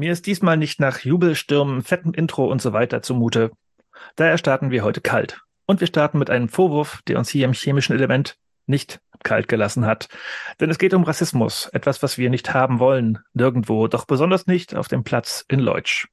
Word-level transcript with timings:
Mir 0.00 0.12
ist 0.12 0.24
diesmal 0.24 0.56
nicht 0.56 0.80
nach 0.80 1.00
Jubelstürmen, 1.00 1.82
fettem 1.82 2.14
Intro 2.14 2.46
und 2.46 2.62
so 2.62 2.72
weiter 2.72 3.02
zumute. 3.02 3.50
Daher 4.16 4.38
starten 4.38 4.70
wir 4.70 4.82
heute 4.82 5.02
kalt. 5.02 5.42
Und 5.66 5.80
wir 5.80 5.88
starten 5.88 6.18
mit 6.18 6.30
einem 6.30 6.48
Vorwurf, 6.48 7.02
der 7.06 7.18
uns 7.18 7.28
hier 7.28 7.44
im 7.44 7.52
chemischen 7.52 7.94
Element 7.94 8.38
nicht 8.64 9.02
kalt 9.24 9.46
gelassen 9.46 9.84
hat. 9.84 10.08
Denn 10.58 10.70
es 10.70 10.78
geht 10.78 10.94
um 10.94 11.02
Rassismus, 11.02 11.68
etwas, 11.74 12.02
was 12.02 12.16
wir 12.16 12.30
nicht 12.30 12.54
haben 12.54 12.78
wollen, 12.78 13.18
nirgendwo, 13.34 13.88
doch 13.88 14.06
besonders 14.06 14.46
nicht 14.46 14.74
auf 14.74 14.88
dem 14.88 15.04
Platz 15.04 15.44
in 15.48 15.60
Leutsch. 15.60 16.06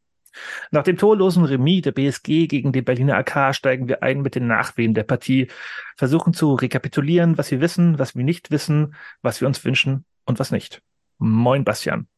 Nach 0.69 0.83
dem 0.83 0.97
torlosen 0.97 1.45
Remis 1.45 1.83
der 1.83 1.93
BSG 1.93 2.47
gegen 2.47 2.73
die 2.73 2.81
Berliner 2.81 3.15
AK 3.15 3.55
steigen 3.55 3.87
wir 3.87 4.03
ein 4.03 4.21
mit 4.21 4.35
den 4.35 4.47
Nachwehen 4.47 4.95
der 4.95 5.03
Partie, 5.03 5.47
versuchen 5.95 6.33
zu 6.33 6.55
rekapitulieren, 6.55 7.37
was 7.37 7.51
wir 7.51 7.61
wissen, 7.61 7.99
was 7.99 8.17
wir 8.17 8.25
nicht 8.25 8.51
wissen, 8.51 8.95
was 9.21 9.39
wir 9.39 9.47
uns 9.47 9.63
wünschen 9.63 10.03
und 10.25 10.39
was 10.39 10.51
nicht. 10.51 10.81
Moin, 11.19 11.63
Bastian. 11.63 12.09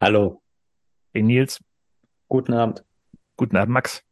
Hallo. 0.00 0.40
Hey, 1.18 1.24
Nils. 1.24 1.58
Guten 2.28 2.52
Abend. 2.52 2.84
Guten 3.36 3.56
Abend, 3.56 3.72
Max. 3.72 4.04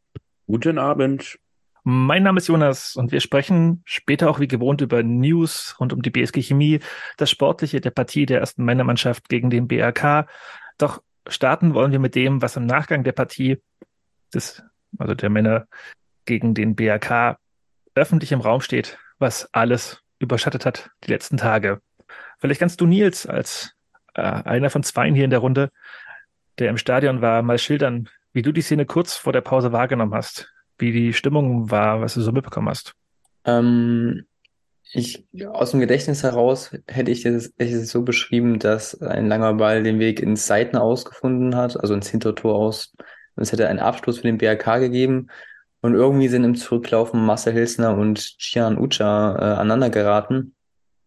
Guten 0.45 0.77
Abend. 0.77 1.39
Mein 1.85 2.23
Name 2.23 2.39
ist 2.39 2.49
Jonas 2.49 2.97
und 2.97 3.13
wir 3.13 3.21
sprechen 3.21 3.81
später 3.85 4.29
auch 4.29 4.41
wie 4.41 4.49
gewohnt 4.49 4.81
über 4.81 5.03
News 5.03 5.77
rund 5.79 5.93
um 5.93 6.01
die 6.01 6.09
BSG 6.09 6.41
Chemie, 6.41 6.81
das 7.15 7.29
Sportliche 7.29 7.79
der 7.79 7.91
Partie 7.91 8.25
der 8.25 8.41
ersten 8.41 8.65
Männermannschaft 8.65 9.29
gegen 9.29 9.49
den 9.49 9.69
BRK. 9.69 10.27
Doch 10.77 11.01
starten 11.29 11.73
wollen 11.73 11.93
wir 11.93 11.99
mit 11.99 12.13
dem, 12.13 12.41
was 12.41 12.57
im 12.57 12.65
Nachgang 12.65 13.05
der 13.05 13.13
Partie 13.13 13.61
des, 14.33 14.61
also 14.97 15.15
der 15.15 15.29
Männer 15.29 15.65
gegen 16.25 16.53
den 16.55 16.75
BRK 16.75 17.37
öffentlich 17.95 18.33
im 18.33 18.41
Raum 18.41 18.59
steht, 18.59 18.99
was 19.17 19.47
alles 19.53 20.03
überschattet 20.19 20.65
hat 20.65 20.89
die 21.05 21.11
letzten 21.11 21.37
Tage. 21.37 21.79
Vielleicht 22.39 22.59
kannst 22.59 22.81
du 22.81 22.85
Nils 22.85 23.25
als 23.25 23.77
äh, 24.13 24.23
einer 24.23 24.69
von 24.69 24.83
zweien 24.83 25.15
hier 25.15 25.23
in 25.23 25.29
der 25.29 25.39
Runde, 25.39 25.71
der 26.59 26.69
im 26.69 26.77
Stadion 26.77 27.21
war, 27.21 27.41
mal 27.41 27.57
schildern, 27.57 28.09
wie 28.33 28.41
du 28.41 28.51
die 28.51 28.61
Szene 28.61 28.85
kurz 28.85 29.15
vor 29.15 29.33
der 29.33 29.41
Pause 29.41 29.71
wahrgenommen 29.71 30.13
hast, 30.13 30.53
wie 30.77 30.91
die 30.91 31.13
Stimmung 31.13 31.71
war, 31.71 32.01
was 32.01 32.13
du 32.13 32.21
so 32.21 32.31
mitbekommen 32.31 32.69
hast. 32.69 32.93
Ähm, 33.45 34.25
ich, 34.93 35.25
aus 35.51 35.71
dem 35.71 35.79
Gedächtnis 35.79 36.23
heraus 36.23 36.71
hätte 36.87 37.11
ich 37.11 37.25
es 37.25 37.53
so 37.89 38.03
beschrieben, 38.03 38.59
dass 38.59 39.01
ein 39.01 39.27
langer 39.27 39.55
Ball 39.55 39.83
den 39.83 39.99
Weg 39.99 40.19
ins 40.21 40.47
Seiten 40.47 40.77
ausgefunden 40.77 41.55
hat, 41.55 41.79
also 41.79 41.93
ins 41.93 42.09
Hintertor 42.09 42.55
aus. 42.55 42.93
Es 43.35 43.51
hätte 43.51 43.67
einen 43.67 43.79
Abschluss 43.79 44.17
für 44.17 44.27
den 44.27 44.37
BRK 44.37 44.79
gegeben. 44.79 45.27
Und 45.81 45.93
irgendwie 45.93 46.27
sind 46.27 46.43
im 46.43 46.55
Zurücklaufen 46.55 47.23
Marcel 47.23 47.53
Hilsner 47.53 47.95
und 47.95 48.35
Gian 48.39 48.77
Ucha 48.77 49.35
äh, 49.35 49.59
aneinander 49.59 49.89
geraten. 49.89 50.55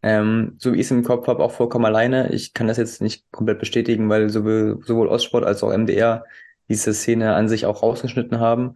Ähm, 0.02 0.54
so 0.58 0.72
wie 0.72 0.76
ich 0.76 0.86
es 0.86 0.90
im 0.90 1.04
Kopf 1.04 1.26
habe, 1.26 1.42
auch 1.42 1.52
vollkommen 1.52 1.84
alleine. 1.84 2.32
Ich 2.32 2.54
kann 2.54 2.68
das 2.68 2.78
jetzt 2.78 3.02
nicht 3.02 3.30
komplett 3.32 3.58
bestätigen, 3.58 4.08
weil 4.08 4.30
sowohl, 4.30 4.80
sowohl 4.84 5.08
Ostsport 5.08 5.44
als 5.44 5.62
auch 5.62 5.76
MDR 5.76 6.24
diese 6.68 6.94
Szene 6.94 7.34
an 7.34 7.48
sich 7.48 7.66
auch 7.66 7.82
rausgeschnitten 7.82 8.40
haben. 8.40 8.74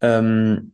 Ähm, 0.00 0.72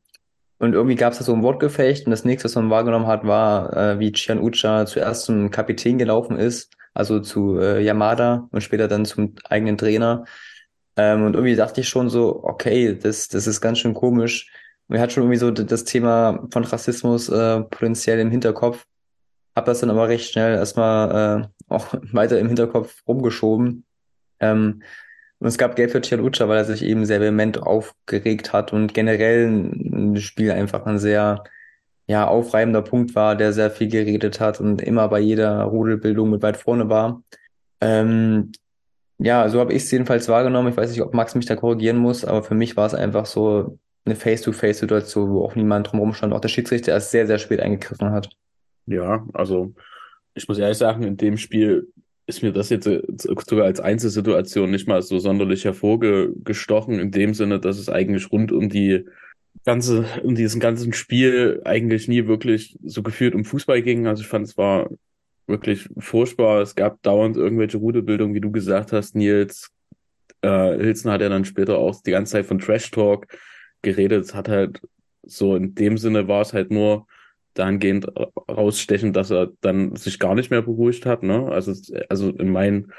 und 0.59 0.75
irgendwie 0.75 0.95
gab 0.95 1.13
es 1.13 1.19
da 1.19 1.25
so 1.25 1.35
ein 1.35 1.43
Wortgefecht 1.43 2.07
und 2.07 2.13
das 2.13 2.25
nächste, 2.25 2.45
was 2.45 2.55
man 2.55 2.71
wahrgenommen 2.71 3.09
hat, 3.09 3.27
war, 3.27 3.77
äh, 3.77 3.99
wie 3.99 4.13
Chian 4.13 4.41
Ucha 4.41 4.87
zuerst 4.87 5.25
zum 5.25 5.51
Kapitän 5.51 5.99
gelaufen 5.99 6.39
ist, 6.39 6.73
also 6.95 7.19
zu 7.21 7.59
äh, 7.59 7.83
Yamada 7.83 8.49
und 8.53 8.63
später 8.63 8.87
dann 8.87 9.05
zum 9.05 9.35
eigenen 9.45 9.77
Trainer. 9.77 10.25
Ähm, 10.97 11.25
und 11.25 11.35
irgendwie 11.35 11.57
dachte 11.57 11.81
ich 11.81 11.89
schon 11.89 12.09
so, 12.11 12.45
okay, 12.45 12.97
das, 12.97 13.29
das 13.29 13.47
ist 13.47 13.61
ganz 13.61 13.79
schön 13.79 13.95
komisch. 13.95 14.53
Und 14.89 14.97
er 14.97 15.03
hat 15.03 15.13
schon 15.13 15.25
irgendwie 15.25 15.39
so 15.39 15.51
das 15.51 15.85
Thema 15.85 16.47
von 16.53 16.65
Rassismus 16.65 17.29
äh, 17.29 17.63
potenziell 17.63 18.21
im 18.21 18.31
Hinterkopf. 18.31 18.87
Hab 19.55 19.67
das 19.67 19.81
dann 19.81 19.91
aber 19.91 20.09
recht 20.09 20.31
schnell 20.33 20.55
erstmal 20.55 21.43
äh, 21.43 21.47
auch 21.69 21.95
weiter 22.13 22.39
im 22.39 22.49
Hinterkopf 22.49 23.03
rumgeschoben. 23.07 23.85
Ähm, 24.41 24.83
und 25.39 25.49
es 25.49 25.59
gab 25.59 25.75
Geld 25.75 25.91
für 25.91 26.01
Cialuccia, 26.01 26.49
weil 26.49 26.59
er 26.59 26.65
sich 26.65 26.85
eben 26.85 27.05
sehr 27.05 27.21
vehement 27.21 27.61
aufgeregt 27.63 28.53
hat 28.53 28.73
und 28.73 28.95
generell 28.95 29.49
ein 29.49 30.17
Spiel 30.19 30.53
einfach 30.53 30.87
ein 30.87 30.99
sehr 30.99 31.43
ja, 32.07 32.27
aufreibender 32.29 32.83
Punkt 32.83 33.15
war, 33.15 33.37
der 33.37 33.53
sehr 33.53 33.71
viel 33.71 33.89
geredet 33.89 34.39
hat 34.39 34.61
und 34.61 34.83
immer 34.83 35.09
bei 35.09 35.19
jeder 35.19 35.63
Rudelbildung 35.65 36.31
mit 36.31 36.43
weit 36.43 36.57
vorne 36.57 36.89
war. 36.89 37.23
Ähm, 37.81 38.53
ja, 39.19 39.49
so 39.49 39.61
habe 39.61 39.73
ich 39.73 39.85
es 39.85 39.91
jedenfalls 39.91 40.29
wahrgenommen. 40.29 40.69
Ich 40.69 40.77
weiß 40.77 40.91
nicht, 40.91 41.03
ob 41.03 41.15
Max 41.15 41.35
mich 41.35 41.47
da 41.47 41.57
korrigieren 41.57 41.97
muss, 41.99 42.25
aber 42.25 42.43
für 42.43 42.55
mich 42.55 42.77
war 42.77 42.87
es 42.87 42.95
einfach 42.95 43.27
so 43.27 43.79
eine 44.05 44.17
Face-to-Face-Situation, 44.17 45.31
wo 45.31 45.45
auch 45.45 45.55
niemand 45.55 45.91
drumherum 45.91 46.13
stand. 46.13 46.33
Auch 46.33 46.41
der 46.41 46.49
Schiedsrichter 46.49 46.93
erst 46.93 47.13
sehr, 47.13 47.27
sehr 47.27 47.39
spät 47.39 47.61
eingegriffen 47.61 48.11
hat. 48.11 48.31
Ja, 48.87 49.27
also 49.33 49.75
ich 50.35 50.49
muss 50.49 50.59
ehrlich 50.59 50.79
sagen, 50.79 51.03
in 51.03 51.17
dem 51.17 51.37
Spiel 51.37 51.89
ist 52.27 52.43
mir 52.43 52.53
das 52.53 52.71
jetzt 52.71 52.87
äh, 52.87 53.03
sogar 53.17 53.67
als 53.67 53.81
Einzelsituation 53.81 54.71
nicht 54.71 54.89
mal 54.89 55.03
so 55.03 55.19
sonderlich 55.19 55.65
hervorgestochen, 55.65 56.99
in 56.99 57.11
dem 57.11 57.35
Sinne, 57.35 57.61
dass 57.61 57.79
es 57.79 57.89
eigentlich 57.89 58.31
rund 58.31 58.53
um 58.53 58.69
die 58.69 59.05
ganze, 59.65 60.07
um 60.23 60.35
diesen 60.35 60.61
ganzen 60.61 60.93
Spiel 60.93 61.61
eigentlich 61.65 62.09
nie 62.09 62.27
wirklich 62.27 62.77
so 62.85 63.03
gefühlt 63.03 63.35
um 63.35 63.45
Fußball 63.45 63.83
ging. 63.83 64.07
Also 64.07 64.23
ich 64.23 64.29
fand, 64.29 64.47
es 64.47 64.57
war 64.57 64.89
wirklich 65.47 65.89
furchtbar. 65.99 66.63
Es 66.63 66.75
gab 66.75 67.03
dauernd 67.03 67.37
irgendwelche 67.37 67.79
Rudelbildungen, 67.79 68.35
wie 68.35 68.41
du 68.41 68.51
gesagt 68.51 68.93
hast, 68.93 69.15
Nils. 69.15 69.71
Äh, 70.41 70.79
Hilsen 70.79 71.11
hat 71.11 71.21
ja 71.21 71.29
dann 71.29 71.45
später 71.45 71.79
auch 71.79 72.03
die 72.03 72.11
ganze 72.13 72.33
Zeit 72.33 72.47
von 72.47 72.59
Trash 72.59 72.91
Talk 72.91 73.27
geredet. 73.83 74.25
Es 74.25 74.35
hat 74.35 74.49
halt 74.49 74.81
so 75.25 75.55
in 75.55 75.75
dem 75.75 75.99
Sinne 75.99 76.27
war 76.29 76.43
es 76.43 76.53
halt 76.53 76.71
nur 76.71 77.07
dahingehend 77.55 78.07
rausstechen, 78.49 79.13
dass 79.13 79.31
er 79.31 79.51
dann 79.61 79.97
sich 79.97 80.19
gar 80.19 80.35
nicht 80.35 80.51
mehr 80.51 80.63
beruhigt 80.63 81.07
hat. 81.07 81.23
Ne? 81.23 81.49
Also, 81.51 81.73
also 82.09 82.31
in 82.31 82.51
meinen, 82.51 82.93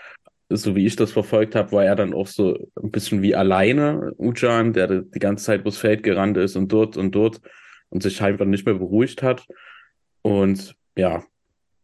so 0.50 0.76
wie 0.76 0.86
ich 0.86 0.96
das 0.96 1.12
verfolgt 1.12 1.56
habe, 1.56 1.72
war 1.72 1.86
er 1.86 1.96
dann 1.96 2.14
auch 2.14 2.28
so 2.28 2.58
ein 2.82 2.92
bisschen 2.92 3.22
wie 3.22 3.36
alleine, 3.36 4.14
Ujan, 4.18 4.74
der 4.74 5.02
die 5.02 5.20
ganze 5.20 5.46
Zeit 5.46 5.62
übers 5.62 5.78
Feld 5.78 6.04
gerannt 6.04 6.38
ist 6.38 6.56
und 6.56 6.72
dort 6.72 6.98
und 6.98 7.14
dort 7.14 7.42
und 7.90 8.04
sich 8.04 8.22
einfach 8.22 8.46
nicht 8.46 8.66
mehr 8.66 8.76
beruhigt 8.76 9.24
hat. 9.24 9.46
Und 10.22 10.76
ja, 10.96 11.24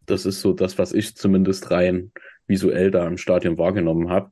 das 0.05 0.25
ist 0.25 0.41
so 0.41 0.53
das, 0.53 0.77
was 0.77 0.93
ich 0.93 1.15
zumindest 1.15 1.71
rein 1.71 2.11
visuell 2.47 2.91
da 2.91 3.07
im 3.07 3.17
Stadion 3.17 3.57
wahrgenommen 3.57 4.09
habe. 4.09 4.31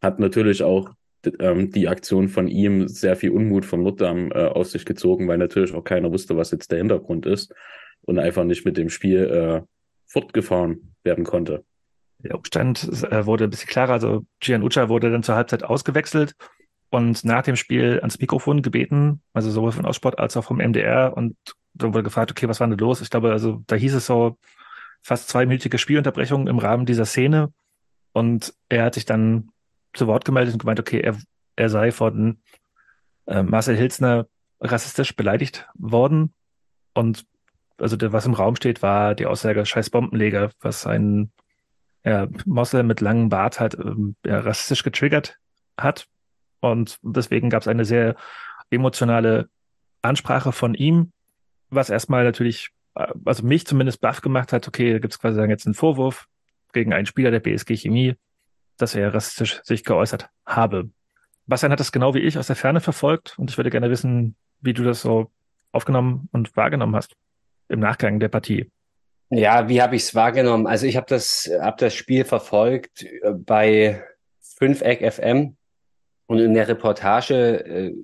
Hat 0.00 0.20
natürlich 0.20 0.62
auch 0.62 0.90
ähm, 1.40 1.70
die 1.70 1.88
Aktion 1.88 2.28
von 2.28 2.48
ihm 2.48 2.88
sehr 2.88 3.16
viel 3.16 3.30
Unmut 3.30 3.64
von 3.64 3.82
Nuttdam 3.82 4.30
äh, 4.32 4.44
aus 4.46 4.72
sich 4.72 4.84
gezogen, 4.84 5.28
weil 5.28 5.38
natürlich 5.38 5.74
auch 5.74 5.84
keiner 5.84 6.12
wusste, 6.12 6.36
was 6.36 6.50
jetzt 6.50 6.70
der 6.70 6.78
Hintergrund 6.78 7.26
ist 7.26 7.54
und 8.02 8.18
einfach 8.18 8.44
nicht 8.44 8.64
mit 8.64 8.76
dem 8.76 8.88
Spiel 8.88 9.24
äh, 9.24 9.62
fortgefahren 10.06 10.94
werden 11.02 11.24
konnte. 11.24 11.64
Der 12.18 12.34
Umstand 12.34 12.88
äh, 13.10 13.26
wurde 13.26 13.44
ein 13.44 13.50
bisschen 13.50 13.68
klarer. 13.68 13.92
Also 13.92 14.24
Gian 14.40 14.62
Ucha 14.62 14.88
wurde 14.88 15.10
dann 15.10 15.22
zur 15.22 15.34
Halbzeit 15.34 15.64
ausgewechselt 15.64 16.34
und 16.90 17.24
nach 17.24 17.42
dem 17.42 17.56
Spiel 17.56 17.98
ans 18.00 18.18
Mikrofon 18.18 18.62
gebeten, 18.62 19.20
also 19.32 19.50
sowohl 19.50 19.72
von 19.72 19.84
Aussport 19.84 20.18
als 20.18 20.36
auch 20.36 20.44
vom 20.44 20.58
MDR. 20.58 21.16
Und 21.16 21.36
dann 21.74 21.92
wurde 21.92 22.04
gefragt, 22.04 22.30
okay, 22.30 22.48
was 22.48 22.60
war 22.60 22.68
denn 22.68 22.78
los? 22.78 23.00
Ich 23.00 23.10
glaube, 23.10 23.32
also 23.32 23.62
da 23.66 23.76
hieß 23.76 23.94
es 23.94 24.06
so 24.06 24.38
fast 25.02 25.28
zweiminütige 25.28 25.78
Spielunterbrechung 25.78 26.48
im 26.48 26.58
Rahmen 26.58 26.86
dieser 26.86 27.04
Szene. 27.04 27.52
Und 28.12 28.54
er 28.68 28.84
hat 28.84 28.94
sich 28.94 29.04
dann 29.04 29.50
zu 29.96 30.06
Wort 30.06 30.24
gemeldet 30.24 30.54
und 30.54 30.60
gemeint, 30.60 30.80
okay, 30.80 31.00
er, 31.00 31.16
er 31.56 31.68
sei 31.68 31.92
von 31.92 32.40
äh, 33.26 33.42
Marcel 33.42 33.76
Hilsner 33.76 34.26
rassistisch 34.60 35.16
beleidigt 35.16 35.68
worden. 35.74 36.32
Und 36.94 37.26
also 37.78 37.96
der, 37.96 38.12
was 38.12 38.26
im 38.26 38.34
Raum 38.34 38.56
steht, 38.56 38.82
war 38.82 39.14
die 39.14 39.26
Aussage 39.26 39.64
scheiß 39.66 39.90
Bombenleger, 39.90 40.50
was 40.60 40.86
ein 40.86 41.30
ja, 42.04 42.28
Moslem 42.44 42.86
mit 42.86 43.00
langem 43.00 43.28
Bart 43.28 43.60
halt 43.60 43.74
ähm, 43.74 44.16
ja, 44.24 44.40
rassistisch 44.40 44.82
getriggert 44.82 45.38
hat. 45.76 46.06
Und 46.60 46.98
deswegen 47.02 47.50
gab 47.50 47.62
es 47.62 47.68
eine 47.68 47.84
sehr 47.84 48.16
emotionale 48.70 49.48
Ansprache 50.02 50.52
von 50.52 50.74
ihm, 50.74 51.12
was 51.68 51.90
erstmal 51.90 52.24
natürlich, 52.24 52.70
äh, 52.94 53.12
also 53.24 53.44
mich 53.44 53.66
zumindest 53.66 54.00
baff 54.00 54.20
gemacht 54.20 54.52
hat, 54.52 54.68
okay, 54.68 54.92
da 54.92 54.98
gibt 54.98 55.12
es 55.12 55.18
quasi 55.18 55.40
jetzt 55.42 55.66
einen 55.66 55.74
Vorwurf 55.74 56.26
gegen 56.72 56.92
einen 56.92 57.06
Spieler 57.06 57.30
der 57.30 57.40
BSG 57.40 57.76
Chemie, 57.76 58.14
dass 58.76 58.94
er 58.94 59.14
rassistisch 59.14 59.60
sich 59.64 59.84
geäußert 59.84 60.28
habe. 60.44 60.90
Bastian 61.46 61.72
hat 61.72 61.80
das 61.80 61.92
genau 61.92 62.14
wie 62.14 62.20
ich 62.20 62.38
aus 62.38 62.48
der 62.48 62.56
Ferne 62.56 62.80
verfolgt 62.80 63.38
und 63.38 63.50
ich 63.50 63.56
würde 63.56 63.70
gerne 63.70 63.90
wissen, 63.90 64.36
wie 64.60 64.74
du 64.74 64.82
das 64.82 65.02
so 65.02 65.30
aufgenommen 65.72 66.28
und 66.32 66.56
wahrgenommen 66.56 66.96
hast 66.96 67.14
im 67.68 67.80
Nachgang 67.80 68.20
der 68.20 68.28
Partie. 68.28 68.70
Ja, 69.30 69.68
wie 69.68 69.82
habe 69.82 69.96
ich 69.96 70.02
es 70.02 70.14
wahrgenommen? 70.14 70.66
Also 70.66 70.86
ich 70.86 70.96
habe 70.96 71.06
das, 71.08 71.50
hab 71.60 71.78
das 71.78 71.94
Spiel 71.94 72.24
verfolgt 72.24 73.02
äh, 73.02 73.32
bei 73.32 74.04
5 74.58 74.82
Eck 74.82 75.12
FM 75.12 75.56
und 76.26 76.38
in 76.38 76.54
der 76.54 76.68
Reportage 76.68 77.64
äh, 77.64 77.94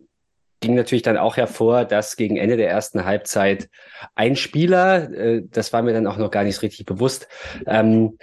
ging 0.60 0.74
natürlich 0.74 1.02
dann 1.02 1.16
auch 1.16 1.36
hervor, 1.36 1.84
dass 1.84 2.16
gegen 2.16 2.36
Ende 2.36 2.56
der 2.56 2.70
ersten 2.70 3.04
Halbzeit 3.04 3.68
ein 4.14 4.36
Spieler, 4.36 5.12
äh, 5.12 5.42
das 5.44 5.72
war 5.72 5.82
mir 5.82 5.92
dann 5.92 6.06
auch 6.06 6.16
noch 6.16 6.30
gar 6.30 6.44
nicht 6.44 6.62
richtig 6.62 6.86
bewusst, 6.86 7.28
ähm, 7.66 8.18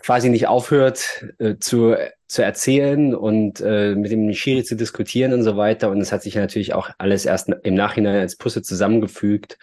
quasi 0.00 0.30
nicht 0.30 0.46
aufhört 0.46 1.26
äh, 1.38 1.56
zu, 1.58 1.94
zu 2.26 2.42
erzählen 2.42 3.14
und 3.14 3.60
äh, 3.60 3.94
mit 3.94 4.10
dem 4.10 4.32
Schiri 4.32 4.64
zu 4.64 4.76
diskutieren 4.76 5.32
und 5.32 5.42
so 5.42 5.56
weiter. 5.56 5.90
Und 5.90 6.00
es 6.00 6.12
hat 6.12 6.22
sich 6.22 6.34
natürlich 6.34 6.74
auch 6.74 6.90
alles 6.98 7.26
erst 7.26 7.48
im 7.62 7.74
Nachhinein 7.74 8.16
als 8.16 8.36
Pusse 8.36 8.62
zusammengefügt. 8.62 9.58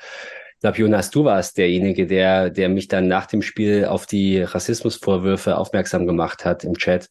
Ich 0.56 0.62
glaube, 0.62 0.78
Jonas, 0.78 1.12
du 1.12 1.24
warst 1.24 1.58
derjenige, 1.58 2.08
der, 2.08 2.50
der 2.50 2.70
mich 2.70 2.88
dann 2.88 3.08
nach 3.08 3.28
dem 3.28 3.42
Spiel 3.42 3.86
auf 3.86 4.06
die 4.06 4.42
Rassismusvorwürfe 4.42 5.58
aufmerksam 5.58 6.08
gemacht 6.08 6.46
hat 6.46 6.64
im 6.64 6.78
Chat. 6.78 7.10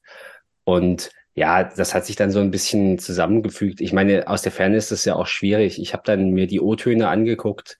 Und 0.65 1.11
ja, 1.35 1.65
das 1.65 1.95
hat 1.95 2.07
sich 2.07 2.17
dann 2.17 2.31
so 2.31 2.41
ein 2.41 2.51
bisschen 2.51 2.99
zusammengefügt. 2.99 3.81
Ich 3.81 3.93
meine, 3.93 4.27
aus 4.27 4.43
der 4.43 4.53
Ferne 4.53 4.77
ist 4.77 4.91
das 4.91 5.05
ja 5.05 5.15
auch 5.15 5.27
schwierig. 5.27 5.81
Ich 5.81 5.93
habe 5.93 6.03
dann 6.05 6.31
mir 6.31 6.47
die 6.47 6.61
O-Töne 6.61 7.09
angeguckt 7.09 7.79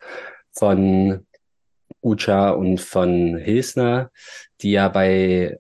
von 0.53 1.27
Ucha 2.07 2.51
und 2.51 2.81
von 2.81 3.37
Hilsner, 3.37 4.11
die 4.61 4.73
ja 4.73 4.89
bei 4.89 5.59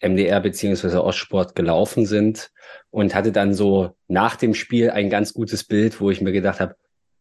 MDR 0.00 0.40
beziehungsweise 0.40 1.02
Ostsport 1.02 1.54
gelaufen 1.54 2.06
sind 2.06 2.50
und 2.90 3.14
hatte 3.14 3.32
dann 3.32 3.54
so 3.54 3.96
nach 4.08 4.36
dem 4.36 4.54
Spiel 4.54 4.90
ein 4.90 5.10
ganz 5.10 5.32
gutes 5.32 5.64
Bild, 5.64 6.00
wo 6.00 6.10
ich 6.10 6.20
mir 6.20 6.32
gedacht 6.32 6.60
habe, 6.60 6.76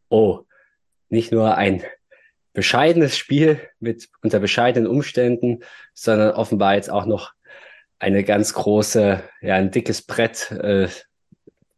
oh, 0.10 0.42
nicht 1.10 1.32
nur 1.32 1.56
ein 1.56 1.84
bescheidenes 2.54 3.18
Spiel 3.18 3.60
mit 3.80 4.10
unter 4.22 4.40
bescheidenen 4.40 4.90
Umständen, 4.90 5.60
sondern 5.94 6.32
offenbar 6.32 6.76
jetzt 6.76 6.90
auch 6.90 7.06
noch 7.06 7.34
eine 8.00 8.24
ganz 8.24 8.54
große, 8.54 9.24
ja, 9.42 9.56
ein 9.56 9.72
dickes 9.72 10.02
Brett, 10.02 10.52
äh, 10.52 10.90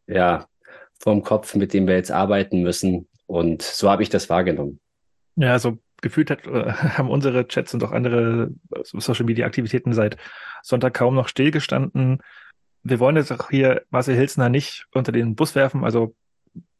ja, 0.06 0.46
vorm 0.98 1.22
Kopf, 1.22 1.54
mit 1.54 1.72
dem 1.72 1.86
wir 1.86 1.94
jetzt 1.94 2.10
arbeiten 2.10 2.62
müssen. 2.62 3.08
Und 3.26 3.62
so 3.62 3.90
habe 3.90 4.02
ich 4.02 4.08
das 4.08 4.28
wahrgenommen. 4.28 4.80
Ja, 5.36 5.58
so 5.58 5.78
gefühlt 6.02 6.30
hat, 6.30 6.46
äh, 6.46 6.72
haben 6.72 7.10
unsere 7.10 7.46
Chats 7.46 7.74
und 7.74 7.84
auch 7.84 7.92
andere 7.92 8.50
Social 8.82 9.26
Media 9.26 9.46
Aktivitäten 9.46 9.92
seit 9.92 10.16
Sonntag 10.62 10.94
kaum 10.94 11.14
noch 11.14 11.28
stillgestanden. 11.28 12.18
Wir 12.82 13.00
wollen 13.00 13.16
jetzt 13.16 13.32
auch 13.32 13.50
hier 13.50 13.82
Marcel 13.90 14.16
Hilsner 14.16 14.48
nicht 14.48 14.86
unter 14.92 15.12
den 15.12 15.34
Bus 15.34 15.54
werfen. 15.54 15.84
Also 15.84 16.14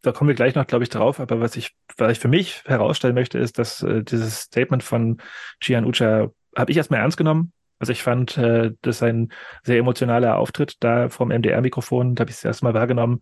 da 0.02 0.12
kommen 0.12 0.28
wir 0.28 0.34
gleich 0.34 0.54
noch, 0.54 0.66
glaube 0.66 0.84
ich, 0.84 0.90
drauf. 0.90 1.20
Aber 1.20 1.40
was 1.40 1.56
ich 1.56 1.74
vielleicht 1.96 2.20
für 2.22 2.28
mich 2.28 2.62
herausstellen 2.66 3.14
möchte, 3.14 3.38
ist, 3.38 3.58
dass 3.58 3.82
äh, 3.82 4.02
dieses 4.04 4.42
Statement 4.42 4.82
von 4.82 5.18
Gian 5.60 5.84
Ucha 5.84 6.30
habe 6.56 6.70
ich 6.70 6.76
erstmal 6.76 7.00
ernst 7.00 7.16
genommen. 7.16 7.52
Also 7.78 7.92
ich 7.92 8.02
fand, 8.02 8.36
äh, 8.38 8.72
das 8.82 9.02
ein 9.02 9.32
sehr 9.62 9.78
emotionaler 9.78 10.36
Auftritt 10.36 10.76
da 10.80 11.08
vom 11.08 11.28
MDR-Mikrofon. 11.28 12.14
Da 12.14 12.22
habe 12.22 12.30
ich 12.30 12.36
es 12.36 12.44
erstmal 12.44 12.74
wahrgenommen, 12.74 13.20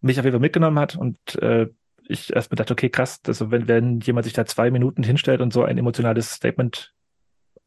mich 0.00 0.18
auf 0.18 0.24
jeden 0.24 0.34
Fall 0.34 0.40
mitgenommen 0.40 0.78
hat 0.78 0.96
und 0.96 1.18
äh, 1.36 1.68
ich 2.08 2.34
erstmal 2.34 2.56
dachte, 2.56 2.72
okay, 2.72 2.88
krass, 2.88 3.20
also 3.26 3.50
wenn, 3.50 3.68
wenn 3.68 4.00
jemand 4.00 4.24
sich 4.24 4.32
da 4.32 4.46
zwei 4.46 4.70
Minuten 4.70 5.02
hinstellt 5.02 5.40
und 5.40 5.52
so 5.52 5.64
ein 5.64 5.78
emotionales 5.78 6.32
Statement 6.32 6.94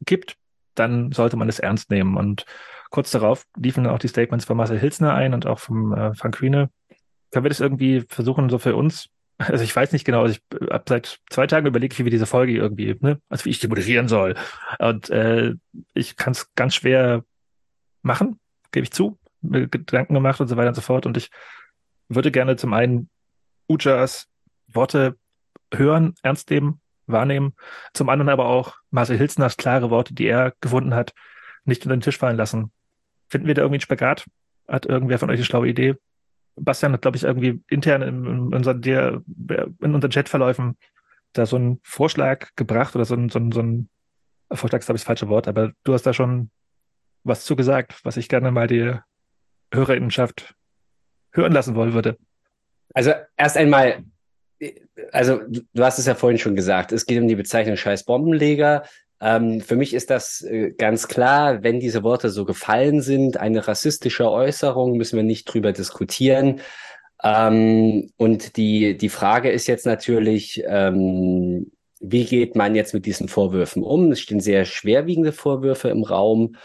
gibt, 0.05 0.37
dann 0.75 1.11
sollte 1.11 1.37
man 1.37 1.49
es 1.49 1.59
ernst 1.59 1.89
nehmen. 1.89 2.17
Und 2.17 2.45
kurz 2.89 3.11
darauf 3.11 3.45
liefen 3.57 3.87
auch 3.87 3.99
die 3.99 4.07
Statements 4.07 4.45
von 4.45 4.57
Marcel 4.57 4.79
Hilsner 4.79 5.13
ein 5.13 5.33
und 5.33 5.45
auch 5.45 5.59
vom 5.59 5.93
äh, 5.93 6.13
Frank 6.13 6.35
Kühne. 6.35 6.69
Können 7.31 7.45
wir 7.45 7.49
das 7.49 7.59
irgendwie 7.59 8.05
versuchen, 8.07 8.49
so 8.49 8.57
für 8.57 8.75
uns 8.75 9.09
also 9.39 9.63
ich 9.63 9.73
weiß 9.73 9.93
nicht 9.93 10.03
genau, 10.03 10.25
ich 10.25 10.41
habe 10.69 10.83
seit 10.87 11.19
zwei 11.29 11.47
Tagen 11.47 11.65
überlegt, 11.65 11.97
wie 11.97 12.03
wir 12.03 12.11
diese 12.11 12.25
Folge 12.25 12.53
irgendwie, 12.53 12.97
ne, 12.99 13.21
also 13.29 13.45
wie 13.45 13.49
ich 13.49 13.59
die 13.59 13.69
moderieren 13.69 14.09
soll. 14.09 14.35
Und 14.79 15.09
äh, 15.09 15.53
ich 15.93 16.17
kann 16.17 16.31
es 16.31 16.53
ganz 16.55 16.75
schwer 16.75 17.23
machen, 18.01 18.39
gebe 18.71 18.83
ich 18.83 18.91
zu, 18.91 19.17
mir 19.41 19.67
Gedanken 19.67 20.13
gemacht 20.13 20.41
und 20.41 20.49
so 20.49 20.57
weiter 20.57 20.69
und 20.69 20.75
so 20.75 20.81
fort. 20.81 21.05
Und 21.05 21.15
ich 21.15 21.29
würde 22.09 22.31
gerne 22.31 22.57
zum 22.57 22.73
einen 22.73 23.09
Ujas 23.69 24.27
Worte 24.67 25.17
hören, 25.73 26.15
ernst 26.23 26.49
nehmen, 26.49 26.81
wahrnehmen, 27.07 27.53
zum 27.93 28.09
anderen 28.09 28.29
aber 28.29 28.45
auch 28.45 28.75
Marcel 28.91 29.17
Hilsners 29.17 29.57
klare 29.57 29.89
Worte, 29.89 30.13
die 30.13 30.27
er 30.27 30.53
gefunden 30.61 30.93
hat, 30.93 31.13
nicht 31.65 31.83
unter 31.83 31.95
den 31.95 32.01
Tisch 32.01 32.17
fallen 32.17 32.37
lassen. 32.37 32.71
Finden 33.27 33.47
wir 33.47 33.53
da 33.53 33.61
irgendwie 33.61 33.75
einen 33.75 33.81
Spagat? 33.81 34.25
Hat 34.67 34.85
irgendwer 34.85 35.19
von 35.19 35.29
euch 35.29 35.37
eine 35.37 35.45
schlaue 35.45 35.67
Idee? 35.67 35.95
Bastian 36.55 36.93
hat, 36.93 37.01
glaube 37.01 37.17
ich, 37.17 37.23
irgendwie 37.23 37.61
intern 37.69 38.01
in, 38.01 38.25
in, 38.25 38.53
unseren, 38.53 38.81
in 38.83 39.95
unseren 39.95 40.11
Chatverläufen 40.11 40.77
da 41.33 41.45
so 41.45 41.55
einen 41.55 41.79
Vorschlag 41.83 42.49
gebracht 42.55 42.95
oder 42.95 43.05
so 43.05 43.15
ein, 43.15 43.29
so 43.29 43.39
ein, 43.39 43.51
so 43.51 43.61
ein 43.61 43.89
Vorschlag 44.51 44.79
ist, 44.79 44.87
glaube 44.87 44.97
ich, 44.97 45.03
das 45.03 45.07
falsche 45.07 45.29
Wort, 45.29 45.47
aber 45.47 45.71
du 45.83 45.93
hast 45.93 46.03
da 46.03 46.13
schon 46.13 46.49
was 47.23 47.45
zugesagt, 47.45 47.99
was 48.03 48.17
ich 48.17 48.29
gerne 48.29 48.51
mal 48.51 48.67
die 48.67 48.95
Hörerinnenschaft 49.71 50.55
hören 51.31 51.51
lassen 51.51 51.75
wollen 51.75 51.93
würde. 51.93 52.17
Also 52.93 53.11
erst 53.37 53.57
einmal, 53.57 54.03
also 55.11 55.39
du 55.47 55.83
hast 55.83 55.99
es 55.99 56.05
ja 56.05 56.15
vorhin 56.15 56.39
schon 56.39 56.55
gesagt, 56.55 56.91
es 56.91 57.05
geht 57.05 57.21
um 57.21 57.27
die 57.27 57.35
Bezeichnung 57.35 57.77
scheiß 57.77 58.03
Bombenleger. 58.03 58.83
Ähm, 59.21 59.61
für 59.61 59.75
mich 59.75 59.93
ist 59.93 60.09
das 60.09 60.41
äh, 60.41 60.71
ganz 60.71 61.07
klar, 61.07 61.63
wenn 61.63 61.79
diese 61.79 62.03
Worte 62.03 62.29
so 62.29 62.45
gefallen 62.45 63.01
sind, 63.01 63.37
eine 63.37 63.67
rassistische 63.67 64.29
Äußerung, 64.31 64.97
müssen 64.97 65.17
wir 65.17 65.23
nicht 65.23 65.45
drüber 65.45 65.73
diskutieren. 65.73 66.61
Ähm, 67.21 68.11
und 68.17 68.55
die, 68.55 68.97
die 68.97 69.09
Frage 69.09 69.51
ist 69.51 69.67
jetzt 69.67 69.85
natürlich, 69.85 70.63
ähm, 70.65 71.71
wie 71.99 72.23
geht 72.25 72.55
man 72.55 72.75
jetzt 72.75 72.93
mit 72.93 73.05
diesen 73.05 73.27
Vorwürfen 73.27 73.83
um? 73.83 74.11
Es 74.11 74.21
stehen 74.21 74.39
sehr 74.39 74.63
schwerwiegende 74.63 75.33
Vorwürfe 75.33 75.89
im 75.89 76.03
Raum. 76.03 76.55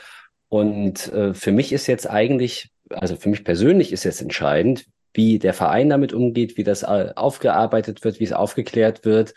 Und 0.49 1.13
äh, 1.13 1.35
für 1.35 1.51
mich 1.51 1.73
ist 1.73 1.89
jetzt 1.89 2.09
eigentlich, 2.09 2.71
also 2.89 3.17
für 3.17 3.31
mich 3.31 3.43
persönlich 3.43 3.93
ist 3.93 4.05
jetzt 4.05 4.23
entscheidend, 4.23 4.87
wie 5.15 5.39
der 5.39 5.55
Verein 5.55 5.89
damit 5.89 6.13
umgeht, 6.13 6.57
wie 6.59 6.65
das 6.65 6.85
aufgearbeitet 6.85 8.05
wird, 8.05 8.21
wie 8.21 8.25
es 8.25 8.33
aufgeklärt 8.33 9.05
wird. 9.05 9.35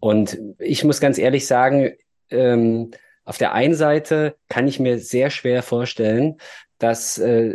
Und 0.00 0.38
ich 0.58 0.84
muss 0.84 1.00
ganz 1.00 1.18
ehrlich 1.18 1.46
sagen, 1.46 1.92
ähm, 2.30 2.90
auf 3.24 3.38
der 3.38 3.52
einen 3.54 3.74
Seite 3.74 4.36
kann 4.48 4.68
ich 4.68 4.78
mir 4.78 4.98
sehr 4.98 5.30
schwer 5.30 5.62
vorstellen, 5.62 6.36
dass 6.78 7.18
äh, 7.18 7.54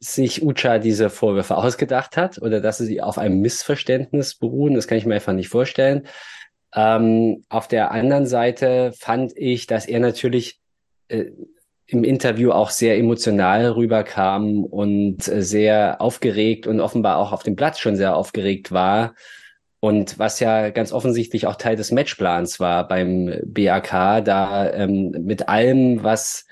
sich 0.00 0.42
Ucha 0.42 0.78
diese 0.78 1.10
Vorwürfe 1.10 1.56
ausgedacht 1.56 2.16
hat 2.16 2.40
oder 2.40 2.60
dass 2.60 2.78
sie 2.78 3.00
auf 3.00 3.18
einem 3.18 3.40
Missverständnis 3.40 4.34
beruhen. 4.34 4.74
Das 4.74 4.88
kann 4.88 4.98
ich 4.98 5.06
mir 5.06 5.14
einfach 5.14 5.32
nicht 5.32 5.48
vorstellen. 5.48 6.06
Ähm, 6.74 7.44
auf 7.48 7.68
der 7.68 7.90
anderen 7.92 8.26
Seite 8.26 8.92
fand 8.98 9.32
ich, 9.36 9.66
dass 9.66 9.86
er 9.86 10.00
natürlich 10.00 10.60
äh, 11.08 11.26
im 11.86 12.04
Interview 12.04 12.50
auch 12.50 12.70
sehr 12.70 12.96
emotional 12.98 13.70
rüberkam 13.72 14.64
und 14.64 15.28
äh, 15.28 15.42
sehr 15.42 16.00
aufgeregt 16.00 16.66
und 16.66 16.80
offenbar 16.80 17.18
auch 17.18 17.32
auf 17.32 17.42
dem 17.42 17.56
Platz 17.56 17.78
schon 17.78 17.96
sehr 17.96 18.16
aufgeregt 18.16 18.72
war 18.72 19.14
und 19.84 20.18
was 20.18 20.40
ja 20.40 20.70
ganz 20.70 20.92
offensichtlich 20.92 21.46
auch 21.46 21.56
Teil 21.56 21.76
des 21.76 21.92
Matchplans 21.92 22.58
war 22.58 22.88
beim 22.88 23.34
BAK, 23.44 24.24
da 24.24 24.72
ähm, 24.72 25.10
mit 25.10 25.50
allem, 25.50 26.02
was, 26.02 26.46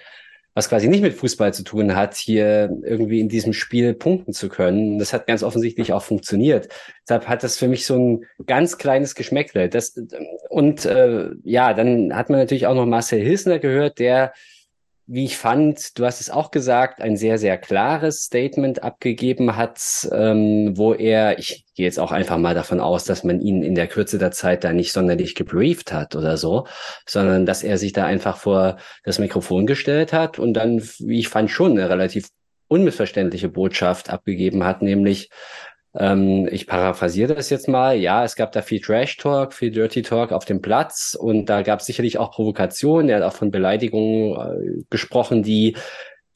was 0.52 0.68
quasi 0.68 0.86
nicht 0.86 1.00
mit 1.00 1.14
Fußball 1.14 1.54
zu 1.54 1.64
tun 1.64 1.96
hat, 1.96 2.14
hier 2.14 2.68
irgendwie 2.84 3.20
in 3.20 3.30
diesem 3.30 3.54
Spiel 3.54 3.94
punkten 3.94 4.34
zu 4.34 4.50
können. 4.50 4.98
Das 4.98 5.14
hat 5.14 5.26
ganz 5.26 5.42
offensichtlich 5.42 5.94
auch 5.94 6.02
funktioniert. 6.02 6.68
Deshalb 7.08 7.26
hat 7.26 7.42
das 7.42 7.56
für 7.56 7.68
mich 7.68 7.86
so 7.86 7.96
ein 7.96 8.26
ganz 8.44 8.76
kleines 8.76 9.14
Geschmäckle. 9.14 9.70
Das, 9.70 9.98
und 10.50 10.84
äh, 10.84 11.30
ja, 11.42 11.72
dann 11.72 12.14
hat 12.14 12.28
man 12.28 12.38
natürlich 12.38 12.66
auch 12.66 12.74
noch 12.74 12.84
Marcel 12.84 13.22
Hilsner 13.22 13.58
gehört, 13.58 13.98
der 13.98 14.34
wie 15.12 15.26
ich 15.26 15.36
fand, 15.36 15.98
du 15.98 16.06
hast 16.06 16.22
es 16.22 16.30
auch 16.30 16.50
gesagt, 16.50 17.02
ein 17.02 17.18
sehr, 17.18 17.36
sehr 17.36 17.58
klares 17.58 18.22
Statement 18.22 18.82
abgegeben 18.82 19.56
hat, 19.56 20.08
ähm, 20.10 20.72
wo 20.78 20.94
er, 20.94 21.38
ich 21.38 21.66
gehe 21.74 21.84
jetzt 21.84 22.00
auch 22.00 22.12
einfach 22.12 22.38
mal 22.38 22.54
davon 22.54 22.80
aus, 22.80 23.04
dass 23.04 23.22
man 23.22 23.38
ihn 23.38 23.62
in 23.62 23.74
der 23.74 23.88
Kürze 23.88 24.16
der 24.16 24.30
Zeit 24.30 24.64
da 24.64 24.72
nicht 24.72 24.90
sonderlich 24.90 25.34
gebrieft 25.34 25.92
hat 25.92 26.16
oder 26.16 26.38
so, 26.38 26.66
sondern 27.06 27.44
dass 27.44 27.62
er 27.62 27.76
sich 27.76 27.92
da 27.92 28.06
einfach 28.06 28.38
vor 28.38 28.78
das 29.04 29.18
Mikrofon 29.18 29.66
gestellt 29.66 30.14
hat 30.14 30.38
und 30.38 30.54
dann, 30.54 30.80
wie 31.00 31.18
ich 31.18 31.28
fand, 31.28 31.50
schon 31.50 31.72
eine 31.72 31.90
relativ 31.90 32.28
unmissverständliche 32.68 33.50
Botschaft 33.50 34.08
abgegeben 34.08 34.64
hat, 34.64 34.80
nämlich, 34.80 35.28
ähm, 35.98 36.48
ich 36.50 36.66
paraphrasiere 36.66 37.34
das 37.34 37.50
jetzt 37.50 37.68
mal. 37.68 37.96
Ja, 37.96 38.24
es 38.24 38.36
gab 38.36 38.52
da 38.52 38.62
viel 38.62 38.80
Trash 38.80 39.16
Talk, 39.18 39.52
viel 39.52 39.70
Dirty 39.70 40.02
Talk 40.02 40.32
auf 40.32 40.44
dem 40.44 40.62
Platz 40.62 41.16
und 41.18 41.46
da 41.46 41.62
gab 41.62 41.80
es 41.80 41.86
sicherlich 41.86 42.18
auch 42.18 42.32
Provokationen. 42.32 43.08
Er 43.08 43.16
hat 43.16 43.24
auch 43.24 43.36
von 43.36 43.50
Beleidigungen 43.50 44.34
äh, 44.34 44.84
gesprochen, 44.90 45.42
die 45.42 45.76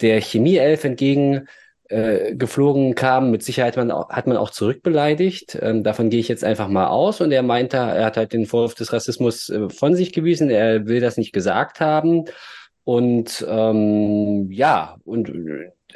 der 0.01 0.21
Chemieelf 0.21 0.85
entgegen 0.85 1.49
äh, 1.89 2.35
geflogen 2.35 2.95
kamen. 2.95 3.31
Mit 3.31 3.43
Sicherheit 3.43 3.77
man, 3.77 3.93
hat 3.93 4.27
man 4.27 4.37
auch 4.37 4.51
zurückbeleidigt. 4.51 5.59
Ähm, 5.63 5.85
davon 5.85 6.11
gehe 6.11 6.21
ich 6.21 6.29
jetzt 6.29 6.45
einfach 6.45 6.69
mal 6.69 6.89
aus. 6.89 7.21
Und 7.21 7.33
er 7.33 7.43
meinte, 7.43 7.77
er 7.77 8.05
hat 8.05 8.17
halt 8.17 8.33
den 8.33 8.47
Vorwurf 8.47 8.75
des 8.75 8.93
Rassismus 8.93 9.49
äh, 9.49 9.71
von 9.71 9.95
sich 9.95 10.13
gewiesen. 10.13 10.51
Er 10.51 10.87
will 10.87 11.01
das 11.01 11.17
nicht 11.17 11.33
gesagt 11.33 11.81
haben. 11.81 12.25
Und 12.85 13.45
ähm, 13.49 14.51
ja, 14.51 14.97
und 15.05 15.31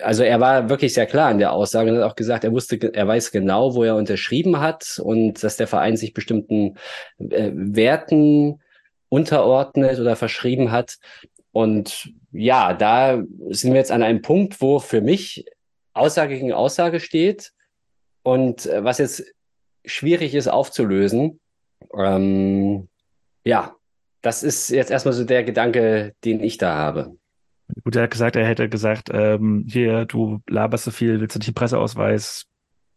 also 0.02 0.22
er 0.22 0.40
war 0.40 0.68
wirklich 0.68 0.94
sehr 0.94 1.06
klar 1.06 1.30
in 1.30 1.38
der 1.38 1.52
Aussage 1.52 1.90
und 1.90 1.98
hat 1.98 2.10
auch 2.10 2.16
gesagt, 2.16 2.44
er 2.44 2.52
wusste, 2.52 2.78
er 2.92 3.06
weiß 3.06 3.30
genau, 3.30 3.74
wo 3.74 3.84
er 3.84 3.96
unterschrieben 3.96 4.60
hat 4.60 5.00
und 5.02 5.42
dass 5.42 5.56
der 5.56 5.66
Verein 5.66 5.96
sich 5.96 6.14
bestimmten 6.14 6.76
äh, 7.18 7.50
Werten 7.52 8.60
unterordnet 9.08 9.98
oder 9.98 10.16
verschrieben 10.16 10.70
hat. 10.70 10.98
Und 11.52 12.12
ja, 12.32 12.74
da 12.74 13.22
sind 13.48 13.72
wir 13.72 13.78
jetzt 13.78 13.92
an 13.92 14.02
einem 14.02 14.22
Punkt, 14.22 14.60
wo 14.60 14.78
für 14.78 15.00
mich 15.00 15.44
Aussage 15.92 16.34
gegen 16.34 16.52
Aussage 16.52 17.00
steht 17.00 17.52
und 18.22 18.66
äh, 18.66 18.84
was 18.84 18.98
jetzt 18.98 19.24
schwierig 19.84 20.34
ist 20.34 20.48
aufzulösen. 20.48 21.40
Ähm, 21.96 22.88
ja, 23.44 23.74
das 24.22 24.42
ist 24.42 24.68
jetzt 24.70 24.90
erstmal 24.90 25.14
so 25.14 25.24
der 25.24 25.44
Gedanke, 25.44 26.14
den 26.24 26.42
ich 26.42 26.58
da 26.58 26.74
habe. 26.74 27.16
Gut, 27.84 27.96
er 27.96 28.04
hat 28.04 28.10
gesagt, 28.10 28.36
er 28.36 28.46
hätte 28.46 28.68
gesagt, 28.68 29.10
ähm, 29.12 29.64
hier, 29.68 30.04
du 30.04 30.40
laberst 30.48 30.84
so 30.84 30.90
viel, 30.90 31.20
willst 31.20 31.36
du 31.36 31.38
nicht 31.38 31.48
einen 31.48 31.54
Presseausweis? 31.54 32.46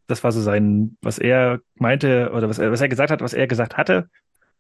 Das 0.08 0.24
war 0.24 0.32
so 0.32 0.42
sein, 0.42 0.98
was 1.02 1.18
er 1.20 1.60
meinte 1.76 2.32
oder 2.34 2.50
was 2.50 2.60
er, 2.60 2.72
was 2.72 2.82
er 2.82 2.90
gesagt 2.90 3.12
hat, 3.12 3.22
was 3.22 3.34
er 3.34 3.48
gesagt 3.48 3.78
hatte. 3.78 4.10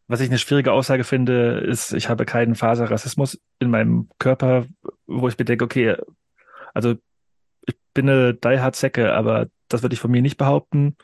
Was 0.07 0.19
ich 0.19 0.29
eine 0.29 0.37
schwierige 0.37 0.71
Aussage 0.71 1.03
finde, 1.03 1.59
ist, 1.59 1.93
ich 1.93 2.09
habe 2.09 2.25
keinen 2.25 2.55
Faser 2.55 2.91
Rassismus 2.91 3.39
in 3.59 3.69
meinem 3.69 4.09
Körper, 4.19 4.65
wo 5.07 5.27
ich 5.27 5.37
bedenke, 5.37 5.63
okay, 5.63 5.95
also 6.73 6.95
ich 7.65 7.75
bin 7.93 8.09
eine 8.09 8.33
Die 8.33 8.59
Hard 8.59 8.75
Säcke, 8.75 9.13
aber 9.13 9.47
das 9.69 9.81
würde 9.81 9.93
ich 9.93 9.99
von 9.99 10.11
mir 10.11 10.21
nicht 10.21 10.37
behaupten. 10.37 10.97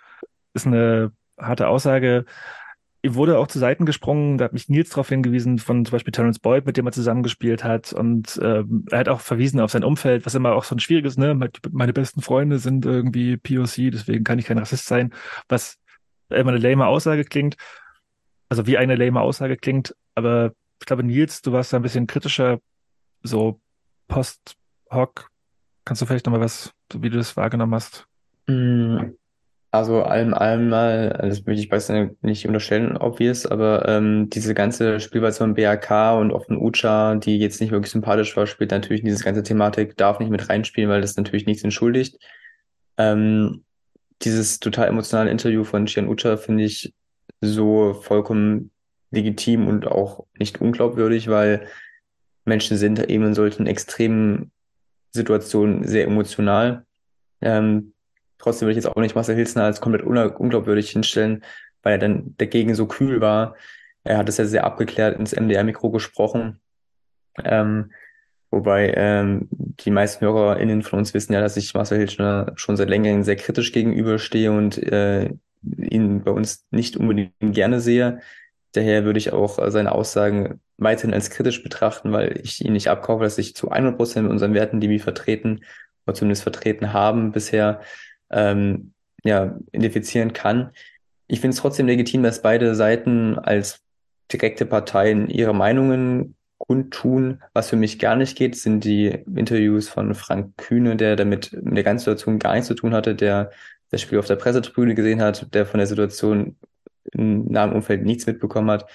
Ist 0.54 0.68
eine 0.68 1.12
harte 1.38 1.68
Aussage. 1.68 2.26
Wurde 3.06 3.38
auch 3.38 3.48
zu 3.48 3.60
Seiten 3.60 3.86
gesprungen, 3.86 4.38
da 4.38 4.46
hat 4.46 4.54
mich 4.54 4.68
Nils 4.68 4.90
darauf 4.90 5.08
hingewiesen, 5.08 5.58
von 5.58 5.86
zum 5.86 5.94
Beispiel 5.94 6.12
Terence 6.12 6.40
Boyd, 6.40 6.66
mit 6.66 6.76
dem 6.76 6.86
er 6.86 6.92
zusammengespielt 6.92 7.64
hat. 7.64 7.94
Und 7.94 8.38
ähm, 8.44 8.86
er 8.92 9.00
hat 9.00 9.08
auch 9.08 9.22
verwiesen 9.22 9.62
auf 9.62 9.72
sein 9.72 9.86
Umfeld, 9.86 10.26
was 10.26 10.36
immer 10.36 10.54
auch 10.54 10.66
so 10.66 10.76
ein 10.76 10.80
schwieriges, 10.80 11.18
ne? 11.18 11.34
Meine 11.72 11.94
besten 11.94 12.22
Freunde 12.22 12.60
sind 12.60 12.86
irgendwie 12.86 13.38
POC, 13.38 13.92
deswegen 13.92 14.26
kann 14.26 14.38
ich 14.38 14.46
kein 14.46 14.58
Rassist 14.58 14.86
sein, 14.86 15.14
was 15.48 15.78
immer 16.30 16.52
eine 16.52 16.60
lame 16.60 16.88
Aussage 16.88 17.24
klingt. 17.24 17.56
Also 18.50 18.68
wie 18.68 18.78
eine 18.78 18.96
lame 18.96 19.22
Aussage 19.22 19.56
klingt. 19.56 19.96
Aber 20.16 20.52
ich 20.80 20.86
glaube, 20.86 21.04
Nils, 21.04 21.42
du 21.42 21.54
warst 21.54 21.72
da 21.72 21.78
ein 21.78 21.84
bisschen 21.84 22.08
kritischer, 22.08 22.60
so 23.24 23.62
post-hoc. 24.08 25.30
Kannst 25.86 26.02
du 26.02 26.06
vielleicht 26.06 26.26
nochmal 26.26 26.42
was, 26.42 26.74
wie 26.94 27.10
du 27.10 27.18
das 27.18 27.38
wahrgenommen 27.38 27.76
hast? 27.76 28.08
Mm, 28.48 29.12
also 29.72 30.04
allem 30.04 30.34
allem 30.34 30.70
mal, 30.70 31.10
das 31.22 31.46
möchte 31.46 31.62
ich 31.62 31.72
weiß 31.72 31.92
nicht 32.22 32.48
unterstellen, 32.48 32.98
obvious, 32.98 33.46
aber 33.46 33.88
ähm, 33.88 34.30
diese 34.30 34.56
ganze 34.56 35.00
Spielweise 35.00 35.40
von 35.40 35.54
BAK 35.54 36.18
und 36.18 36.32
von 36.32 36.58
Ucha, 36.58 37.16
die 37.16 37.38
jetzt 37.38 37.62
nicht 37.62 37.72
wirklich 37.72 37.92
sympathisch 37.92 38.36
war, 38.36 38.48
spielt 38.48 38.72
natürlich 38.72 39.04
diese 39.04 39.24
ganze 39.24 39.44
Thematik, 39.44 39.96
darf 39.96 40.20
nicht 40.20 40.32
mit 40.32 40.50
reinspielen, 40.50 40.90
weil 40.90 41.02
das 41.02 41.18
natürlich 41.18 41.46
nichts 41.46 41.64
entschuldigt. 41.64 42.18
Ähm, 42.98 43.64
dieses 44.24 44.60
total 44.60 44.88
emotionale 44.88 45.30
Interview 45.30 45.64
von 45.64 45.86
Chian 45.86 46.08
Ucha 46.08 46.38
finde 46.38 46.64
ich 46.64 46.94
so 47.42 47.94
vollkommen 47.94 48.72
legitim 49.12 49.68
und 49.68 49.88
auch 49.88 50.26
nicht 50.38 50.62
unglaubwürdig, 50.62 51.30
weil 51.30 51.68
Menschen 52.44 52.78
sind 52.78 53.08
eben 53.10 53.26
in 53.26 53.34
solchen 53.36 53.68
extremen 53.68 54.52
Situationen 55.12 55.88
sehr 55.88 56.06
emotional. 56.06 56.86
Ähm, 57.42 57.94
Trotzdem 58.40 58.66
würde 58.66 58.80
ich 58.80 58.84
jetzt 58.84 58.92
auch 58.92 59.02
nicht 59.02 59.16
Marcel 59.16 59.36
Hilsner 59.36 59.66
als 59.66 59.82
komplett 59.82 60.04
unglaubwürdig 60.04 60.90
hinstellen, 60.90 61.44
weil 61.84 61.94
er 61.94 62.00
dann 62.00 62.36
dagegen 62.38 62.74
so 62.74 62.88
kühl 62.88 63.22
war. 63.22 63.56
Er 64.04 64.18
hat 64.18 64.30
es 64.30 64.38
ja 64.38 64.46
sehr 64.46 64.64
abgeklärt 64.64 65.20
ins 65.20 65.36
MDR-Mikro 65.36 65.92
gesprochen. 65.92 66.60
Ähm, 67.44 67.92
wobei 68.50 68.94
ähm, 68.96 69.50
die 69.52 69.92
meisten 69.92 70.26
HörerInnen 70.26 70.82
von 70.84 71.00
uns 71.00 71.14
wissen 71.14 71.34
ja, 71.34 71.42
dass 71.42 71.58
ich 71.58 71.74
Marcel 71.74 72.00
Hilsner 72.00 72.54
schon 72.56 72.78
seit 72.78 72.90
längerem 72.90 73.24
sehr 73.24 73.36
kritisch 73.36 73.72
gegenüberstehe 73.72 74.52
und 74.52 74.78
äh, 74.78 75.30
ihn 75.78 76.24
bei 76.24 76.32
uns 76.32 76.66
nicht 76.72 76.96
unbedingt 76.96 77.34
gerne 77.42 77.82
sehe. 77.82 78.22
Daher 78.72 79.04
würde 79.04 79.20
ich 79.20 79.34
auch 79.34 79.60
seine 79.70 79.92
Aussagen 79.92 80.62
weiterhin 80.78 81.14
als 81.14 81.30
kritisch 81.30 81.62
betrachten, 81.62 82.14
weil 82.14 82.40
ich 82.42 82.64
ihn 82.64 82.74
nicht 82.74 82.90
abkaufe, 82.90 83.24
dass 83.24 83.38
ich 83.38 83.56
zu 83.56 83.70
100 83.70 83.98
Prozent 83.98 84.30
unseren 84.30 84.54
Werten, 84.54 84.80
die 84.80 84.90
wir 84.90 85.00
vertreten, 85.02 85.62
oder 86.06 86.16
zumindest 86.16 86.44
vertreten 86.44 86.94
haben 86.94 87.32
bisher, 87.32 87.82
ähm, 88.32 88.94
ja, 89.24 89.58
identifizieren 89.72 90.34
kann. 90.34 90.72
Ich 91.28 91.42
finde 91.42 91.56
es 91.56 91.62
trotzdem 91.62 91.88
legitim, 91.88 92.24
dass 92.24 92.42
beide 92.42 92.76
Seiten 92.76 93.38
als 93.38 93.82
direkte 94.32 94.66
Parteien 94.66 95.30
ihre 95.30 95.54
Meinungen 95.54 96.36
kundtun. 96.58 97.42
Was 97.54 97.70
für 97.70 97.76
mich 97.76 98.00
gar 98.00 98.16
nicht 98.16 98.38
geht, 98.38 98.56
sind 98.56 98.84
die 98.84 99.08
Interviews 99.36 99.90
von 99.90 100.14
Frank 100.14 100.58
Kühne, 100.58 100.96
der 100.96 101.16
damit 101.16 101.52
mit 101.54 101.76
der 101.76 101.84
ganzen 101.84 102.06
Situation 102.06 102.40
gar 102.40 102.54
nichts 102.54 102.68
zu 102.68 102.76
tun 102.76 102.94
hatte, 102.94 103.16
der 103.16 103.52
das 103.90 104.02
Spiel 104.02 104.20
auf 104.20 104.28
der 104.28 104.36
Pressetribüne 104.36 104.94
gesehen 104.94 105.22
hat, 105.22 105.54
der 105.54 105.66
von 105.66 105.80
der 105.80 105.88
Situation 105.88 106.58
im 107.12 107.46
nahen 107.46 107.74
Umfeld 107.74 108.04
nichts 108.04 108.28
mitbekommen 108.28 108.70
hat, 108.70 108.86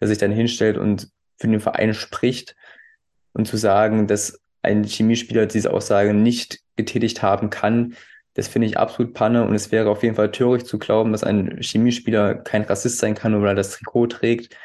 der 0.00 0.08
sich 0.08 0.18
dann 0.18 0.30
hinstellt 0.30 0.78
und 0.78 1.08
für 1.38 1.48
den 1.48 1.60
Verein 1.60 1.94
spricht 1.94 2.54
und 3.32 3.48
zu 3.48 3.56
sagen, 3.56 4.06
dass 4.06 4.40
ein 4.62 4.84
Chemiespieler 4.84 5.46
diese 5.46 5.72
Aussage 5.72 6.14
nicht 6.14 6.60
getätigt 6.76 7.22
haben 7.22 7.50
kann, 7.50 7.94
das 8.34 8.48
finde 8.48 8.66
ich 8.66 8.78
absolut 8.78 9.14
Panne 9.14 9.44
und 9.44 9.54
es 9.54 9.72
wäre 9.72 9.88
auf 9.88 10.02
jeden 10.02 10.16
Fall 10.16 10.30
töricht 10.32 10.66
zu 10.66 10.78
glauben, 10.78 11.12
dass 11.12 11.24
ein 11.24 11.58
Chemiespieler 11.60 12.34
kein 12.34 12.62
Rassist 12.62 12.98
sein 12.98 13.14
kann, 13.14 13.32
nur 13.32 13.42
weil 13.42 13.50
er 13.50 13.54
das 13.54 13.70
Trikot 13.70 14.08
trägt. 14.08 14.56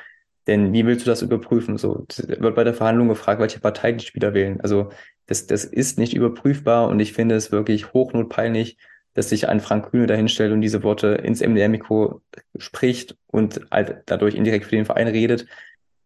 Denn 0.48 0.74
wie 0.74 0.86
willst 0.86 1.06
du 1.06 1.10
das 1.12 1.22
überprüfen? 1.22 1.78
So 1.78 2.06
wird 2.18 2.56
bei 2.56 2.64
der 2.64 2.74
Verhandlung 2.74 3.08
gefragt, 3.08 3.40
welche 3.40 3.60
Partei 3.60 3.92
die 3.92 4.06
Spieler 4.06 4.34
wählen. 4.34 4.60
Also 4.62 4.90
das, 5.28 5.46
das 5.46 5.64
ist 5.64 6.00
nicht 6.00 6.16
überprüfbar 6.16 6.88
und 6.88 7.00
ich 7.00 7.14
finde 7.14 7.36
es 7.36 7.52
wirklich 7.52 7.94
hochnotpeinlich, 7.94 8.78
dass 9.14 9.30
sich 9.30 9.48
ein 9.48 9.60
Frank 9.60 9.92
Kühne 9.92 10.08
dahinstellt 10.08 10.52
und 10.52 10.62
diese 10.62 10.82
Worte 10.82 11.10
ins 11.10 11.42
MDR-Mikro 11.42 12.22
spricht 12.58 13.16
und 13.28 13.62
halt 13.70 14.04
dadurch 14.08 14.34
indirekt 14.34 14.66
für 14.66 14.76
den 14.76 14.86
Verein 14.86 15.08
redet. 15.08 15.46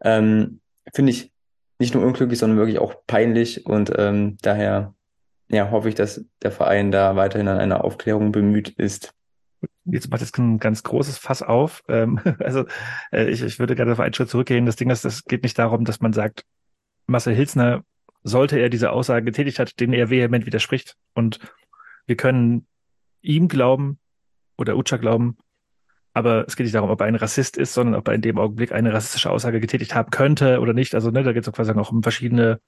Ähm, 0.02 0.60
finde 0.92 1.12
ich 1.12 1.32
nicht 1.78 1.94
nur 1.94 2.04
unglücklich, 2.04 2.38
sondern 2.38 2.58
wirklich 2.58 2.78
auch 2.78 2.94
peinlich 3.06 3.64
und 3.64 3.92
ähm, 3.96 4.36
daher 4.42 4.94
ja, 5.48 5.70
hoffe 5.70 5.88
ich, 5.88 5.94
dass 5.94 6.24
der 6.42 6.50
Verein 6.50 6.90
da 6.90 7.16
weiterhin 7.16 7.48
an 7.48 7.58
einer 7.58 7.84
Aufklärung 7.84 8.32
bemüht 8.32 8.70
ist. 8.70 9.14
Jetzt 9.84 10.10
macht 10.10 10.20
jetzt 10.20 10.38
ein 10.38 10.58
ganz 10.58 10.82
großes 10.82 11.18
Fass 11.18 11.42
auf. 11.42 11.82
Ähm, 11.88 12.20
also 12.40 12.64
äh, 13.12 13.28
ich, 13.30 13.42
ich 13.42 13.58
würde 13.58 13.74
gerne 13.74 13.92
auf 13.92 14.00
einen 14.00 14.14
Schritt 14.14 14.30
zurückgehen. 14.30 14.66
Das 14.66 14.76
Ding 14.76 14.90
ist, 14.90 15.04
es 15.04 15.24
geht 15.24 15.42
nicht 15.42 15.58
darum, 15.58 15.84
dass 15.84 16.00
man 16.00 16.12
sagt, 16.12 16.44
Marcel 17.06 17.34
Hilsner, 17.34 17.84
sollte 18.24 18.58
er 18.58 18.70
diese 18.70 18.90
Aussage 18.90 19.26
getätigt 19.26 19.58
hat, 19.58 19.78
denen 19.78 19.92
er 19.92 20.10
vehement 20.10 20.46
widerspricht. 20.46 20.96
Und 21.12 21.38
wir 22.06 22.16
können 22.16 22.66
ihm 23.20 23.48
glauben 23.48 23.98
oder 24.56 24.76
Ucha 24.76 24.96
glauben, 24.96 25.36
aber 26.14 26.46
es 26.46 26.56
geht 26.56 26.64
nicht 26.64 26.74
darum, 26.74 26.90
ob 26.90 27.00
er 27.00 27.06
ein 27.06 27.16
Rassist 27.16 27.56
ist, 27.56 27.74
sondern 27.74 27.96
ob 27.96 28.08
er 28.08 28.14
in 28.14 28.22
dem 28.22 28.38
Augenblick 28.38 28.72
eine 28.72 28.92
rassistische 28.92 29.30
Aussage 29.30 29.60
getätigt 29.60 29.94
haben 29.94 30.10
könnte 30.10 30.60
oder 30.60 30.72
nicht. 30.72 30.94
Also 30.94 31.10
ne, 31.10 31.22
da 31.22 31.32
geht 31.32 31.46
es 31.46 31.52
quasi 31.52 31.72
auch 31.72 31.92
um 31.92 32.02
verschiedene, 32.02 32.60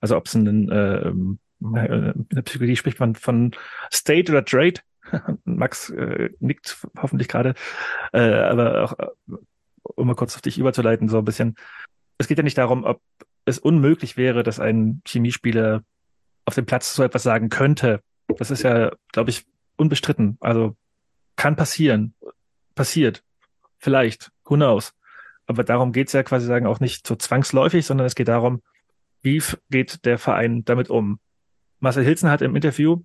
also 0.00 0.16
ob 0.16 0.26
es 0.26 0.34
ein 0.34 0.68
äh, 0.70 1.08
äh, 1.08 1.14
in 1.60 2.26
der 2.30 2.42
Psychologie 2.42 2.76
spricht 2.76 3.00
man 3.00 3.14
von 3.14 3.52
State 3.92 4.30
oder 4.30 4.44
Trade. 4.44 4.80
Max 5.44 5.90
äh, 5.90 6.30
nickt 6.40 6.86
hoffentlich 6.98 7.28
gerade, 7.28 7.54
äh, 8.12 8.20
aber 8.20 8.84
auch, 8.84 8.98
äh, 8.98 9.36
um 9.82 10.06
mal 10.06 10.14
kurz 10.14 10.34
auf 10.34 10.42
dich 10.42 10.58
überzuleiten, 10.58 11.08
so 11.08 11.18
ein 11.18 11.24
bisschen. 11.24 11.56
Es 12.18 12.28
geht 12.28 12.38
ja 12.38 12.44
nicht 12.44 12.58
darum, 12.58 12.84
ob 12.84 13.00
es 13.44 13.58
unmöglich 13.58 14.16
wäre, 14.16 14.42
dass 14.42 14.60
ein 14.60 15.02
Chemiespieler 15.06 15.82
auf 16.44 16.54
dem 16.54 16.66
Platz 16.66 16.94
so 16.94 17.02
etwas 17.02 17.22
sagen 17.22 17.48
könnte. 17.48 18.02
Das 18.36 18.50
ist 18.50 18.62
ja, 18.62 18.92
glaube 19.12 19.30
ich, 19.30 19.46
unbestritten. 19.76 20.36
Also 20.40 20.76
kann 21.36 21.56
passieren, 21.56 22.14
passiert, 22.74 23.22
vielleicht, 23.78 24.30
who 24.44 24.56
knows. 24.56 24.92
Aber 25.46 25.64
darum 25.64 25.92
geht's 25.92 26.12
ja 26.12 26.22
quasi 26.22 26.46
sagen 26.46 26.66
auch 26.66 26.80
nicht 26.80 27.06
so 27.06 27.16
zwangsläufig, 27.16 27.86
sondern 27.86 28.06
es 28.06 28.14
geht 28.14 28.28
darum, 28.28 28.62
wie 29.22 29.42
geht 29.70 30.04
der 30.04 30.18
Verein 30.18 30.64
damit 30.64 30.90
um? 30.90 31.20
Marcel 31.80 32.04
Hilzen 32.04 32.30
hat 32.30 32.42
im 32.42 32.56
Interview 32.56 33.02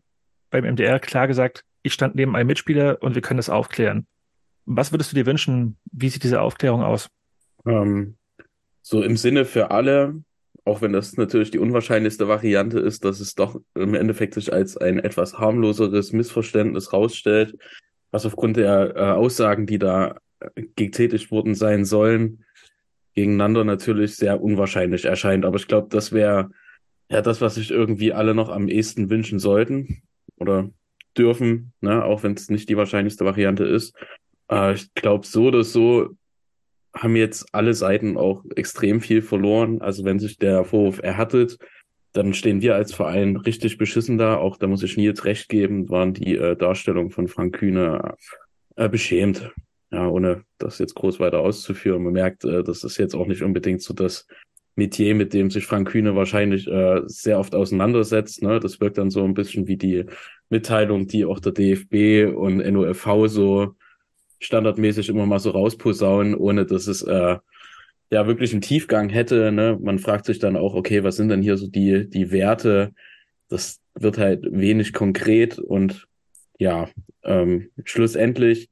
beim 0.49 0.65
MDR 0.65 0.99
klar 0.99 1.27
gesagt, 1.27 1.63
ich 1.81 1.93
stand 1.93 2.15
neben 2.15 2.35
einem 2.35 2.47
Mitspieler 2.47 3.01
und 3.01 3.15
wir 3.15 3.21
können 3.21 3.37
das 3.37 3.49
aufklären. 3.49 4.07
Was 4.65 4.91
würdest 4.91 5.11
du 5.11 5.15
dir 5.15 5.25
wünschen? 5.25 5.77
Wie 5.91 6.09
sieht 6.09 6.23
diese 6.23 6.41
Aufklärung 6.41 6.81
aus? 6.81 7.09
Ähm, 7.65 8.15
so 8.81 9.03
im 9.03 9.17
Sinne 9.17 9.45
für 9.45 9.71
alle, 9.71 10.23
auch 10.65 10.81
wenn 10.81 10.93
das 10.93 11.17
natürlich 11.17 11.51
die 11.51 11.59
unwahrscheinlichste 11.59 12.27
Variante 12.27 12.79
ist, 12.79 13.03
dass 13.03 13.19
es 13.19 13.35
doch 13.35 13.59
im 13.75 13.95
Endeffekt 13.95 14.35
sich 14.35 14.53
als 14.53 14.77
ein 14.77 14.99
etwas 14.99 15.37
harmloseres 15.37 16.13
Missverständnis 16.13 16.93
rausstellt, 16.93 17.57
was 18.11 18.25
aufgrund 18.25 18.57
der 18.57 18.95
äh, 18.95 18.99
Aussagen, 18.99 19.65
die 19.65 19.79
da 19.79 20.17
äh, 20.39 20.63
getätigt 20.75 21.31
worden 21.31 21.55
sein 21.55 21.83
sollen, 21.83 22.45
gegeneinander 23.13 23.63
natürlich 23.65 24.15
sehr 24.15 24.41
unwahrscheinlich 24.41 25.05
erscheint. 25.05 25.45
Aber 25.45 25.57
ich 25.57 25.67
glaube, 25.67 25.87
das 25.89 26.11
wäre 26.13 26.49
ja, 27.09 27.21
das, 27.21 27.41
was 27.41 27.55
sich 27.55 27.71
irgendwie 27.71 28.13
alle 28.13 28.33
noch 28.33 28.49
am 28.49 28.67
ehesten 28.67 29.09
wünschen 29.09 29.39
sollten 29.39 30.01
oder 30.37 30.69
dürfen, 31.17 31.73
ne, 31.81 32.03
auch 32.03 32.23
wenn 32.23 32.33
es 32.33 32.49
nicht 32.49 32.69
die 32.69 32.77
wahrscheinlichste 32.77 33.25
Variante 33.25 33.65
ist. 33.65 33.95
Äh, 34.49 34.73
ich 34.73 34.93
glaube, 34.93 35.25
so 35.25 35.47
oder 35.47 35.63
so 35.63 36.09
haben 36.95 37.15
jetzt 37.15 37.47
alle 37.53 37.73
Seiten 37.73 38.17
auch 38.17 38.43
extrem 38.55 39.01
viel 39.01 39.21
verloren. 39.21 39.81
Also 39.81 40.05
wenn 40.05 40.19
sich 40.19 40.37
der 40.37 40.63
Vorwurf 40.63 40.99
erhärtet, 41.01 41.57
dann 42.13 42.33
stehen 42.33 42.61
wir 42.61 42.75
als 42.75 42.93
Verein 42.93 43.37
richtig 43.37 43.77
beschissen 43.77 44.17
da. 44.19 44.37
Auch 44.37 44.57
da 44.57 44.67
muss 44.67 44.83
ich 44.83 44.97
Nils 44.97 45.25
recht 45.25 45.49
geben, 45.49 45.89
waren 45.89 46.13
die 46.13 46.35
äh, 46.35 46.55
Darstellungen 46.55 47.09
von 47.09 47.27
Frank 47.27 47.55
Kühne 47.55 48.15
äh, 48.75 48.87
beschämt. 48.87 49.51
Ja, 49.91 50.07
ohne 50.07 50.43
das 50.57 50.79
jetzt 50.79 50.95
groß 50.95 51.19
weiter 51.19 51.39
auszuführen. 51.39 52.03
Man 52.03 52.13
merkt, 52.13 52.45
äh, 52.45 52.63
das 52.63 52.83
ist 52.83 52.97
jetzt 52.97 53.15
auch 53.15 53.27
nicht 53.27 53.41
unbedingt 53.41 53.81
so 53.81 53.93
das 53.93 54.27
Metier, 54.75 55.15
mit 55.15 55.33
dem 55.33 55.51
sich 55.51 55.65
Frank 55.65 55.89
Kühne 55.89 56.15
wahrscheinlich 56.15 56.67
äh, 56.67 57.01
sehr 57.05 57.39
oft 57.39 57.53
auseinandersetzt. 57.53 58.41
Ne? 58.41 58.59
Das 58.59 58.79
wirkt 58.79 58.97
dann 58.97 59.11
so 59.11 59.23
ein 59.23 59.33
bisschen 59.33 59.67
wie 59.67 59.77
die 59.77 60.05
Mitteilung, 60.49 61.07
die 61.07 61.25
auch 61.25 61.39
der 61.39 61.51
DFB 61.51 62.35
und 62.35 62.57
NOFV 62.57 63.27
so 63.27 63.75
standardmäßig 64.39 65.09
immer 65.09 65.25
mal 65.25 65.39
so 65.39 65.51
rausposaunen, 65.51 66.35
ohne 66.35 66.65
dass 66.65 66.87
es 66.87 67.01
äh, 67.03 67.37
ja 68.11 68.27
wirklich 68.27 68.51
einen 68.51 68.61
Tiefgang 68.61 69.09
hätte. 69.09 69.51
Ne? 69.51 69.77
Man 69.81 69.99
fragt 69.99 70.25
sich 70.25 70.39
dann 70.39 70.57
auch, 70.57 70.73
okay, 70.73 71.03
was 71.03 71.15
sind 71.15 71.29
denn 71.29 71.41
hier 71.41 71.57
so 71.57 71.67
die, 71.67 72.09
die 72.09 72.31
Werte? 72.31 72.93
Das 73.49 73.79
wird 73.95 74.17
halt 74.17 74.45
wenig 74.51 74.93
konkret 74.93 75.59
und 75.59 76.07
ja, 76.59 76.89
ähm, 77.23 77.69
schlussendlich 77.83 78.69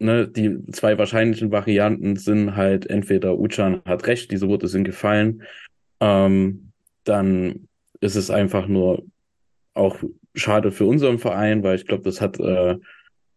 ne, 0.00 0.26
die 0.26 0.58
zwei 0.72 0.98
wahrscheinlichen 0.98 1.52
Varianten 1.52 2.16
sind 2.16 2.56
halt 2.56 2.86
entweder 2.86 3.38
Uchan 3.38 3.82
hat 3.84 4.06
recht, 4.06 4.30
diese 4.30 4.48
Worte 4.48 4.66
sind 4.66 4.84
gefallen, 4.84 5.42
ähm, 6.00 6.72
dann 7.04 7.68
ist 8.00 8.16
es 8.16 8.30
einfach 8.30 8.66
nur 8.66 9.04
auch 9.74 9.98
schade 10.34 10.72
für 10.72 10.86
unseren 10.86 11.18
Verein, 11.18 11.62
weil 11.62 11.76
ich 11.76 11.86
glaube, 11.86 12.02
das 12.02 12.20
hat, 12.20 12.40
äh, 12.40 12.76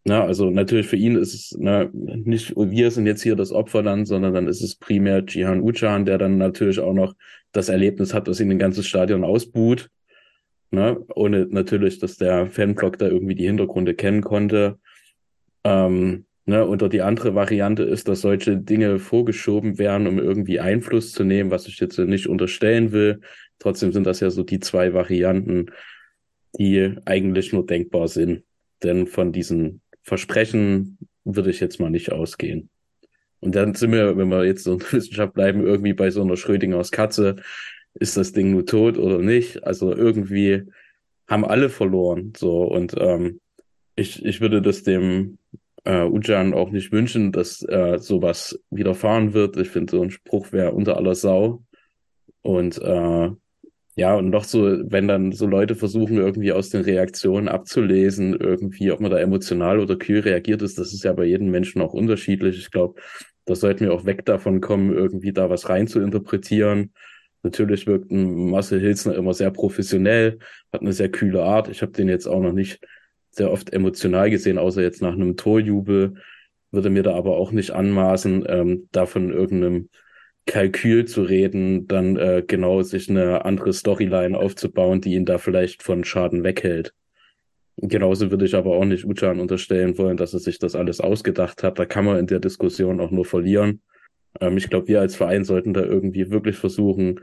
na, 0.06 0.24
also 0.24 0.50
natürlich 0.50 0.88
für 0.88 0.96
ihn 0.96 1.16
ist 1.16 1.34
es 1.34 1.58
ne, 1.58 1.90
nicht, 1.94 2.56
wir 2.56 2.92
sind 2.92 3.06
jetzt 3.08 3.24
hier 3.24 3.36
das 3.36 3.52
Opfer 3.52 3.84
dann, 3.84 4.06
sondern 4.06 4.34
dann 4.34 4.48
ist 4.48 4.62
es 4.62 4.76
primär 4.76 5.24
Jihan 5.28 5.62
Uchan, 5.62 6.06
der 6.06 6.18
dann 6.18 6.38
natürlich 6.38 6.80
auch 6.80 6.94
noch 6.94 7.14
das 7.52 7.70
Erlebnis 7.70 8.14
hat, 8.14 8.28
dass 8.28 8.40
ihn 8.40 8.52
ein 8.52 8.60
ganzes 8.60 8.88
Stadion 8.88 9.24
ausbuht. 9.24 9.90
Ne? 10.72 11.00
Ohne 11.14 11.46
natürlich, 11.50 12.00
dass 12.00 12.18
der 12.18 12.48
Fanblock 12.48 12.98
da 12.98 13.08
irgendwie 13.08 13.36
die 13.36 13.46
Hintergründe 13.46 13.94
kennen 13.94 14.22
konnte. 14.22 14.80
Ähm, 15.64 16.26
ne? 16.46 16.68
Oder 16.68 16.90
die 16.90 17.02
andere 17.02 17.36
Variante 17.36 17.84
ist, 17.84 18.08
dass 18.08 18.22
solche 18.22 18.58
Dinge 18.58 19.00
vorgeschoben 19.00 19.78
werden, 19.78 20.08
um 20.08 20.20
irgendwie 20.20 20.60
Einfluss 20.60 21.12
zu 21.12 21.24
nehmen, 21.24 21.52
was 21.52 21.68
ich 21.68 21.80
jetzt 21.80 21.98
nicht 21.98 22.28
unterstellen 22.28 22.92
will. 22.92 23.22
Trotzdem 23.60 23.92
sind 23.92 24.06
das 24.06 24.20
ja 24.20 24.30
so 24.30 24.44
die 24.44 24.60
zwei 24.60 24.94
Varianten, 24.94 25.68
die 26.58 26.96
eigentlich 27.06 27.54
nur 27.54 27.66
denkbar 27.66 28.08
sind. 28.08 28.44
Denn 28.84 29.08
von 29.08 29.32
diesen 29.32 29.82
Versprechen 30.02 30.98
würde 31.24 31.50
ich 31.50 31.60
jetzt 31.60 31.80
mal 31.80 31.90
nicht 31.90 32.12
ausgehen. 32.12 32.70
Und 33.40 33.56
dann 33.56 33.76
sind 33.76 33.92
wir, 33.92 34.18
wenn 34.18 34.30
wir 34.30 34.46
jetzt 34.46 34.64
so 34.64 34.74
in 34.74 34.80
der 34.80 34.92
Wissenschaft 34.94 35.34
bleiben, 35.34 35.66
irgendwie 35.66 35.94
bei 35.94 36.12
so 36.12 36.22
einer 36.22 36.38
Schrödingers 36.38 36.92
Katze, 36.92 37.38
ist 37.94 38.18
das 38.18 38.32
Ding 38.32 38.52
nur 38.52 38.66
tot 38.66 38.98
oder 38.98 39.20
nicht? 39.20 39.64
Also 39.66 39.94
irgendwie 39.94 40.64
haben 41.28 41.46
alle 41.46 41.70
verloren. 41.70 42.34
So 42.36 42.64
und 42.64 42.96
ähm, 43.00 43.40
ich, 43.96 44.26
ich 44.26 44.42
würde 44.42 44.62
das 44.62 44.84
dem 44.84 45.38
äh, 45.86 46.04
Ujan 46.04 46.54
auch 46.54 46.72
nicht 46.72 46.92
wünschen, 46.92 47.32
dass 47.32 47.62
äh, 47.68 47.98
sowas 48.00 48.60
widerfahren 48.70 49.34
wird. 49.34 49.58
Ich 49.58 49.70
finde, 49.70 49.92
so 49.92 50.02
ein 50.02 50.12
Spruch 50.12 50.52
wäre 50.52 50.74
unter 50.74 50.98
aller 50.98 51.16
Sau. 51.16 51.64
Und 52.42 52.78
äh, 52.82 53.30
ja, 53.96 54.16
und 54.16 54.30
noch 54.30 54.44
so, 54.44 54.62
wenn 54.90 55.08
dann 55.08 55.32
so 55.34 55.46
Leute 55.46 55.76
versuchen, 55.76 56.18
irgendwie 56.18 56.52
aus 56.52 56.70
den 56.70 56.82
Reaktionen 56.82 57.48
abzulesen, 57.48 58.34
irgendwie, 58.34 58.92
ob 58.92 59.00
man 59.02 59.12
da 59.12 59.20
emotional 59.20 59.80
oder 59.80 59.98
kühl 59.98 60.22
reagiert 60.22 60.64
ist, 60.64 60.80
das 60.80 60.94
ist 60.94 61.04
ja 61.04 61.14
bei 61.14 61.26
jedem 61.26 61.52
Menschen 61.52 61.82
auch 61.82 61.94
unterschiedlich. 61.94 62.58
Ich 62.58 62.72
glaube, 62.72 63.00
da 63.46 63.56
sollten 63.56 63.86
wir 63.86 63.94
auch 63.94 64.06
weg 64.06 64.26
davon 64.26 64.62
kommen, 64.62 64.94
irgendwie 64.94 65.32
da 65.32 65.50
was 65.50 65.70
rein 65.70 65.88
zu 65.88 66.02
interpretieren. 66.02 66.94
Natürlich 67.44 67.86
wirkt 67.86 68.10
ein 68.10 68.50
Marcel 68.50 68.80
Hilsner 68.80 69.16
immer 69.16 69.34
sehr 69.34 69.52
professionell, 69.52 70.40
hat 70.72 70.82
eine 70.82 70.94
sehr 70.94 71.10
kühle 71.10 71.44
Art. 71.44 71.68
Ich 71.68 71.82
habe 71.82 71.92
den 71.92 72.08
jetzt 72.08 72.26
auch 72.26 72.42
noch 72.42 72.54
nicht 72.54 72.80
sehr 73.36 73.52
oft 73.52 73.74
emotional 73.74 74.30
gesehen, 74.30 74.58
außer 74.58 74.82
jetzt 74.82 75.02
nach 75.02 75.14
einem 75.14 75.38
Torjubel. 75.38 76.16
Würde 76.72 76.90
mir 76.90 77.04
da 77.04 77.14
aber 77.16 77.38
auch 77.38 77.52
nicht 77.52 77.72
anmaßen, 77.72 78.46
ähm, 78.48 78.88
da 78.92 79.06
von 79.06 79.32
irgendeinem 79.32 79.90
Kalkül 80.46 81.06
zu 81.06 81.24
reden, 81.24 81.88
dann 81.88 82.18
äh, 82.18 82.44
genau 82.46 82.82
sich 82.82 83.10
eine 83.10 83.46
andere 83.46 83.74
Storyline 83.74 84.38
aufzubauen, 84.38 85.00
die 85.02 85.14
ihn 85.14 85.26
da 85.26 85.38
vielleicht 85.38 85.84
von 85.84 86.04
Schaden 86.04 86.44
weghält. 86.44 86.94
Genauso 87.78 88.30
würde 88.30 88.46
ich 88.46 88.56
aber 88.56 88.76
auch 88.76 88.86
nicht 88.86 89.06
Ucan 89.06 89.40
unterstellen 89.40 89.98
wollen, 89.98 90.18
dass 90.18 90.34
er 90.34 90.40
sich 90.40 90.60
das 90.60 90.76
alles 90.76 91.00
ausgedacht 91.00 91.64
hat. 91.64 91.80
Da 91.80 91.86
kann 91.86 92.06
man 92.06 92.18
in 92.18 92.28
der 92.28 92.40
Diskussion 92.40 93.00
auch 93.00 93.10
nur 93.10 93.26
verlieren. 93.26 93.82
Ähm, 94.40 94.58
ich 94.58 94.70
glaube, 94.70 94.88
wir 94.90 95.00
als 95.00 95.16
Verein 95.16 95.44
sollten 95.44 95.74
da 95.74 95.82
irgendwie 95.82 96.30
wirklich 96.30 96.58
versuchen, 96.58 97.22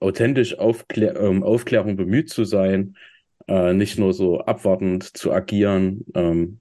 authentisch 0.00 0.58
Aufklär 0.58 1.16
ähm, 1.16 1.42
Aufklärung 1.42 1.96
bemüht 1.96 2.28
zu 2.28 2.44
sein, 2.44 2.96
äh, 3.48 3.72
nicht 3.72 3.98
nur 3.98 4.12
so 4.12 4.40
abwartend 4.40 5.16
zu 5.16 5.32
agieren. 5.32 6.04
Ähm, 6.14 6.60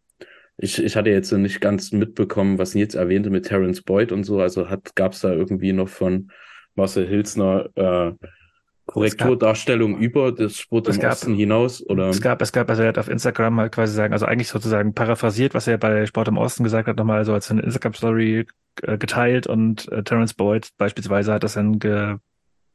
ich, 0.57 0.81
ich 0.81 0.95
hatte 0.95 1.11
jetzt 1.11 1.31
nicht 1.31 1.61
ganz 1.61 1.91
mitbekommen, 1.91 2.57
was 2.57 2.73
Nils 2.73 2.95
erwähnte 2.95 3.29
mit 3.29 3.45
Terence 3.45 3.81
Boyd 3.81 4.11
und 4.11 4.23
so. 4.23 4.39
Also 4.39 4.69
hat 4.69 4.95
gab 4.95 5.13
es 5.13 5.19
da 5.19 5.31
irgendwie 5.31 5.73
noch 5.73 5.89
von 5.89 6.31
Marcel 6.75 7.07
Hilsner 7.07 7.69
äh, 7.75 8.25
Korrekturdarstellung 8.87 9.97
über 9.99 10.31
das 10.31 10.57
Sport 10.57 10.87
im 10.87 10.99
gab, 10.99 11.11
Osten 11.11 11.35
hinaus? 11.35 11.85
Oder? 11.85 12.07
Es 12.07 12.21
gab, 12.21 12.41
es 12.41 12.53
gab, 12.53 12.69
also 12.69 12.81
er 12.81 12.87
hat 12.89 12.97
auf 12.97 13.09
Instagram 13.09 13.53
mal 13.53 13.69
quasi 13.69 13.93
sagen, 13.93 14.13
also 14.13 14.25
eigentlich 14.25 14.47
sozusagen 14.47 14.93
paraphrasiert, 14.93 15.53
was 15.53 15.67
er 15.67 15.77
bei 15.77 16.05
Sport 16.05 16.29
im 16.29 16.37
Osten 16.37 16.63
gesagt 16.63 16.87
hat, 16.87 16.97
nochmal 16.97 17.25
so 17.25 17.33
als 17.33 17.51
eine 17.51 17.61
Instagram-Story 17.61 18.47
äh, 18.83 18.97
geteilt 18.97 19.45
und 19.45 19.91
äh, 19.91 20.03
Terence 20.03 20.33
Boyd 20.33 20.69
beispielsweise 20.77 21.33
hat 21.33 21.43
das 21.43 21.55
dann 21.55 21.79
ge, 21.79 22.15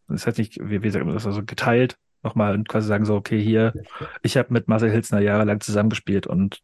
das 0.09 0.27
heißt 0.27 0.39
nicht, 0.39 0.59
wie, 0.63 0.83
wie 0.83 0.91
sagt 0.91 1.07
man 1.07 1.15
das, 1.15 1.27
also 1.27 1.43
geteilt 1.45 1.97
nochmal 2.23 2.55
und 2.55 2.69
quasi 2.69 2.89
sagen 2.89 3.05
so, 3.05 3.15
okay, 3.15 3.41
hier, 3.41 3.73
ich 4.23 4.37
habe 4.37 4.53
mit 4.53 4.69
Marcel 4.69 4.91
Hilsner 4.91 5.21
jahrelang 5.21 5.61
zusammengespielt 5.61 6.27
und 6.27 6.61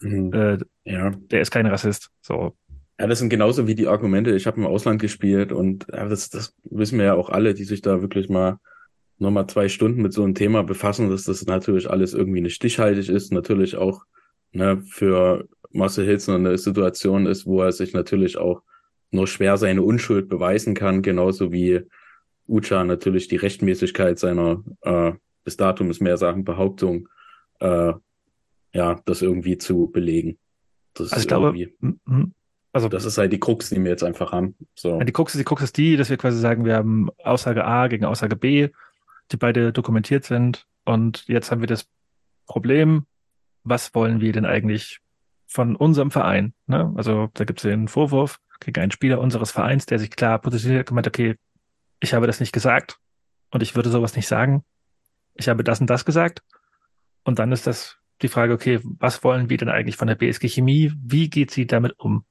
mhm. 0.00 0.32
äh, 0.32 0.58
ja. 0.84 1.10
der 1.10 1.40
ist 1.40 1.50
kein 1.50 1.66
Rassist. 1.66 2.10
So. 2.20 2.56
Ja, 2.98 3.06
das 3.06 3.18
sind 3.18 3.28
genauso 3.28 3.66
wie 3.66 3.74
die 3.74 3.88
Argumente, 3.88 4.34
ich 4.34 4.46
habe 4.46 4.58
im 4.58 4.66
Ausland 4.66 5.00
gespielt 5.00 5.52
und 5.52 5.86
ja, 5.92 6.08
das, 6.08 6.30
das 6.30 6.54
wissen 6.64 6.98
wir 6.98 7.06
ja 7.06 7.14
auch 7.14 7.30
alle, 7.30 7.54
die 7.54 7.64
sich 7.64 7.82
da 7.82 8.00
wirklich 8.00 8.28
mal 8.28 8.58
nochmal 9.18 9.46
zwei 9.46 9.68
Stunden 9.68 10.02
mit 10.02 10.12
so 10.12 10.22
einem 10.22 10.34
Thema 10.34 10.62
befassen, 10.62 11.10
dass 11.10 11.24
das 11.24 11.44
natürlich 11.46 11.90
alles 11.90 12.14
irgendwie 12.14 12.40
nicht 12.40 12.54
stichhaltig 12.54 13.08
ist, 13.08 13.32
natürlich 13.32 13.76
auch 13.76 14.02
ne, 14.52 14.82
für 14.88 15.48
Marcel 15.70 16.06
Hilsner 16.06 16.36
eine 16.36 16.58
Situation 16.58 17.26
ist, 17.26 17.46
wo 17.46 17.62
er 17.62 17.72
sich 17.72 17.92
natürlich 17.92 18.38
auch 18.38 18.62
nur 19.10 19.26
schwer 19.26 19.56
seine 19.56 19.82
Unschuld 19.82 20.28
beweisen 20.28 20.74
kann, 20.74 21.02
genauso 21.02 21.52
wie 21.52 21.82
Ucha 22.48 22.84
natürlich 22.84 23.28
die 23.28 23.36
Rechtmäßigkeit 23.36 24.18
seiner 24.18 24.62
äh, 24.82 25.12
bis 25.46 25.56
datum 25.56 25.90
ist 25.90 26.00
mehr 26.00 26.16
Sachen 26.16 26.44
Behauptung, 26.44 27.08
äh, 27.60 27.92
ja, 28.72 29.00
das 29.04 29.22
irgendwie 29.22 29.58
zu 29.58 29.88
belegen. 29.90 30.38
Das 30.94 31.12
also 31.12 31.22
ich 31.22 31.28
glaube, 31.28 31.68
also 32.72 32.88
das 32.88 33.04
ist 33.04 33.16
halt 33.16 33.32
die 33.32 33.40
Krux, 33.40 33.70
die 33.70 33.82
wir 33.82 33.90
jetzt 33.90 34.02
einfach 34.02 34.32
haben. 34.32 34.54
So. 34.74 34.98
Die 34.98 35.12
Krux, 35.12 35.32
die 35.32 35.44
Krux 35.44 35.62
ist 35.62 35.76
die, 35.78 35.96
dass 35.96 36.10
wir 36.10 36.16
quasi 36.16 36.38
sagen, 36.38 36.64
wir 36.64 36.74
haben 36.74 37.10
Aussage 37.22 37.64
A 37.64 37.86
gegen 37.86 38.04
Aussage 38.04 38.36
B, 38.36 38.68
die 39.32 39.36
beide 39.36 39.72
dokumentiert 39.72 40.24
sind. 40.24 40.66
Und 40.84 41.26
jetzt 41.28 41.50
haben 41.50 41.60
wir 41.60 41.68
das 41.68 41.88
Problem, 42.46 43.06
was 43.62 43.94
wollen 43.94 44.20
wir 44.20 44.32
denn 44.32 44.44
eigentlich 44.44 45.00
von 45.46 45.76
unserem 45.76 46.10
Verein? 46.10 46.54
Ne? 46.66 46.92
Also 46.96 47.30
da 47.34 47.44
gibt 47.44 47.60
es 47.60 47.62
den 47.62 47.88
Vorwurf 47.88 48.40
gegen 48.60 48.80
einen 48.80 48.90
Spieler 48.90 49.20
unseres 49.20 49.52
Vereins, 49.52 49.86
der 49.86 49.98
sich 49.98 50.10
klar 50.10 50.38
positioniert 50.38 50.80
hat, 50.80 50.86
gemeint, 50.88 51.06
okay, 51.06 51.36
ich 52.00 52.14
habe 52.14 52.26
das 52.26 52.40
nicht 52.40 52.52
gesagt 52.52 52.98
und 53.50 53.62
ich 53.62 53.74
würde 53.74 53.90
sowas 53.90 54.16
nicht 54.16 54.28
sagen. 54.28 54.64
Ich 55.34 55.48
habe 55.48 55.64
das 55.64 55.80
und 55.80 55.88
das 55.88 56.04
gesagt. 56.04 56.42
Und 57.24 57.38
dann 57.38 57.52
ist 57.52 57.66
das 57.66 57.96
die 58.22 58.28
Frage, 58.28 58.54
okay, 58.54 58.80
was 58.82 59.22
wollen 59.24 59.50
wir 59.50 59.58
denn 59.58 59.68
eigentlich 59.68 59.96
von 59.96 60.08
der 60.08 60.14
BSG 60.14 60.48
Chemie? 60.48 60.92
Wie 61.02 61.28
geht 61.28 61.50
sie 61.50 61.66
damit 61.66 61.98
um? 61.98 62.24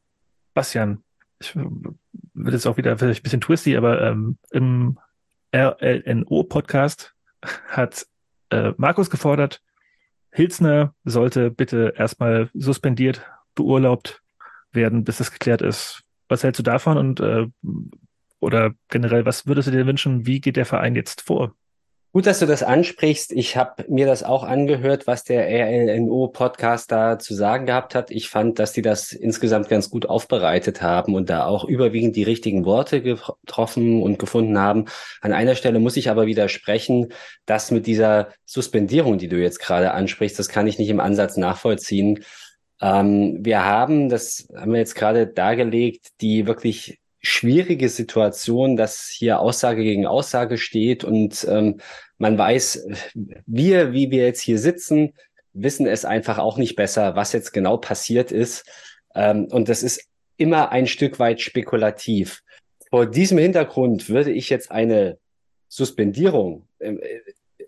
Bastian, 0.54 1.04
ich 1.40 1.56
wird 1.56 2.54
jetzt 2.54 2.66
auch 2.66 2.78
wieder 2.78 2.98
vielleicht 2.98 3.22
ein 3.22 3.24
bisschen 3.24 3.42
twisty, 3.42 3.76
aber 3.78 4.02
ähm, 4.02 4.38
im 4.52 4.98
RLNO-Podcast 5.54 7.14
hat 7.68 8.08
äh, 8.50 8.74
Markus 8.78 9.10
gefordert, 9.10 9.62
Hilsner 10.32 10.94
sollte 11.04 11.52
bitte 11.52 11.94
erstmal 11.96 12.50
suspendiert, 12.54 13.26
beurlaubt 13.54 14.22
werden, 14.72 15.04
bis 15.04 15.18
das 15.18 15.32
geklärt 15.32 15.62
ist. 15.62 16.04
Was 16.28 16.44
hältst 16.44 16.60
du 16.60 16.64
davon 16.64 16.98
und 16.98 17.20
äh, 17.20 17.48
oder 18.40 18.72
generell, 18.90 19.26
was 19.26 19.48
würdest 19.48 19.68
du 19.68 19.72
dir 19.72 19.86
wünschen? 19.86 20.26
Wie 20.26 20.40
geht 20.42 20.58
der 20.58 20.66
Verein 20.66 20.96
jetzt 20.96 21.22
vor? 21.22 21.54
Gut, 22.16 22.28
dass 22.28 22.40
du 22.40 22.46
das 22.46 22.64
ansprichst. 22.64 23.34
Ich 23.34 23.58
habe 23.58 23.84
mir 23.90 24.06
das 24.06 24.24
auch 24.24 24.46
angehört, 24.46 25.06
was 25.06 25.26
der 25.26 25.50
RLNO-Podcast 25.50 26.90
da 26.90 27.20
zu 27.20 27.34
sagen 27.34 27.66
gehabt 27.66 27.94
hat. 27.94 28.10
Ich 28.10 28.30
fand, 28.30 28.58
dass 28.58 28.72
die 28.72 28.82
das 28.82 29.12
insgesamt 29.12 29.68
ganz 29.68 29.90
gut 29.90 30.06
aufbereitet 30.06 30.82
haben 30.82 31.14
und 31.14 31.30
da 31.30 31.46
auch 31.46 31.66
überwiegend 31.66 32.16
die 32.16 32.24
richtigen 32.24 32.64
Worte 32.64 33.02
getroffen 33.02 34.02
und 34.02 34.18
gefunden 34.18 34.58
haben. 34.58 34.86
An 35.20 35.34
einer 35.34 35.56
Stelle 35.56 35.82
muss 35.82 35.98
ich 35.98 36.10
aber 36.10 36.26
widersprechen, 36.26 37.12
dass 37.46 37.70
mit 37.70 37.86
dieser 37.86 38.30
Suspendierung, 38.46 39.18
die 39.18 39.28
du 39.28 39.36
jetzt 39.36 39.60
gerade 39.60 39.92
ansprichst, 39.92 40.40
das 40.40 40.48
kann 40.48 40.68
ich 40.68 40.80
nicht 40.80 40.90
im 40.90 41.02
Ansatz 41.02 41.36
nachvollziehen. 41.36 42.24
Ähm, 42.80 43.40
wir 43.42 43.66
haben, 43.66 44.08
das 44.08 44.48
haben 44.56 44.72
wir 44.72 44.80
jetzt 44.80 44.96
gerade 44.96 45.28
dargelegt, 45.28 46.12
die 46.22 46.48
wirklich 46.48 46.98
schwierige 47.26 47.90
Situation, 47.90 48.78
dass 48.78 49.08
hier 49.08 49.40
Aussage 49.40 49.84
gegen 49.84 50.06
Aussage 50.06 50.58
steht 50.58 51.04
und 51.04 51.46
ähm, 51.50 51.80
man 52.18 52.38
weiß, 52.38 52.88
wir, 53.46 53.92
wie 53.92 54.12
wir 54.12 54.26
jetzt 54.26 54.42
hier 54.42 54.60
sitzen, 54.60 55.14
wissen 55.54 55.88
es 55.88 56.06
einfach 56.06 56.38
auch 56.38 56.58
nicht 56.58 56.76
besser, 56.76 57.16
was 57.16 57.34
jetzt 57.34 57.52
genau 57.52 57.78
passiert 57.78 58.32
ist. 58.32 58.66
Ähm, 59.16 59.48
und 59.52 59.70
das 59.70 59.84
ist 59.84 60.08
immer 60.38 60.72
ein 60.72 60.88
Stück 60.88 61.20
weit 61.20 61.42
spekulativ. 61.42 62.42
Vor 62.90 63.06
diesem 63.06 63.38
Hintergrund 63.38 64.10
würde 64.10 64.32
ich 64.32 64.50
jetzt 64.50 64.72
eine 64.72 65.18
Suspendierung 65.68 66.68
äh, 66.80 66.96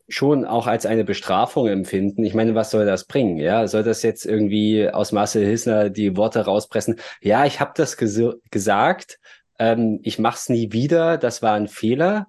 schon 0.09 0.45
auch 0.45 0.67
als 0.67 0.85
eine 0.85 1.03
Bestrafung 1.03 1.67
empfinden. 1.67 2.23
Ich 2.23 2.33
meine, 2.33 2.55
was 2.55 2.71
soll 2.71 2.85
das 2.85 3.05
bringen? 3.05 3.37
Ja, 3.37 3.67
soll 3.67 3.83
das 3.83 4.03
jetzt 4.03 4.25
irgendwie 4.25 4.89
aus 4.89 5.11
Marcel 5.11 5.45
Hilsner 5.45 5.89
die 5.89 6.15
Worte 6.15 6.45
rauspressen? 6.45 6.99
Ja, 7.21 7.45
ich 7.45 7.59
habe 7.59 7.73
das 7.75 7.97
ges 7.97 8.21
gesagt. 8.49 9.19
Ähm, 9.59 9.99
ich 10.03 10.19
mache 10.19 10.37
es 10.37 10.49
nie 10.49 10.71
wieder. 10.71 11.17
Das 11.17 11.41
war 11.41 11.53
ein 11.53 11.67
Fehler. 11.67 12.27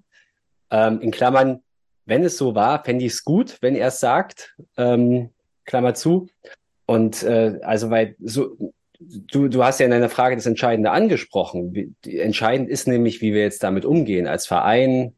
Ähm, 0.70 1.00
in 1.00 1.10
Klammern, 1.10 1.62
wenn 2.04 2.24
es 2.24 2.36
so 2.36 2.54
war, 2.54 2.84
fände 2.84 3.04
ich 3.04 3.12
es 3.12 3.24
gut, 3.24 3.58
wenn 3.60 3.74
er 3.74 3.88
es 3.88 4.00
sagt. 4.00 4.56
Ähm, 4.76 5.30
Klammer 5.64 5.94
zu. 5.94 6.28
Und 6.86 7.22
äh, 7.22 7.58
also, 7.62 7.90
weil 7.90 8.16
so, 8.18 8.56
du, 8.98 9.48
du 9.48 9.62
hast 9.62 9.78
ja 9.80 9.84
in 9.84 9.90
deiner 9.92 10.08
Frage 10.08 10.36
das 10.36 10.46
Entscheidende 10.46 10.90
angesprochen. 10.90 11.96
Entscheidend 12.04 12.70
ist 12.70 12.88
nämlich, 12.88 13.20
wie 13.20 13.34
wir 13.34 13.42
jetzt 13.42 13.62
damit 13.62 13.84
umgehen 13.84 14.26
als 14.26 14.46
Verein 14.46 15.14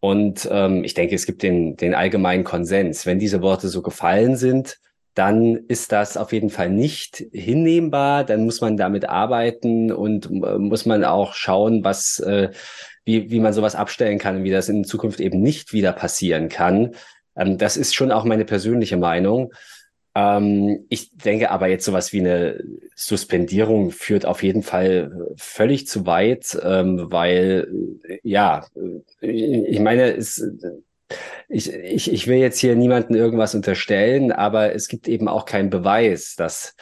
Und 0.00 0.48
ähm, 0.50 0.84
ich 0.84 0.94
denke, 0.94 1.14
es 1.14 1.26
gibt 1.26 1.42
den, 1.42 1.76
den 1.76 1.94
allgemeinen 1.94 2.44
Konsens. 2.44 3.06
Wenn 3.06 3.18
diese 3.18 3.42
Worte 3.42 3.68
so 3.68 3.82
gefallen 3.82 4.36
sind, 4.36 4.78
dann 5.16 5.64
ist 5.68 5.92
das 5.92 6.18
auf 6.18 6.32
jeden 6.32 6.50
Fall 6.50 6.68
nicht 6.68 7.24
hinnehmbar. 7.32 8.22
Dann 8.22 8.44
muss 8.44 8.60
man 8.60 8.76
damit 8.76 9.08
arbeiten 9.08 9.90
und 9.90 10.26
äh, 10.26 10.58
muss 10.58 10.84
man 10.84 11.04
auch 11.04 11.32
schauen, 11.32 11.82
was, 11.82 12.20
äh, 12.20 12.50
wie, 13.06 13.30
wie 13.30 13.40
man 13.40 13.54
sowas 13.54 13.74
abstellen 13.74 14.18
kann 14.18 14.36
und 14.36 14.44
wie 14.44 14.50
das 14.50 14.68
in 14.68 14.84
Zukunft 14.84 15.20
eben 15.20 15.40
nicht 15.40 15.72
wieder 15.72 15.92
passieren 15.92 16.50
kann. 16.50 16.94
Ähm, 17.34 17.56
das 17.56 17.78
ist 17.78 17.94
schon 17.94 18.12
auch 18.12 18.24
meine 18.24 18.44
persönliche 18.44 18.98
Meinung. 18.98 19.54
Ähm, 20.14 20.84
ich 20.90 21.16
denke 21.16 21.50
aber 21.50 21.68
jetzt 21.68 21.86
sowas 21.86 22.12
wie 22.12 22.20
eine 22.20 22.62
Suspendierung 22.94 23.92
führt 23.92 24.26
auf 24.26 24.42
jeden 24.42 24.62
Fall 24.62 25.34
völlig 25.38 25.86
zu 25.86 26.04
weit, 26.04 26.58
ähm, 26.62 27.06
weil 27.10 27.68
ja, 28.22 28.66
ich 29.22 29.80
meine, 29.80 30.14
es, 30.14 30.44
ich, 31.48 31.72
ich, 31.72 32.12
ich 32.12 32.26
will 32.26 32.38
jetzt 32.38 32.58
hier 32.58 32.74
niemanden 32.76 33.14
irgendwas 33.14 33.54
unterstellen, 33.54 34.32
aber 34.32 34.74
es 34.74 34.88
gibt 34.88 35.08
eben 35.08 35.28
auch 35.28 35.44
keinen 35.44 35.70
Beweis, 35.70 36.34
dass, 36.36 36.74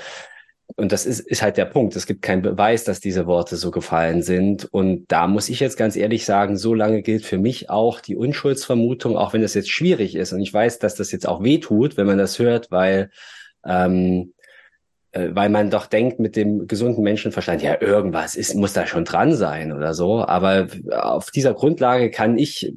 und 0.77 0.93
das 0.93 1.07
ist, 1.07 1.21
ist 1.21 1.43
halt 1.43 1.57
der 1.57 1.67
Punkt, 1.67 1.95
es 1.97 2.07
gibt 2.07 2.23
keinen 2.23 2.43
Beweis, 2.43 2.85
dass 2.85 3.01
diese 3.01 3.27
Worte 3.27 3.57
so 3.57 3.71
gefallen 3.71 4.23
sind. 4.23 4.65
Und 4.65 5.07
da 5.09 5.27
muss 5.27 5.49
ich 5.49 5.61
jetzt 5.61 5.77
ganz 5.77 5.97
ehrlich 5.97 6.25
sagen, 6.25 6.57
so 6.57 6.75
lange 6.75 7.03
gilt 7.03 7.25
für 7.25 7.39
mich 7.39 7.71
auch 7.71 8.01
die 8.01 8.17
Unschuldsvermutung, 8.17 9.17
auch 9.17 9.33
wenn 9.35 9.43
das 9.43 9.55
jetzt 9.55 9.71
schwierig 9.71 10.15
ist. 10.15 10.33
Und 10.33 10.41
ich 10.41 10.53
weiß, 10.53 10.79
dass 10.79 10.95
das 10.95 11.13
jetzt 11.13 11.29
auch 11.29 11.43
weh 11.43 11.59
tut, 11.59 11.97
wenn 11.97 12.07
man 12.07 12.19
das 12.19 12.39
hört, 12.39 12.71
weil 12.71 13.11
ähm, 13.65 14.34
äh, 14.34 14.34
weil 15.33 15.49
man 15.49 15.71
doch 15.71 15.87
denkt 15.87 16.19
mit 16.19 16.35
dem 16.37 16.67
gesunden 16.67 17.05
Menschenverstand, 17.05 17.63
ja, 17.63 17.81
irgendwas 17.81 18.35
ist, 18.35 18.55
muss 18.55 18.73
da 18.73 18.87
schon 18.87 19.05
dran 19.05 19.35
sein 19.35 19.73
oder 19.73 19.95
so. 19.95 20.25
Aber 20.27 20.67
auf 20.91 21.31
dieser 21.31 21.55
Grundlage 21.55 22.11
kann 22.11 22.37
ich, 22.37 22.75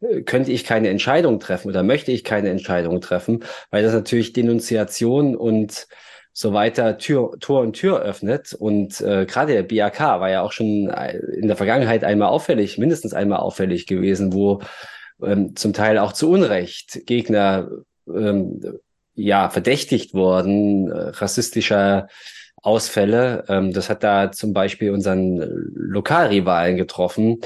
äh, 0.00 0.22
könnte 0.22 0.50
ich 0.52 0.64
keine 0.64 0.88
Entscheidung 0.88 1.38
treffen 1.40 1.68
oder 1.68 1.82
möchte 1.82 2.10
ich 2.12 2.24
keine 2.24 2.50
Entscheidung 2.50 3.00
treffen, 3.00 3.44
weil 3.70 3.82
das 3.82 3.92
natürlich 3.92 4.32
Denunziation 4.32 5.36
und 5.36 5.86
so 6.32 6.52
weiter 6.52 6.98
Tür, 6.98 7.36
Tor 7.40 7.60
und 7.60 7.74
Tür 7.74 8.00
öffnet. 8.02 8.54
Und 8.54 9.00
äh, 9.00 9.26
gerade 9.26 9.52
der 9.52 9.62
BAK 9.62 10.00
war 10.00 10.30
ja 10.30 10.42
auch 10.42 10.52
schon 10.52 10.88
in 11.40 11.46
der 11.46 11.56
Vergangenheit 11.56 12.04
einmal 12.04 12.28
auffällig, 12.28 12.78
mindestens 12.78 13.14
einmal 13.14 13.40
auffällig 13.40 13.86
gewesen, 13.86 14.32
wo 14.32 14.62
ähm, 15.22 15.54
zum 15.56 15.72
Teil 15.72 15.98
auch 15.98 16.12
zu 16.12 16.30
Unrecht 16.30 17.06
Gegner 17.06 17.68
ähm, 18.08 18.60
ja 19.14 19.50
verdächtigt 19.50 20.14
worden, 20.14 20.90
äh, 20.90 21.08
rassistischer 21.10 22.08
Ausfälle. 22.56 23.44
Ähm, 23.48 23.72
das 23.72 23.90
hat 23.90 24.02
da 24.02 24.32
zum 24.32 24.52
Beispiel 24.52 24.90
unseren 24.90 25.38
Lokalrivalen 25.74 26.76
getroffen. 26.76 27.40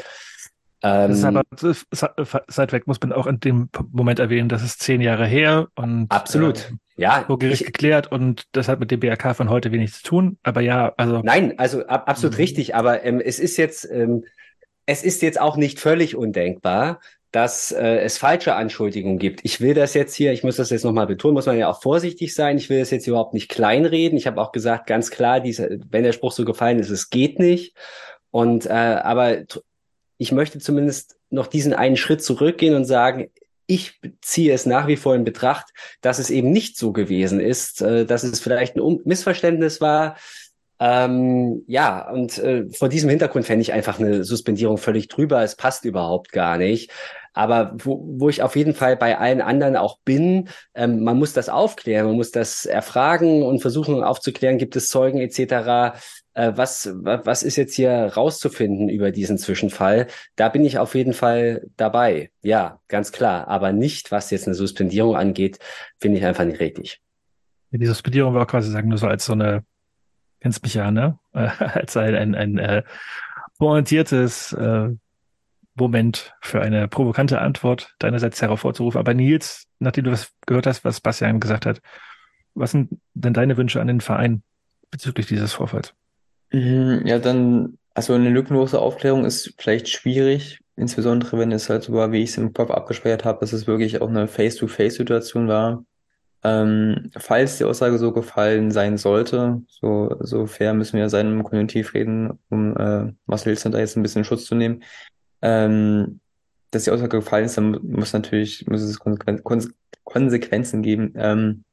Ähm, 0.83 1.09
das 1.09 1.19
ist 1.19 1.25
aber 1.25 2.73
weg 2.73 2.87
muss 2.87 3.01
man 3.01 3.13
auch 3.13 3.27
in 3.27 3.41
dem 3.41 3.71
Moment 3.93 4.19
erwähnen, 4.19 4.49
das 4.49 4.63
ist 4.63 4.81
zehn 4.81 5.01
Jahre 5.01 5.27
her 5.27 5.69
und 5.75 6.11
absolut. 6.11 6.59
Äh, 6.59 7.03
ja, 7.03 7.25
vor 7.27 7.39
Gericht 7.39 7.63
ich, 7.63 7.67
geklärt 7.67 8.11
und 8.11 8.45
das 8.53 8.69
hat 8.69 8.81
mit 8.81 8.91
dem 8.91 9.01
BRK 9.01 9.35
von 9.35 9.51
heute 9.51 9.71
wenig 9.73 9.93
zu 9.93 10.03
tun. 10.03 10.39
Aber 10.43 10.61
ja, 10.61 10.95
also 10.97 11.21
nein, 11.23 11.59
also 11.59 11.87
ab, 11.87 12.09
absolut 12.09 12.35
mhm. 12.35 12.41
richtig. 12.41 12.75
Aber 12.75 13.05
ähm, 13.05 13.21
es 13.21 13.39
ist 13.39 13.57
jetzt 13.57 13.89
ähm, 13.91 14.25
es 14.87 15.03
ist 15.03 15.21
jetzt 15.21 15.41
auch 15.41 15.57
nicht 15.57 15.81
völlig 15.81 16.17
undenkbar, 16.17 17.01
dass 17.37 17.71
äh, 17.71 17.99
es 17.99 18.17
falsche 18.17 18.55
Anschuldigungen 18.55 19.19
gibt. 19.19 19.41
Ich 19.43 19.61
will 19.61 19.75
das 19.75 19.93
jetzt 19.93 20.15
hier, 20.15 20.33
ich 20.33 20.43
muss 20.43 20.57
das 20.57 20.71
jetzt 20.71 20.87
nochmal 20.87 21.07
betonen, 21.07 21.35
muss 21.35 21.45
man 21.45 21.59
ja 21.59 21.69
auch 21.69 21.83
vorsichtig 21.83 22.35
sein. 22.35 22.57
Ich 22.57 22.71
will 22.71 22.79
das 22.79 22.91
jetzt 22.91 23.07
überhaupt 23.07 23.35
nicht 23.35 23.51
kleinreden. 23.51 24.17
Ich 24.17 24.27
habe 24.27 24.41
auch 24.41 24.53
gesagt, 24.53 24.87
ganz 24.87 25.11
klar, 25.11 25.41
diese, 25.41 25.79
wenn 25.91 26.03
der 26.03 26.13
Spruch 26.13 26.33
so 26.33 26.47
gefallen 26.47 26.79
ist, 26.79 26.89
es 26.89 27.11
geht 27.11 27.39
nicht. 27.39 27.77
Und 28.31 28.65
äh, 28.65 28.71
aber 28.71 29.43
ich 30.17 30.33
möchte 30.33 30.61
zumindest 30.61 31.19
noch 31.29 31.47
diesen 31.47 31.75
einen 31.75 31.99
Schritt 31.99 32.23
zurückgehen 32.23 32.75
und 32.75 32.87
sagen, 32.87 33.31
ich 33.67 34.01
ziehe 34.23 34.55
es 34.55 34.65
nach 34.65 34.87
wie 34.87 34.97
vor 34.97 35.15
in 35.15 35.25
Betracht, 35.25 35.67
dass 36.01 36.19
es 36.19 36.31
eben 36.31 36.53
nicht 36.53 36.79
so 36.79 36.93
gewesen 36.93 37.39
ist, 37.39 37.83
äh, 37.83 38.07
dass 38.07 38.23
es 38.23 38.41
vielleicht 38.41 38.77
ein 38.77 39.01
Missverständnis 39.05 39.83
war, 39.83 40.17
ähm, 40.79 41.65
ja, 41.67 42.11
und 42.11 42.39
äh, 42.39 42.67
vor 42.71 42.89
diesem 42.89 43.09
Hintergrund 43.09 43.47
fände 43.47 43.63
ich 43.63 43.73
einfach 43.73 43.99
eine 43.99 44.25
Suspendierung 44.25 44.77
völlig 44.77 45.09
drüber. 45.09 45.43
Es 45.43 45.57
passt 45.57 45.85
überhaupt 45.87 46.33
gar 46.33 46.59
nicht. 46.59 46.91
Aber 47.37 47.77
wo, 47.77 48.03
wo 48.19 48.31
ich 48.31 48.43
auf 48.43 48.57
jeden 48.57 48.73
Fall 48.73 48.97
bei 48.97 49.19
allen 49.19 49.43
anderen 49.43 49.77
auch 49.77 49.99
bin, 50.05 50.49
ähm, 50.75 51.05
man 51.05 51.19
muss 51.19 51.35
das 51.35 51.51
aufklären, 51.51 52.07
man 52.07 52.17
muss 52.17 52.31
das 52.31 52.65
erfragen 52.65 53.43
und 53.43 53.61
versuchen 53.61 54.03
aufzuklären, 54.03 54.57
gibt 54.57 54.75
es 54.75 54.89
Zeugen 54.89 55.19
etc. 55.19 56.01
Äh, 56.33 56.53
was, 56.57 56.91
was 56.95 57.43
ist 57.43 57.57
jetzt 57.57 57.75
hier 57.75 58.13
rauszufinden 58.17 58.89
über 58.89 59.11
diesen 59.11 59.37
Zwischenfall? 59.37 60.07
Da 60.35 60.49
bin 60.49 60.65
ich 60.65 60.79
auf 60.79 60.95
jeden 60.95 61.13
Fall 61.13 61.67
dabei. 61.77 62.31
Ja, 62.41 62.81
ganz 62.89 63.13
klar. 63.13 63.49
Aber 63.49 63.73
nicht, 63.73 64.11
was 64.13 64.31
jetzt 64.31 64.47
eine 64.47 64.55
Suspendierung 64.55 65.15
angeht, 65.15 65.59
finde 66.01 66.19
ich 66.19 66.25
einfach 66.25 66.45
nicht 66.45 66.61
richtig. 66.61 67.03
Die 67.71 67.87
Suspendierung 67.87 68.33
war 68.33 68.47
quasi 68.47 68.71
sagen 68.71 68.89
nur 68.89 68.97
so 68.97 69.07
als 69.07 69.27
so 69.27 69.35
eine 69.35 69.63
kennst 70.41 70.63
mich 70.63 70.75
ja, 70.75 70.91
ne? 70.91 71.19
als 71.33 71.97
ein, 71.97 72.15
ein, 72.15 72.35
ein 72.35 72.59
äh, 72.59 72.83
pointiertes 73.59 74.53
äh, 74.53 74.91
Moment 75.77 76.35
für 76.41 76.61
eine 76.61 76.89
provokante 76.89 77.41
Antwort 77.41 77.95
deinerseits 77.99 78.41
hervorzurufen. 78.41 78.99
Aber 78.99 79.15
Nils, 79.15 79.67
nachdem 79.79 80.05
du 80.05 80.13
was 80.13 80.33
gehört 80.47 80.67
hast, 80.67 80.85
was 80.85 81.01
Bastian 81.01 81.41
gesagt 81.41 81.67
hat, 81.67 81.81
was 82.55 82.71
sind 82.71 82.99
denn 83.15 83.35
deine 83.35 83.57
Wünsche 83.57 83.81
an 83.81 83.87
den 83.87 84.01
Verein 84.01 84.43
bezüglich 84.91 85.27
dieses 85.27 85.53
Vorfalls? 85.53 85.95
Mhm, 86.53 87.03
ja, 87.05 87.19
dann, 87.19 87.79
also 87.95 88.15
eine 88.15 88.31
lückenlose 88.31 88.81
Aufklärung 88.81 89.25
ist 89.25 89.55
vielleicht 89.59 89.89
schwierig, 89.89 90.61
insbesondere 90.77 91.39
wenn 91.39 91.53
es 91.53 91.69
halt 91.69 91.83
so 91.83 91.93
war, 91.93 92.13
wie 92.13 92.23
ich 92.23 92.31
es 92.31 92.39
im 92.39 92.53
Kopf 92.53 92.71
abgespeichert 92.71 93.25
habe, 93.25 93.41
dass 93.41 93.53
es 93.53 93.67
wirklich 93.67 94.01
auch 94.01 94.09
eine 94.09 94.29
Face-to-Face-Situation 94.29 95.49
war. 95.49 95.85
Ähm, 96.45 97.11
falls 97.17 97.59
die 97.59 97.65
Aussage 97.65 97.99
so 97.99 98.13
gefallen 98.13 98.71
sein 98.71 98.99
sollte, 98.99 99.63
so, 99.67 100.15
so 100.21 100.47
fair 100.47 100.75
müssen 100.75 100.97
wir 100.97 101.09
sein 101.09 101.27
im 101.27 101.43
Konjunktiv 101.43 101.93
reden, 101.93 102.39
um 102.51 102.77
äh, 102.77 103.13
Marcel 103.27 103.53
Hilsner 103.53 103.73
da 103.73 103.79
jetzt 103.79 103.97
ein 103.97 104.03
bisschen 104.03 104.25
Schutz 104.25 104.45
zu 104.45 104.55
nehmen, 104.55 104.83
ähm, 105.43 106.21
dass 106.71 106.85
die 106.85 106.91
Aussage 106.91 107.19
gefallen 107.19 107.45
ist, 107.47 107.57
dann 107.57 107.79
muss 107.83 108.13
natürlich, 108.13 108.67
muss 108.67 108.83
es 108.83 108.99
Konsequen 108.99 109.73
Konsequenzen 110.05 110.83
geben. 110.83 111.15
Ähm, 111.17 111.65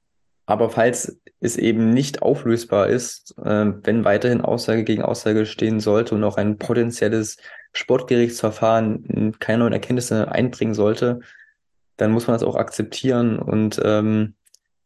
aber 0.46 0.70
falls 0.70 1.20
es 1.40 1.58
eben 1.58 1.92
nicht 1.92 2.22
auflösbar 2.22 2.88
ist, 2.88 3.38
äh, 3.38 3.72
wenn 3.84 4.04
weiterhin 4.04 4.42
Aussage 4.42 4.84
gegen 4.84 5.04
Aussage 5.04 5.46
stehen 5.46 5.80
sollte 5.80 6.16
und 6.16 6.24
auch 6.24 6.38
ein 6.38 6.58
potenzielles 6.58 7.38
Sportgerichtsverfahren 7.74 9.36
keine 9.40 9.60
neuen 9.60 9.74
Erkenntnisse 9.74 10.32
einbringen 10.32 10.74
sollte, 10.74 11.22
dann 11.98 12.12
muss 12.12 12.28
man 12.28 12.36
das 12.36 12.44
auch 12.44 12.56
akzeptieren 12.56 13.40
und 13.40 13.82
ähm, 13.84 14.36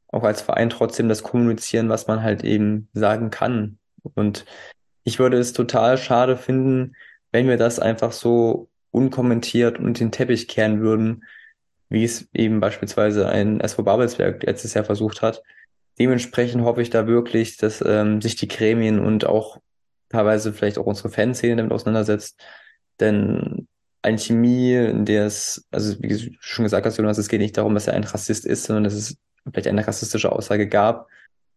auch 0.09 0.23
als 0.23 0.41
Verein 0.41 0.69
trotzdem 0.69 1.09
das 1.09 1.23
kommunizieren, 1.23 1.89
was 1.89 2.07
man 2.07 2.21
halt 2.21 2.43
eben 2.43 2.89
sagen 2.93 3.29
kann. 3.29 3.77
Und 4.15 4.45
ich 5.03 5.19
würde 5.19 5.37
es 5.37 5.53
total 5.53 5.97
schade 5.97 6.37
finden, 6.37 6.95
wenn 7.31 7.47
wir 7.47 7.57
das 7.57 7.79
einfach 7.79 8.11
so 8.11 8.69
unkommentiert 8.91 9.79
und 9.79 9.99
den 9.99 10.11
Teppich 10.11 10.47
kehren 10.47 10.81
würden, 10.81 11.23
wie 11.89 12.03
es 12.03 12.27
eben 12.33 12.59
beispielsweise 12.59 13.27
ein 13.29 13.59
SV 13.59 13.83
Babelsberg 13.83 14.43
letztes 14.43 14.73
Jahr 14.73 14.85
versucht 14.85 15.21
hat. 15.21 15.43
Dementsprechend 15.99 16.63
hoffe 16.63 16.81
ich 16.81 16.89
da 16.89 17.07
wirklich, 17.07 17.57
dass 17.57 17.83
ähm, 17.85 18.21
sich 18.21 18.35
die 18.35 18.47
Gremien 18.47 18.99
und 18.99 19.25
auch 19.25 19.59
teilweise 20.09 20.53
vielleicht 20.53 20.77
auch 20.77 20.85
unsere 20.85 21.09
Fanszene 21.09 21.55
damit 21.55 21.71
auseinandersetzt. 21.71 22.41
Denn 22.99 23.67
eine 24.01 24.17
Chemie, 24.17 24.73
in 24.73 25.05
der 25.05 25.25
es, 25.25 25.67
also 25.71 26.01
wie 26.01 26.07
du 26.07 26.31
schon 26.39 26.63
gesagt 26.63 26.85
hast, 26.85 26.97
Jonas, 26.97 27.17
es 27.17 27.29
geht 27.29 27.41
nicht 27.41 27.57
darum, 27.57 27.73
dass 27.73 27.87
er 27.87 27.93
ein 27.93 28.03
Rassist 28.03 28.45
ist, 28.45 28.63
sondern 28.63 28.83
dass 28.83 28.93
es 28.93 29.17
vielleicht 29.51 29.67
eine 29.67 29.85
rassistische 29.85 30.31
Aussage 30.31 30.67
gab. 30.67 31.07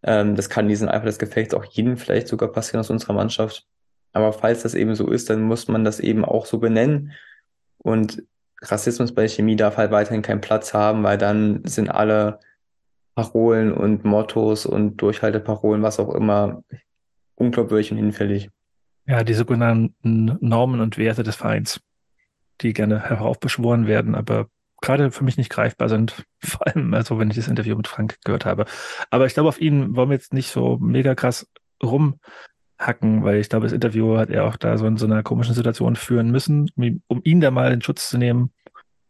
Ähm, 0.03 0.37
das 0.37 0.49
kann 0.49 0.69
diesen 0.69 0.89
Eifer 0.89 1.07
des 1.07 1.19
Gefechts 1.19 1.55
auch 1.55 1.65
jedem 1.65 1.97
vielleicht 1.97 2.29
sogar 2.29 2.51
passieren 2.51 2.81
aus 2.81 2.91
unserer 2.91 3.13
Mannschaft. 3.13 3.67
Aber 4.13 4.33
falls 4.33 4.63
das 4.63 4.75
eben 4.75 4.95
so 4.95 5.09
ist, 5.11 5.31
dann 5.31 5.43
muss 5.43 5.69
man 5.69 5.85
das 5.85 6.01
eben 6.01 6.25
auch 6.25 6.47
so 6.47 6.59
benennen. 6.59 7.13
Und 7.79 8.23
Rassismus 8.63 9.15
bei 9.15 9.29
Chemie 9.29 9.57
darf 9.57 9.77
halt 9.77 9.91
weiterhin 9.91 10.23
keinen 10.23 10.41
Platz 10.41 10.75
haben, 10.75 11.03
weil 11.03 11.19
dann 11.19 11.63
sind 11.65 11.89
alle 11.89 12.41
Parolen 13.15 13.73
und 13.73 14.05
Mottos 14.05 14.67
und 14.67 14.97
Durchhalteparolen, 14.97 15.83
was 15.83 15.99
auch 15.99 16.15
immer, 16.15 16.63
unglaubwürdig 17.35 17.91
und 17.91 17.99
hinfällig. 17.99 18.51
Ja, 19.07 19.25
die 19.25 19.35
sogenannten 19.35 20.37
Normen 20.41 20.81
und 20.81 20.99
Werte 20.99 21.23
des 21.23 21.37
Vereins, 21.37 21.81
die 22.61 22.73
gerne 22.73 23.01
heraufbeschworen 23.01 23.87
werden, 23.87 24.15
aber 24.15 24.49
gerade 24.81 25.11
für 25.11 25.25
mich 25.25 25.37
nicht 25.37 25.51
greifbar 25.51 25.89
sind. 25.89 26.25
Vor 26.43 26.67
allem, 26.67 26.95
also 26.95 27.19
wenn 27.19 27.31
ich 27.31 27.37
das 27.37 27.49
Interview 27.49 27.77
mit 27.77 27.89
Frank 27.89 28.19
gehört 28.25 28.45
habe. 28.45 28.67
Aber 29.11 29.27
ich 29.27 29.35
glaube, 29.35 29.49
auf 29.49 29.61
ihn 29.61 29.97
wollen 29.97 30.11
wir 30.11 30.17
jetzt 30.17 30.35
nicht 30.35 30.51
so 30.51 30.79
mega 30.81 31.15
krass 31.15 31.47
rumhacken, 32.81 33.25
weil 33.25 33.39
ich 33.39 33.49
glaube, 33.49 33.67
das 33.67 33.73
Interview 33.73 34.17
hat 34.17 34.31
er 34.31 34.45
auch 34.45 34.57
da 34.57 34.77
so 34.79 34.87
in 34.87 34.97
so 34.97 35.07
einer 35.07 35.23
komischen 35.23 35.55
Situation 35.55 35.97
führen 35.97 36.31
müssen, 36.31 36.71
um 37.07 37.21
ihn 37.25 37.41
da 37.41 37.51
mal 37.51 37.73
in 37.73 37.83
Schutz 37.83 38.09
zu 38.09 38.19
nehmen. 38.19 38.53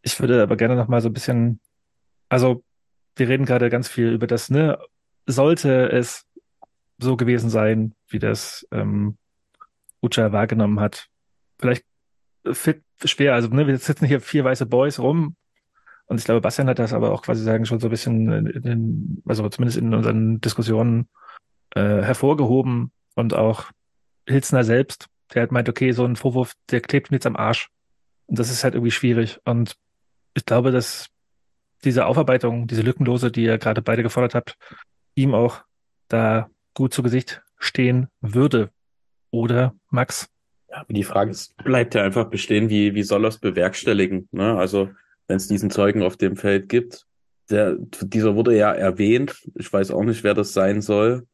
Ich 0.03 0.19
würde 0.21 0.43
aber 0.43 0.57
gerne 0.57 0.77
noch 0.77 0.89
mal 0.89 1.01
so 1.01 1.09
ein 1.09 1.13
bisschen, 1.13 1.61
also 2.29 2.65
wir 3.17 3.29
reden 3.29 3.45
gerade 3.45 3.71
ganz 3.71 3.89
viel 3.89 4.13
über 4.13 4.27
das, 4.27 4.51
ne, 4.51 4.79
sollte 5.27 5.91
es 5.91 6.27
so 6.99 7.17
gewesen 7.17 7.51
sein, 7.51 7.95
wie 8.09 8.19
das 8.19 8.67
ähm, 8.73 9.17
Ucha 10.03 10.33
wahrgenommen 10.33 10.81
hat. 10.81 11.09
Vielleicht 11.59 11.85
fit 12.53 12.83
schwer. 13.05 13.35
Also 13.35 13.49
ne, 13.49 13.67
wir 13.67 13.77
sitzen 13.79 14.07
hier 14.07 14.21
vier 14.21 14.45
weiße 14.45 14.67
Boys 14.67 14.99
rum 14.99 15.37
und 16.07 16.19
ich 16.19 16.25
glaube, 16.25 16.41
Bastian 16.41 16.69
hat 16.69 16.79
das 16.79 16.93
aber 16.93 17.13
auch 17.13 17.23
quasi 17.23 17.43
sagen 17.43 17.67
schon 17.67 17.81
so 17.81 17.89
ein 17.89 17.91
bisschen, 17.91 18.47
in 18.47 18.63
den, 18.63 19.23
also 19.27 19.49
zumindest 19.49 19.79
in 19.79 19.95
unseren 19.95 20.41
Diskussionen 20.41 21.09
äh, 21.75 22.03
hervorgehoben 22.03 22.91
und 23.15 23.35
auch 23.35 23.71
Hilzner 24.27 24.65
selbst, 24.65 25.07
der 25.33 25.43
halt 25.43 25.53
meint, 25.53 25.69
okay, 25.69 25.93
so 25.93 26.05
ein 26.05 26.17
Vorwurf, 26.17 26.55
der 26.71 26.81
klebt 26.81 27.11
mir 27.11 27.17
jetzt 27.17 27.27
am 27.27 27.37
Arsch. 27.37 27.69
Und 28.27 28.39
das 28.39 28.51
ist 28.51 28.65
halt 28.65 28.75
irgendwie 28.75 28.91
schwierig. 28.91 29.39
Und 29.45 29.77
ich 30.35 30.45
glaube, 30.45 30.71
dass 30.71 31.09
diese 31.85 32.07
Aufarbeitung, 32.07 32.67
diese 32.67 32.83
lückenlose, 32.83 33.31
die 33.31 33.45
ihr 33.45 33.59
gerade 33.59 33.83
beide 33.83 34.03
gefordert 34.03 34.35
habt, 34.35 34.57
ihm 35.15 35.35
auch 35.35 35.63
da 36.09 36.49
gut 36.75 36.95
zu 36.95 37.03
Gesicht 37.03 37.43
stehen 37.59 38.09
würde. 38.21 38.71
Oder 39.31 39.75
Max? 39.91 40.29
Ja, 40.71 40.85
die 40.89 41.05
Frage 41.05 41.31
ist, 41.31 41.57
bleibt 41.59 41.95
ja 41.95 42.03
einfach 42.03 42.27
bestehen, 42.27 42.69
wie, 42.69 42.95
wie 42.95 43.03
soll 43.03 43.25
er 43.25 43.29
es 43.29 43.39
bewerkstelligen? 43.39 44.29
Ne? 44.33 44.57
Also, 44.57 44.91
wenn 45.27 45.37
es 45.37 45.49
diesen 45.49 45.71
Zeugen 45.71 46.03
auf 46.03 46.17
dem 46.17 46.37
Feld 46.37 46.69
gibt, 46.69 47.07
der, 47.51 47.77
dieser 47.79 48.37
wurde 48.37 48.57
ja 48.57 48.73
erwähnt. 48.73 49.43
Ich 49.57 49.73
weiß 49.73 49.91
auch 49.91 50.05
nicht, 50.05 50.23
wer 50.23 50.35
das 50.35 50.53
sein 50.53 50.81
soll. 50.81 51.27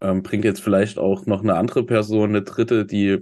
Ähm, 0.00 0.22
bringt 0.22 0.44
jetzt 0.44 0.62
vielleicht 0.62 0.98
auch 0.98 1.26
noch 1.26 1.42
eine 1.42 1.54
andere 1.56 1.84
Person, 1.84 2.30
eine 2.30 2.42
dritte, 2.42 2.86
die 2.86 3.18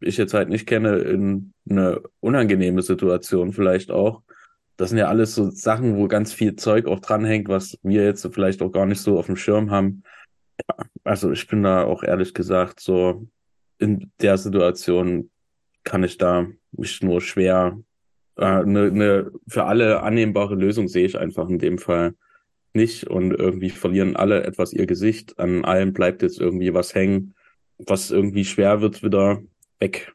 ich 0.00 0.16
jetzt 0.16 0.34
halt 0.34 0.48
nicht 0.48 0.66
kenne, 0.66 0.96
in 0.96 1.52
eine 1.68 2.02
unangenehme 2.20 2.82
Situation 2.82 3.52
vielleicht 3.52 3.90
auch. 3.90 4.22
Das 4.76 4.90
sind 4.90 4.98
ja 4.98 5.08
alles 5.08 5.34
so 5.34 5.50
Sachen, 5.50 5.96
wo 5.96 6.08
ganz 6.08 6.32
viel 6.32 6.56
Zeug 6.56 6.86
auch 6.86 7.00
dranhängt, 7.00 7.48
was 7.48 7.78
wir 7.82 8.04
jetzt 8.04 8.26
vielleicht 8.32 8.60
auch 8.62 8.70
gar 8.70 8.86
nicht 8.86 9.00
so 9.00 9.18
auf 9.18 9.26
dem 9.26 9.36
Schirm 9.36 9.70
haben. 9.70 10.02
Ja, 10.68 10.84
also 11.04 11.30
ich 11.32 11.46
bin 11.46 11.62
da 11.62 11.84
auch 11.84 12.02
ehrlich 12.02 12.34
gesagt 12.34 12.80
so 12.80 13.26
in 13.78 14.10
der 14.20 14.38
Situation 14.38 15.30
kann 15.84 16.02
ich 16.02 16.18
da 16.18 16.46
mich 16.72 17.02
nur 17.02 17.20
schwer 17.20 17.78
eine 18.36 18.60
äh, 18.60 18.64
ne, 18.66 18.90
ne 18.90 19.32
für 19.48 19.64
alle 19.64 20.02
annehmbare 20.02 20.54
Lösung 20.54 20.88
sehe 20.88 21.06
ich 21.06 21.18
einfach 21.18 21.48
in 21.48 21.58
dem 21.58 21.78
Fall 21.78 22.14
nicht 22.76 23.08
und 23.08 23.32
irgendwie 23.32 23.70
verlieren 23.70 24.14
alle 24.14 24.44
etwas 24.44 24.72
ihr 24.72 24.86
Gesicht. 24.86 25.38
An 25.38 25.64
allem 25.64 25.92
bleibt 25.92 26.22
jetzt 26.22 26.40
irgendwie 26.40 26.72
was 26.74 26.94
hängen, 26.94 27.34
was 27.78 28.10
irgendwie 28.10 28.44
schwer 28.44 28.80
wird, 28.80 29.02
wieder 29.02 29.42
weg, 29.80 30.12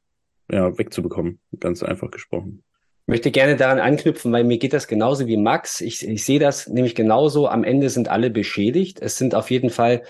ja, 0.50 0.78
wegzubekommen. 0.78 1.40
Ganz 1.60 1.84
einfach 1.84 2.12
gesprochen. 2.12 2.64
Ich 3.08 3.08
möchte 3.08 3.32
gerne 3.32 3.58
daran 3.58 3.80
anknüpfen, 3.80 4.32
weil 4.32 4.44
mir 4.46 4.58
geht 4.58 4.74
das 4.74 4.88
genauso 4.88 5.28
wie 5.28 5.36
Max. 5.36 5.82
Ich, 5.82 6.08
ich 6.08 6.24
sehe 6.24 6.40
das 6.40 6.68
nämlich 6.68 6.96
genauso. 6.96 7.48
Am 7.48 7.64
Ende 7.64 7.90
sind 7.90 8.08
alle 8.08 8.30
beschädigt. 8.30 9.02
Es 9.02 9.18
sind 9.18 9.36
auf 9.36 9.52
jeden 9.52 9.70
Fall 9.70 10.04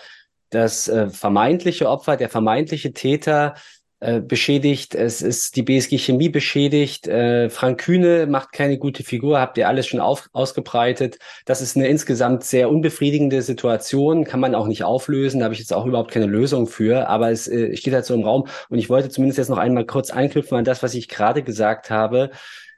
das 0.51 0.87
äh, 0.87 1.09
vermeintliche 1.09 1.89
Opfer, 1.89 2.17
der 2.17 2.29
vermeintliche 2.29 2.93
Täter 2.93 3.55
äh, 4.03 4.19
beschädigt. 4.19 4.95
Es 4.95 5.21
ist 5.21 5.55
die 5.55 5.61
BSG 5.61 5.99
Chemie 5.99 6.29
beschädigt. 6.29 7.07
Äh, 7.07 7.51
Frank 7.51 7.81
Kühne 7.81 8.25
macht 8.25 8.51
keine 8.51 8.79
gute 8.79 9.03
Figur, 9.03 9.39
habt 9.39 9.59
ihr 9.59 9.67
alles 9.67 9.85
schon 9.85 9.99
auf, 9.99 10.27
ausgebreitet. 10.33 11.19
Das 11.45 11.61
ist 11.61 11.77
eine 11.77 11.87
insgesamt 11.87 12.43
sehr 12.43 12.71
unbefriedigende 12.71 13.43
Situation, 13.43 14.23
kann 14.23 14.39
man 14.39 14.55
auch 14.55 14.65
nicht 14.65 14.83
auflösen. 14.83 15.39
Da 15.39 15.43
habe 15.43 15.53
ich 15.53 15.59
jetzt 15.59 15.71
auch 15.71 15.85
überhaupt 15.85 16.09
keine 16.09 16.25
Lösung 16.25 16.65
für. 16.65 17.09
Aber 17.09 17.29
es 17.29 17.47
äh, 17.47 17.75
steht 17.77 17.93
halt 17.93 18.05
so 18.05 18.15
im 18.15 18.23
Raum. 18.23 18.47
Und 18.69 18.79
ich 18.79 18.89
wollte 18.89 19.09
zumindest 19.09 19.37
jetzt 19.37 19.49
noch 19.49 19.59
einmal 19.59 19.85
kurz 19.85 20.09
anknüpfen 20.09 20.57
an 20.57 20.65
das, 20.65 20.81
was 20.81 20.95
ich 20.95 21.07
gerade 21.07 21.43
gesagt 21.43 21.91
habe. 21.91 22.31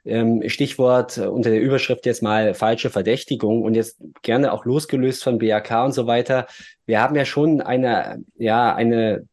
Ähm, 0.04 0.42
Stichwort 0.46 1.16
äh, 1.16 1.22
unter 1.22 1.48
der 1.48 1.62
Überschrift 1.62 2.04
jetzt 2.04 2.22
mal 2.22 2.52
falsche 2.52 2.90
Verdächtigung 2.90 3.62
und 3.62 3.74
jetzt 3.74 3.96
gerne 4.20 4.52
auch 4.52 4.66
losgelöst 4.66 5.24
von 5.24 5.38
BAK 5.38 5.86
und 5.86 5.92
so 5.92 6.06
weiter. 6.06 6.48
Wir 6.84 7.00
haben 7.00 7.16
ja 7.16 7.24
schon 7.24 7.62
eine, 7.62 8.22
ja, 8.36 8.74
eine 8.74 9.26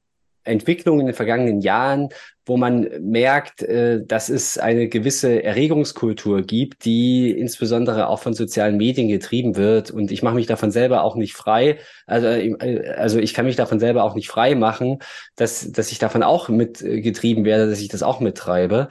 Entwicklung 0.43 0.99
in 0.99 1.05
den 1.05 1.15
vergangenen 1.15 1.61
Jahren, 1.61 2.09
wo 2.45 2.57
man 2.57 2.89
merkt, 2.99 3.61
äh, 3.61 4.03
dass 4.05 4.29
es 4.29 4.57
eine 4.57 4.87
gewisse 4.87 5.43
Erregungskultur 5.43 6.41
gibt, 6.41 6.85
die 6.85 7.31
insbesondere 7.31 8.07
auch 8.07 8.19
von 8.19 8.33
sozialen 8.33 8.77
Medien 8.77 9.07
getrieben 9.07 9.55
wird. 9.55 9.91
Und 9.91 10.11
ich 10.11 10.23
mache 10.23 10.35
mich 10.35 10.47
davon 10.47 10.71
selber 10.71 11.03
auch 11.03 11.15
nicht 11.15 11.33
frei. 11.33 11.77
Also, 12.07 12.27
äh, 12.27 12.89
also 12.97 13.19
ich 13.19 13.33
kann 13.33 13.45
mich 13.45 13.55
davon 13.55 13.79
selber 13.79 14.03
auch 14.03 14.15
nicht 14.15 14.29
frei 14.29 14.55
machen, 14.55 14.99
dass, 15.35 15.71
dass 15.71 15.91
ich 15.91 15.99
davon 15.99 16.23
auch 16.23 16.49
mitgetrieben 16.49 17.45
werde, 17.45 17.69
dass 17.69 17.81
ich 17.81 17.89
das 17.89 18.03
auch 18.03 18.19
mittreibe. 18.19 18.89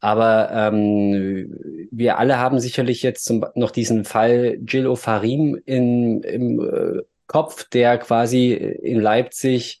Aber 0.00 0.50
ähm, 0.52 1.58
wir 1.90 2.18
alle 2.18 2.38
haben 2.38 2.58
sicherlich 2.58 3.02
jetzt 3.02 3.24
zum, 3.24 3.44
noch 3.54 3.70
diesen 3.70 4.04
Fall 4.04 4.58
Jill 4.66 4.86
O'Farim 4.86 5.60
in, 5.66 6.22
im 6.22 6.60
äh, 6.60 7.02
Kopf, 7.26 7.68
der 7.68 7.98
quasi 7.98 8.52
in 8.52 8.98
Leipzig 9.00 9.80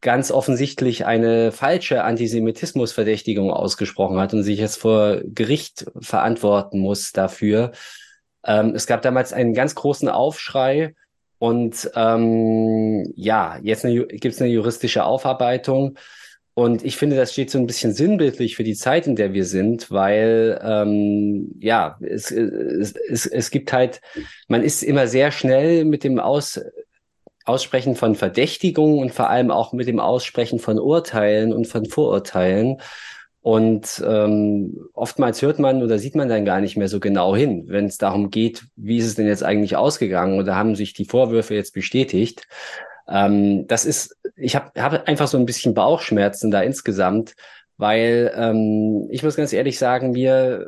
ganz 0.00 0.30
offensichtlich 0.30 1.06
eine 1.06 1.52
falsche 1.52 2.04
Antisemitismusverdächtigung 2.04 3.50
ausgesprochen 3.50 4.18
hat 4.18 4.34
und 4.34 4.42
sich 4.42 4.58
jetzt 4.58 4.76
vor 4.76 5.20
Gericht 5.24 5.86
verantworten 6.00 6.78
muss 6.78 7.12
dafür. 7.12 7.72
Ähm, 8.44 8.74
es 8.74 8.86
gab 8.86 9.02
damals 9.02 9.32
einen 9.32 9.54
ganz 9.54 9.74
großen 9.74 10.08
Aufschrei 10.08 10.94
und 11.38 11.90
ähm, 11.94 13.12
ja, 13.14 13.58
jetzt 13.62 13.84
gibt 13.84 14.26
es 14.26 14.40
eine 14.40 14.50
juristische 14.50 15.04
Aufarbeitung. 15.04 15.98
Und 16.54 16.82
ich 16.86 16.96
finde, 16.96 17.16
das 17.16 17.34
steht 17.34 17.50
so 17.50 17.58
ein 17.58 17.66
bisschen 17.66 17.92
sinnbildlich 17.92 18.56
für 18.56 18.64
die 18.64 18.74
Zeit, 18.74 19.06
in 19.06 19.14
der 19.14 19.34
wir 19.34 19.44
sind, 19.44 19.90
weil 19.90 20.58
ähm, 20.64 21.54
ja, 21.60 21.98
es, 22.00 22.30
es, 22.30 22.94
es, 23.10 23.26
es 23.26 23.50
gibt 23.50 23.74
halt, 23.74 24.00
man 24.48 24.62
ist 24.62 24.82
immer 24.82 25.06
sehr 25.06 25.32
schnell 25.32 25.84
mit 25.84 26.02
dem 26.02 26.18
Aus, 26.18 26.58
Aussprechen 27.46 27.94
von 27.94 28.14
Verdächtigungen 28.14 28.98
und 28.98 29.12
vor 29.12 29.30
allem 29.30 29.50
auch 29.50 29.72
mit 29.72 29.86
dem 29.88 30.00
Aussprechen 30.00 30.58
von 30.58 30.78
Urteilen 30.78 31.52
und 31.52 31.66
von 31.66 31.86
Vorurteilen. 31.86 32.78
Und 33.40 34.02
ähm, 34.04 34.88
oftmals 34.92 35.40
hört 35.40 35.60
man 35.60 35.80
oder 35.80 36.00
sieht 36.00 36.16
man 36.16 36.28
dann 36.28 36.44
gar 36.44 36.60
nicht 36.60 36.76
mehr 36.76 36.88
so 36.88 36.98
genau 36.98 37.36
hin, 37.36 37.66
wenn 37.68 37.86
es 37.86 37.96
darum 37.96 38.30
geht, 38.30 38.64
wie 38.74 38.98
ist 38.98 39.06
es 39.06 39.14
denn 39.14 39.28
jetzt 39.28 39.44
eigentlich 39.44 39.76
ausgegangen 39.76 40.40
oder 40.40 40.56
haben 40.56 40.74
sich 40.74 40.94
die 40.94 41.04
Vorwürfe 41.04 41.54
jetzt 41.54 41.72
bestätigt. 41.72 42.48
Ähm, 43.08 43.68
das 43.68 43.84
ist, 43.84 44.16
ich 44.34 44.56
habe 44.56 44.72
hab 44.82 45.06
einfach 45.06 45.28
so 45.28 45.38
ein 45.38 45.46
bisschen 45.46 45.74
Bauchschmerzen 45.74 46.50
da 46.50 46.60
insgesamt, 46.62 47.36
weil 47.76 48.32
ähm, 48.36 49.06
ich 49.10 49.22
muss 49.22 49.36
ganz 49.36 49.52
ehrlich 49.52 49.78
sagen, 49.78 50.10
mir 50.10 50.66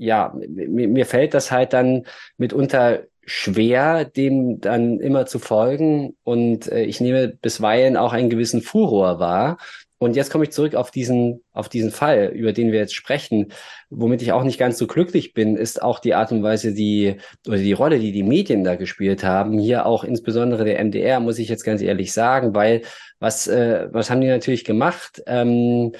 ja, 0.00 0.34
mir, 0.34 0.88
mir 0.88 1.04
fällt 1.04 1.34
das 1.34 1.52
halt 1.52 1.74
dann 1.74 2.06
mitunter 2.38 3.02
schwer, 3.30 4.04
dem 4.04 4.60
dann 4.60 5.00
immer 5.00 5.26
zu 5.26 5.38
folgen. 5.38 6.16
Und 6.24 6.70
äh, 6.70 6.82
ich 6.82 7.00
nehme 7.00 7.28
bisweilen 7.28 7.96
auch 7.96 8.12
einen 8.12 8.30
gewissen 8.30 8.60
Furor 8.60 9.20
wahr. 9.20 9.58
Und 9.98 10.16
jetzt 10.16 10.30
komme 10.30 10.44
ich 10.44 10.50
zurück 10.50 10.74
auf 10.74 10.90
diesen, 10.90 11.44
auf 11.52 11.68
diesen 11.68 11.90
Fall, 11.90 12.32
über 12.34 12.54
den 12.54 12.72
wir 12.72 12.78
jetzt 12.78 12.94
sprechen. 12.94 13.52
Womit 13.90 14.22
ich 14.22 14.32
auch 14.32 14.44
nicht 14.44 14.58
ganz 14.58 14.78
so 14.78 14.86
glücklich 14.86 15.34
bin, 15.34 15.56
ist 15.56 15.82
auch 15.82 15.98
die 15.98 16.14
Art 16.14 16.32
und 16.32 16.42
Weise, 16.42 16.72
die, 16.72 17.16
oder 17.46 17.58
die 17.58 17.74
Rolle, 17.74 17.98
die 17.98 18.10
die 18.10 18.22
Medien 18.22 18.64
da 18.64 18.76
gespielt 18.76 19.24
haben. 19.24 19.58
Hier 19.58 19.84
auch 19.84 20.02
insbesondere 20.02 20.64
der 20.64 20.82
MDR, 20.82 21.20
muss 21.20 21.38
ich 21.38 21.50
jetzt 21.50 21.64
ganz 21.64 21.82
ehrlich 21.82 22.12
sagen, 22.14 22.54
weil 22.54 22.82
was, 23.18 23.46
äh, 23.46 23.88
was 23.92 24.10
haben 24.10 24.22
die 24.22 24.28
natürlich 24.28 24.64
gemacht? 24.64 25.22
Ähm, 25.26 25.92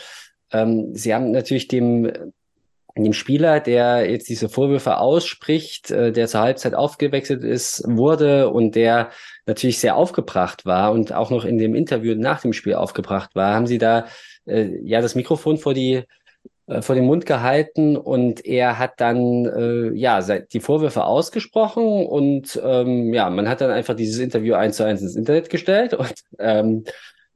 ähm, 0.50 0.94
sie 0.94 1.14
haben 1.14 1.30
natürlich 1.30 1.68
dem 1.68 2.10
dem 3.04 3.12
Spieler, 3.12 3.60
der 3.60 4.10
jetzt 4.10 4.28
diese 4.28 4.48
Vorwürfe 4.48 4.98
ausspricht, 4.98 5.90
äh, 5.90 6.12
der 6.12 6.28
zur 6.28 6.40
Halbzeit 6.40 6.74
aufgewechselt 6.74 7.44
ist, 7.44 7.82
wurde 7.86 8.50
und 8.50 8.74
der 8.74 9.10
natürlich 9.46 9.78
sehr 9.78 9.96
aufgebracht 9.96 10.66
war 10.66 10.92
und 10.92 11.12
auch 11.12 11.30
noch 11.30 11.44
in 11.44 11.58
dem 11.58 11.74
Interview 11.74 12.14
nach 12.14 12.40
dem 12.40 12.52
Spiel 12.52 12.74
aufgebracht 12.74 13.34
war, 13.34 13.54
haben 13.54 13.66
sie 13.66 13.78
da 13.78 14.06
äh, 14.46 14.68
ja 14.82 15.00
das 15.00 15.14
Mikrofon 15.14 15.58
vor 15.58 15.74
die 15.74 16.04
äh, 16.66 16.82
vor 16.82 16.94
den 16.94 17.04
Mund 17.04 17.26
gehalten 17.26 17.96
und 17.96 18.44
er 18.46 18.78
hat 18.78 19.00
dann 19.00 19.46
äh, 19.46 19.90
ja 19.92 20.20
die 20.20 20.60
Vorwürfe 20.60 21.04
ausgesprochen 21.04 22.06
und 22.06 22.60
ähm, 22.64 23.12
ja 23.12 23.28
man 23.28 23.48
hat 23.48 23.60
dann 23.60 23.70
einfach 23.70 23.94
dieses 23.94 24.20
Interview 24.20 24.54
eins 24.54 24.76
zu 24.76 24.84
eins 24.84 25.02
ins 25.02 25.16
Internet 25.16 25.50
gestellt 25.50 25.94
und 25.94 26.14
ähm, 26.38 26.84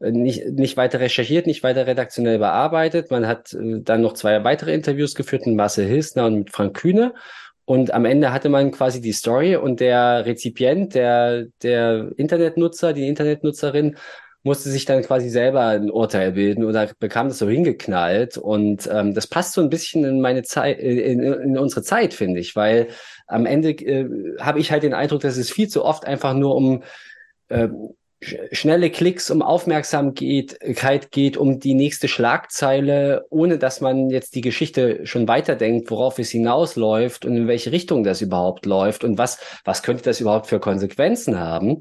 nicht, 0.00 0.46
nicht 0.46 0.76
weiter 0.76 1.00
recherchiert, 1.00 1.46
nicht 1.46 1.62
weiter 1.62 1.86
redaktionell 1.86 2.38
bearbeitet. 2.38 3.10
Man 3.10 3.26
hat 3.26 3.52
äh, 3.52 3.80
dann 3.80 4.02
noch 4.02 4.14
zwei 4.14 4.44
weitere 4.44 4.74
Interviews 4.74 5.14
geführt 5.14 5.46
mit 5.46 5.56
Marcel 5.56 5.86
Hilsner 5.86 6.26
und 6.26 6.34
mit 6.34 6.50
Frank 6.50 6.76
Kühne. 6.76 7.14
Und 7.66 7.94
am 7.94 8.04
Ende 8.04 8.32
hatte 8.32 8.50
man 8.50 8.72
quasi 8.72 9.00
die 9.00 9.12
Story 9.12 9.56
und 9.56 9.80
der 9.80 10.26
Rezipient, 10.26 10.94
der, 10.94 11.46
der 11.62 12.10
Internetnutzer, 12.16 12.92
die 12.92 13.08
Internetnutzerin, 13.08 13.96
musste 14.42 14.68
sich 14.68 14.84
dann 14.84 15.02
quasi 15.02 15.30
selber 15.30 15.68
ein 15.68 15.90
Urteil 15.90 16.32
bilden 16.32 16.64
oder 16.64 16.90
bekam 16.98 17.28
das 17.28 17.38
so 17.38 17.48
hingeknallt. 17.48 18.36
Und 18.36 18.86
ähm, 18.92 19.14
das 19.14 19.26
passt 19.26 19.54
so 19.54 19.62
ein 19.62 19.70
bisschen 19.70 20.04
in 20.04 20.20
meine 20.20 20.42
Zeit, 20.42 20.78
in, 20.78 21.22
in 21.22 21.56
unsere 21.56 21.82
Zeit, 21.82 22.12
finde 22.12 22.40
ich, 22.40 22.54
weil 22.54 22.88
am 23.26 23.46
Ende 23.46 23.70
äh, 23.70 24.06
habe 24.38 24.60
ich 24.60 24.70
halt 24.70 24.82
den 24.82 24.92
Eindruck, 24.92 25.22
dass 25.22 25.38
es 25.38 25.50
viel 25.50 25.68
zu 25.68 25.82
oft 25.82 26.06
einfach 26.06 26.34
nur 26.34 26.54
um 26.54 26.82
äh, 27.48 27.68
schnelle 28.52 28.90
Klicks 28.90 29.30
um 29.30 29.42
Aufmerksamkeit 29.42 31.10
geht, 31.10 31.36
um 31.36 31.60
die 31.60 31.74
nächste 31.74 32.08
Schlagzeile, 32.08 33.26
ohne 33.30 33.58
dass 33.58 33.80
man 33.80 34.10
jetzt 34.10 34.34
die 34.34 34.40
Geschichte 34.40 35.06
schon 35.06 35.28
weiterdenkt, 35.28 35.90
worauf 35.90 36.18
es 36.18 36.30
hinausläuft 36.30 37.24
und 37.24 37.36
in 37.36 37.48
welche 37.48 37.72
Richtung 37.72 38.04
das 38.04 38.20
überhaupt 38.22 38.66
läuft 38.66 39.04
und 39.04 39.18
was, 39.18 39.38
was 39.64 39.82
könnte 39.82 40.04
das 40.04 40.20
überhaupt 40.20 40.46
für 40.46 40.60
Konsequenzen 40.60 41.38
haben. 41.38 41.80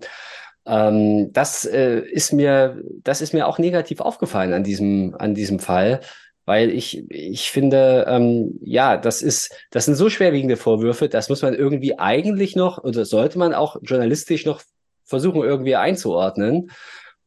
Ähm, 0.66 1.32
das 1.34 1.66
äh, 1.66 2.00
ist 2.00 2.34
mir, 2.34 2.82
das 3.04 3.22
ist 3.22 3.34
mir 3.34 3.48
auch 3.48 3.60
negativ 3.60 4.00
aufgefallen 4.00 4.54
an 4.54 4.64
diesem, 4.64 5.16
an 5.18 5.36
diesem 5.36 5.60
Fall, 5.60 6.00
Weil 6.46 6.72
ich, 6.72 7.10
ich 7.10 7.52
finde, 7.52 8.06
ähm, 8.08 8.60
ja, 8.62 8.98
das 8.98 9.22
ist, 9.22 9.56
das 9.72 9.86
sind 9.86 9.96
so 9.96 10.10
schwerwiegende 10.10 10.58
Vorwürfe, 10.58 11.08
das 11.08 11.30
muss 11.30 11.42
man 11.42 11.54
irgendwie 11.54 11.98
eigentlich 11.98 12.56
noch, 12.58 12.84
oder 12.84 13.06
sollte 13.06 13.40
man 13.40 13.54
auch 13.54 13.78
journalistisch 13.82 14.46
noch 14.46 14.62
versuchen, 15.06 15.42
irgendwie 15.42 15.76
einzuordnen. 15.76 16.72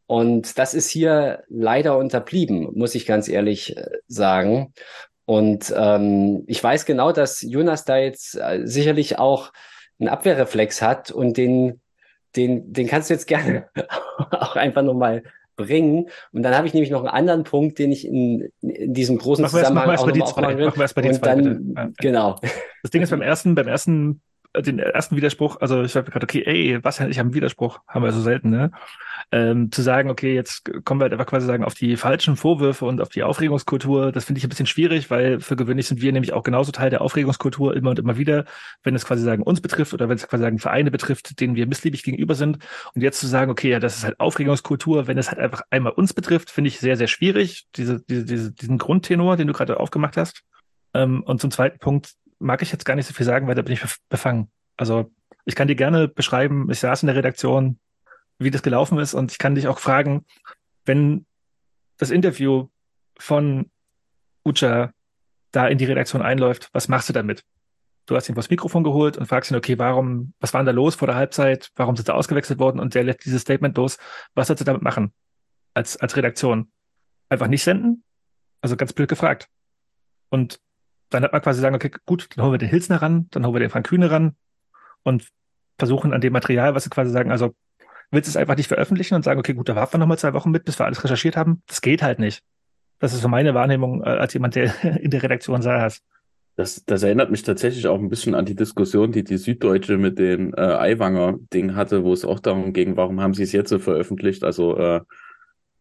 Und 0.07 0.59
das 0.59 0.75
ist 0.75 0.89
hier 0.89 1.43
leider 1.49 1.99
unterblieben, 1.99 2.69
muss 2.75 2.95
ich 2.95 3.07
ganz 3.07 3.29
ehrlich 3.29 3.77
äh, 3.77 3.87
sagen. 4.07 4.73
Und 5.25 5.75
ähm, 5.77 6.45
ich 6.47 6.63
weiß 6.63 6.85
genau, 6.85 7.11
dass 7.11 7.43
Jonas 7.43 7.85
da 7.85 7.97
jetzt 7.97 8.37
äh, 8.37 8.61
sicherlich 8.65 9.19
auch 9.19 9.53
einen 9.99 10.09
Abwehrreflex 10.09 10.81
hat 10.83 11.11
und 11.11 11.37
den, 11.37 11.81
den, 12.37 12.73
den 12.73 12.87
kannst 12.87 13.11
du 13.11 13.15
jetzt 13.15 13.27
gerne 13.27 13.69
auch 14.31 14.55
einfach 14.55 14.83
nochmal 14.83 15.25
bringen. 15.57 16.11
Und 16.33 16.43
dann 16.43 16.55
habe 16.55 16.67
ich 16.69 16.75
nämlich 16.75 16.91
noch 16.91 17.01
einen 17.01 17.09
anderen 17.09 17.43
Punkt, 17.45 17.79
den 17.79 17.91
ich 17.91 18.07
in, 18.07 18.53
in 18.61 18.95
diesem 18.95 19.19
großen 19.19 19.43
Machen 19.43 19.55
wir 19.55 19.59
erst- 19.61 19.69
Zusammenhang 19.71 19.97
machen 19.97 20.15
wir 20.15 20.23
auch 20.23 20.27
erst 20.29 20.37
mal 20.37 20.43
nochmal 20.43 20.57
die 20.57 20.63
zwei. 20.63 20.67
Machen 20.67 20.77
wir 20.77 20.83
erst 20.83 20.97
mal 20.97 21.03
die 21.03 21.09
und 21.09 21.15
zwei, 21.15 21.27
dann, 21.27 21.43
bitte. 21.43 21.81
Ja. 21.81 21.91
genau. 21.99 22.39
Das 22.83 22.91
Ding 22.93 23.03
ist 23.03 23.11
beim 23.11 23.23
ersten, 23.23 23.55
beim 23.57 23.67
ersten, 23.67 24.21
den 24.63 24.79
ersten 24.79 25.17
Widerspruch, 25.17 25.61
also 25.61 25.83
ich 25.83 25.97
habe 25.97 26.11
gerade, 26.11 26.25
okay, 26.25 26.43
ey, 26.45 26.85
was, 26.85 27.01
ich 27.01 27.19
habe 27.19 27.27
einen 27.27 27.35
Widerspruch, 27.35 27.81
haben 27.87 28.05
wir 28.05 28.13
so 28.13 28.21
selten, 28.21 28.51
ne? 28.51 28.71
Ähm, 29.33 29.73
zu 29.73 29.83
sagen, 29.83 30.09
okay, 30.09 30.35
jetzt 30.35 30.71
kommen 30.85 31.01
wir 31.01 31.05
halt 31.05 31.13
einfach 31.13 31.27
quasi 31.27 31.47
sagen 31.47 31.65
auf 31.65 31.75
die 31.75 31.97
falschen 31.97 32.37
Vorwürfe 32.37 32.85
und 32.85 33.01
auf 33.01 33.09
die 33.09 33.25
Aufregungskultur, 33.25 34.13
das 34.13 34.25
finde 34.25 34.39
ich 34.39 34.45
ein 34.45 34.49
bisschen 34.49 34.67
schwierig, 34.67 35.11
weil 35.11 35.41
für 35.41 35.57
gewöhnlich 35.57 35.89
sind 35.89 36.01
wir 36.01 36.13
nämlich 36.13 36.33
auch 36.33 36.45
genauso 36.45 36.71
Teil 36.71 36.91
der 36.91 37.01
Aufregungskultur 37.01 37.75
immer 37.77 37.91
und 37.91 37.99
immer 37.99 38.17
wieder, 38.17 38.45
wenn 38.85 38.95
es 38.95 39.05
quasi 39.05 39.23
sagen 39.25 39.43
uns 39.43 39.61
betrifft 39.61 39.95
oder 39.95 40.09
wenn 40.09 40.17
es 40.17 40.29
quasi 40.29 40.43
sagen 40.43 40.59
Vereine 40.59 40.91
betrifft, 40.91 41.41
denen 41.41 41.57
wir 41.57 41.67
missliebig 41.67 42.03
gegenüber 42.05 42.35
sind. 42.35 42.59
Und 42.95 43.03
jetzt 43.03 43.19
zu 43.21 43.27
sagen, 43.27 43.51
okay, 43.51 43.71
ja, 43.71 43.81
das 43.81 43.97
ist 43.97 44.05
halt 44.05 44.21
Aufregungskultur, 44.21 45.07
wenn 45.09 45.19
es 45.19 45.29
halt 45.29 45.41
einfach 45.41 45.63
einmal 45.71 45.93
uns 45.93 46.15
betrifft, 46.15 46.51
finde 46.51 46.69
ich 46.69 46.79
sehr, 46.79 46.97
sehr 46.97 47.09
schwierig, 47.09 47.67
diese, 47.75 48.01
diese, 48.03 48.25
diese, 48.25 48.53
diesen 48.53 48.79
Grundtenor, 48.79 49.37
den 49.37 49.49
du 49.49 49.53
gerade 49.53 49.81
aufgemacht 49.81 50.17
hast. 50.17 50.43
Ähm, 50.95 51.23
und 51.25 51.41
zum 51.41 51.51
zweiten 51.51 51.79
Punkt 51.79 52.15
mag 52.39 52.63
ich 52.63 52.73
jetzt 52.73 52.85
gar 52.85 52.95
nicht 52.95 53.07
so 53.07 53.15
viel 53.15 53.27
sagen, 53.27 53.47
weil 53.47 53.55
da 53.55 53.63
bin 53.63 53.73
ich 53.73 53.83
bef- 53.83 53.99
befangen. 54.09 54.51
Also 54.77 55.13
ich 55.45 55.55
kann 55.55 55.69
dir 55.69 55.77
gerne 55.77 56.09
beschreiben, 56.09 56.71
ich 56.71 56.81
saß 56.81 57.03
in 57.03 57.07
der 57.07 57.17
Redaktion, 57.17 57.79
wie 58.39 58.51
das 58.51 58.63
gelaufen 58.63 58.99
ist 58.99 59.15
und 59.15 59.33
ich 59.33 59.39
kann 59.39 59.55
dich 59.55 59.69
auch 59.69 59.79
fragen, 59.79 60.27
wenn 60.85 61.27
das 61.97 62.11
Interview 62.11 62.69
von 63.19 63.71
Ucha 64.45 64.93
da 65.53 65.67
in 65.69 65.79
die 65.79 65.87
Redaktion 65.87 66.21
einläuft, 66.21 66.69
was 66.73 66.89
machst 66.89 67.09
du 67.09 67.13
damit? 67.13 67.45
Du 68.05 68.15
hast 68.15 68.29
ihn 68.29 68.35
vors 68.35 68.51
Mikrofon 68.51 68.85
geholt 68.85 69.17
und 69.17 69.27
fragst 69.27 69.51
ihn, 69.51 69.57
okay, 69.57 69.79
warum, 69.79 70.35
was 70.39 70.53
war 70.53 70.61
denn 70.61 70.67
da 70.67 70.73
los 70.73 70.95
vor 70.95 71.07
der 71.07 71.17
Halbzeit? 71.17 71.71
Warum 71.75 71.97
sind 71.97 72.07
sie 72.07 72.15
ausgewechselt 72.15 72.61
worden? 72.61 72.79
Und 72.79 72.95
der 72.95 73.03
lässt 73.03 73.25
dieses 73.25 73.43
Statement 73.43 73.77
los. 73.77 73.97
Was 74.35 74.47
sollst 74.47 74.61
du 74.61 74.65
damit 74.65 74.83
machen? 74.83 75.13
Als, 75.75 75.97
als 75.97 76.17
Redaktion? 76.17 76.71
Einfach 77.29 77.49
nicht 77.49 77.65
senden? 77.65 78.05
Also 78.61 78.77
ganz 78.77 78.93
blöd 78.93 79.09
gefragt. 79.09 79.49
Und 80.29 80.61
dann 81.11 81.23
hat 81.23 81.33
man 81.33 81.43
quasi 81.43 81.61
sagen, 81.61 81.75
okay, 81.75 81.91
gut, 82.05 82.29
dann 82.35 82.45
holen 82.45 82.55
wir 82.55 82.59
den 82.59 82.69
Hilsner 82.69 83.01
ran, 83.03 83.29
dann 83.31 83.45
holen 83.45 83.55
wir 83.55 83.61
den 83.61 83.71
Frank 83.71 83.87
Kühne 83.87 84.11
ran 84.11 84.37
und 85.03 85.29
versuchen 85.79 86.13
an 86.13 86.21
dem 86.21 86.33
Material, 86.33 86.75
was 86.75 86.85
sie 86.85 86.91
quasi 86.91 87.11
sagen, 87.11 87.31
also 87.31 87.55
willst 88.11 88.29
du 88.29 88.31
es 88.31 88.37
einfach 88.37 88.57
nicht 88.57 88.69
veröffentlichen 88.69 89.15
und 89.15 89.23
sagen, 89.23 89.41
okay, 89.41 89.55
gut, 89.55 89.69
da 89.69 89.77
warten 89.77 89.95
wir 89.95 89.99
nochmal 89.99 90.19
zwei 90.19 90.33
Wochen 90.33 90.51
mit, 90.51 90.65
bis 90.65 90.79
wir 90.79 90.87
alles 90.87 91.03
recherchiert 91.03 91.37
haben? 91.37 91.63
Das 91.67 91.81
geht 91.81 92.03
halt 92.03 92.19
nicht. 92.19 92.43
Das 92.99 93.13
ist 93.13 93.21
so 93.21 93.29
meine 93.29 93.55
Wahrnehmung 93.55 94.03
äh, 94.03 94.09
als 94.09 94.33
jemand, 94.35 94.55
der 94.55 94.73
in 95.01 95.11
der 95.11 95.23
Redaktion 95.23 95.63
saß. 95.63 96.03
Das, 96.57 96.83
das 96.87 97.03
erinnert 97.03 97.31
mich 97.31 97.43
tatsächlich 97.43 97.87
auch 97.87 97.99
ein 97.99 98.09
bisschen 98.09 98.35
an 98.35 98.47
die 98.47 98.55
Diskussion, 98.55 99.13
die 99.13 99.25
die 99.25 99.37
Süddeutsche 99.37 99.99
mit 99.99 100.19
den 100.19 100.55
äh, 100.55 100.61
Aiwanger-Ding 100.61 101.75
hatte, 101.75 102.03
wo 102.03 102.15
es 102.15 102.25
auch 102.25 102.41
darum 102.41 102.73
ging, 102.73 102.97
warum 102.97 103.21
haben 103.21 103.35
sie 103.35 103.43
es 103.43 103.53
jetzt 103.53 103.69
so 103.69 103.79
veröffentlicht? 103.79 104.43
Also 104.43 104.79
äh, 104.79 105.03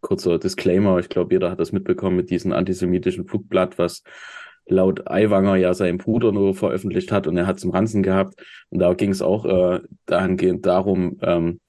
kurzer 0.02 0.38
Disclaimer, 0.38 1.00
ich 1.00 1.08
glaube, 1.08 1.34
jeder 1.34 1.50
hat 1.50 1.62
das 1.62 1.72
mitbekommen 1.72 2.18
mit 2.18 2.30
diesem 2.30 2.52
antisemitischen 2.52 3.26
Flugblatt, 3.26 3.78
was 3.78 4.04
laut 4.68 5.08
Aiwanger 5.10 5.56
ja 5.56 5.74
sein 5.74 5.98
Bruder 5.98 6.32
nur 6.32 6.56
veröffentlicht 6.56 7.12
hat 7.12 7.28
und 7.28 7.38
er 7.38 7.48
hat 7.48 7.64
im 7.64 7.70
Ranzen 7.70 8.04
gehabt. 8.04 8.42
Und 8.70 8.80
da 8.80 8.94
ging 8.94 9.12
es 9.12 9.22
auch 9.22 9.46
äh, 9.46 9.82
dahingehend 10.06 10.66
darum, 10.66 11.20
ähm, 11.22 11.60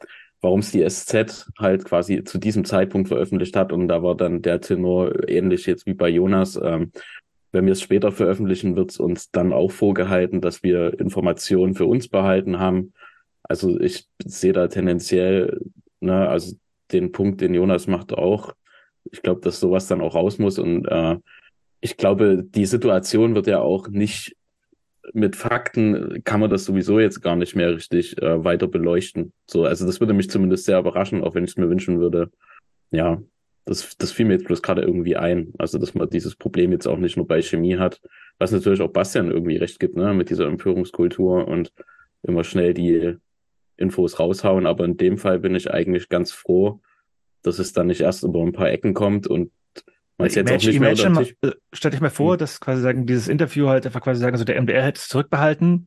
warum 0.40 0.60
es 0.60 0.70
die 0.70 0.88
SZ 0.88 1.50
halt 1.58 1.84
quasi 1.84 2.24
zu 2.24 2.38
diesem 2.38 2.64
Zeitpunkt 2.64 3.08
veröffentlicht 3.08 3.56
hat. 3.56 3.72
Und 3.72 3.88
da 3.88 4.02
war 4.02 4.16
dann 4.16 4.42
der 4.42 4.60
Tenor 4.60 5.28
ähnlich 5.28 5.66
jetzt 5.66 5.86
wie 5.86 5.94
bei 5.94 6.08
Jonas. 6.08 6.58
Ähm, 6.62 6.92
wenn 7.52 7.66
wir 7.66 7.72
es 7.72 7.82
später 7.82 8.12
veröffentlichen, 8.12 8.76
wird 8.76 8.90
es 8.90 8.98
uns 8.98 9.30
dann 9.30 9.52
auch 9.52 9.70
vorgehalten, 9.70 10.40
dass 10.40 10.62
wir 10.62 10.98
Informationen 11.00 11.74
für 11.74 11.86
uns 11.86 12.08
behalten 12.08 12.58
haben. 12.58 12.92
Also 13.42 13.78
ich 13.80 14.06
sehe 14.24 14.52
da 14.52 14.68
tendenziell, 14.68 15.60
ne, 16.00 16.28
also 16.28 16.56
den 16.92 17.12
Punkt, 17.12 17.40
den 17.40 17.54
Jonas 17.54 17.86
macht 17.86 18.12
auch. 18.12 18.54
Ich 19.10 19.22
glaube, 19.22 19.40
dass 19.40 19.60
sowas 19.60 19.86
dann 19.86 20.00
auch 20.00 20.14
raus 20.14 20.38
muss. 20.38 20.58
Und 20.58 20.86
äh, 20.86 21.16
ich 21.80 21.96
glaube, 21.96 22.42
die 22.42 22.66
Situation 22.66 23.34
wird 23.34 23.46
ja 23.46 23.60
auch 23.60 23.88
nicht 23.88 24.36
mit 25.12 25.36
Fakten 25.36 26.22
kann 26.24 26.40
man 26.40 26.50
das 26.50 26.64
sowieso 26.64 26.98
jetzt 26.98 27.20
gar 27.20 27.36
nicht 27.36 27.54
mehr 27.54 27.74
richtig 27.74 28.20
äh, 28.20 28.44
weiter 28.44 28.66
beleuchten. 28.66 29.32
So, 29.46 29.64
also 29.64 29.86
das 29.86 30.00
würde 30.00 30.12
mich 30.12 30.30
zumindest 30.30 30.64
sehr 30.64 30.78
überraschen, 30.78 31.22
auch 31.22 31.34
wenn 31.34 31.44
ich 31.44 31.50
es 31.50 31.56
mir 31.56 31.70
wünschen 31.70 32.00
würde. 32.00 32.30
Ja, 32.90 33.22
das, 33.64 33.96
das 33.98 34.12
fiel 34.12 34.26
mir 34.26 34.34
jetzt 34.34 34.46
bloß 34.46 34.62
gerade 34.62 34.82
irgendwie 34.82 35.16
ein. 35.16 35.52
Also, 35.58 35.78
dass 35.78 35.94
man 35.94 36.08
dieses 36.08 36.36
Problem 36.36 36.72
jetzt 36.72 36.86
auch 36.86 36.98
nicht 36.98 37.16
nur 37.16 37.26
bei 37.26 37.42
Chemie 37.42 37.76
hat, 37.76 38.00
was 38.38 38.52
natürlich 38.52 38.80
auch 38.80 38.92
Bastian 38.92 39.30
irgendwie 39.30 39.56
recht 39.56 39.80
gibt, 39.80 39.96
ne, 39.96 40.14
mit 40.14 40.30
dieser 40.30 40.46
Empörungskultur 40.46 41.46
und 41.46 41.72
immer 42.22 42.44
schnell 42.44 42.74
die 42.74 43.16
Infos 43.76 44.18
raushauen. 44.18 44.66
Aber 44.66 44.84
in 44.84 44.96
dem 44.96 45.18
Fall 45.18 45.40
bin 45.40 45.54
ich 45.54 45.70
eigentlich 45.70 46.08
ganz 46.08 46.32
froh, 46.32 46.80
dass 47.42 47.58
es 47.58 47.72
dann 47.72 47.88
nicht 47.88 48.00
erst 48.00 48.24
über 48.24 48.40
ein 48.40 48.52
paar 48.52 48.70
Ecken 48.70 48.94
kommt 48.94 49.26
und 49.26 49.50
es 50.18 50.34
jetzt 50.34 50.50
auch 50.50 50.62
Imagine, 50.62 50.70
nicht 50.72 50.80
mehr 50.80 50.90
unter 50.90 51.06
imagine, 51.06 51.14
den 51.14 51.24
Tisch. 51.24 51.36
mal, 51.42 51.50
äh, 51.50 51.54
stell 51.72 51.90
dich 51.90 52.00
mal 52.00 52.10
vor, 52.10 52.32
Hm. 52.34 52.38
dass 52.38 52.60
quasi 52.60 52.82
sagen, 52.82 53.06
dieses 53.06 53.28
Interview 53.28 53.68
halt 53.68 53.86
einfach 53.86 54.00
quasi 54.00 54.20
sagen, 54.20 54.34
also 54.34 54.44
der 54.44 54.56
MDR 54.60 54.82
hätte 54.84 54.98
es 54.98 55.08
zurückbehalten 55.08 55.86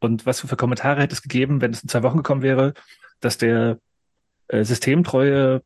und 0.00 0.26
was 0.26 0.40
für 0.40 0.56
Kommentare 0.56 1.00
hätte 1.00 1.14
es 1.14 1.22
gegeben, 1.22 1.60
wenn 1.60 1.72
es 1.72 1.82
in 1.82 1.88
zwei 1.88 2.02
Wochen 2.02 2.18
gekommen 2.18 2.42
wäre, 2.42 2.74
dass 3.20 3.38
der 3.38 3.78
äh, 4.48 4.64
systemtreue, 4.64 5.62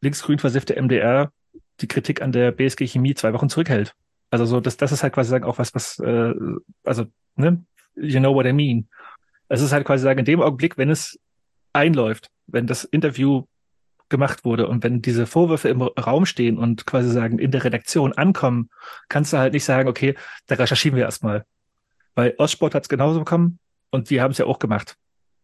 linksgrün 0.00 0.38
versiffte 0.38 0.80
MDR 0.80 1.32
die 1.80 1.88
Kritik 1.88 2.20
an 2.22 2.32
der 2.32 2.50
BSG 2.50 2.86
Chemie 2.86 3.14
zwei 3.14 3.32
Wochen 3.32 3.48
zurückhält. 3.48 3.94
Also 4.30 4.44
so, 4.44 4.60
das, 4.60 4.76
das 4.76 4.92
ist 4.92 5.02
halt 5.02 5.14
quasi 5.14 5.30
sagen 5.30 5.44
auch 5.44 5.58
was, 5.58 5.74
was, 5.74 5.98
äh, 6.00 6.34
also, 6.84 7.06
ne, 7.36 7.64
you 7.94 8.18
know 8.18 8.34
what 8.34 8.46
I 8.46 8.52
mean. 8.52 8.88
Es 9.48 9.62
ist 9.62 9.72
halt 9.72 9.86
quasi 9.86 10.02
sagen, 10.02 10.18
in 10.18 10.24
dem 10.24 10.42
Augenblick, 10.42 10.76
wenn 10.76 10.90
es 10.90 11.18
einläuft, 11.72 12.28
wenn 12.46 12.66
das 12.66 12.84
Interview 12.84 13.44
gemacht 14.08 14.44
wurde 14.44 14.68
und 14.68 14.82
wenn 14.82 15.02
diese 15.02 15.26
Vorwürfe 15.26 15.68
im 15.68 15.82
Raum 15.82 16.26
stehen 16.26 16.58
und 16.58 16.86
quasi 16.86 17.10
sagen, 17.10 17.38
in 17.38 17.50
der 17.50 17.64
Redaktion 17.64 18.12
ankommen, 18.12 18.70
kannst 19.08 19.32
du 19.32 19.38
halt 19.38 19.52
nicht 19.52 19.64
sagen, 19.64 19.88
okay, 19.88 20.14
da 20.46 20.56
recherchieren 20.56 20.96
wir 20.96 21.04
erstmal. 21.04 21.44
Weil 22.14 22.34
Ostsport 22.38 22.74
hat 22.74 22.84
es 22.84 22.88
genauso 22.88 23.20
bekommen 23.20 23.58
und 23.90 24.10
die 24.10 24.20
haben 24.20 24.32
es 24.32 24.38
ja 24.38 24.46
auch 24.46 24.58
gemacht. 24.58 24.96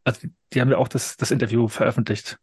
Also 0.05 0.29
die, 0.53 0.61
haben 0.61 0.71
ja 0.71 0.79
auch 0.79 0.89
das, 0.89 1.17
das 1.17 1.31
Interview 1.31 1.69
veröffentlicht. 1.69 2.39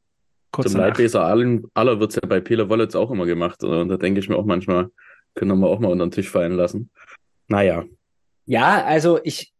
Kurz 0.52 0.72
Zum. 0.72 0.82
Leidleser 0.82 1.24
allen, 1.24 1.66
aller 1.74 2.00
wird's 2.00 2.16
ja 2.16 2.28
bei 2.28 2.40
Pele 2.40 2.70
Wallets 2.70 2.96
auch 2.96 3.12
immer 3.12 3.26
gemacht. 3.26 3.64
Und 3.64 3.90
da 3.90 3.98
denke 3.98 4.20
ich 4.20 4.30
mir 4.30 4.36
auch 4.36 4.46
manchmal, 4.46 4.90
können 5.36 5.60
wir 5.60 5.68
auch 5.68 5.80
mal 5.80 5.92
unter 5.92 6.06
den 6.06 6.12
Tisch 6.12 6.30
fallen 6.30 6.54
lassen. 6.54 6.90
Naja, 7.48 7.86
Ja, 8.46 8.84
also 8.84 9.20
ich 9.24 9.54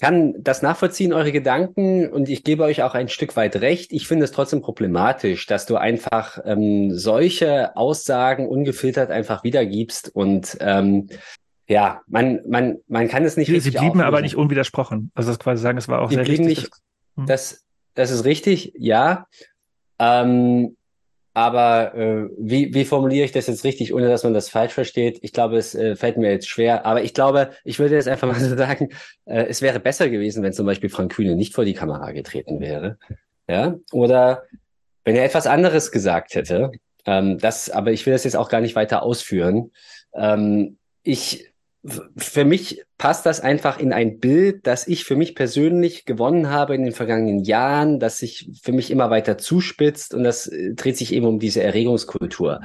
kann 0.00 0.34
das 0.42 0.60
nachvollziehen, 0.62 1.12
eure 1.12 1.30
Gedanken, 1.32 2.08
und 2.10 2.28
ich 2.28 2.42
gebe 2.44 2.64
euch 2.64 2.82
auch 2.82 2.94
ein 2.94 3.08
Stück 3.08 3.36
weit 3.36 3.56
recht. 3.56 3.92
Ich 3.92 4.08
finde 4.08 4.24
es 4.24 4.32
trotzdem 4.32 4.60
problematisch, 4.60 5.46
dass 5.46 5.66
du 5.66 5.76
einfach 5.76 6.38
ähm, 6.44 6.90
solche 6.96 7.76
Aussagen 7.76 8.48
ungefiltert 8.48 9.10
einfach 9.10 9.44
wiedergibst 9.44 10.10
und 10.14 10.56
ähm, 10.60 11.08
ja, 11.66 12.02
man, 12.08 12.40
man, 12.46 12.78
man 12.88 13.08
kann 13.08 13.24
es 13.24 13.36
nicht 13.36 13.46
Sie, 13.48 13.58
sie 13.60 13.70
blieben 13.70 14.00
aber 14.00 14.08
auflösen. 14.08 14.22
nicht 14.24 14.36
unwidersprochen. 14.36 15.10
Also 15.14 15.30
das 15.30 15.38
quasi 15.38 15.62
sagen, 15.62 15.78
es 15.78 15.88
war 15.88 16.02
auch 16.02 16.10
Sie 16.10 16.16
sehr 16.16 16.26
richtig. 16.28 16.46
nicht- 16.46 16.70
Das, 17.16 17.64
das 17.94 18.10
ist 18.10 18.24
richtig, 18.24 18.72
ja. 18.76 19.26
Ähm, 19.98 20.76
aber 21.34 21.94
äh, 21.96 22.28
wie, 22.38 22.72
wie 22.72 22.84
formuliere 22.84 23.24
ich 23.24 23.32
das 23.32 23.48
jetzt 23.48 23.64
richtig, 23.64 23.92
ohne 23.92 24.08
dass 24.08 24.22
man 24.22 24.34
das 24.34 24.48
falsch 24.48 24.72
versteht? 24.72 25.18
Ich 25.22 25.32
glaube, 25.32 25.56
es 25.56 25.74
äh, 25.74 25.96
fällt 25.96 26.16
mir 26.16 26.30
jetzt 26.30 26.48
schwer. 26.48 26.86
Aber 26.86 27.02
ich 27.02 27.12
glaube, 27.12 27.50
ich 27.64 27.80
würde 27.80 27.96
jetzt 27.96 28.06
einfach 28.06 28.28
mal 28.28 28.38
so 28.40 28.56
sagen, 28.56 28.90
äh, 29.24 29.44
es 29.46 29.60
wäre 29.60 29.80
besser 29.80 30.08
gewesen, 30.08 30.44
wenn 30.44 30.52
zum 30.52 30.64
Beispiel 30.64 30.90
Frank 30.90 31.12
Kühne 31.12 31.34
nicht 31.34 31.52
vor 31.52 31.64
die 31.64 31.74
Kamera 31.74 32.12
getreten 32.12 32.60
wäre. 32.60 32.98
Ja, 33.48 33.74
oder 33.90 34.44
wenn 35.04 35.16
er 35.16 35.24
etwas 35.24 35.48
anderes 35.48 35.90
gesagt 35.90 36.36
hätte. 36.36 36.70
Ähm, 37.04 37.38
das, 37.38 37.68
aber 37.68 37.90
ich 37.90 38.06
will 38.06 38.12
das 38.12 38.24
jetzt 38.24 38.36
auch 38.36 38.48
gar 38.48 38.60
nicht 38.60 38.76
weiter 38.76 39.02
ausführen. 39.02 39.72
Ähm, 40.14 40.78
ich, 41.02 41.52
für 42.16 42.44
mich 42.44 42.82
passt 42.96 43.26
das 43.26 43.40
einfach 43.40 43.78
in 43.78 43.92
ein 43.92 44.18
Bild, 44.18 44.66
das 44.66 44.88
ich 44.88 45.04
für 45.04 45.16
mich 45.16 45.34
persönlich 45.34 46.06
gewonnen 46.06 46.48
habe 46.48 46.74
in 46.74 46.82
den 46.82 46.92
vergangenen 46.92 47.44
Jahren, 47.44 48.00
das 48.00 48.18
sich 48.18 48.50
für 48.62 48.72
mich 48.72 48.90
immer 48.90 49.10
weiter 49.10 49.36
zuspitzt 49.36 50.14
und 50.14 50.24
das 50.24 50.46
äh, 50.46 50.74
dreht 50.74 50.96
sich 50.96 51.12
eben 51.12 51.26
um 51.26 51.38
diese 51.38 51.62
Erregungskultur. 51.62 52.60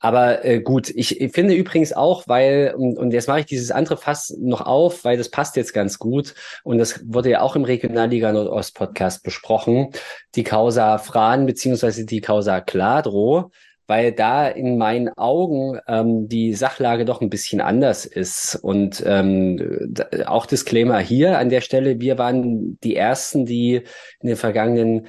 Aber 0.00 0.44
äh, 0.44 0.60
gut, 0.60 0.90
ich, 0.90 1.20
ich 1.20 1.32
finde 1.32 1.54
übrigens 1.54 1.92
auch, 1.92 2.28
weil, 2.28 2.74
und, 2.76 2.96
und 2.96 3.10
jetzt 3.12 3.26
mache 3.26 3.40
ich 3.40 3.46
dieses 3.46 3.72
andere 3.72 3.96
Fass 3.96 4.34
noch 4.38 4.60
auf, 4.60 5.04
weil 5.04 5.16
das 5.18 5.28
passt 5.28 5.56
jetzt 5.56 5.74
ganz 5.74 5.98
gut 5.98 6.34
und 6.62 6.78
das 6.78 7.02
wurde 7.04 7.30
ja 7.30 7.40
auch 7.40 7.56
im 7.56 7.64
Regionalliga 7.64 8.32
Nordost 8.32 8.74
Podcast 8.74 9.24
besprochen, 9.24 9.90
die 10.36 10.44
Causa 10.44 10.98
Fran 10.98 11.46
beziehungsweise 11.46 12.06
die 12.06 12.20
Causa 12.20 12.60
Kladro, 12.60 13.50
weil 13.88 14.12
da 14.12 14.46
in 14.46 14.76
meinen 14.76 15.08
Augen 15.16 15.80
ähm, 15.88 16.28
die 16.28 16.52
Sachlage 16.54 17.06
doch 17.06 17.22
ein 17.22 17.30
bisschen 17.30 17.62
anders 17.62 18.04
ist. 18.04 18.54
Und 18.62 19.02
ähm, 19.06 19.94
auch 20.26 20.44
Disclaimer 20.44 20.98
hier 20.98 21.38
an 21.38 21.48
der 21.48 21.62
Stelle, 21.62 21.98
wir 21.98 22.18
waren 22.18 22.78
die 22.84 22.96
Ersten, 22.96 23.46
die 23.46 23.76
in 24.20 24.28
den 24.28 24.36
vergangenen 24.36 25.06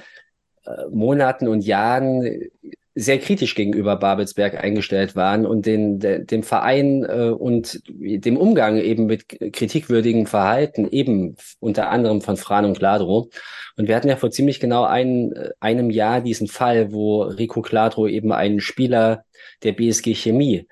äh, 0.64 0.86
Monaten 0.90 1.46
und 1.46 1.60
Jahren 1.60 2.48
sehr 2.94 3.18
kritisch 3.18 3.54
gegenüber 3.54 3.96
Babelsberg 3.96 4.62
eingestellt 4.62 5.14
waren 5.14 5.46
und 5.46 5.64
den, 5.64 6.00
de, 6.00 6.24
dem 6.24 6.42
Verein 6.42 7.04
äh, 7.04 7.30
und 7.30 7.80
dem 7.88 8.36
Umgang 8.36 8.78
eben 8.78 9.06
mit 9.06 9.28
kritikwürdigem 9.28 10.26
Verhalten, 10.26 10.88
eben 10.90 11.36
unter 11.60 11.90
anderem 11.90 12.20
von 12.20 12.36
Fran 12.36 12.64
und 12.64 12.78
Gladro. 12.78 13.30
Und 13.76 13.88
wir 13.88 13.94
hatten 13.94 14.08
ja 14.08 14.16
vor 14.16 14.30
ziemlich 14.30 14.58
genau 14.58 14.84
ein, 14.84 15.32
einem 15.60 15.90
Jahr 15.90 16.20
diesen 16.20 16.48
Fall, 16.48 16.92
wo 16.92 17.22
Rico 17.22 17.62
Gladro 17.62 18.08
eben 18.08 18.32
einen 18.32 18.60
Spieler 18.60 19.24
der 19.62 19.72
BSG 19.72 20.14
Chemie 20.14 20.66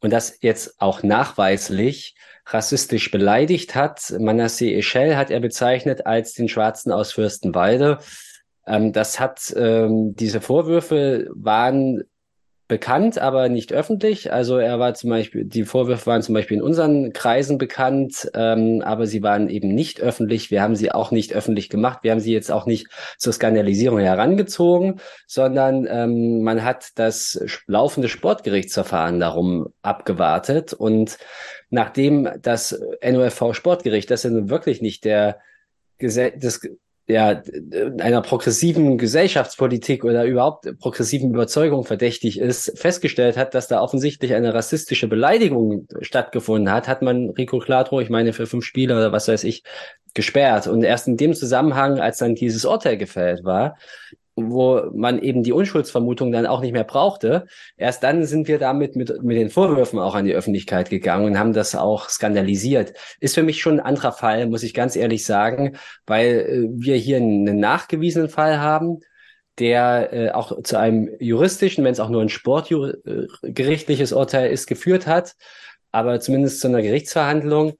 und 0.00 0.12
das 0.12 0.38
jetzt 0.42 0.80
auch 0.80 1.02
nachweislich 1.02 2.14
rassistisch 2.46 3.10
beleidigt 3.10 3.74
hat. 3.74 4.14
Manasseh 4.18 4.76
Eschel 4.76 5.16
hat 5.16 5.30
er 5.30 5.40
bezeichnet 5.40 6.06
als 6.06 6.34
den 6.34 6.48
Schwarzen 6.48 6.92
aus 6.92 7.12
Fürstenwalde. 7.12 7.98
Ähm, 8.66 8.92
das 8.92 9.20
hat, 9.20 9.54
ähm, 9.56 10.14
diese 10.16 10.40
Vorwürfe 10.40 11.28
waren 11.34 12.04
bekannt, 12.68 13.18
aber 13.18 13.48
nicht 13.48 13.72
öffentlich. 13.72 14.32
Also 14.32 14.58
er 14.58 14.80
war 14.80 14.94
zum 14.94 15.10
Beispiel, 15.10 15.44
die 15.44 15.64
Vorwürfe 15.64 16.06
waren 16.06 16.22
zum 16.22 16.34
Beispiel 16.34 16.56
in 16.56 16.62
unseren 16.62 17.12
Kreisen 17.12 17.58
bekannt, 17.58 18.28
ähm, 18.34 18.82
aber 18.84 19.06
sie 19.06 19.22
waren 19.22 19.48
eben 19.48 19.68
nicht 19.68 20.00
öffentlich. 20.00 20.50
Wir 20.50 20.62
haben 20.62 20.74
sie 20.74 20.90
auch 20.90 21.12
nicht 21.12 21.32
öffentlich 21.32 21.68
gemacht. 21.68 22.00
Wir 22.02 22.10
haben 22.10 22.20
sie 22.20 22.32
jetzt 22.32 22.50
auch 22.50 22.66
nicht 22.66 22.88
zur 23.18 23.32
Skandalisierung 23.32 24.00
herangezogen, 24.00 25.00
sondern 25.28 25.86
ähm, 25.88 26.42
man 26.42 26.64
hat 26.64 26.90
das 26.96 27.40
laufende 27.68 28.08
Sportgerichtsverfahren 28.08 29.20
darum 29.20 29.68
abgewartet. 29.82 30.72
Und 30.72 31.18
nachdem 31.70 32.28
das 32.42 32.80
NOFV 33.00 33.54
Sportgericht, 33.54 34.10
das 34.10 34.24
ist 34.24 34.48
wirklich 34.48 34.82
nicht 34.82 35.04
der 35.04 35.38
das 35.98 36.60
ja, 37.08 37.40
einer 38.00 38.20
progressiven 38.20 38.98
Gesellschaftspolitik 38.98 40.04
oder 40.04 40.24
überhaupt 40.24 40.66
progressiven 40.80 41.30
Überzeugung 41.30 41.84
verdächtig 41.84 42.38
ist, 42.40 42.76
festgestellt 42.76 43.36
hat, 43.36 43.54
dass 43.54 43.68
da 43.68 43.80
offensichtlich 43.80 44.34
eine 44.34 44.54
rassistische 44.54 45.06
Beleidigung 45.06 45.86
stattgefunden 46.00 46.72
hat, 46.72 46.88
hat 46.88 47.02
man 47.02 47.30
Rico 47.30 47.60
Cladro, 47.60 48.00
ich 48.00 48.10
meine 48.10 48.32
für 48.32 48.46
fünf 48.46 48.64
Spiele 48.64 48.96
oder 48.96 49.12
was 49.12 49.28
weiß 49.28 49.44
ich, 49.44 49.62
gesperrt. 50.14 50.66
Und 50.66 50.82
erst 50.82 51.06
in 51.06 51.16
dem 51.16 51.34
Zusammenhang, 51.34 52.00
als 52.00 52.18
dann 52.18 52.34
dieses 52.34 52.64
Urteil 52.64 52.96
gefällt 52.96 53.44
war, 53.44 53.76
wo 54.36 54.90
man 54.94 55.18
eben 55.18 55.42
die 55.42 55.52
Unschuldsvermutung 55.52 56.30
dann 56.30 56.46
auch 56.46 56.60
nicht 56.60 56.72
mehr 56.72 56.84
brauchte. 56.84 57.46
Erst 57.78 58.02
dann 58.02 58.26
sind 58.26 58.48
wir 58.48 58.58
damit 58.58 58.94
mit, 58.94 59.22
mit 59.22 59.38
den 59.38 59.48
Vorwürfen 59.48 59.98
auch 59.98 60.14
an 60.14 60.26
die 60.26 60.34
Öffentlichkeit 60.34 60.90
gegangen 60.90 61.24
und 61.24 61.38
haben 61.38 61.54
das 61.54 61.74
auch 61.74 62.10
skandalisiert. 62.10 62.92
Ist 63.18 63.34
für 63.34 63.42
mich 63.42 63.60
schon 63.60 63.80
ein 63.80 63.86
anderer 63.86 64.12
Fall, 64.12 64.46
muss 64.46 64.62
ich 64.62 64.74
ganz 64.74 64.94
ehrlich 64.94 65.24
sagen, 65.24 65.78
weil 66.06 66.26
äh, 66.26 66.68
wir 66.70 66.96
hier 66.96 67.16
einen 67.16 67.58
nachgewiesenen 67.58 68.28
Fall 68.28 68.60
haben, 68.60 69.00
der 69.58 70.12
äh, 70.12 70.30
auch 70.32 70.62
zu 70.62 70.78
einem 70.78 71.10
juristischen, 71.18 71.82
wenn 71.82 71.92
es 71.92 72.00
auch 72.00 72.10
nur 72.10 72.20
ein 72.20 72.28
sportgerichtliches 72.28 74.12
Urteil 74.12 74.50
ist, 74.50 74.66
geführt 74.66 75.06
hat, 75.06 75.34
aber 75.92 76.20
zumindest 76.20 76.60
zu 76.60 76.68
einer 76.68 76.82
Gerichtsverhandlung 76.82 77.72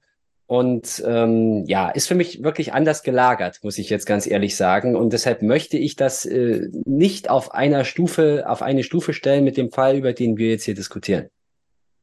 und 0.47 1.03
ähm, 1.05 1.65
ja, 1.65 1.89
ist 1.89 2.07
für 2.07 2.15
mich 2.15 2.41
wirklich 2.41 2.73
anders 2.73 3.03
gelagert, 3.03 3.59
muss 3.63 3.77
ich 3.77 3.89
jetzt 3.89 4.05
ganz 4.05 4.25
ehrlich 4.25 4.55
sagen. 4.55 4.95
Und 4.95 5.11
deshalb 5.11 5.41
möchte 5.41 5.77
ich 5.77 5.97
das 5.97 6.25
äh, 6.25 6.69
nicht 6.85 7.29
auf 7.29 7.53
einer 7.53 7.83
Stufe, 7.83 8.45
auf 8.47 8.61
eine 8.61 8.83
Stufe 8.83 9.13
stellen 9.13 9.43
mit 9.43 9.57
dem 9.57 9.71
Fall, 9.71 9.97
über 9.97 10.13
den 10.13 10.37
wir 10.37 10.49
jetzt 10.49 10.63
hier 10.63 10.73
diskutieren. 10.73 11.27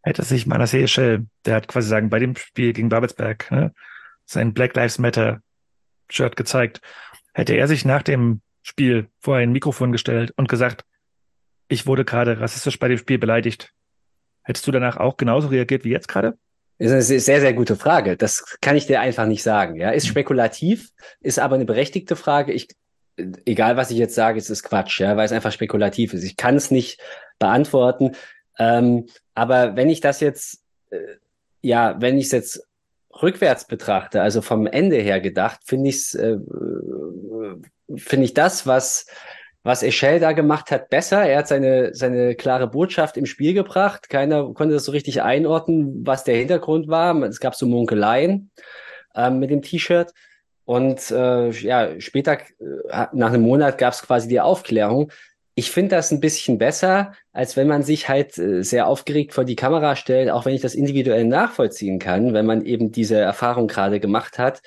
Hätte 0.02 0.22
sich 0.22 0.46
Manasseh 0.46 0.86
Shell, 0.86 1.26
der 1.46 1.54
hat 1.54 1.68
quasi 1.68 1.88
sagen, 1.88 2.10
bei 2.10 2.18
dem 2.18 2.36
Spiel 2.36 2.74
gegen 2.74 2.90
Babelsberg 2.90 3.50
ne, 3.50 3.72
sein 4.26 4.52
Black 4.52 4.76
Lives 4.76 4.98
Matter 4.98 5.40
Shirt 6.10 6.36
gezeigt, 6.36 6.82
hätte 7.32 7.54
er 7.54 7.66
sich 7.66 7.86
nach 7.86 8.02
dem 8.02 8.42
Spiel 8.62 9.08
vor 9.20 9.36
ein 9.36 9.52
Mikrofon 9.52 9.90
gestellt 9.90 10.34
und 10.36 10.50
gesagt, 10.50 10.84
ich 11.68 11.86
wurde 11.86 12.04
gerade 12.04 12.40
rassistisch 12.40 12.78
bei 12.78 12.88
dem 12.88 12.98
Spiel 12.98 13.16
beleidigt. 13.16 13.72
Hättest 14.42 14.66
du 14.66 14.70
danach 14.70 14.98
auch 14.98 15.16
genauso 15.16 15.48
reagiert 15.48 15.84
wie 15.84 15.90
jetzt 15.90 16.08
gerade? 16.08 16.36
Das 16.78 16.90
ist 16.90 17.10
eine 17.10 17.20
sehr, 17.20 17.40
sehr 17.40 17.54
gute 17.54 17.76
Frage. 17.76 18.16
Das 18.16 18.44
kann 18.60 18.76
ich 18.76 18.86
dir 18.86 19.00
einfach 19.00 19.26
nicht 19.26 19.42
sagen. 19.42 19.76
Ja, 19.76 19.90
ist 19.90 20.06
mhm. 20.06 20.10
spekulativ, 20.10 20.90
ist 21.20 21.38
aber 21.38 21.54
eine 21.54 21.64
berechtigte 21.64 22.16
Frage. 22.16 22.52
Ich, 22.52 22.68
egal 23.46 23.76
was 23.76 23.90
ich 23.90 23.98
jetzt 23.98 24.14
sage, 24.14 24.38
es 24.38 24.50
ist 24.50 24.64
Quatsch, 24.64 25.00
ja, 25.00 25.16
weil 25.16 25.26
es 25.26 25.32
einfach 25.32 25.52
spekulativ 25.52 26.14
ist. 26.14 26.24
Ich 26.24 26.36
kann 26.36 26.56
es 26.56 26.70
nicht 26.70 27.00
beantworten. 27.38 28.12
Ähm, 28.58 29.06
aber 29.34 29.76
wenn 29.76 29.88
ich 29.88 30.00
das 30.00 30.20
jetzt, 30.20 30.62
äh, 30.90 30.98
ja, 31.60 31.96
wenn 32.00 32.18
ich 32.18 32.26
es 32.26 32.32
jetzt 32.32 32.66
rückwärts 33.22 33.66
betrachte, 33.66 34.22
also 34.22 34.42
vom 34.42 34.66
Ende 34.66 34.96
her 34.96 35.20
gedacht, 35.20 35.60
finde 35.64 35.90
ich 35.90 35.96
es, 35.96 36.14
äh, 36.14 36.38
finde 37.96 38.24
ich 38.24 38.34
das, 38.34 38.66
was 38.66 39.06
was 39.64 39.82
Eschel 39.82 40.20
da 40.20 40.32
gemacht 40.32 40.70
hat, 40.70 40.90
besser. 40.90 41.22
Er 41.24 41.38
hat 41.38 41.48
seine, 41.48 41.94
seine 41.94 42.34
klare 42.34 42.68
Botschaft 42.68 43.16
im 43.16 43.24
Spiel 43.24 43.54
gebracht. 43.54 44.10
Keiner 44.10 44.52
konnte 44.52 44.74
das 44.74 44.84
so 44.84 44.92
richtig 44.92 45.22
einordnen, 45.22 46.06
was 46.06 46.22
der 46.22 46.36
Hintergrund 46.36 46.86
war. 46.86 47.20
Es 47.22 47.40
gab 47.40 47.54
so 47.54 47.66
Munkeleien 47.66 48.50
ähm, 49.16 49.38
mit 49.38 49.50
dem 49.50 49.62
T-Shirt. 49.62 50.12
Und 50.66 51.10
äh, 51.10 51.50
ja, 51.50 51.98
später, 51.98 52.34
äh, 52.34 53.06
nach 53.12 53.32
einem 53.32 53.42
Monat, 53.42 53.78
gab 53.78 53.94
es 53.94 54.02
quasi 54.02 54.28
die 54.28 54.40
Aufklärung. 54.40 55.10
Ich 55.54 55.70
finde 55.70 55.96
das 55.96 56.10
ein 56.10 56.20
bisschen 56.20 56.58
besser, 56.58 57.12
als 57.32 57.56
wenn 57.56 57.66
man 57.66 57.82
sich 57.82 58.08
halt 58.08 58.36
äh, 58.38 58.62
sehr 58.62 58.86
aufgeregt 58.86 59.32
vor 59.32 59.44
die 59.44 59.56
Kamera 59.56 59.96
stellt, 59.96 60.30
auch 60.30 60.44
wenn 60.44 60.54
ich 60.54 60.62
das 60.62 60.74
individuell 60.74 61.24
nachvollziehen 61.24 61.98
kann, 61.98 62.34
wenn 62.34 62.44
man 62.44 62.66
eben 62.66 62.92
diese 62.92 63.16
Erfahrung 63.16 63.66
gerade 63.66 63.98
gemacht 63.98 64.38
hat 64.38 64.60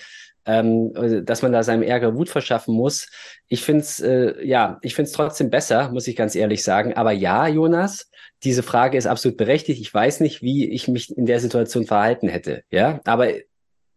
ähm, 0.48 0.94
also, 0.96 1.22
dass 1.22 1.42
man 1.42 1.52
da 1.52 1.62
seinem 1.62 1.84
Ärger 1.84 2.16
Wut 2.16 2.30
verschaffen 2.30 2.74
muss. 2.74 3.10
Ich 3.48 3.64
finde 3.64 3.82
es, 3.82 4.00
äh, 4.00 4.34
ja, 4.44 4.80
ich 4.82 4.96
finde 4.96 5.10
es 5.10 5.14
trotzdem 5.14 5.50
besser, 5.50 5.92
muss 5.92 6.08
ich 6.08 6.16
ganz 6.16 6.36
ehrlich 6.36 6.64
sagen. 6.64 6.94
Aber 6.94 7.12
ja, 7.12 7.48
Jonas, 7.48 8.10
diese 8.44 8.64
Frage 8.64 8.98
ist 8.98 9.08
absolut 9.08 9.38
berechtigt. 9.38 9.82
Ich 9.82 9.94
weiß 9.94 10.22
nicht, 10.22 10.42
wie 10.42 10.72
ich 10.72 10.88
mich 10.88 11.16
in 11.16 11.26
der 11.26 11.40
Situation 11.40 11.86
verhalten 11.86 12.30
hätte. 12.30 12.64
Ja, 12.72 13.02
aber 13.06 13.30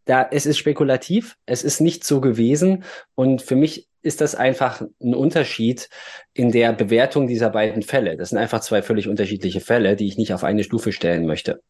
da, 0.04 0.28
es 0.30 0.44
ist 0.44 0.58
spekulativ, 0.58 1.36
es 1.46 1.62
ist 1.62 1.80
nicht 1.80 2.04
so 2.04 2.20
gewesen. 2.20 2.84
Und 3.14 3.42
für 3.42 3.56
mich 3.56 3.86
ist 4.02 4.20
das 4.20 4.34
einfach 4.34 4.80
ein 5.00 5.14
Unterschied 5.14 5.88
in 6.32 6.50
der 6.50 6.72
Bewertung 6.72 7.26
dieser 7.26 7.50
beiden 7.50 7.82
Fälle. 7.82 8.16
Das 8.16 8.30
sind 8.30 8.38
einfach 8.38 8.60
zwei 8.60 8.82
völlig 8.82 9.08
unterschiedliche 9.08 9.60
Fälle, 9.60 9.94
die 9.94 10.06
ich 10.06 10.16
nicht 10.16 10.34
auf 10.34 10.42
eine 10.42 10.64
Stufe 10.64 10.92
stellen 10.92 11.26
möchte. 11.26 11.60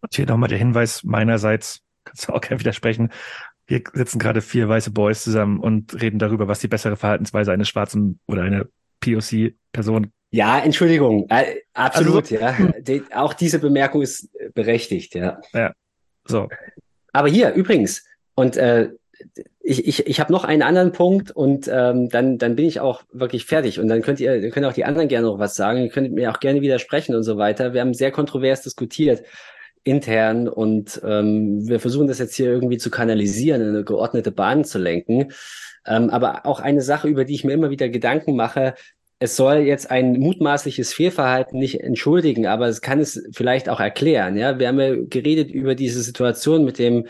Und 0.00 0.14
hier 0.14 0.26
nochmal 0.26 0.48
der 0.48 0.58
Hinweis 0.58 1.02
meinerseits, 1.04 1.80
kannst 2.04 2.28
du 2.28 2.32
auch 2.32 2.40
gerne 2.40 2.60
widersprechen. 2.60 3.12
Hier 3.68 3.82
sitzen 3.92 4.18
gerade 4.18 4.40
vier 4.40 4.68
weiße 4.68 4.90
Boys 4.90 5.22
zusammen 5.24 5.60
und 5.60 6.00
reden 6.00 6.18
darüber, 6.18 6.48
was 6.48 6.60
die 6.60 6.68
bessere 6.68 6.96
Verhaltensweise 6.96 7.52
eines 7.52 7.68
schwarzen 7.68 8.20
oder 8.26 8.42
einer 8.42 8.66
POC-Person 9.00 10.12
ja, 10.34 10.60
Entschuldigung, 10.60 11.26
äh, 11.28 11.56
absolut, 11.74 12.32
also, 12.32 12.36
ja. 12.36 12.56
Die, 12.80 13.02
auch 13.14 13.34
diese 13.34 13.58
Bemerkung 13.58 14.00
ist 14.00 14.30
berechtigt, 14.54 15.14
ja. 15.14 15.38
Ja, 15.52 15.74
so. 16.24 16.48
Aber 17.12 17.28
hier 17.28 17.52
übrigens, 17.52 18.02
und 18.34 18.56
äh, 18.56 18.88
ich, 19.60 19.86
ich, 19.86 20.06
ich 20.06 20.20
habe 20.20 20.32
noch 20.32 20.44
einen 20.44 20.62
anderen 20.62 20.92
Punkt 20.92 21.30
und 21.30 21.68
ähm, 21.70 22.08
dann, 22.08 22.38
dann 22.38 22.56
bin 22.56 22.64
ich 22.64 22.80
auch 22.80 23.02
wirklich 23.12 23.44
fertig. 23.44 23.78
Und 23.78 23.88
dann 23.88 24.00
könnt 24.00 24.20
ihr, 24.20 24.50
können 24.50 24.64
auch 24.64 24.72
die 24.72 24.86
anderen 24.86 25.08
gerne 25.08 25.26
noch 25.26 25.38
was 25.38 25.54
sagen. 25.54 25.82
Ihr 25.82 25.90
könnt 25.90 26.12
mir 26.12 26.30
auch 26.30 26.40
gerne 26.40 26.62
widersprechen 26.62 27.14
und 27.14 27.24
so 27.24 27.36
weiter. 27.36 27.74
Wir 27.74 27.82
haben 27.82 27.92
sehr 27.92 28.10
kontrovers 28.10 28.62
diskutiert 28.62 29.22
intern 29.84 30.48
und 30.48 31.00
ähm, 31.04 31.66
wir 31.66 31.80
versuchen 31.80 32.06
das 32.06 32.18
jetzt 32.18 32.34
hier 32.36 32.50
irgendwie 32.50 32.78
zu 32.78 32.90
kanalisieren, 32.90 33.62
in 33.62 33.68
eine 33.68 33.84
geordnete 33.84 34.30
Bahn 34.30 34.64
zu 34.64 34.78
lenken. 34.78 35.32
Ähm, 35.86 36.10
aber 36.10 36.46
auch 36.46 36.60
eine 36.60 36.82
Sache, 36.82 37.08
über 37.08 37.24
die 37.24 37.34
ich 37.34 37.44
mir 37.44 37.52
immer 37.52 37.70
wieder 37.70 37.88
Gedanken 37.88 38.36
mache, 38.36 38.74
es 39.18 39.36
soll 39.36 39.58
jetzt 39.58 39.90
ein 39.90 40.18
mutmaßliches 40.18 40.92
Fehlverhalten 40.92 41.58
nicht 41.58 41.80
entschuldigen, 41.80 42.46
aber 42.46 42.66
es 42.66 42.80
kann 42.80 42.98
es 42.98 43.22
vielleicht 43.32 43.68
auch 43.68 43.80
erklären. 43.80 44.36
Ja, 44.36 44.58
wir 44.58 44.68
haben 44.68 44.80
ja 44.80 44.96
geredet 44.96 45.50
über 45.50 45.74
diese 45.74 46.02
Situation 46.02 46.64
mit 46.64 46.78
dem 46.78 47.06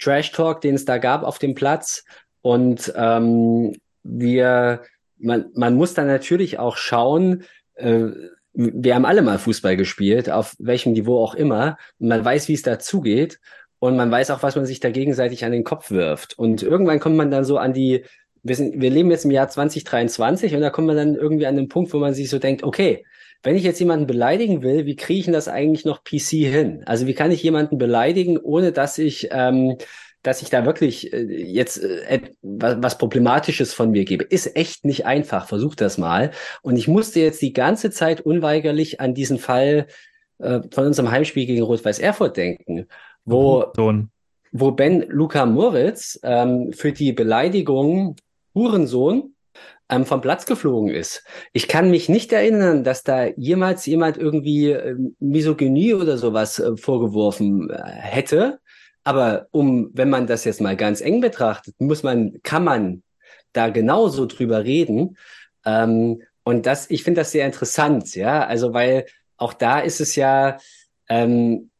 Trash 0.00 0.32
Talk, 0.32 0.60
den 0.60 0.74
es 0.74 0.84
da 0.84 0.98
gab 0.98 1.22
auf 1.22 1.38
dem 1.38 1.54
Platz 1.54 2.04
und 2.42 2.92
ähm, 2.96 3.76
wir 4.02 4.82
man, 5.18 5.46
man 5.54 5.74
muss 5.74 5.94
dann 5.94 6.06
natürlich 6.06 6.58
auch 6.58 6.76
schauen, 6.76 7.44
äh, 7.74 8.06
wir 8.54 8.94
haben 8.94 9.04
alle 9.04 9.22
mal 9.22 9.38
Fußball 9.38 9.76
gespielt, 9.76 10.30
auf 10.30 10.54
welchem 10.58 10.92
Niveau 10.92 11.22
auch 11.22 11.34
immer. 11.34 11.76
Und 11.98 12.08
man 12.08 12.24
weiß, 12.24 12.48
wie 12.48 12.54
es 12.54 12.62
dazugeht. 12.62 13.40
Und 13.80 13.96
man 13.96 14.10
weiß 14.10 14.30
auch, 14.30 14.42
was 14.42 14.56
man 14.56 14.64
sich 14.64 14.80
da 14.80 14.90
gegenseitig 14.90 15.44
an 15.44 15.52
den 15.52 15.64
Kopf 15.64 15.90
wirft. 15.90 16.38
Und 16.38 16.62
irgendwann 16.62 17.00
kommt 17.00 17.16
man 17.16 17.30
dann 17.30 17.44
so 17.44 17.58
an 17.58 17.74
die, 17.74 18.04
wir, 18.42 18.56
sind, 18.56 18.80
wir 18.80 18.90
leben 18.90 19.10
jetzt 19.10 19.24
im 19.24 19.30
Jahr 19.30 19.48
2023 19.48 20.54
und 20.54 20.60
da 20.60 20.70
kommt 20.70 20.86
man 20.86 20.96
dann 20.96 21.14
irgendwie 21.16 21.46
an 21.46 21.56
den 21.56 21.68
Punkt, 21.68 21.92
wo 21.92 21.98
man 21.98 22.14
sich 22.14 22.30
so 22.30 22.38
denkt, 22.38 22.62
okay, 22.62 23.04
wenn 23.42 23.56
ich 23.56 23.62
jetzt 23.62 23.80
jemanden 23.80 24.06
beleidigen 24.06 24.62
will, 24.62 24.86
wie 24.86 24.96
kriege 24.96 25.18
ich 25.18 25.24
denn 25.26 25.34
das 25.34 25.48
eigentlich 25.48 25.84
noch 25.84 26.02
PC 26.02 26.30
hin? 26.30 26.82
Also 26.86 27.06
wie 27.06 27.12
kann 27.12 27.30
ich 27.30 27.42
jemanden 27.42 27.76
beleidigen, 27.76 28.38
ohne 28.38 28.72
dass 28.72 28.96
ich 28.96 29.28
ähm, 29.32 29.76
dass 30.24 30.42
ich 30.42 30.50
da 30.50 30.64
wirklich 30.64 31.12
äh, 31.12 31.22
jetzt 31.22 31.84
äh, 31.84 32.20
was 32.42 32.98
Problematisches 32.98 33.72
von 33.72 33.92
mir 33.92 34.04
gebe. 34.04 34.24
Ist 34.24 34.56
echt 34.56 34.84
nicht 34.84 35.06
einfach. 35.06 35.46
Versuch 35.46 35.76
das 35.76 35.98
mal. 35.98 36.32
Und 36.62 36.76
ich 36.76 36.88
musste 36.88 37.20
jetzt 37.20 37.40
die 37.42 37.52
ganze 37.52 37.90
Zeit 37.90 38.22
unweigerlich 38.22 39.00
an 39.00 39.14
diesen 39.14 39.38
Fall 39.38 39.86
äh, 40.38 40.60
von 40.72 40.86
unserem 40.86 41.10
Heimspiel 41.10 41.46
gegen 41.46 41.62
Rot-Weiß 41.62 41.98
Erfurt 42.00 42.36
denken, 42.36 42.88
wo, 43.24 43.66
Sohn. 43.76 44.10
wo 44.50 44.72
Ben 44.72 45.04
Luca 45.08 45.46
Moritz 45.46 46.18
ähm, 46.22 46.72
für 46.72 46.92
die 46.92 47.12
Beleidigung 47.12 48.16
Hurensohn 48.54 49.34
ähm, 49.90 50.06
vom 50.06 50.22
Platz 50.22 50.46
geflogen 50.46 50.88
ist. 50.88 51.22
Ich 51.52 51.68
kann 51.68 51.90
mich 51.90 52.08
nicht 52.08 52.32
erinnern, 52.32 52.82
dass 52.82 53.02
da 53.02 53.26
jemals 53.36 53.84
jemand 53.84 54.16
irgendwie 54.16 54.70
äh, 54.70 54.96
Misogynie 55.20 55.92
oder 55.94 56.16
sowas 56.16 56.58
äh, 56.58 56.76
vorgeworfen 56.78 57.70
hätte. 57.70 58.60
Aber 59.04 59.48
um, 59.50 59.90
wenn 59.92 60.10
man 60.10 60.26
das 60.26 60.44
jetzt 60.44 60.60
mal 60.60 60.76
ganz 60.76 61.00
eng 61.00 61.20
betrachtet, 61.20 61.74
muss 61.78 62.02
man, 62.02 62.40
kann 62.42 62.64
man 62.64 63.02
da 63.52 63.68
genauso 63.68 64.26
drüber 64.26 64.64
reden. 64.64 65.16
Ähm, 65.64 66.22
und 66.42 66.66
das, 66.66 66.90
ich 66.90 67.04
finde 67.04 67.20
das 67.20 67.32
sehr 67.32 67.46
interessant, 67.46 68.14
ja. 68.14 68.46
Also, 68.46 68.72
weil 68.74 69.06
auch 69.36 69.52
da 69.52 69.80
ist 69.80 70.00
es 70.00 70.16
ja, 70.16 70.58
ähm, 71.08 71.70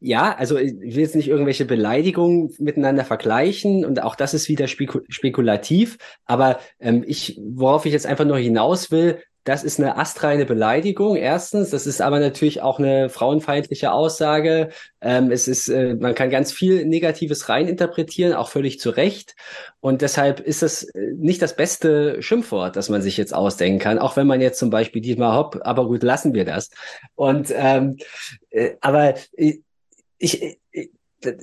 ja, 0.00 0.36
also 0.36 0.58
ich 0.58 0.74
will 0.74 1.02
jetzt 1.02 1.16
nicht 1.16 1.28
irgendwelche 1.28 1.64
Beleidigungen 1.64 2.54
miteinander 2.58 3.04
vergleichen 3.04 3.86
und 3.86 4.02
auch 4.02 4.16
das 4.16 4.34
ist 4.34 4.50
wieder 4.50 4.68
spekulativ, 4.68 5.96
aber 6.26 6.58
ähm, 6.78 7.02
ich, 7.06 7.40
worauf 7.42 7.86
ich 7.86 7.92
jetzt 7.92 8.06
einfach 8.06 8.26
nur 8.26 8.36
hinaus 8.36 8.90
will, 8.90 9.22
das 9.44 9.62
ist 9.62 9.78
eine 9.78 9.98
astreine 9.98 10.46
Beleidigung. 10.46 11.16
Erstens, 11.16 11.70
das 11.70 11.86
ist 11.86 12.00
aber 12.00 12.18
natürlich 12.18 12.62
auch 12.62 12.78
eine 12.78 13.10
frauenfeindliche 13.10 13.92
Aussage. 13.92 14.70
Ähm, 15.02 15.30
es 15.30 15.48
ist, 15.48 15.68
äh, 15.68 15.94
man 15.94 16.14
kann 16.14 16.30
ganz 16.30 16.50
viel 16.50 16.86
Negatives 16.86 17.50
reininterpretieren, 17.50 18.32
auch 18.32 18.48
völlig 18.48 18.80
zu 18.80 18.88
Recht. 18.88 19.36
Und 19.80 20.00
deshalb 20.00 20.40
ist 20.40 20.62
das 20.62 20.84
äh, 20.84 21.12
nicht 21.16 21.42
das 21.42 21.56
beste 21.56 22.22
Schimpfwort, 22.22 22.74
das 22.76 22.88
man 22.88 23.02
sich 23.02 23.18
jetzt 23.18 23.34
ausdenken 23.34 23.78
kann. 23.78 23.98
Auch 23.98 24.16
wenn 24.16 24.26
man 24.26 24.40
jetzt 24.40 24.58
zum 24.58 24.70
Beispiel 24.70 25.02
diesmal 25.02 25.36
hopp, 25.36 25.60
aber 25.62 25.86
gut, 25.86 26.02
lassen 26.02 26.32
wir 26.32 26.46
das. 26.46 26.70
Und 27.14 27.52
ähm, 27.54 27.98
äh, 28.48 28.76
aber 28.80 29.14
ich, 29.32 29.60
ich, 30.18 30.58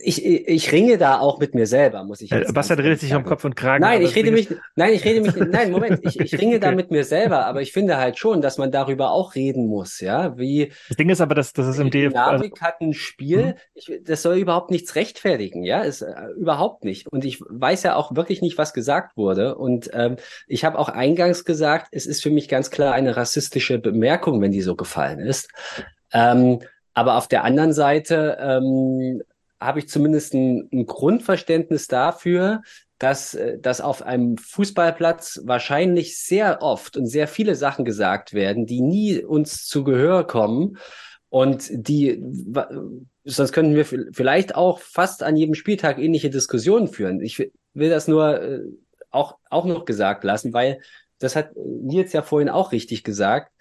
ich, 0.01 0.25
ich 0.25 0.71
ringe 0.71 0.97
da 0.97 1.19
auch 1.19 1.39
mit 1.39 1.55
mir 1.55 1.67
selber, 1.67 2.03
muss 2.03 2.21
ich 2.21 2.29
jetzt 2.29 2.43
sagen. 2.43 2.53
Bastian 2.53 2.79
redet 2.79 2.99
sich 2.99 3.13
um 3.13 3.23
Kopf 3.23 3.45
und 3.45 3.55
Kragen. 3.55 3.81
Nein, 3.81 4.01
ich 4.01 4.15
rede 4.15 4.31
mich, 4.31 4.49
nein, 4.75 4.93
ich 4.93 5.03
rede 5.05 5.21
mich, 5.21 5.35
nein, 5.35 5.71
Moment, 5.71 5.99
ich, 6.03 6.19
ich 6.19 6.37
ringe 6.41 6.59
da 6.59 6.71
mit 6.71 6.91
mir 6.91 7.03
selber, 7.03 7.45
aber 7.45 7.61
ich 7.61 7.71
finde 7.71 7.97
halt 7.97 8.17
schon, 8.17 8.41
dass 8.41 8.57
man 8.57 8.71
darüber 8.71 9.11
auch 9.11 9.35
reden 9.35 9.67
muss, 9.67 9.99
ja, 9.99 10.37
wie. 10.37 10.71
Das 10.87 10.97
Ding 10.97 11.09
ist 11.09 11.21
aber, 11.21 11.35
dass 11.35 11.53
das 11.53 11.67
ist 11.67 11.79
im 11.79 11.89
DFB. 11.89 12.13
Dynamik 12.13 12.53
also, 12.53 12.65
hat 12.65 12.81
ein 12.81 12.93
Spiel, 12.93 13.45
mhm. 13.45 13.53
ich, 13.73 14.01
das 14.03 14.21
soll 14.21 14.37
überhaupt 14.37 14.71
nichts 14.71 14.95
rechtfertigen, 14.95 15.63
ja, 15.63 15.81
ist 15.81 16.01
äh, 16.01 16.13
überhaupt 16.37 16.83
nicht. 16.83 17.07
Und 17.07 17.25
ich 17.25 17.41
weiß 17.47 17.83
ja 17.83 17.95
auch 17.95 18.15
wirklich 18.15 18.41
nicht, 18.41 18.57
was 18.57 18.73
gesagt 18.73 19.17
wurde. 19.17 19.55
Und 19.55 19.89
ähm, 19.93 20.17
ich 20.47 20.65
habe 20.65 20.79
auch 20.79 20.89
eingangs 20.89 21.45
gesagt, 21.45 21.87
es 21.91 22.05
ist 22.05 22.23
für 22.23 22.31
mich 22.31 22.47
ganz 22.47 22.71
klar 22.71 22.93
eine 22.93 23.17
rassistische 23.17 23.79
Bemerkung, 23.79 24.41
wenn 24.41 24.51
die 24.51 24.61
so 24.61 24.75
gefallen 24.75 25.19
ist. 25.19 25.49
Ähm, 26.13 26.59
aber 26.93 27.17
auf 27.17 27.27
der 27.27 27.43
anderen 27.43 27.73
Seite 27.73 28.37
ähm, 28.39 29.21
habe 29.61 29.79
ich 29.79 29.87
zumindest 29.87 30.33
ein, 30.33 30.67
ein 30.73 30.85
Grundverständnis 30.87 31.87
dafür, 31.87 32.63
dass, 32.97 33.35
äh, 33.35 33.59
dass 33.59 33.79
auf 33.79 34.01
einem 34.01 34.37
Fußballplatz 34.37 35.41
wahrscheinlich 35.45 36.17
sehr 36.17 36.61
oft 36.61 36.97
und 36.97 37.05
sehr 37.05 37.27
viele 37.27 37.55
Sachen 37.55 37.85
gesagt 37.85 38.33
werden, 38.33 38.65
die 38.65 38.81
nie 38.81 39.23
uns 39.23 39.65
zu 39.65 39.83
Gehör 39.83 40.25
kommen 40.25 40.77
und 41.29 41.69
die, 41.71 42.21
sonst 43.23 43.53
könnten 43.53 43.75
wir 43.75 43.85
vielleicht 43.85 44.55
auch 44.55 44.79
fast 44.79 45.23
an 45.23 45.37
jedem 45.37 45.55
Spieltag 45.55 45.97
ähnliche 45.97 46.29
Diskussionen 46.29 46.89
führen. 46.89 47.21
Ich 47.21 47.51
will 47.73 47.89
das 47.89 48.07
nur 48.09 48.41
äh, 48.41 48.59
auch, 49.11 49.37
auch 49.49 49.65
noch 49.65 49.85
gesagt 49.85 50.23
lassen, 50.23 50.53
weil 50.53 50.81
das 51.19 51.35
hat 51.35 51.51
Nils 51.55 52.11
ja 52.13 52.23
vorhin 52.23 52.49
auch 52.49 52.71
richtig 52.71 53.03
gesagt 53.03 53.51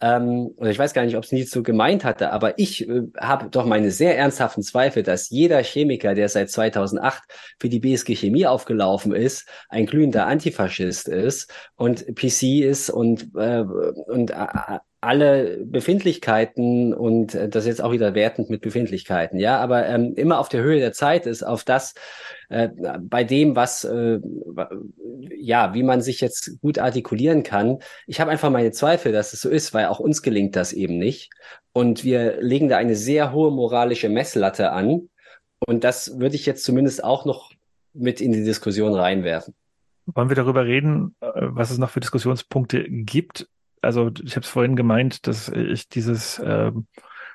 ähm, 0.00 0.52
oder 0.56 0.70
ich 0.70 0.78
weiß 0.78 0.92
gar 0.92 1.04
nicht, 1.04 1.16
ob 1.16 1.24
es 1.24 1.32
Nils 1.32 1.50
so 1.50 1.62
gemeint 1.62 2.04
hatte, 2.04 2.32
aber 2.32 2.58
ich 2.58 2.88
äh, 2.88 3.02
habe 3.18 3.48
doch 3.50 3.64
meine 3.64 3.90
sehr 3.90 4.18
ernsthaften 4.18 4.62
Zweifel, 4.62 5.02
dass 5.02 5.30
jeder 5.30 5.62
Chemiker, 5.62 6.14
der 6.14 6.28
seit 6.28 6.50
2008 6.50 7.22
für 7.58 7.68
die 7.68 7.80
BSG 7.80 8.14
Chemie 8.14 8.46
aufgelaufen 8.46 9.14
ist, 9.14 9.48
ein 9.68 9.86
glühender 9.86 10.26
Antifaschist 10.26 11.08
ist 11.08 11.52
und 11.76 12.04
PC 12.14 12.62
ist 12.64 12.90
und, 12.90 13.30
äh, 13.36 13.60
und 13.60 14.30
äh, 14.30 14.78
alle 15.00 15.64
Befindlichkeiten 15.64 16.94
und 16.94 17.34
äh, 17.34 17.48
das 17.48 17.66
jetzt 17.66 17.82
auch 17.82 17.92
wieder 17.92 18.14
wertend 18.14 18.50
mit 18.50 18.62
Befindlichkeiten, 18.62 19.38
ja, 19.38 19.58
aber 19.58 19.86
ähm, 19.86 20.14
immer 20.16 20.38
auf 20.38 20.48
der 20.48 20.62
Höhe 20.62 20.78
der 20.78 20.92
Zeit 20.92 21.26
ist, 21.26 21.42
auf 21.42 21.64
das, 21.64 21.94
äh, 22.48 22.68
bei 23.00 23.24
dem, 23.24 23.56
was, 23.56 23.84
äh, 23.84 24.20
ja, 25.38 25.74
wie 25.74 25.82
man 25.82 26.00
sich 26.00 26.20
jetzt 26.20 26.60
gut 26.60 26.78
artikulieren 26.78 27.42
kann. 27.42 27.78
Ich 28.06 28.20
habe 28.20 28.30
einfach 28.30 28.50
meine 28.50 28.72
Zweifel, 28.72 29.12
dass 29.12 29.32
es 29.32 29.40
so 29.40 29.50
ist, 29.50 29.74
weil 29.74 29.86
auch 29.86 30.00
uns 30.00 30.22
gelingt 30.22 30.56
das 30.56 30.72
eben 30.72 30.98
nicht. 30.98 31.30
Und 31.72 32.04
wir 32.04 32.40
legen 32.40 32.68
da 32.68 32.78
eine 32.78 32.96
sehr 32.96 33.32
hohe 33.32 33.50
moralische 33.50 34.08
Messlatte 34.08 34.72
an. 34.72 35.08
Und 35.66 35.84
das 35.84 36.18
würde 36.18 36.36
ich 36.36 36.46
jetzt 36.46 36.64
zumindest 36.64 37.04
auch 37.04 37.24
noch 37.24 37.52
mit 37.92 38.20
in 38.20 38.32
die 38.32 38.44
Diskussion 38.44 38.94
reinwerfen. 38.94 39.54
Wollen 40.06 40.28
wir 40.28 40.36
darüber 40.36 40.64
reden, 40.64 41.16
äh, 41.20 41.26
was 41.34 41.70
es 41.70 41.78
noch 41.78 41.90
für 41.90 42.00
Diskussionspunkte 42.00 42.84
gibt? 42.88 43.48
Also 43.82 44.10
ich 44.22 44.36
habe 44.36 44.44
es 44.44 44.50
vorhin 44.50 44.76
gemeint, 44.76 45.26
dass 45.26 45.48
ich 45.48 45.88
dieses 45.88 46.38
äh, 46.38 46.72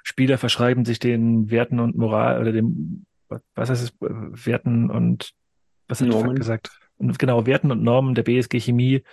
Spieler 0.03 0.37
verschreiben 0.37 0.85
sich 0.85 0.99
den 0.99 1.51
Werten 1.51 1.79
und 1.79 1.97
Moral 1.97 2.41
oder 2.41 2.51
dem, 2.51 3.05
was 3.55 3.69
heißt 3.69 3.83
es, 3.83 3.93
Werten 3.99 4.89
und 4.89 5.31
was 5.87 6.01
hat 6.01 6.07
Normen 6.07 6.35
gesagt? 6.35 6.71
Genau, 6.97 7.45
Werten 7.45 7.71
und 7.71 7.83
Normen 7.83 8.15
der 8.15 8.23
BSG 8.23 8.59
Chemie, 8.59 9.03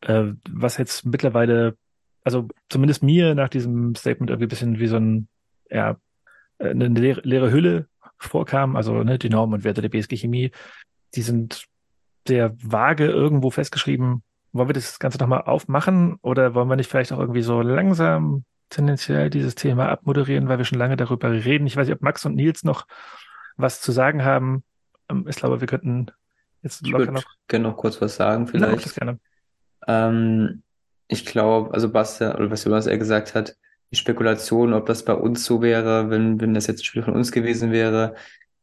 äh, 0.00 0.32
was 0.50 0.76
jetzt 0.76 1.04
mittlerweile, 1.06 1.76
also 2.24 2.48
zumindest 2.68 3.02
mir 3.02 3.34
nach 3.34 3.48
diesem 3.48 3.94
Statement 3.94 4.30
irgendwie 4.30 4.46
ein 4.46 4.50
bisschen 4.50 4.78
wie 4.78 4.86
so 4.86 4.96
ein, 4.96 5.28
ja, 5.70 5.96
eine 6.58 6.88
leere, 6.88 7.20
leere 7.22 7.50
Hülle 7.50 7.88
vorkam, 8.18 8.76
also 8.76 9.02
ne, 9.02 9.18
die 9.18 9.28
Normen 9.28 9.54
und 9.54 9.64
Werte 9.64 9.82
der 9.82 9.88
BSG 9.88 10.16
Chemie, 10.16 10.50
die 11.14 11.22
sind 11.22 11.66
sehr 12.26 12.54
vage 12.58 13.06
irgendwo 13.06 13.50
festgeschrieben, 13.50 14.22
wollen 14.56 14.68
wir 14.68 14.74
das 14.74 14.98
Ganze 14.98 15.18
nochmal 15.18 15.42
aufmachen 15.42 16.18
oder 16.22 16.54
wollen 16.54 16.68
wir 16.68 16.76
nicht 16.76 16.90
vielleicht 16.90 17.12
auch 17.12 17.18
irgendwie 17.18 17.42
so 17.42 17.60
langsam 17.62 18.44
tendenziell 18.70 19.30
dieses 19.30 19.54
Thema 19.54 19.88
abmoderieren, 19.88 20.48
weil 20.48 20.58
wir 20.58 20.64
schon 20.64 20.78
lange 20.78 20.96
darüber 20.96 21.30
reden? 21.30 21.66
Ich 21.66 21.76
weiß 21.76 21.86
nicht, 21.86 21.96
ob 21.96 22.02
Max 22.02 22.24
und 22.24 22.34
Nils 22.34 22.64
noch 22.64 22.86
was 23.56 23.80
zu 23.80 23.92
sagen 23.92 24.24
haben. 24.24 24.64
Ähm, 25.08 25.26
ich 25.28 25.36
glaube, 25.36 25.60
wir 25.60 25.68
könnten 25.68 26.06
jetzt 26.62 26.82
ich 26.82 26.90
locker 26.90 27.12
noch. 27.12 27.24
gerne 27.48 27.68
noch 27.68 27.76
kurz 27.76 28.00
was 28.00 28.16
sagen, 28.16 28.46
vielleicht. 28.46 28.94
gerne. 28.96 29.18
Ähm, 29.86 30.62
ich 31.08 31.24
glaube, 31.24 31.72
also 31.72 31.88
Bastian, 31.90 32.36
oder 32.36 32.50
was 32.50 32.86
er 32.86 32.98
gesagt 32.98 33.34
hat, 33.34 33.56
die 33.92 33.96
Spekulation, 33.96 34.72
ob 34.72 34.86
das 34.86 35.04
bei 35.04 35.14
uns 35.14 35.44
so 35.44 35.62
wäre, 35.62 36.10
wenn, 36.10 36.40
wenn 36.40 36.54
das 36.54 36.66
jetzt 36.66 36.80
ein 36.80 36.84
Spiel 36.84 37.02
von 37.02 37.14
uns 37.14 37.30
gewesen 37.30 37.70
wäre, 37.70 38.16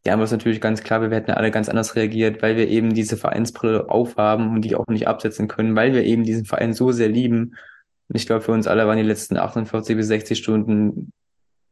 die 0.06 0.12
Antwort 0.12 0.26
ist 0.26 0.32
natürlich 0.34 0.62
ganz 0.62 0.84
klar, 0.84 1.02
wir 1.02 1.10
hätten 1.16 1.32
alle 1.32 1.52
ganz 1.52 1.70
anders 1.70 1.96
reagiert, 1.96 2.42
weil 2.42 2.58
wir 2.58 2.68
eben 2.68 2.94
diese 2.94 3.16
Vereinsbrille 3.16 3.90
aufhaben 3.90 4.50
und 4.50 4.62
die 4.62 4.76
auch 4.76 4.88
nicht 4.88 5.08
absetzen 5.08 5.48
können, 5.48 5.76
weil 5.76 5.94
wir 5.94 6.04
eben 6.04 6.24
diesen 6.24 6.46
Verein 6.46 6.74
so 6.74 6.92
sehr 6.92 7.08
lieben. 7.08 7.56
Und 8.10 8.16
ich 8.16 8.26
glaube, 8.26 8.42
für 8.42 8.52
uns 8.52 8.68
alle 8.68 8.86
waren 8.86 8.98
die 8.98 9.04
letzten 9.04 9.38
48 9.38 9.96
bis 9.96 10.08
60 10.08 10.38
Stunden 10.38 11.14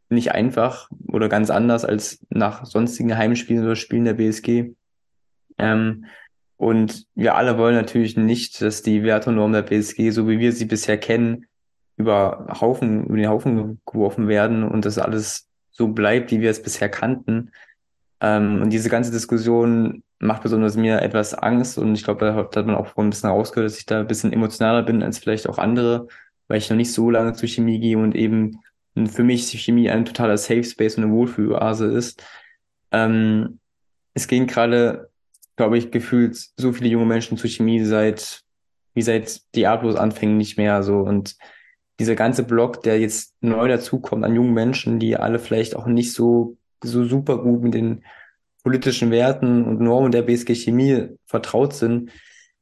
nicht 0.10 0.32
einfach 0.32 0.90
oder 1.08 1.30
ganz 1.30 1.50
anders 1.50 1.84
als 1.84 2.26
nach 2.30 2.66
sonstigen 2.66 3.18
Heimspielen 3.18 3.64
oder 3.64 3.76
Spielen 3.76 4.06
der 4.06 4.14
BSG. 4.14 4.74
Ähm, 5.58 6.06
und 6.58 7.08
wir 7.16 7.36
alle 7.36 7.58
wollen 7.58 7.76
natürlich 7.76 8.18
nicht, 8.18 8.62
dass 8.62 8.82
die 8.82 9.04
Werte 9.04 9.30
und 9.30 9.38
Normen 9.38 9.54
der 9.54 9.64
BSG, 9.64 10.12
so 10.12 10.30
wie 10.30 10.40
wir 10.40 10.54
sie 10.54 10.66
bisher 10.66 10.98
kennen, 10.98 11.48
über 11.98 12.48
Haufen, 12.62 13.06
über 13.06 13.18
den 13.18 13.30
Haufen 13.30 13.82
geworfen 13.86 14.28
werden 14.28 14.64
und 14.64 14.86
das 14.86 14.98
alles 14.98 15.48
so 15.72 15.90
bleibt, 15.90 16.32
wie 16.32 16.42
wir 16.42 16.52
es 16.52 16.62
bisher 16.62 16.90
kannten. 16.90 17.52
Ähm, 18.22 18.62
und 18.62 18.70
diese 18.70 18.90
ganze 18.90 19.12
Diskussion 19.12 20.04
macht 20.20 20.44
besonders 20.44 20.78
mir 20.78 21.02
etwas 21.02 21.34
Angst 21.34 21.78
und 21.80 21.96
ich 21.96 22.04
glaube, 22.04 22.24
da 22.26 22.36
hat 22.36 22.56
man 22.68 22.76
auch 22.76 22.88
vorhin 22.88 23.08
ein 23.08 23.10
bisschen 23.10 23.32
rausgehört, 23.32 23.72
dass 23.72 23.80
ich 23.80 23.88
da 23.88 24.02
ein 24.02 24.08
bisschen 24.08 24.32
emotionaler 24.32 24.84
bin 24.84 25.02
als 25.02 25.18
vielleicht 25.18 25.50
auch 25.50 25.58
andere, 25.58 26.08
weil 26.48 26.60
ich 26.60 26.70
noch 26.70 26.78
nicht 26.78 26.94
so 26.94 27.10
lange 27.10 27.34
zur 27.34 27.50
Chemie 27.50 27.80
gehe 27.80 27.98
und 27.98 28.16
eben 28.16 28.60
für 29.10 29.24
mich 29.24 29.48
Chemie 29.48 29.90
ein 29.90 30.06
totaler 30.06 30.38
Safe 30.38 30.64
Space 30.64 30.98
und 30.98 31.06
eine 31.06 31.14
Wohlfühloase 31.14 31.86
ist. 31.88 32.24
Ähm, 32.92 33.60
es 34.14 34.28
gehen 34.28 34.46
gerade, 34.46 35.10
glaube 35.56 35.78
ich, 35.78 35.90
gefühlt 35.90 36.38
so 36.58 36.74
viele 36.74 36.90
junge 36.90 37.06
Menschen 37.06 37.38
zur 37.38 37.50
Chemie 37.50 37.84
seit, 37.84 38.42
wie 38.94 39.02
seit 39.02 39.42
Diablos 39.56 39.96
Anfängen 39.96 40.38
nicht 40.38 40.58
mehr 40.58 40.84
so 40.84 41.00
und 41.00 41.36
dieser 42.00 42.16
ganze 42.16 42.44
Block, 42.44 42.84
der 42.84 43.00
jetzt 43.00 43.36
neu 43.42 43.68
dazukommt 43.68 44.26
an 44.26 44.36
jungen 44.36 44.54
Menschen, 44.54 45.00
die 45.00 45.18
alle 45.18 45.40
vielleicht 45.40 45.76
auch 45.76 45.86
nicht 45.86 46.14
so 46.14 46.58
so 46.84 47.06
super 47.06 47.38
gut 47.38 47.62
mit 47.62 47.74
den 47.74 48.04
politischen 48.64 49.12
Werten 49.12 49.66
und 49.66 49.82
Normen 49.82 50.12
der 50.12 50.22
BSG 50.22 50.56
Chemie 50.56 51.10
vertraut 51.26 51.74
sind, 51.74 52.12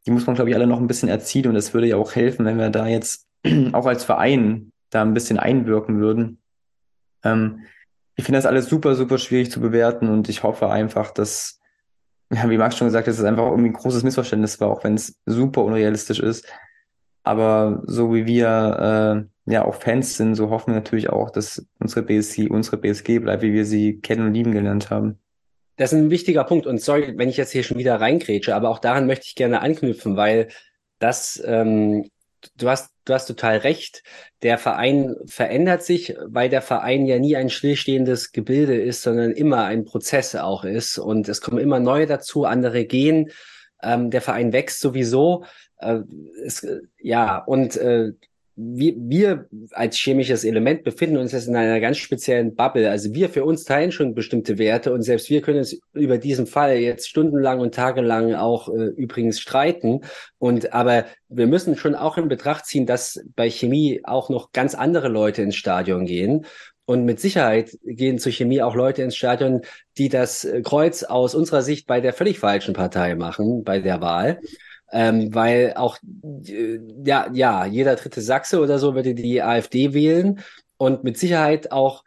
die 0.05 0.11
muss 0.11 0.25
man, 0.25 0.35
glaube 0.35 0.49
ich, 0.49 0.55
alle 0.55 0.67
noch 0.67 0.79
ein 0.79 0.87
bisschen 0.87 1.09
erziehen. 1.09 1.47
Und 1.47 1.55
es 1.55 1.73
würde 1.73 1.87
ja 1.87 1.97
auch 1.97 2.15
helfen, 2.15 2.45
wenn 2.45 2.57
wir 2.57 2.69
da 2.69 2.87
jetzt 2.87 3.27
auch 3.73 3.85
als 3.85 4.03
Verein 4.03 4.71
da 4.89 5.01
ein 5.01 5.13
bisschen 5.13 5.37
einwirken 5.39 5.99
würden. 5.99 6.41
Ähm, 7.23 7.61
ich 8.15 8.25
finde 8.25 8.37
das 8.37 8.45
alles 8.45 8.67
super, 8.67 8.95
super 8.95 9.17
schwierig 9.17 9.51
zu 9.51 9.61
bewerten 9.61 10.09
und 10.09 10.27
ich 10.27 10.43
hoffe 10.43 10.69
einfach, 10.69 11.11
dass, 11.11 11.59
ja, 12.33 12.49
wie 12.49 12.57
Max 12.57 12.77
schon 12.77 12.87
gesagt 12.87 13.07
hat, 13.07 13.13
es 13.13 13.23
einfach 13.23 13.45
irgendwie 13.45 13.69
ein 13.69 13.73
großes 13.73 14.03
Missverständnis 14.03 14.59
war, 14.59 14.69
auch 14.69 14.83
wenn 14.83 14.95
es 14.95 15.17
super 15.25 15.63
unrealistisch 15.63 16.19
ist. 16.19 16.45
Aber 17.23 17.81
so 17.85 18.13
wie 18.13 18.25
wir 18.25 19.25
äh, 19.25 19.29
ja 19.51 19.65
auch 19.65 19.75
Fans 19.75 20.17
sind, 20.17 20.35
so 20.35 20.49
hoffen 20.49 20.71
wir 20.71 20.75
natürlich 20.75 21.09
auch, 21.09 21.29
dass 21.29 21.65
unsere 21.79 22.03
BSC 22.03 22.49
unsere 22.49 22.77
BSG 22.77 23.19
bleibt, 23.19 23.41
wie 23.41 23.53
wir 23.53 23.65
sie 23.65 23.99
kennen 23.99 24.27
und 24.27 24.33
lieben 24.33 24.51
gelernt 24.51 24.89
haben. 24.89 25.19
Das 25.79 25.93
ist 25.93 25.99
ein 25.99 26.09
wichtiger 26.09 26.43
Punkt. 26.43 26.67
Und 26.67 26.81
sorry, 26.81 27.13
wenn 27.15 27.29
ich 27.29 27.37
jetzt 27.37 27.51
hier 27.51 27.63
schon 27.63 27.77
wieder 27.77 28.01
reingrätsche, 28.01 28.53
aber 28.53 28.69
auch 28.69 28.79
daran 28.79 29.07
möchte 29.07 29.27
ich 29.27 29.35
gerne 29.35 29.61
anknüpfen, 29.61 30.17
weil 30.17 30.49
das, 30.99 31.41
ähm, 31.45 32.09
du 32.57 32.69
hast, 32.69 32.91
du 33.05 33.13
hast 33.13 33.27
total 33.27 33.57
recht. 33.57 34.03
Der 34.43 34.57
Verein 34.57 35.15
verändert 35.25 35.83
sich, 35.83 36.17
weil 36.25 36.49
der 36.49 36.61
Verein 36.61 37.05
ja 37.05 37.17
nie 37.17 37.37
ein 37.37 37.49
stillstehendes 37.49 38.33
Gebilde 38.33 38.75
ist, 38.75 39.03
sondern 39.03 39.31
immer 39.31 39.63
ein 39.63 39.85
Prozess 39.85 40.35
auch 40.35 40.65
ist. 40.65 40.97
Und 40.97 41.29
es 41.29 41.39
kommen 41.39 41.59
immer 41.59 41.79
neue 41.79 42.07
dazu, 42.07 42.43
andere 42.43 42.83
gehen. 42.83 43.31
Ähm, 43.81 44.11
der 44.11 44.21
Verein 44.21 44.51
wächst 44.51 44.81
sowieso. 44.81 45.45
Äh, 45.77 45.99
es, 46.43 46.67
ja, 46.99 47.37
und 47.37 47.77
äh, 47.77 48.11
wir, 48.61 48.93
wir 48.97 49.47
als 49.71 49.97
chemisches 49.97 50.43
Element 50.43 50.83
befinden 50.83 51.15
uns 51.15 51.31
jetzt 51.31 51.47
in 51.47 51.55
einer 51.55 51.79
ganz 51.79 51.97
speziellen 51.97 52.55
Bubble. 52.55 52.89
Also 52.89 53.13
wir 53.13 53.29
für 53.29 53.45
uns 53.45 53.63
teilen 53.63 53.93
schon 53.93 54.13
bestimmte 54.13 54.57
Werte 54.57 54.91
und 54.91 55.01
selbst 55.01 55.29
wir 55.29 55.41
können 55.41 55.59
uns 55.59 55.79
über 55.93 56.17
diesen 56.17 56.45
Fall 56.45 56.75
jetzt 56.75 57.07
stundenlang 57.07 57.61
und 57.61 57.73
tagelang 57.73 58.33
auch 58.33 58.67
äh, 58.67 58.87
übrigens 58.97 59.39
streiten. 59.39 60.01
Und 60.39 60.73
aber 60.73 61.05
wir 61.29 61.47
müssen 61.47 61.77
schon 61.77 61.95
auch 61.95 62.17
in 62.17 62.27
Betracht 62.27 62.65
ziehen, 62.65 62.85
dass 62.85 63.23
bei 63.37 63.49
Chemie 63.49 64.01
auch 64.03 64.29
noch 64.29 64.51
ganz 64.51 64.75
andere 64.75 65.07
Leute 65.07 65.41
ins 65.41 65.55
Stadion 65.55 66.05
gehen. 66.05 66.45
Und 66.83 67.05
mit 67.05 67.21
Sicherheit 67.21 67.77
gehen 67.85 68.19
zur 68.19 68.33
Chemie 68.33 68.61
auch 68.61 68.75
Leute 68.75 69.03
ins 69.03 69.15
Stadion, 69.15 69.61
die 69.97 70.09
das 70.09 70.45
Kreuz 70.63 71.03
aus 71.03 71.33
unserer 71.33 71.61
Sicht 71.61 71.87
bei 71.87 72.01
der 72.01 72.11
völlig 72.11 72.39
falschen 72.39 72.73
Partei 72.73 73.15
machen, 73.15 73.63
bei 73.63 73.79
der 73.79 74.01
Wahl 74.01 74.41
ähm, 74.91 75.33
weil 75.33 75.73
auch 75.75 75.97
äh, 76.47 76.79
ja 77.05 77.29
ja 77.33 77.65
jeder 77.65 77.95
dritte 77.95 78.21
Sachse 78.21 78.59
oder 78.59 78.79
so 78.79 78.95
würde 78.95 79.13
die 79.13 79.41
AfD 79.41 79.93
wählen 79.93 80.39
und 80.77 81.03
mit 81.03 81.17
Sicherheit 81.17 81.71
auch 81.71 82.03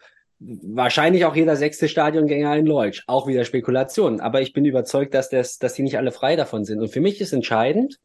wahrscheinlich 0.63 1.25
auch 1.25 1.37
jeder 1.37 1.57
sechste 1.57 1.89
Stadiongänger 1.89 2.57
in 2.57 2.67
Leutsch. 2.67 3.05
Auch 3.07 3.27
wieder 3.27 3.45
Spekulation. 3.45 4.21
Aber 4.21 4.41
ich 4.41 4.53
bin 4.53 4.65
überzeugt, 4.65 5.15
dass 5.15 5.29
das, 5.29 5.59
dass 5.59 5.75
die 5.75 5.83
nicht 5.83 5.99
alle 5.99 6.13
frei 6.13 6.37
davon 6.37 6.65
sind. 6.65 6.81
Und 6.81 6.89
für 6.89 7.01
mich 7.01 7.21
ist 7.21 7.33
entscheidend, 7.33 7.99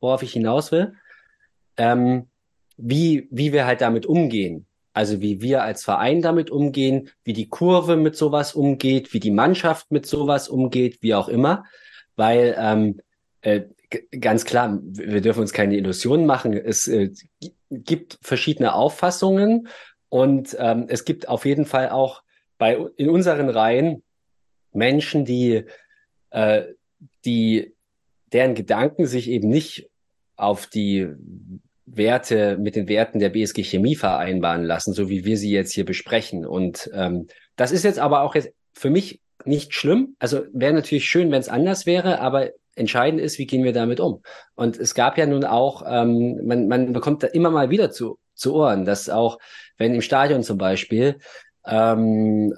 worauf 0.00 0.22
ich 0.22 0.32
hinaus 0.32 0.72
will, 0.72 0.94
ähm, 1.76 2.28
wie, 2.76 3.28
wie 3.30 3.52
wir 3.52 3.66
halt 3.66 3.80
damit 3.80 4.06
umgehen. 4.06 4.66
Also 4.92 5.20
wie 5.20 5.40
wir 5.40 5.62
als 5.62 5.84
Verein 5.84 6.20
damit 6.20 6.50
umgehen, 6.50 7.10
wie 7.24 7.32
die 7.32 7.48
Kurve 7.48 7.96
mit 7.96 8.16
sowas 8.16 8.54
umgeht, 8.54 9.12
wie 9.12 9.20
die 9.20 9.30
Mannschaft 9.30 9.90
mit 9.90 10.06
sowas 10.06 10.48
umgeht, 10.48 10.98
wie 11.00 11.14
auch 11.14 11.28
immer. 11.28 11.64
Weil 12.16 12.56
ähm, 12.58 13.00
äh, 13.42 13.62
ganz 14.18 14.44
klar, 14.44 14.78
wir 14.82 15.20
dürfen 15.20 15.40
uns 15.40 15.52
keine 15.52 15.76
Illusionen 15.76 16.26
machen. 16.26 16.52
Es 16.52 16.88
äh, 16.88 17.10
gibt 17.70 18.18
verschiedene 18.22 18.74
Auffassungen 18.74 19.68
und 20.08 20.56
ähm, 20.58 20.86
es 20.88 21.04
gibt 21.04 21.28
auf 21.28 21.44
jeden 21.44 21.66
Fall 21.66 21.90
auch 21.90 22.22
bei 22.58 22.78
in 22.96 23.08
unseren 23.08 23.48
Reihen 23.48 24.02
Menschen, 24.72 25.24
die 25.24 25.64
äh, 26.30 26.64
die 27.24 27.74
deren 28.32 28.54
Gedanken 28.54 29.06
sich 29.06 29.28
eben 29.28 29.48
nicht 29.48 29.88
auf 30.36 30.66
die 30.66 31.08
Werte 31.86 32.56
mit 32.58 32.76
den 32.76 32.88
Werten 32.88 33.18
der 33.18 33.30
BSG 33.30 33.64
Chemie 33.64 33.96
vereinbaren 33.96 34.62
lassen, 34.62 34.92
so 34.92 35.08
wie 35.08 35.24
wir 35.24 35.36
sie 35.36 35.50
jetzt 35.50 35.72
hier 35.72 35.84
besprechen. 35.84 36.46
Und 36.46 36.90
ähm, 36.94 37.26
das 37.56 37.72
ist 37.72 37.82
jetzt 37.82 37.98
aber 37.98 38.22
auch 38.22 38.34
jetzt 38.34 38.52
für 38.72 38.90
mich 38.90 39.20
nicht 39.44 39.74
schlimm. 39.74 40.14
Also 40.18 40.44
wäre 40.52 40.72
natürlich 40.72 41.06
schön, 41.08 41.30
wenn 41.30 41.40
es 41.40 41.48
anders 41.48 41.86
wäre, 41.86 42.20
aber 42.20 42.50
entscheidend 42.76 43.20
ist, 43.20 43.38
wie 43.38 43.46
gehen 43.46 43.64
wir 43.64 43.72
damit 43.72 44.00
um. 44.00 44.22
Und 44.54 44.78
es 44.78 44.94
gab 44.94 45.18
ja 45.18 45.26
nun 45.26 45.44
auch, 45.44 45.82
ähm, 45.86 46.40
man, 46.46 46.68
man 46.68 46.92
bekommt 46.92 47.22
da 47.22 47.26
immer 47.28 47.50
mal 47.50 47.70
wieder 47.70 47.90
zu, 47.90 48.18
zu 48.34 48.54
Ohren, 48.54 48.84
dass 48.84 49.08
auch, 49.08 49.38
wenn 49.76 49.94
im 49.94 50.02
Stadion 50.02 50.42
zum 50.42 50.58
Beispiel, 50.58 51.18
ähm, 51.66 52.54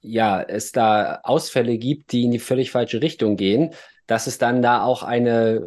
ja, 0.00 0.42
es 0.42 0.72
da 0.72 1.20
Ausfälle 1.22 1.78
gibt, 1.78 2.12
die 2.12 2.24
in 2.24 2.30
die 2.30 2.38
völlig 2.38 2.70
falsche 2.70 3.00
Richtung 3.00 3.36
gehen, 3.36 3.74
dass 4.06 4.26
es 4.26 4.38
dann 4.38 4.62
da 4.62 4.82
auch 4.82 5.02
eine 5.02 5.66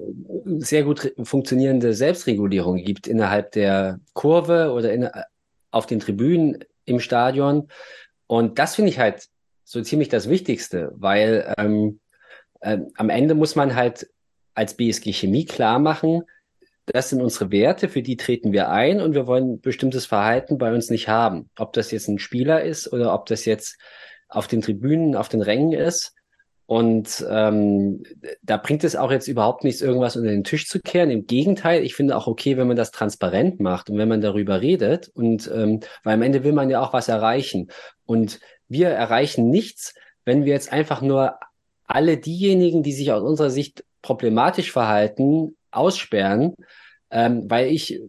sehr 0.60 0.84
gut 0.84 1.14
funktionierende 1.24 1.94
Selbstregulierung 1.94 2.78
gibt 2.78 3.08
innerhalb 3.08 3.52
der 3.52 4.00
Kurve 4.14 4.72
oder 4.72 4.94
in, 4.94 5.10
auf 5.72 5.86
den 5.88 6.00
Tribünen 6.00 6.64
im 6.86 7.00
Stadion. 7.00 7.68
Und 8.28 8.60
das 8.60 8.76
finde 8.76 8.92
ich 8.92 9.00
halt 9.00 9.28
so 9.64 9.82
ziemlich 9.82 10.10
das 10.10 10.30
Wichtigste, 10.30 10.92
weil 10.96 11.54
ähm, 11.58 12.00
äh, 12.62 12.80
am 12.96 13.10
Ende 13.10 13.36
muss 13.36 13.56
man 13.56 13.76
halt 13.76 14.10
als 14.54 14.76
BSG 14.76 15.14
Chemie 15.14 15.46
klar 15.46 15.80
machen, 15.80 16.24
das 16.92 17.10
sind 17.10 17.22
unsere 17.22 17.52
Werte, 17.52 17.88
für 17.88 18.02
die 18.02 18.18
treten 18.18 18.52
wir 18.52 18.70
ein 18.70 19.00
und 19.00 19.14
wir 19.14 19.28
wollen 19.28 19.62
bestimmtes 19.62 20.08
Verhalten 20.08 20.58
bei 20.58 20.74
uns 20.74 20.90
nicht 20.90 21.08
haben. 21.08 21.50
Ob 21.58 21.74
das 21.74 21.92
jetzt 21.92 22.08
ein 22.08 22.18
Spieler 22.18 22.64
ist 22.64 22.92
oder 22.92 23.14
ob 23.14 23.28
das 23.28 23.46
jetzt 23.46 23.78
auf 24.28 24.48
den 24.48 24.62
Tribünen, 24.62 25.16
auf 25.16 25.30
den 25.30 25.42
Rängen 25.42 25.74
ist. 25.74 26.16
Und 26.66 27.26
ähm, 27.30 28.04
da 28.44 28.58
bringt 28.58 28.84
es 28.84 28.96
auch 28.96 29.12
jetzt 29.12 29.28
überhaupt 29.28 29.64
nichts, 29.64 29.82
irgendwas 29.82 30.16
unter 30.16 30.30
den 30.30 30.44
Tisch 30.44 30.68
zu 30.68 30.80
kehren. 30.80 31.10
Im 31.10 31.26
Gegenteil, 31.26 31.84
ich 31.84 31.96
finde 31.96 32.16
auch 32.16 32.28
okay, 32.28 32.58
wenn 32.58 32.68
man 32.68 32.78
das 32.78 32.92
transparent 32.92 33.60
macht 33.60 33.90
und 33.90 33.98
wenn 33.98 34.10
man 34.10 34.22
darüber 34.22 34.62
redet. 34.62 35.10
Und 35.10 35.50
ähm, 35.54 35.82
weil 36.04 36.14
am 36.16 36.22
Ende 36.22 36.44
will 36.44 36.54
man 36.54 36.70
ja 36.70 36.82
auch 36.82 36.94
was 36.94 37.08
erreichen. 37.08 37.70
Und 38.06 38.40
wir 38.68 38.90
erreichen 38.90 39.50
nichts, 39.50 39.96
wenn 40.26 40.46
wir 40.46 40.54
jetzt 40.54 40.72
einfach 40.72 41.02
nur 41.02 41.40
alle 41.90 42.18
diejenigen, 42.18 42.84
die 42.84 42.94
sich 42.94 43.12
aus 43.12 43.24
unserer 43.24 43.50
Sicht 43.50 43.84
problematisch 44.02 44.72
verhalten, 44.72 45.58
aussperren, 45.72 46.56
ähm, 47.12 47.50
weil 47.50 47.68
ich 47.68 48.00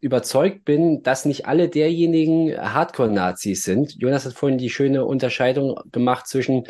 überzeugt 0.00 0.64
bin, 0.64 1.02
dass 1.02 1.24
nicht 1.24 1.46
alle 1.46 1.68
derjenigen 1.68 2.56
Hardcore-Nazis 2.56 3.64
sind. 3.64 3.94
Jonas 4.00 4.24
hat 4.24 4.34
vorhin 4.34 4.58
die 4.58 4.70
schöne 4.70 5.04
Unterscheidung 5.04 5.80
gemacht 5.90 6.26
zwischen 6.28 6.64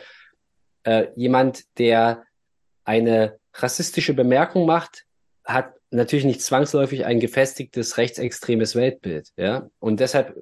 äh, 0.84 1.08
jemand, 1.16 1.64
der 1.78 2.22
eine 2.84 3.38
rassistische 3.52 4.14
Bemerkung 4.14 4.66
macht, 4.66 5.04
hat 5.44 5.74
natürlich 5.90 6.24
nicht 6.24 6.42
zwangsläufig 6.42 7.04
ein 7.04 7.20
gefestigtes 7.20 7.98
rechtsextremes 7.98 8.74
Weltbild, 8.74 9.28
ja. 9.36 9.68
Und 9.78 10.00
deshalb 10.00 10.34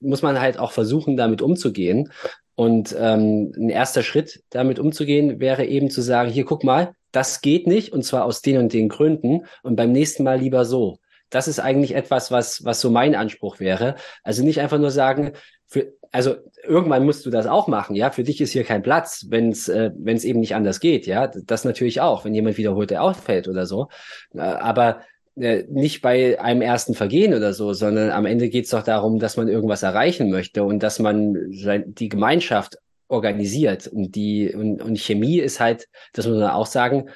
muss 0.00 0.22
man 0.22 0.40
halt 0.40 0.58
auch 0.58 0.72
versuchen, 0.72 1.16
damit 1.16 1.42
umzugehen. 1.42 2.12
Und 2.60 2.94
ähm, 2.98 3.54
ein 3.56 3.70
erster 3.70 4.02
Schritt, 4.02 4.42
damit 4.50 4.78
umzugehen, 4.78 5.40
wäre 5.40 5.64
eben 5.64 5.88
zu 5.88 6.02
sagen, 6.02 6.30
hier 6.30 6.44
guck 6.44 6.62
mal, 6.62 6.92
das 7.10 7.40
geht 7.40 7.66
nicht, 7.66 7.90
und 7.90 8.04
zwar 8.04 8.26
aus 8.26 8.42
den 8.42 8.58
und 8.58 8.74
den 8.74 8.90
Gründen, 8.90 9.46
und 9.62 9.76
beim 9.76 9.92
nächsten 9.92 10.24
Mal 10.24 10.40
lieber 10.40 10.66
so. 10.66 10.98
Das 11.30 11.48
ist 11.48 11.58
eigentlich 11.58 11.94
etwas, 11.94 12.30
was, 12.30 12.62
was 12.62 12.82
so 12.82 12.90
mein 12.90 13.14
Anspruch 13.14 13.60
wäre. 13.60 13.94
Also 14.22 14.44
nicht 14.44 14.60
einfach 14.60 14.76
nur 14.76 14.90
sagen, 14.90 15.32
für, 15.68 15.94
also 16.12 16.34
irgendwann 16.62 17.06
musst 17.06 17.24
du 17.24 17.30
das 17.30 17.46
auch 17.46 17.66
machen, 17.66 17.96
ja. 17.96 18.10
Für 18.10 18.24
dich 18.24 18.42
ist 18.42 18.52
hier 18.52 18.64
kein 18.64 18.82
Platz, 18.82 19.24
wenn 19.30 19.48
es 19.48 19.70
äh, 19.70 19.92
wenn 19.96 20.18
es 20.18 20.24
eben 20.24 20.40
nicht 20.40 20.54
anders 20.54 20.80
geht, 20.80 21.06
ja. 21.06 21.28
Das 21.28 21.64
natürlich 21.64 22.02
auch, 22.02 22.26
wenn 22.26 22.34
jemand 22.34 22.58
wiederholt, 22.58 22.90
der 22.90 23.02
auffällt 23.02 23.48
oder 23.48 23.64
so. 23.64 23.88
Äh, 24.34 24.40
aber 24.40 25.00
äh, 25.40 25.64
nicht 25.68 26.02
bei 26.02 26.40
einem 26.40 26.62
ersten 26.62 26.94
Vergehen 26.94 27.34
oder 27.34 27.52
so, 27.52 27.72
sondern 27.72 28.10
am 28.10 28.26
Ende 28.26 28.48
geht 28.48 28.64
es 28.64 28.70
doch 28.70 28.82
darum, 28.82 29.18
dass 29.18 29.36
man 29.36 29.48
irgendwas 29.48 29.82
erreichen 29.82 30.30
möchte 30.30 30.64
und 30.64 30.82
dass 30.82 30.98
man 30.98 31.36
die 31.50 32.08
Gemeinschaft 32.08 32.78
organisiert. 33.08 33.86
Und 33.86 34.14
die 34.14 34.54
und, 34.54 34.80
und 34.82 34.98
Chemie 34.98 35.38
ist 35.38 35.60
halt, 35.60 35.88
das 36.12 36.26
muss 36.26 36.38
man 36.38 36.50
auch 36.50 36.66
sagen, 36.66 37.10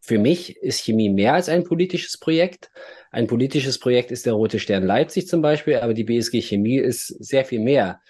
für 0.00 0.18
mich 0.18 0.56
ist 0.58 0.84
Chemie 0.84 1.08
mehr 1.08 1.34
als 1.34 1.48
ein 1.48 1.64
politisches 1.64 2.18
Projekt. 2.18 2.70
Ein 3.10 3.26
politisches 3.26 3.78
Projekt 3.78 4.10
ist 4.10 4.26
der 4.26 4.34
Rote 4.34 4.58
Stern 4.58 4.84
Leipzig 4.84 5.28
zum 5.28 5.40
Beispiel, 5.40 5.76
aber 5.76 5.94
die 5.94 6.04
BSG 6.04 6.42
Chemie 6.42 6.76
ist 6.78 7.06
sehr 7.06 7.44
viel 7.44 7.60
mehr 7.60 8.00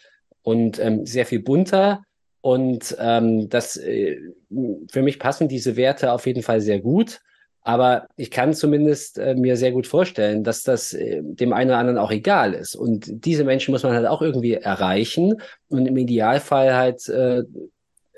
und 0.42 0.78
ähm, 0.80 1.06
sehr 1.06 1.26
viel 1.26 1.40
bunter. 1.40 2.02
Und 2.40 2.96
ähm, 2.98 3.48
das 3.48 3.76
äh, 3.76 4.18
für 4.90 5.02
mich 5.02 5.18
passen 5.18 5.48
diese 5.48 5.76
Werte 5.76 6.12
auf 6.12 6.26
jeden 6.26 6.42
Fall 6.42 6.60
sehr 6.60 6.80
gut. 6.80 7.20
Aber 7.66 8.08
ich 8.16 8.30
kann 8.30 8.52
zumindest 8.52 9.18
äh, 9.18 9.34
mir 9.34 9.56
sehr 9.56 9.72
gut 9.72 9.86
vorstellen, 9.86 10.44
dass 10.44 10.62
das 10.62 10.92
äh, 10.92 11.22
dem 11.22 11.54
einen 11.54 11.70
oder 11.70 11.78
anderen 11.78 11.98
auch 11.98 12.10
egal 12.10 12.52
ist. 12.52 12.76
Und 12.76 13.06
diese 13.24 13.42
Menschen 13.42 13.72
muss 13.72 13.82
man 13.82 13.94
halt 13.94 14.06
auch 14.06 14.20
irgendwie 14.20 14.52
erreichen 14.52 15.40
und 15.68 15.86
im 15.86 15.96
Idealfall 15.96 16.74
halt 16.74 17.08
äh, 17.08 17.42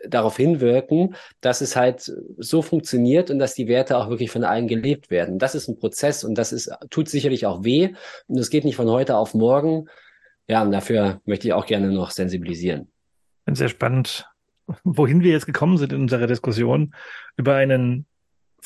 darauf 0.09 0.37
hinwirken, 0.37 1.15
dass 1.41 1.61
es 1.61 1.77
halt 1.77 2.13
so 2.39 2.61
funktioniert 2.61 3.31
und 3.31 3.39
dass 3.39 3.55
die 3.55 3.69
Werte 3.69 3.97
auch 3.97 4.11
wirklich 4.11 4.33
von 4.33 4.43
allen 4.43 4.67
gelebt 4.67 5.11
werden. 5.11 5.39
Das 5.39 5.55
ist 5.55 5.69
ein 5.69 5.79
Prozess 5.79 6.25
und 6.25 6.37
das 6.37 6.53
ist, 6.53 6.71
tut 6.91 7.09
sicherlich 7.09 7.47
auch 7.47 7.63
weh. 7.63 7.95
Und 8.27 8.39
es 8.39 8.51
geht 8.51 8.65
nicht 8.65 8.77
von 8.77 8.91
heute 8.91 9.17
auf 9.17 9.33
morgen. 9.33 9.87
Ja, 10.49 10.63
und 10.63 10.73
dafür 10.73 11.21
möchte 11.25 11.47
ich 11.47 11.55
auch 11.55 11.67
gerne 11.67 11.93
noch 11.93 12.11
sensibilisieren. 12.11 12.89
Sehr 13.49 13.69
spannend, 13.69 14.29
wohin 14.83 15.23
wir 15.23 15.31
jetzt 15.31 15.47
gekommen 15.47 15.79
sind 15.79 15.93
in 15.93 16.01
unserer 16.01 16.27
Diskussion 16.27 16.95
über 17.37 17.55
einen 17.55 18.07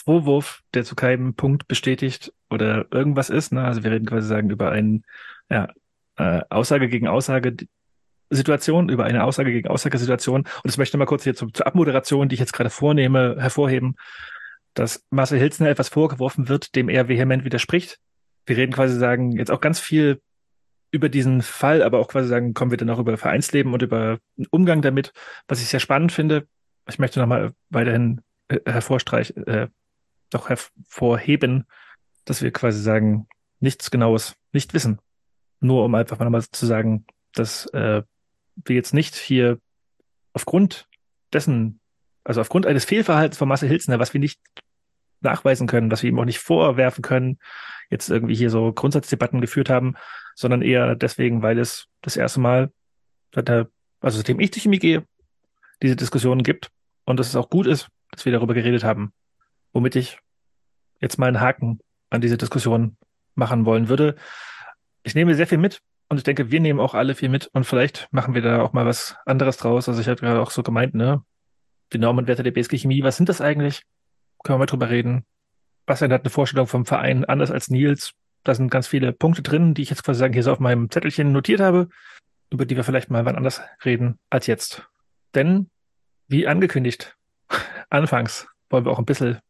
Vorwurf, 0.04 0.62
der 0.74 0.84
zu 0.84 0.94
keinem 0.94 1.34
Punkt 1.34 1.68
bestätigt 1.68 2.32
oder 2.48 2.86
irgendwas 2.90 3.30
ist. 3.30 3.52
Ne? 3.52 3.62
Also 3.62 3.84
wir 3.84 3.90
reden 3.90 4.06
quasi 4.06 4.26
sagen 4.26 4.50
über 4.50 4.70
einen, 4.70 5.04
ja, 5.50 5.68
äh, 6.16 6.42
Aussage 6.50 6.88
gegen 6.88 7.08
Aussage, 7.08 7.56
Situation, 8.30 8.88
über 8.88 9.04
eine 9.04 9.24
Aussage 9.24 9.52
gegen 9.52 9.68
Aussagesituation. 9.68 10.42
Und 10.42 10.64
das 10.64 10.78
möchte 10.78 10.96
ich 10.96 10.98
mal 10.98 11.06
kurz 11.06 11.24
hier 11.24 11.34
zur, 11.34 11.52
zur 11.52 11.66
Abmoderation, 11.66 12.28
die 12.28 12.34
ich 12.34 12.40
jetzt 12.40 12.52
gerade 12.52 12.70
vornehme, 12.70 13.36
hervorheben, 13.38 13.96
dass 14.74 15.04
Marcel 15.10 15.38
Hilzner 15.38 15.68
etwas 15.68 15.88
vorgeworfen 15.88 16.48
wird, 16.48 16.76
dem 16.76 16.88
er 16.88 17.08
vehement 17.08 17.44
widerspricht. 17.44 17.98
Wir 18.46 18.56
reden 18.56 18.72
quasi 18.72 18.96
sagen, 18.96 19.32
jetzt 19.32 19.50
auch 19.50 19.60
ganz 19.60 19.80
viel 19.80 20.20
über 20.92 21.08
diesen 21.08 21.42
Fall, 21.42 21.82
aber 21.82 21.98
auch 21.98 22.08
quasi 22.08 22.28
sagen, 22.28 22.54
kommen 22.54 22.70
wir 22.70 22.78
dann 22.78 22.90
auch 22.90 22.98
über 22.98 23.16
Vereinsleben 23.16 23.72
und 23.72 23.82
über 23.82 24.18
den 24.36 24.46
Umgang 24.50 24.82
damit, 24.82 25.12
was 25.48 25.60
ich 25.60 25.68
sehr 25.68 25.80
spannend 25.80 26.12
finde. 26.12 26.46
Ich 26.88 26.98
möchte 26.98 27.20
nochmal 27.20 27.52
weiterhin 27.68 28.20
äh, 28.48 28.58
hervorstreichen, 28.64 29.46
äh, 29.46 29.68
doch 30.30 30.48
hervorheben, 30.48 31.66
dass 32.24 32.42
wir 32.42 32.52
quasi 32.52 32.80
sagen, 32.80 33.28
nichts 33.60 33.90
Genaues 33.90 34.34
nicht 34.52 34.74
wissen. 34.74 35.00
Nur 35.60 35.84
um 35.84 35.94
einfach 35.94 36.18
mal 36.18 36.24
nochmal 36.24 36.44
zu 36.50 36.66
sagen, 36.66 37.04
dass 37.32 37.66
äh, 37.66 38.02
wir 38.54 38.76
jetzt 38.76 38.94
nicht 38.94 39.14
hier 39.14 39.58
aufgrund 40.32 40.88
dessen, 41.32 41.80
also 42.24 42.40
aufgrund 42.40 42.66
eines 42.66 42.84
Fehlverhaltens 42.84 43.38
von 43.38 43.48
Marcel 43.48 43.68
Hilzner, 43.68 43.98
was 43.98 44.14
wir 44.14 44.20
nicht 44.20 44.40
nachweisen 45.20 45.66
können, 45.66 45.90
was 45.90 46.02
wir 46.02 46.10
ihm 46.10 46.18
auch 46.18 46.24
nicht 46.24 46.38
vorwerfen 46.38 47.02
können, 47.02 47.38
jetzt 47.90 48.08
irgendwie 48.08 48.34
hier 48.34 48.50
so 48.50 48.72
Grundsatzdebatten 48.72 49.40
geführt 49.40 49.68
haben, 49.68 49.94
sondern 50.34 50.62
eher 50.62 50.94
deswegen, 50.94 51.42
weil 51.42 51.58
es 51.58 51.86
das 52.00 52.16
erste 52.16 52.40
Mal, 52.40 52.72
seit 53.34 53.48
der, 53.48 53.68
also 54.00 54.16
seitdem 54.18 54.40
ich 54.40 54.50
durch 54.50 54.62
die 54.62 54.78
gehe, 54.78 55.04
diese 55.82 55.96
Diskussionen 55.96 56.42
gibt 56.42 56.70
und 57.04 57.18
dass 57.18 57.28
es 57.28 57.36
auch 57.36 57.50
gut 57.50 57.66
ist, 57.66 57.88
dass 58.10 58.24
wir 58.24 58.32
darüber 58.32 58.54
geredet 58.54 58.84
haben, 58.84 59.12
womit 59.72 59.96
ich 59.96 60.18
jetzt 61.00 61.18
mal 61.18 61.26
einen 61.26 61.40
Haken 61.40 61.80
an 62.10 62.20
diese 62.20 62.36
Diskussion 62.36 62.96
machen 63.34 63.64
wollen 63.64 63.88
würde. 63.88 64.16
Ich 65.02 65.14
nehme 65.14 65.34
sehr 65.34 65.46
viel 65.46 65.58
mit 65.58 65.80
und 66.08 66.18
ich 66.18 66.24
denke, 66.24 66.50
wir 66.50 66.60
nehmen 66.60 66.80
auch 66.80 66.94
alle 66.94 67.14
viel 67.14 67.28
mit 67.28 67.46
und 67.52 67.64
vielleicht 67.64 68.08
machen 68.10 68.34
wir 68.34 68.42
da 68.42 68.62
auch 68.62 68.72
mal 68.72 68.86
was 68.86 69.16
anderes 69.24 69.56
draus. 69.56 69.88
Also 69.88 70.00
ich 70.00 70.08
habe 70.08 70.20
gerade 70.20 70.40
auch 70.40 70.50
so 70.50 70.62
gemeint, 70.62 70.94
ne? 70.94 71.24
Die 71.92 71.98
Normen 71.98 72.20
und 72.20 72.28
Werte 72.28 72.42
der 72.42 72.50
BSG 72.50 72.78
Chemie, 72.78 73.02
was 73.02 73.16
sind 73.16 73.28
das 73.28 73.40
eigentlich? 73.40 73.82
Können 74.44 74.54
wir 74.54 74.60
mal 74.60 74.66
drüber 74.66 74.90
reden. 74.90 75.24
Bastian 75.86 76.12
hat 76.12 76.22
eine 76.22 76.30
Vorstellung 76.30 76.66
vom 76.66 76.86
Verein 76.86 77.24
anders 77.24 77.50
als 77.50 77.68
Nils. 77.68 78.12
Da 78.44 78.54
sind 78.54 78.70
ganz 78.70 78.86
viele 78.86 79.12
Punkte 79.12 79.42
drin, 79.42 79.74
die 79.74 79.82
ich 79.82 79.90
jetzt 79.90 80.04
quasi 80.04 80.20
sagen, 80.20 80.32
hier 80.32 80.42
so 80.42 80.52
auf 80.52 80.60
meinem 80.60 80.90
Zettelchen 80.90 81.32
notiert 81.32 81.60
habe, 81.60 81.88
über 82.50 82.64
die 82.64 82.76
wir 82.76 82.84
vielleicht 82.84 83.10
mal 83.10 83.24
wann 83.24 83.36
anders 83.36 83.60
reden 83.84 84.18
als 84.30 84.46
jetzt. 84.46 84.88
Denn, 85.34 85.68
wie 86.28 86.46
angekündigt, 86.46 87.16
anfangs 87.90 88.46
wollen 88.68 88.84
wir 88.84 88.92
auch 88.92 88.98
ein 88.98 89.04
bisschen 89.04 89.40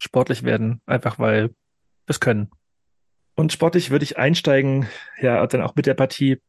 sportlich 0.00 0.42
werden, 0.42 0.80
einfach 0.86 1.18
weil 1.18 1.48
wir 1.48 1.54
es 2.06 2.20
können. 2.20 2.50
Und 3.36 3.52
sportlich 3.52 3.90
würde 3.90 4.02
ich 4.02 4.18
einsteigen, 4.18 4.88
ja, 5.20 5.46
dann 5.46 5.62
auch 5.62 5.76
mit 5.76 5.86
der 5.86 5.94
Partie 5.94 6.40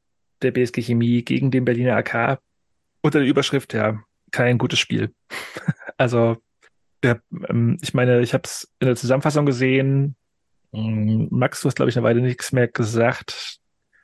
der 0.42 0.52
BSG 0.52 0.82
Chemie 0.82 1.22
gegen 1.24 1.52
den 1.52 1.66
Berliner 1.66 1.96
AK 1.98 2.40
unter 3.02 3.20
der 3.20 3.28
Überschrift, 3.28 3.74
ja, 3.74 4.02
kein 4.32 4.58
gutes 4.58 4.80
Spiel. 4.80 5.14
also, 5.98 6.38
ja, 7.04 7.18
ähm, 7.50 7.78
ich 7.82 7.94
meine, 7.94 8.22
ich 8.22 8.34
habe 8.34 8.44
es 8.46 8.72
in 8.80 8.88
der 8.88 8.96
Zusammenfassung 8.96 9.46
gesehen. 9.46 10.16
Mm, 10.72 11.28
Max, 11.30 11.62
du 11.62 11.68
hast, 11.68 11.76
glaube 11.76 11.90
ich, 11.90 11.98
eine 11.98 12.04
Weile 12.04 12.22
nichts 12.22 12.52
mehr 12.52 12.68
gesagt. 12.68 13.60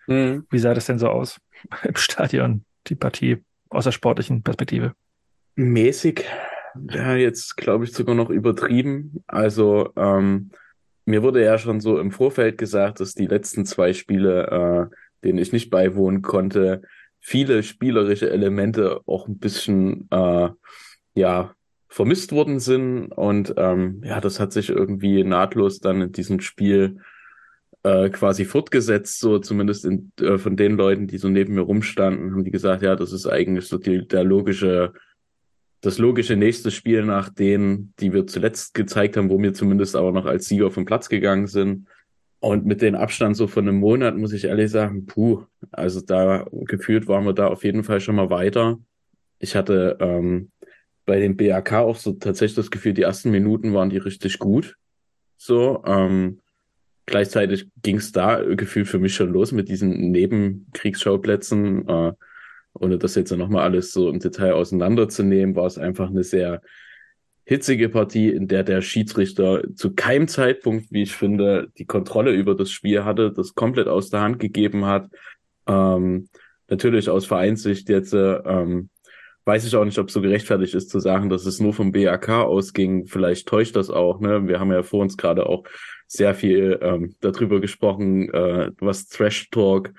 Mhm. 0.07 0.45
Wie 0.49 0.59
sah 0.59 0.73
das 0.73 0.85
denn 0.85 0.99
so 0.99 1.09
aus 1.09 1.39
im 1.83 1.95
Stadion, 1.95 2.65
die 2.87 2.95
Partie 2.95 3.43
aus 3.69 3.83
der 3.83 3.91
sportlichen 3.91 4.43
Perspektive? 4.43 4.93
Mäßig, 5.55 6.25
ja, 6.89 7.15
jetzt 7.15 7.57
glaube 7.57 7.85
ich 7.85 7.93
sogar 7.93 8.15
noch 8.15 8.29
übertrieben. 8.29 9.23
Also, 9.27 9.91
ähm, 9.95 10.51
mir 11.05 11.23
wurde 11.23 11.43
ja 11.43 11.57
schon 11.57 11.79
so 11.79 11.99
im 11.99 12.11
Vorfeld 12.11 12.57
gesagt, 12.57 12.99
dass 12.99 13.13
die 13.13 13.27
letzten 13.27 13.65
zwei 13.65 13.93
Spiele, 13.93 14.89
äh, 14.91 14.95
denen 15.23 15.39
ich 15.39 15.53
nicht 15.53 15.69
beiwohnen 15.69 16.21
konnte, 16.21 16.81
viele 17.19 17.63
spielerische 17.63 18.29
Elemente 18.29 19.01
auch 19.05 19.27
ein 19.27 19.37
bisschen 19.37 20.07
äh, 20.11 20.49
ja 21.15 21.53
vermisst 21.89 22.31
worden 22.31 22.59
sind 22.59 23.07
und 23.07 23.53
ähm, 23.57 24.01
ja, 24.03 24.19
das 24.19 24.39
hat 24.39 24.51
sich 24.51 24.69
irgendwie 24.69 25.23
nahtlos 25.23 25.79
dann 25.79 26.01
in 26.01 26.11
diesem 26.11 26.41
Spiel 26.41 26.99
äh, 27.83 28.09
quasi 28.09 28.45
fortgesetzt, 28.45 29.19
so 29.19 29.39
zumindest 29.39 29.85
in, 29.85 30.11
äh, 30.19 30.37
von 30.37 30.57
den 30.57 30.75
Leuten, 30.75 31.07
die 31.07 31.17
so 31.17 31.29
neben 31.29 31.55
mir 31.55 31.61
rumstanden, 31.61 32.31
haben 32.31 32.43
die 32.43 32.51
gesagt, 32.51 32.81
ja, 32.83 32.95
das 32.95 33.13
ist 33.13 33.27
eigentlich 33.27 33.67
so 33.67 33.77
die, 33.77 34.07
der 34.07 34.23
logische 34.23 34.93
das 35.81 35.97
logische 35.97 36.35
nächste 36.35 36.71
Spiel 36.71 37.03
nach 37.03 37.29
denen, 37.29 37.93
die 37.99 38.13
wir 38.13 38.25
zuletzt 38.27 38.73
gezeigt 38.73 39.15
haben, 39.17 39.29
wo 39.29 39.39
wir 39.39 39.53
zumindest 39.53 39.95
aber 39.95 40.11
noch 40.11 40.25
als 40.25 40.47
Sieger 40.47 40.71
vom 40.71 40.85
Platz 40.85 41.09
gegangen 41.09 41.47
sind. 41.47 41.87
Und 42.39 42.65
mit 42.65 42.81
dem 42.81 42.95
Abstand 42.95 43.35
so 43.35 43.47
von 43.47 43.67
einem 43.67 43.79
Monat 43.79 44.15
muss 44.15 44.33
ich 44.33 44.45
ehrlich 44.45 44.71
sagen, 44.71 45.05
puh, 45.05 45.43
also 45.71 46.01
da 46.01 46.45
gefühlt 46.51 47.07
waren 47.07 47.25
wir 47.25 47.33
da 47.33 47.47
auf 47.47 47.63
jeden 47.63 47.83
Fall 47.83 47.99
schon 47.99 48.15
mal 48.15 48.29
weiter. 48.29 48.79
Ich 49.39 49.55
hatte 49.55 49.97
ähm, 49.99 50.51
bei 51.05 51.19
dem 51.19 51.37
BAK 51.37 51.73
auch 51.73 51.97
so 51.97 52.13
tatsächlich 52.13 52.55
das 52.55 52.71
Gefühl, 52.71 52.93
die 52.93 53.03
ersten 53.03 53.31
Minuten 53.31 53.73
waren 53.73 53.89
die 53.89 53.97
richtig 53.97 54.39
gut. 54.39 54.77
So, 55.37 55.83
ähm, 55.85 56.41
gleichzeitig 57.05 57.69
ging 57.81 57.97
es 57.97 58.11
da 58.11 58.43
gefühlt 58.43 58.87
für 58.87 58.99
mich 58.99 59.15
schon 59.15 59.31
los 59.31 59.51
mit 59.51 59.69
diesen 59.69 60.11
Nebenkriegsschauplätzen. 60.11 61.87
Äh, 61.87 62.13
ohne 62.79 62.97
das 62.97 63.15
jetzt 63.15 63.31
nochmal 63.31 63.63
alles 63.63 63.91
so 63.91 64.09
im 64.09 64.19
Detail 64.19 64.53
auseinanderzunehmen, 64.53 65.55
war 65.55 65.65
es 65.65 65.77
einfach 65.77 66.09
eine 66.09 66.23
sehr 66.23 66.61
hitzige 67.45 67.89
Partie, 67.89 68.29
in 68.29 68.47
der 68.47 68.63
der 68.63 68.81
Schiedsrichter 68.81 69.63
zu 69.75 69.95
keinem 69.95 70.27
Zeitpunkt, 70.27 70.91
wie 70.91 71.03
ich 71.03 71.13
finde, 71.13 71.69
die 71.77 71.85
Kontrolle 71.85 72.31
über 72.31 72.55
das 72.55 72.71
Spiel 72.71 73.05
hatte, 73.05 73.31
das 73.31 73.55
komplett 73.55 73.87
aus 73.87 74.09
der 74.09 74.21
Hand 74.21 74.39
gegeben 74.39 74.85
hat. 74.85 75.09
Ähm, 75.65 76.27
natürlich 76.67 77.09
aus 77.09 77.25
Vereinssicht 77.25 77.87
jetzt 77.87 78.13
ähm, 78.13 78.89
weiß 79.47 79.65
ich 79.65 79.75
auch 79.77 79.85
nicht, 79.85 79.97
ob 79.97 80.09
es 80.09 80.13
so 80.13 80.19
gerechtfertigt 80.21 80.75
ist 80.75 80.89
zu 80.89 80.99
sagen, 80.99 81.29
dass 81.29 81.45
es 81.45 81.61
nur 81.61 81.73
vom 81.73 81.93
BAK 81.93 82.29
ausging. 82.29 83.07
Vielleicht 83.07 83.47
täuscht 83.47 83.77
das 83.77 83.89
auch. 83.89 84.19
Ne? 84.19 84.45
Wir 84.45 84.59
haben 84.59 84.73
ja 84.73 84.83
vor 84.83 84.99
uns 84.99 85.15
gerade 85.15 85.47
auch 85.47 85.63
sehr 86.05 86.35
viel 86.35 86.77
ähm, 86.81 87.15
darüber 87.21 87.61
gesprochen, 87.61 88.29
äh, 88.33 88.71
was 88.79 89.07
Trash 89.07 89.49
Talk 89.49 89.93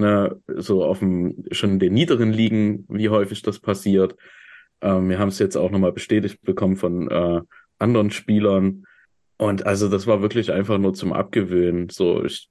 ne, 0.00 0.40
so 0.56 0.84
auf 0.84 0.98
dem, 0.98 1.44
schon 1.52 1.72
in 1.72 1.78
den 1.78 1.94
niederen 1.94 2.32
Ligen, 2.32 2.86
wie 2.88 3.08
häufig 3.08 3.42
das 3.42 3.60
passiert. 3.60 4.16
Ähm, 4.80 5.08
wir 5.08 5.18
haben 5.18 5.28
es 5.28 5.38
jetzt 5.38 5.56
auch 5.56 5.70
nochmal 5.70 5.92
bestätigt 5.92 6.42
bekommen 6.42 6.76
von 6.76 7.10
äh, 7.10 7.40
anderen 7.78 8.10
Spielern. 8.10 8.84
Und 9.36 9.66
also 9.66 9.88
das 9.88 10.06
war 10.06 10.22
wirklich 10.22 10.52
einfach 10.52 10.78
nur 10.78 10.94
zum 10.94 11.12
Abgewöhnen. 11.12 11.88
So, 11.88 12.24
ich 12.24 12.50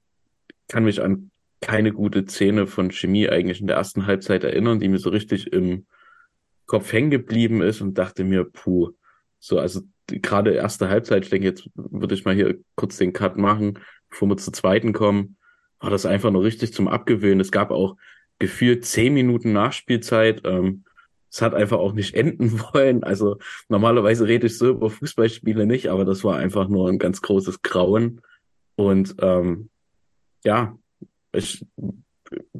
kann 0.68 0.84
mich 0.84 1.02
an 1.02 1.30
keine 1.60 1.92
gute 1.92 2.26
Szene 2.26 2.66
von 2.66 2.90
Chemie 2.90 3.28
eigentlich 3.28 3.60
in 3.60 3.66
der 3.66 3.76
ersten 3.76 4.06
Halbzeit 4.06 4.44
erinnern, 4.44 4.80
die 4.80 4.88
mir 4.88 4.98
so 4.98 5.10
richtig 5.10 5.52
im 5.52 5.86
Kopf 6.66 6.92
hängen 6.92 7.10
geblieben 7.10 7.62
ist 7.62 7.80
und 7.80 7.98
dachte 7.98 8.24
mir, 8.24 8.44
puh, 8.44 8.92
so, 9.40 9.58
also 9.58 9.82
gerade 10.06 10.52
erste 10.52 10.88
Halbzeit, 10.88 11.24
ich 11.24 11.30
denke, 11.30 11.48
jetzt 11.48 11.68
würde 11.74 12.14
ich 12.14 12.24
mal 12.24 12.34
hier 12.34 12.58
kurz 12.76 12.96
den 12.96 13.12
Cut 13.12 13.36
machen, 13.36 13.78
bevor 14.08 14.28
wir 14.28 14.36
zur 14.36 14.52
zweiten 14.52 14.92
kommen 14.92 15.36
war 15.80 15.90
das 15.90 16.06
einfach 16.06 16.30
nur 16.30 16.44
richtig 16.44 16.72
zum 16.72 16.88
Abgewöhnen. 16.88 17.40
Es 17.40 17.50
gab 17.50 17.70
auch 17.70 17.96
gefühlt 18.38 18.84
zehn 18.84 19.14
Minuten 19.14 19.52
Nachspielzeit. 19.52 20.42
Ähm, 20.44 20.84
es 21.30 21.42
hat 21.42 21.54
einfach 21.54 21.78
auch 21.78 21.92
nicht 21.92 22.14
enden 22.16 22.60
wollen. 22.60 23.02
Also 23.02 23.38
normalerweise 23.68 24.26
rede 24.26 24.46
ich 24.46 24.58
so 24.58 24.70
über 24.70 24.90
Fußballspiele 24.90 25.66
nicht, 25.66 25.88
aber 25.88 26.04
das 26.04 26.22
war 26.22 26.36
einfach 26.36 26.68
nur 26.68 26.88
ein 26.88 26.98
ganz 26.98 27.22
großes 27.22 27.62
Grauen. 27.62 28.20
Und 28.76 29.16
ähm, 29.20 29.70
ja, 30.44 30.76
ich 31.32 31.64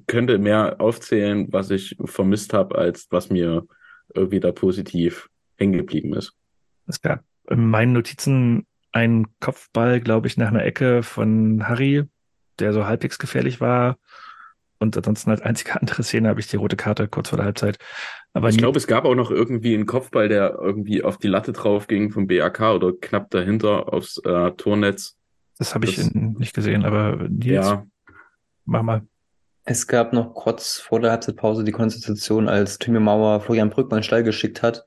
könnte 0.06 0.38
mehr 0.38 0.80
aufzählen, 0.80 1.46
was 1.50 1.70
ich 1.70 1.96
vermisst 2.04 2.52
habe, 2.52 2.76
als 2.76 3.06
was 3.10 3.30
mir 3.30 3.66
irgendwie 4.14 4.40
da 4.40 4.52
positiv 4.52 5.30
hängen 5.56 5.78
geblieben 5.78 6.14
ist. 6.14 6.32
Es 6.86 7.00
gab 7.00 7.22
in 7.48 7.68
meinen 7.68 7.92
Notizen 7.92 8.66
einen 8.92 9.26
Kopfball, 9.38 10.00
glaube 10.00 10.26
ich, 10.26 10.36
nach 10.36 10.48
einer 10.48 10.64
Ecke 10.64 11.02
von 11.02 11.68
Harry, 11.68 12.04
der 12.60 12.72
so 12.72 12.86
halbwegs 12.86 13.18
gefährlich 13.18 13.60
war. 13.60 13.96
Und 14.78 14.96
ansonsten 14.96 15.30
als 15.30 15.42
einzige 15.42 15.74
andere 15.80 16.02
Szene 16.02 16.28
habe 16.28 16.40
ich 16.40 16.48
die 16.48 16.56
rote 16.56 16.76
Karte 16.76 17.06
kurz 17.06 17.28
vor 17.28 17.36
der 17.36 17.46
Halbzeit. 17.46 17.78
Aber 18.32 18.48
ich 18.48 18.58
glaube, 18.58 18.78
es 18.78 18.86
gab 18.86 19.04
auch 19.04 19.14
noch 19.14 19.30
irgendwie 19.30 19.74
einen 19.74 19.86
Kopfball, 19.86 20.28
der 20.28 20.58
irgendwie 20.60 21.02
auf 21.02 21.18
die 21.18 21.28
Latte 21.28 21.52
drauf 21.52 21.86
ging 21.86 22.10
vom 22.10 22.26
BAK 22.26 22.60
oder 22.60 22.92
knapp 22.92 23.30
dahinter 23.30 23.92
aufs 23.92 24.18
äh, 24.18 24.52
Tornetz. 24.52 25.16
Das 25.58 25.74
habe 25.74 25.84
ich 25.84 25.96
das, 25.96 26.10
nicht 26.12 26.54
gesehen, 26.54 26.84
aber 26.84 27.16
Nils, 27.28 27.66
ja. 27.66 27.86
mach 28.64 28.82
mal. 28.82 29.02
Es 29.64 29.86
gab 29.86 30.12
noch 30.12 30.32
kurz 30.32 30.78
vor 30.78 31.00
der 31.00 31.10
Halbzeitpause 31.10 31.64
die 31.64 31.72
Konstitution, 31.72 32.48
als 32.48 32.78
Timo 32.78 32.98
Mauer 32.98 33.40
Florian 33.40 33.68
Brückmann 33.68 34.02
Stall 34.02 34.22
geschickt 34.22 34.62
hat, 34.62 34.86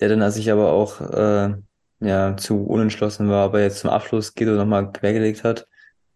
der 0.00 0.10
dann 0.10 0.30
sich 0.30 0.52
aber 0.52 0.72
auch 0.72 1.00
äh, 1.00 1.54
ja, 2.00 2.36
zu 2.36 2.64
unentschlossen 2.64 3.30
war, 3.30 3.44
aber 3.44 3.62
jetzt 3.62 3.78
zum 3.78 3.90
Abschluss 3.90 4.34
geht 4.34 4.48
und 4.48 4.56
nochmal 4.56 4.92
quergelegt 4.92 5.44
hat 5.44 5.66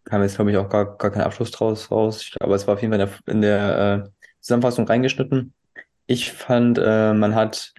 kam 0.05 0.21
jetzt, 0.21 0.35
glaube 0.35 0.51
ich, 0.51 0.57
auch 0.57 0.69
gar, 0.69 0.97
gar 0.97 1.11
kein 1.11 1.23
Abschluss 1.23 1.51
draus 1.51 1.91
raus. 1.91 2.31
Aber 2.39 2.55
es 2.55 2.67
war 2.67 2.75
auf 2.75 2.81
jeden 2.81 2.93
Fall 2.93 3.01
in 3.01 3.07
der, 3.07 3.33
in 3.33 3.41
der 3.41 4.05
äh, 4.05 4.09
Zusammenfassung 4.39 4.87
reingeschnitten. 4.87 5.53
Ich 6.07 6.31
fand, 6.31 6.77
äh, 6.77 7.13
man 7.13 7.35
hat 7.35 7.73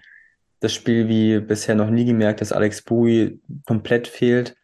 das 0.60 0.72
Spiel 0.72 1.08
wie 1.08 1.40
bisher 1.40 1.74
noch 1.74 1.90
nie 1.90 2.04
gemerkt, 2.04 2.40
dass 2.40 2.52
Alex 2.52 2.82
Bui 2.82 3.40
komplett 3.66 4.06
fehlt. 4.06 4.56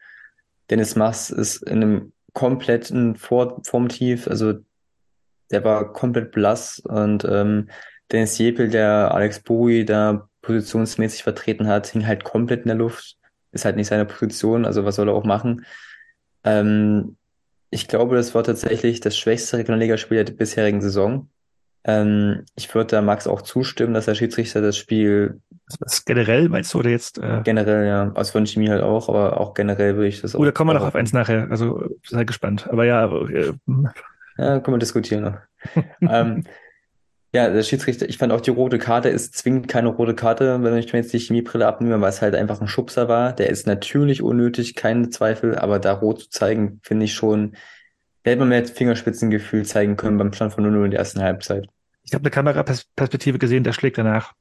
Dennis 0.70 0.96
Mass 0.96 1.30
ist 1.30 1.62
in 1.62 1.82
einem 1.82 2.12
kompletten 2.34 3.16
Vor 3.16 3.60
Formtief. 3.64 4.28
Also 4.28 4.54
der 5.50 5.64
war 5.64 5.92
komplett 5.92 6.30
blass 6.30 6.78
und 6.80 7.24
ähm, 7.24 7.68
Dennis 8.12 8.38
Jepel, 8.38 8.68
der 8.68 9.12
Alex 9.12 9.40
Bowie 9.40 9.84
da 9.84 10.28
positionsmäßig 10.42 11.22
vertreten 11.22 11.66
hat, 11.66 11.88
hing 11.88 12.06
halt 12.06 12.24
komplett 12.24 12.62
in 12.62 12.68
der 12.68 12.76
Luft. 12.76 13.16
Ist 13.52 13.64
halt 13.64 13.76
nicht 13.76 13.88
seine 13.88 14.06
Position, 14.06 14.64
also 14.64 14.84
was 14.84 14.96
soll 14.96 15.08
er 15.08 15.14
auch 15.14 15.24
machen? 15.24 15.66
Ähm, 16.44 17.17
ich 17.70 17.88
glaube, 17.88 18.16
das 18.16 18.34
war 18.34 18.44
tatsächlich 18.44 19.00
das 19.00 19.16
schwächste 19.16 19.58
Regionalligaspiel 19.58 20.24
der 20.24 20.32
bisherigen 20.32 20.80
Saison. 20.80 21.28
Ähm, 21.84 22.44
ich 22.54 22.74
würde 22.74 22.96
da 22.96 23.02
Max 23.02 23.26
auch 23.26 23.42
zustimmen, 23.42 23.94
dass 23.94 24.06
der 24.06 24.14
Schiedsrichter 24.14 24.60
das 24.60 24.76
Spiel. 24.76 25.40
Das 25.80 26.04
generell 26.04 26.48
meinst 26.48 26.74
du 26.74 26.78
oder 26.78 26.90
jetzt? 26.90 27.18
Äh... 27.18 27.42
Generell, 27.44 27.86
ja. 27.86 28.12
Also 28.14 28.32
von 28.32 28.46
Chemie 28.46 28.68
halt 28.68 28.82
auch, 28.82 29.08
aber 29.08 29.40
auch 29.40 29.54
generell 29.54 29.96
würde 29.96 30.08
ich 30.08 30.20
das 30.20 30.34
auch. 30.34 30.40
Oder 30.40 30.52
kommen 30.52 30.70
wir 30.70 30.74
noch 30.74 30.86
auf 30.86 30.94
eins 30.94 31.12
nachher. 31.12 31.50
Also 31.50 31.88
sei 32.04 32.24
gespannt. 32.24 32.68
Aber 32.68 32.84
ja, 32.84 33.04
äh, 33.06 33.52
ja, 34.38 34.60
können 34.60 34.74
wir 34.74 34.78
diskutieren 34.78 35.24
noch. 35.24 35.38
ähm, 36.00 36.44
ja, 37.32 37.50
der 37.50 37.62
Schiedsrichter, 37.62 38.08
ich 38.08 38.16
fand 38.16 38.32
auch 38.32 38.40
die 38.40 38.50
rote 38.50 38.78
Karte 38.78 39.10
ist 39.10 39.36
zwingend 39.36 39.68
keine 39.68 39.88
rote 39.88 40.14
Karte, 40.14 40.62
wenn 40.62 40.76
ich 40.76 40.92
mir 40.92 41.00
jetzt 41.00 41.12
die 41.12 41.18
Chemiebrille 41.18 41.66
abnehme, 41.66 42.00
weil 42.00 42.08
es 42.08 42.22
halt 42.22 42.34
einfach 42.34 42.60
ein 42.60 42.68
Schubser 42.68 43.08
war. 43.08 43.34
Der 43.34 43.50
ist 43.50 43.66
natürlich 43.66 44.22
unnötig, 44.22 44.74
keine 44.74 45.10
Zweifel, 45.10 45.56
aber 45.56 45.78
da 45.78 45.92
rot 45.92 46.22
zu 46.22 46.30
zeigen, 46.30 46.80
finde 46.82 47.04
ich 47.04 47.14
schon, 47.14 47.52
da 48.22 48.30
hätte 48.30 48.40
man 48.40 48.48
mehr 48.48 48.64
Fingerspitzengefühl 48.64 49.66
zeigen 49.66 49.96
können 49.96 50.16
beim 50.16 50.32
Stand 50.32 50.54
von 50.54 50.64
0-0 50.64 50.84
in 50.86 50.90
der 50.90 51.00
ersten 51.00 51.20
Halbzeit. 51.20 51.68
Ich 52.02 52.14
habe 52.14 52.22
eine 52.22 52.30
Kameraperspektive 52.30 53.38
gesehen, 53.38 53.64
der 53.64 53.72
schlägt 53.74 53.98
danach. 53.98 54.32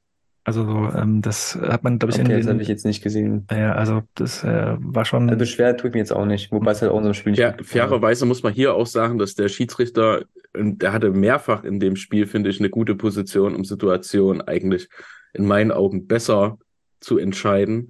Also 0.48 0.64
ähm, 0.96 1.22
das 1.22 1.60
hat 1.62 1.84
man, 1.84 2.00
glaube 2.00 2.14
ich, 2.14 2.22
okay, 2.22 2.32
in 2.32 2.40
das 2.40 2.48
habe 2.48 2.62
ich 2.62 2.70
jetzt 2.70 2.86
nicht 2.86 3.04
gesehen. 3.04 3.46
Ja, 3.52 3.74
also 3.74 4.04
das 4.16 4.46
äh, 4.46 4.78
war 4.80 5.04
schon. 5.04 5.28
Also 5.28 5.38
beschwert 5.38 5.82
tut 5.82 5.92
mir 5.92 6.00
jetzt 6.00 6.14
auch 6.14 6.26
nicht, 6.26 6.54
wobei 6.54 6.72
es 6.72 6.82
halt 6.82 6.90
auch 6.90 6.96
in 6.96 7.00
unserem 7.00 7.16
Spiel 7.16 7.32
nicht. 7.32 7.40
Ja, 7.40 7.54
fairerweise 7.62 8.26
muss 8.26 8.44
man 8.44 8.54
hier 8.54 8.74
auch 8.74 8.88
sagen, 8.88 9.18
dass 9.18 9.36
der 9.36 9.50
Schiedsrichter, 9.50 10.24
der 10.56 10.94
hatte 10.94 11.12
mehrfach 11.12 11.66
in 11.66 11.82
dem 11.82 11.98
Spiel, 11.98 12.28
finde 12.28 12.50
ich, 12.50 12.62
eine 12.62 12.70
gute 12.70 12.96
Position, 12.96 13.56
um 13.56 13.66
Situationen 13.66 14.40
eigentlich 14.40 14.88
in 15.34 15.46
meinen 15.46 15.74
Augen 15.74 16.08
besser 16.08 16.58
zu 17.02 17.18
entscheiden. 17.18 17.90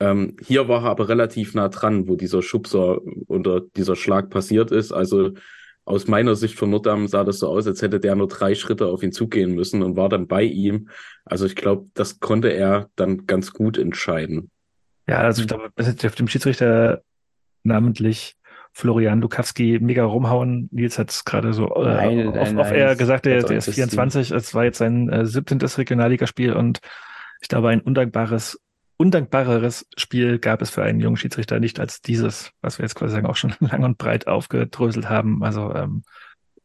Ähm, 0.00 0.38
hier 0.40 0.68
war 0.68 0.84
er 0.84 0.92
aber 0.92 1.10
relativ 1.10 1.52
nah 1.54 1.68
dran, 1.68 2.08
wo 2.08 2.16
dieser 2.16 2.40
Schubser 2.40 3.00
oder 3.26 3.60
dieser 3.76 3.96
Schlag 3.96 4.30
passiert 4.30 4.70
ist. 4.70 4.92
Also 4.92 5.32
aus 5.84 6.06
meiner 6.06 6.34
Sicht 6.34 6.56
von 6.56 6.70
Nordam 6.70 7.08
sah 7.08 7.24
das 7.24 7.38
so 7.38 7.48
aus, 7.48 7.66
als 7.66 7.82
hätte 7.82 8.00
der 8.00 8.14
nur 8.14 8.28
drei 8.28 8.54
Schritte 8.54 8.86
auf 8.86 9.02
ihn 9.02 9.12
zugehen 9.12 9.54
müssen 9.54 9.82
und 9.82 9.96
war 9.96 10.08
dann 10.08 10.28
bei 10.28 10.42
ihm. 10.42 10.88
Also 11.24 11.46
ich 11.46 11.56
glaube, 11.56 11.88
das 11.94 12.20
konnte 12.20 12.52
er 12.52 12.88
dann 12.96 13.26
ganz 13.26 13.52
gut 13.52 13.78
entscheiden. 13.78 14.50
Ja, 15.08 15.18
also 15.18 15.42
ich 15.42 15.48
glaube, 15.48 15.70
auf 15.76 16.14
dem 16.14 16.28
Schiedsrichter 16.28 17.02
namentlich 17.64 18.36
Florian 18.72 19.20
Lukowski 19.20 19.78
mega 19.80 20.04
rumhauen. 20.04 20.68
Nils 20.72 20.98
hat 20.98 21.10
es 21.10 21.24
gerade 21.24 21.52
so 21.52 21.74
äh, 21.74 21.84
nein, 21.84 22.28
auf, 22.28 22.34
nein, 22.34 22.58
auf 22.58 22.70
nein, 22.70 22.80
er 22.80 22.96
gesagt, 22.96 23.26
der, 23.26 23.42
der 23.42 23.58
ist 23.58 23.70
24. 23.70 24.30
Es 24.30 24.54
war 24.54 24.64
jetzt 24.64 24.78
sein 24.78 25.08
äh, 25.10 25.26
17. 25.26 25.58
Regionalligaspiel 25.58 26.52
und 26.54 26.78
ich 27.40 27.48
glaube, 27.48 27.68
ein 27.68 27.80
undankbares 27.80 28.60
undankbareres 29.02 29.88
Spiel 29.96 30.38
gab 30.38 30.62
es 30.62 30.70
für 30.70 30.84
einen 30.84 31.00
jungen 31.00 31.16
Schiedsrichter 31.16 31.58
nicht 31.58 31.80
als 31.80 32.02
dieses, 32.02 32.52
was 32.60 32.78
wir 32.78 32.84
jetzt 32.84 32.94
quasi 32.94 33.20
auch 33.20 33.34
schon 33.34 33.54
lang 33.60 33.82
und 33.82 33.98
breit 33.98 34.28
aufgedröselt 34.28 35.08
haben. 35.08 35.42
Also 35.42 35.74
ähm, 35.74 36.04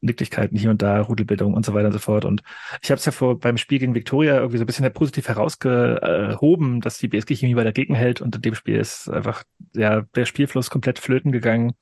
Nicklichkeiten 0.02 0.56
hier 0.56 0.70
und 0.70 0.84
da, 0.84 1.02
Rudelbildung 1.02 1.56
und 1.56 1.66
so 1.66 1.74
weiter 1.74 1.88
und 1.88 1.94
so 1.94 2.00
fort. 2.00 2.26
Und 2.26 2.44
ich 2.84 2.92
habe 2.92 3.00
es 3.00 3.06
ja 3.06 3.12
vor 3.12 3.40
beim 3.40 3.58
Spiel 3.58 3.80
gegen 3.80 3.96
Viktoria 3.96 4.36
irgendwie 4.36 4.58
so 4.58 4.64
ein 4.64 4.68
bisschen 4.68 4.94
positiv 4.94 5.28
herausgehoben, 5.28 6.82
dass 6.82 7.00
die 7.00 7.08
BSG 7.08 7.36
Chemie 7.36 7.56
weiter 7.56 7.72
gegenhält 7.72 8.22
und 8.22 8.36
in 8.36 8.42
dem 8.44 8.54
Spiel 8.54 8.78
ist 8.78 9.10
einfach 9.10 9.44
ja 9.76 10.04
der 10.16 10.26
Spielfluss 10.26 10.70
komplett 10.70 11.00
flöten 11.00 11.32
gegangen. 11.32 11.74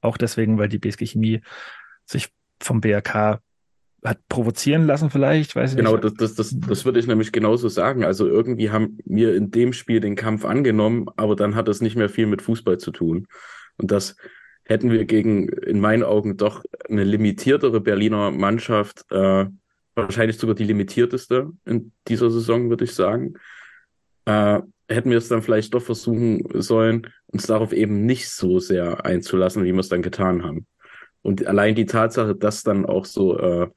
Auch 0.00 0.16
deswegen, 0.16 0.56
weil 0.56 0.70
die 0.70 0.78
BSG 0.78 1.04
Chemie 1.04 1.42
sich 2.06 2.30
vom 2.58 2.80
BRK 2.80 3.42
hat 4.04 4.18
provozieren 4.28 4.86
lassen 4.86 5.10
vielleicht, 5.10 5.54
weiß 5.54 5.72
ich 5.72 5.76
genau, 5.76 5.92
nicht. 5.92 6.02
Genau, 6.02 6.14
das, 6.14 6.34
das, 6.34 6.50
das, 6.50 6.60
das 6.68 6.84
würde 6.84 7.00
ich 7.00 7.06
nämlich 7.06 7.32
genauso 7.32 7.68
sagen. 7.68 8.04
Also 8.04 8.26
irgendwie 8.26 8.70
haben 8.70 8.98
wir 9.04 9.34
in 9.34 9.50
dem 9.50 9.72
Spiel 9.72 10.00
den 10.00 10.16
Kampf 10.16 10.44
angenommen, 10.44 11.06
aber 11.16 11.36
dann 11.36 11.54
hat 11.54 11.68
das 11.68 11.80
nicht 11.80 11.96
mehr 11.96 12.08
viel 12.08 12.26
mit 12.26 12.42
Fußball 12.42 12.78
zu 12.78 12.92
tun. 12.92 13.26
Und 13.76 13.90
das 13.90 14.16
hätten 14.64 14.90
wir 14.90 15.04
gegen, 15.04 15.48
in 15.48 15.80
meinen 15.80 16.02
Augen, 16.02 16.36
doch 16.36 16.64
eine 16.88 17.04
limitiertere 17.04 17.80
Berliner 17.80 18.30
Mannschaft, 18.30 19.04
äh, 19.10 19.46
wahrscheinlich 19.94 20.38
sogar 20.38 20.54
die 20.54 20.64
limitierteste 20.64 21.50
in 21.66 21.92
dieser 22.08 22.30
Saison, 22.30 22.70
würde 22.70 22.84
ich 22.84 22.94
sagen, 22.94 23.34
äh, 24.24 24.60
hätten 24.88 25.10
wir 25.10 25.18
es 25.18 25.28
dann 25.28 25.42
vielleicht 25.42 25.74
doch 25.74 25.82
versuchen 25.82 26.42
sollen, 26.54 27.06
uns 27.26 27.46
darauf 27.46 27.72
eben 27.72 28.06
nicht 28.06 28.30
so 28.30 28.58
sehr 28.58 29.04
einzulassen, 29.04 29.64
wie 29.64 29.72
wir 29.72 29.80
es 29.80 29.88
dann 29.88 30.02
getan 30.02 30.42
haben. 30.42 30.66
Und 31.22 31.46
allein 31.46 31.74
die 31.74 31.86
Tatsache, 31.86 32.34
dass 32.34 32.62
dann 32.62 32.86
auch 32.86 33.04
so 33.04 33.38
äh, 33.38 33.68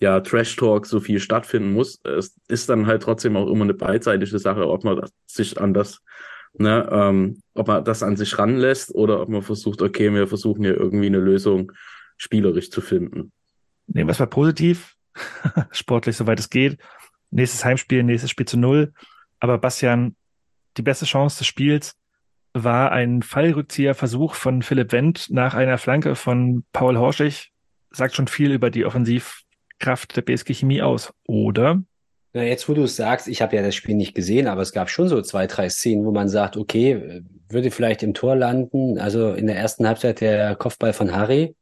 ja 0.00 0.20
Trash 0.20 0.56
Talk 0.56 0.86
so 0.86 1.00
viel 1.00 1.20
stattfinden 1.20 1.72
muss, 1.72 2.00
es 2.04 2.36
ist 2.48 2.68
dann 2.68 2.86
halt 2.86 3.02
trotzdem 3.02 3.36
auch 3.36 3.48
immer 3.48 3.64
eine 3.64 3.74
beidseitige 3.74 4.38
Sache, 4.38 4.68
ob 4.68 4.84
man 4.84 5.06
sich 5.26 5.60
an 5.60 5.74
das, 5.74 6.00
ne, 6.54 6.88
ähm, 6.90 7.42
ob 7.54 7.68
man 7.68 7.84
das 7.84 8.02
an 8.02 8.16
sich 8.16 8.38
ranlässt 8.38 8.94
oder 8.94 9.20
ob 9.20 9.28
man 9.28 9.42
versucht, 9.42 9.82
okay, 9.82 10.12
wir 10.12 10.26
versuchen 10.26 10.64
hier 10.64 10.76
irgendwie 10.76 11.06
eine 11.06 11.18
Lösung 11.18 11.72
spielerisch 12.16 12.70
zu 12.70 12.80
finden. 12.80 13.32
Nehmen 13.86 14.08
wir 14.08 14.12
es 14.12 14.18
mal 14.18 14.26
positiv, 14.26 14.94
sportlich, 15.70 16.16
soweit 16.16 16.38
es 16.38 16.50
geht. 16.50 16.78
Nächstes 17.30 17.64
Heimspiel, 17.64 18.02
nächstes 18.02 18.30
Spiel 18.30 18.46
zu 18.46 18.56
null. 18.56 18.92
Aber 19.38 19.58
Bastian, 19.58 20.16
die 20.76 20.82
beste 20.82 21.04
Chance 21.04 21.38
des 21.38 21.46
Spiels 21.46 21.96
war 22.52 22.92
ein 22.92 23.22
Fallrückzieherversuch 23.22 24.34
von 24.34 24.62
Philipp 24.62 24.92
Wendt 24.92 25.28
nach 25.30 25.54
einer 25.54 25.78
Flanke 25.78 26.14
von 26.14 26.64
Paul 26.72 26.98
Horschig. 26.98 27.52
Sagt 27.90 28.14
schon 28.14 28.28
viel 28.28 28.52
über 28.52 28.70
die 28.70 28.84
Offensivkraft 28.84 30.16
der 30.16 30.22
BSG 30.22 30.54
Chemie 30.54 30.82
aus, 30.82 31.12
oder? 31.26 31.82
Na, 32.32 32.44
jetzt, 32.44 32.68
wo 32.68 32.74
du 32.74 32.84
es 32.84 32.94
sagst, 32.94 33.26
ich 33.26 33.42
habe 33.42 33.56
ja 33.56 33.62
das 33.62 33.74
Spiel 33.74 33.96
nicht 33.96 34.14
gesehen, 34.14 34.46
aber 34.46 34.62
es 34.62 34.72
gab 34.72 34.88
schon 34.88 35.08
so 35.08 35.20
zwei, 35.22 35.46
drei 35.48 35.68
Szenen, 35.68 36.04
wo 36.04 36.12
man 36.12 36.28
sagt, 36.28 36.56
okay, 36.56 37.22
würde 37.48 37.70
vielleicht 37.72 38.02
im 38.02 38.14
Tor 38.14 38.36
landen. 38.36 38.98
Also 38.98 39.32
in 39.32 39.48
der 39.48 39.56
ersten 39.56 39.86
Halbzeit 39.86 40.20
der 40.20 40.54
Kopfball 40.54 40.92
von 40.92 41.14
Harry, 41.14 41.56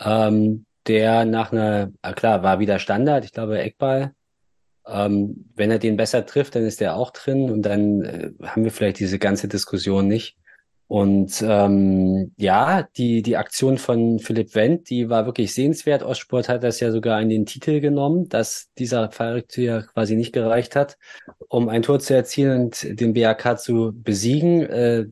ähm, 0.00 0.66
der 0.88 1.24
nach 1.24 1.52
einer, 1.52 1.92
klar, 2.16 2.42
war 2.42 2.58
wieder 2.58 2.78
Standard, 2.80 3.24
ich 3.24 3.32
glaube 3.32 3.60
Eckball, 3.60 4.12
ähm, 4.86 5.50
wenn 5.54 5.70
er 5.70 5.78
den 5.78 5.96
besser 5.96 6.26
trifft, 6.26 6.54
dann 6.54 6.64
ist 6.64 6.82
er 6.82 6.96
auch 6.96 7.10
drin 7.10 7.50
und 7.50 7.62
dann 7.62 8.02
äh, 8.02 8.30
haben 8.42 8.64
wir 8.64 8.70
vielleicht 8.70 8.98
diese 8.98 9.18
ganze 9.18 9.48
Diskussion 9.48 10.08
nicht. 10.08 10.36
Und 10.86 11.42
ähm, 11.42 12.32
ja, 12.36 12.86
die, 12.96 13.22
die 13.22 13.38
Aktion 13.38 13.78
von 13.78 14.18
Philipp 14.18 14.54
Wendt, 14.54 14.90
die 14.90 15.08
war 15.08 15.24
wirklich 15.24 15.54
sehenswert. 15.54 16.02
Ostsport 16.02 16.50
hat 16.50 16.62
das 16.62 16.78
ja 16.78 16.92
sogar 16.92 17.22
in 17.22 17.30
den 17.30 17.46
Titel 17.46 17.80
genommen, 17.80 18.28
dass 18.28 18.68
dieser 18.78 19.10
Fallrückzieher 19.10 19.86
quasi 19.94 20.14
nicht 20.14 20.34
gereicht 20.34 20.76
hat, 20.76 20.98
um 21.48 21.70
ein 21.70 21.82
Tor 21.82 22.00
zu 22.00 22.14
erzielen 22.14 22.66
und 22.66 23.00
den 23.00 23.14
BAK 23.14 23.58
zu 23.58 23.92
besiegen. 23.94 24.60
Äh, 24.60 25.06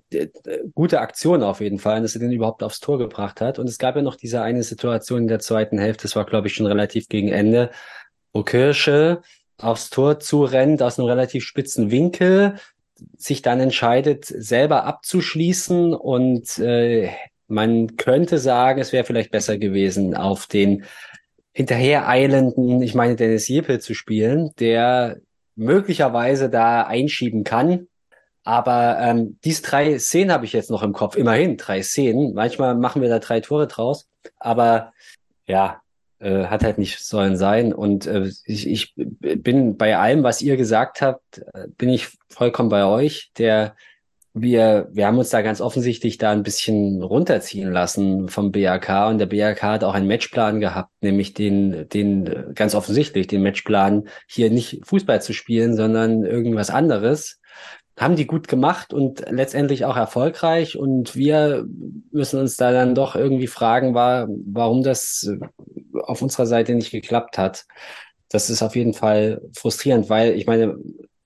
gute 0.75 1.01
Aktion 1.01 1.43
auf 1.43 1.63
jeden 1.63 1.79
Fall, 1.79 2.03
dass 2.03 2.15
er 2.15 2.21
den 2.21 2.33
überhaupt 2.33 2.63
aufs 2.63 2.81
Tor 2.81 2.99
gebracht 2.99 3.41
hat. 3.41 3.59
Und 3.59 3.67
es 3.67 3.79
gab 3.79 3.97
ja 3.97 4.03
noch 4.03 4.17
diese 4.17 4.43
eine 4.43 4.63
Situation 4.65 5.23
in 5.23 5.29
der 5.29 5.41
zweiten 5.41 5.79
Hälfte, 5.79 6.03
das 6.03 6.17
war, 6.17 6.27
glaube 6.27 6.49
ich, 6.49 6.55
schon 6.55 6.67
relativ 6.67 7.09
gegen 7.09 7.29
Ende, 7.29 7.71
wo 8.35 8.43
Kirsche 8.43 9.23
aufs 9.63 9.91
Tor 9.91 10.21
zu 10.21 10.45
rennt 10.45 10.83
aus 10.83 10.99
einem 10.99 11.09
relativ 11.09 11.45
spitzen 11.45 11.91
Winkel, 11.91 12.57
sich 13.17 13.43
dann 13.43 13.61
entscheidet, 13.61 14.25
selber 14.25 14.85
abzuschließen 14.85 15.95
und 15.95 16.59
äh, 16.59 17.11
man 17.49 17.97
könnte 17.97 18.39
sagen, 18.39 18.81
es 18.81 18.93
wäre 18.93 19.05
vielleicht 19.05 19.31
besser 19.31 19.59
gewesen, 19.59 20.17
auf 20.17 20.47
den 20.47 20.85
hinterhereilenden, 21.53 22.81
ich 22.83 22.95
meine 22.95 23.17
Dennis 23.17 23.49
Jepel 23.49 23.81
zu 23.81 23.95
spielen, 23.95 24.53
der 24.59 25.19
möglicherweise 25.55 26.49
da 26.49 26.85
einschieben 26.85 27.45
kann. 27.45 27.89
Aber 28.43 28.99
ähm, 29.01 29.39
diese 29.45 29.63
drei 29.63 29.99
Szenen 29.99 30.33
habe 30.33 30.47
ich 30.47 30.53
jetzt 30.53 30.71
noch 30.71 30.83
im 30.83 30.95
Kopf. 30.95 31.15
Immerhin 31.17 31.59
drei 31.59 31.83
Szenen. 31.83 32.33
Manchmal 32.35 32.75
machen 32.75 33.03
wir 33.03 33.09
da 33.09 33.19
drei 33.19 33.41
Tore 33.41 33.67
draus. 33.67 34.09
Aber 34.39 34.93
ja, 35.47 35.82
äh, 36.23 36.47
hat 36.47 36.65
halt 36.65 36.79
nicht 36.79 37.01
sollen 37.01 37.37
sein. 37.37 37.73
Und 37.73 38.07
äh, 38.07 38.31
ich, 38.45 38.69
ich 38.69 38.95
bin 38.95 39.77
bei 39.77 39.97
allem, 39.97 40.23
was 40.23 40.41
ihr 40.43 40.57
gesagt 40.57 41.03
habt, 41.03 41.39
äh, 41.53 41.69
bin 41.77 41.89
ich 41.89 42.09
vollkommen 42.29 42.69
bei 42.69 42.85
euch. 42.85 43.33
Der 43.39 43.75
wir, 44.35 44.89
wir 44.93 45.07
haben 45.07 45.19
uns 45.19 45.29
da 45.29 45.43
ganz 45.43 45.61
offensichtlich 45.61 46.17
da 46.17 46.33
ein 46.33 46.43
bisschen 46.43 47.03
runterziehen 47.03 47.71
lassen 47.71 48.29
vom 48.29 48.51
BAK 48.51 49.11
und 49.11 49.19
der 49.19 49.27
BAK 49.27 49.63
hat 49.63 49.85
auch 49.85 49.95
einen 49.95 50.07
Matchplan 50.07 50.59
gehabt, 50.59 50.91
nämlich 51.03 51.35
den, 51.35 51.87
den 51.91 52.55
ganz 52.55 52.75
offensichtlich 52.75 53.27
den 53.27 53.43
Matchplan 53.43 54.09
hier 54.27 54.51
nicht 54.51 54.81
Fußball 54.85 55.21
zu 55.21 55.35
spielen, 55.35 55.77
sondern 55.77 56.25
irgendwas 56.25 56.71
anderes 56.71 57.41
haben 58.03 58.17
die 58.17 58.27
gut 58.27 58.49
gemacht 58.49 58.93
und 58.93 59.25
letztendlich 59.31 59.85
auch 59.85 59.97
erfolgreich. 59.97 60.77
Und 60.77 61.17
wir 61.17 61.67
müssen 62.11 62.41
uns 62.41 62.57
da 62.57 62.73
dann 62.73 62.95
doch 62.95 63.17
irgendwie 63.17 63.47
fragen, 63.47 63.95
war, 63.95 64.29
warum 64.29 64.83
das 64.83 65.31
auf 65.93 66.23
unserer 66.23 66.47
Seite 66.47 66.75
nicht 66.75 66.91
geklappt 66.91 67.39
hat. 67.39 67.65
Das 68.29 68.51
ist 68.51 68.63
auf 68.63 68.77
jeden 68.77 68.95
Fall 68.95 69.43
frustrierend, 69.55 70.09
weil 70.09 70.33
ich 70.33 70.47
meine, 70.47 70.77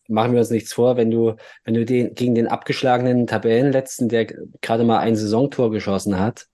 machen 0.08 0.32
wir 0.32 0.40
uns 0.40 0.50
nichts 0.50 0.72
vor, 0.72 0.96
wenn 0.96 1.10
du, 1.10 1.34
wenn 1.64 1.74
du 1.74 1.84
den, 1.84 2.14
gegen 2.14 2.34
den 2.34 2.48
abgeschlagenen 2.48 3.26
Tabellenletzten, 3.26 4.08
der 4.08 4.26
gerade 4.60 4.84
mal 4.84 4.98
ein 4.98 5.16
Saisontor 5.16 5.70
geschossen 5.70 6.18
hat, 6.18 6.46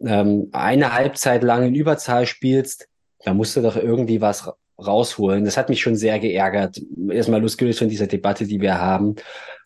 ähm, 0.00 0.48
eine 0.52 0.94
Halbzeit 0.94 1.42
lang 1.42 1.66
in 1.66 1.74
Überzahl 1.74 2.26
spielst, 2.26 2.88
Da 3.24 3.34
musste 3.34 3.60
doch 3.62 3.76
irgendwie 3.76 4.20
was 4.20 4.50
rausholen. 4.78 5.44
Das 5.44 5.56
hat 5.56 5.68
mich 5.68 5.80
schon 5.80 5.96
sehr 5.96 6.18
geärgert. 6.18 6.80
Erstmal 7.10 7.40
losgelöst 7.42 7.80
von 7.80 7.88
dieser 7.88 8.06
Debatte, 8.06 8.46
die 8.46 8.60
wir 8.60 8.80
haben. 8.80 9.16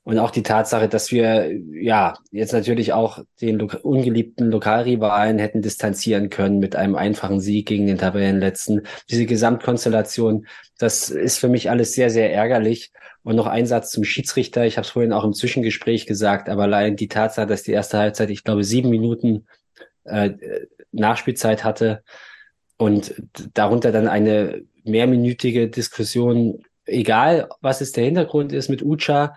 Und 0.05 0.19
auch 0.19 0.31
die 0.31 0.43
Tatsache, 0.43 0.87
dass 0.87 1.13
wir 1.13 1.51
ja 1.73 2.15
jetzt 2.31 2.53
natürlich 2.53 2.93
auch 2.93 3.25
den 3.41 3.59
lo 3.59 3.69
ungeliebten 3.83 4.51
Lokalrivalen 4.51 5.39
hätten 5.39 5.63
distanzieren 5.63 6.29
können 6.29 6.59
mit 6.59 6.77
einem 6.77 6.95
einfachen 6.95 7.41
Sieg 7.41 7.67
gegen 7.67 7.87
den 7.87 7.97
Tabellenletzten. 7.97 8.83
Diese 9.09 9.25
Gesamtkonstellation, 9.25 10.47
das 10.79 11.09
ist 11.09 11.39
für 11.39 11.49
mich 11.49 11.71
alles 11.71 11.95
sehr, 11.95 12.11
sehr 12.11 12.33
ärgerlich. 12.35 12.93
Und 13.23 13.37
noch 13.37 13.47
ein 13.47 13.65
Satz 13.65 13.91
zum 13.91 14.05
Schiedsrichter. 14.05 14.67
Ich 14.67 14.77
habe 14.77 14.85
es 14.85 14.91
vorhin 14.91 15.15
auch 15.15 15.25
im 15.25 15.33
Zwischengespräch 15.33 16.05
gesagt, 16.05 16.51
aber 16.51 16.65
allein 16.65 16.97
die 16.97 17.09
Tatsache, 17.09 17.47
dass 17.47 17.63
die 17.63 17.73
erste 17.73 17.97
Halbzeit, 17.97 18.29
ich 18.29 18.45
glaube, 18.45 18.63
sieben 18.63 18.91
Minuten 18.91 19.47
äh, 20.05 20.33
Nachspielzeit 20.93 21.65
hatte 21.65 22.03
und 22.77 23.15
darunter 23.55 23.93
dann 23.93 24.09
eine 24.09 24.63
mehrminütige 24.85 25.71
Diskussion, 25.71 26.63
egal 26.85 27.49
was 27.63 27.81
es 27.81 27.93
der 27.93 28.05
Hintergrund 28.05 28.53
ist 28.53 28.69
mit 28.69 28.83
Ucha. 28.83 29.35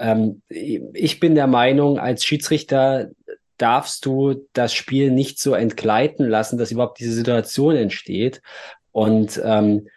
Ähm, 0.00 0.42
ich 0.48 1.20
bin 1.20 1.34
der 1.34 1.46
Meinung, 1.46 1.98
als 1.98 2.24
Schiedsrichter 2.24 3.10
darfst 3.58 4.06
du 4.06 4.46
das 4.54 4.72
Spiel 4.72 5.10
nicht 5.10 5.38
so 5.38 5.52
entgleiten 5.52 6.26
lassen, 6.26 6.58
dass 6.58 6.72
überhaupt 6.72 6.98
diese 6.98 7.12
Situation 7.12 7.76
entsteht. 7.76 8.40
Und 8.90 9.40
ähm, 9.44 9.88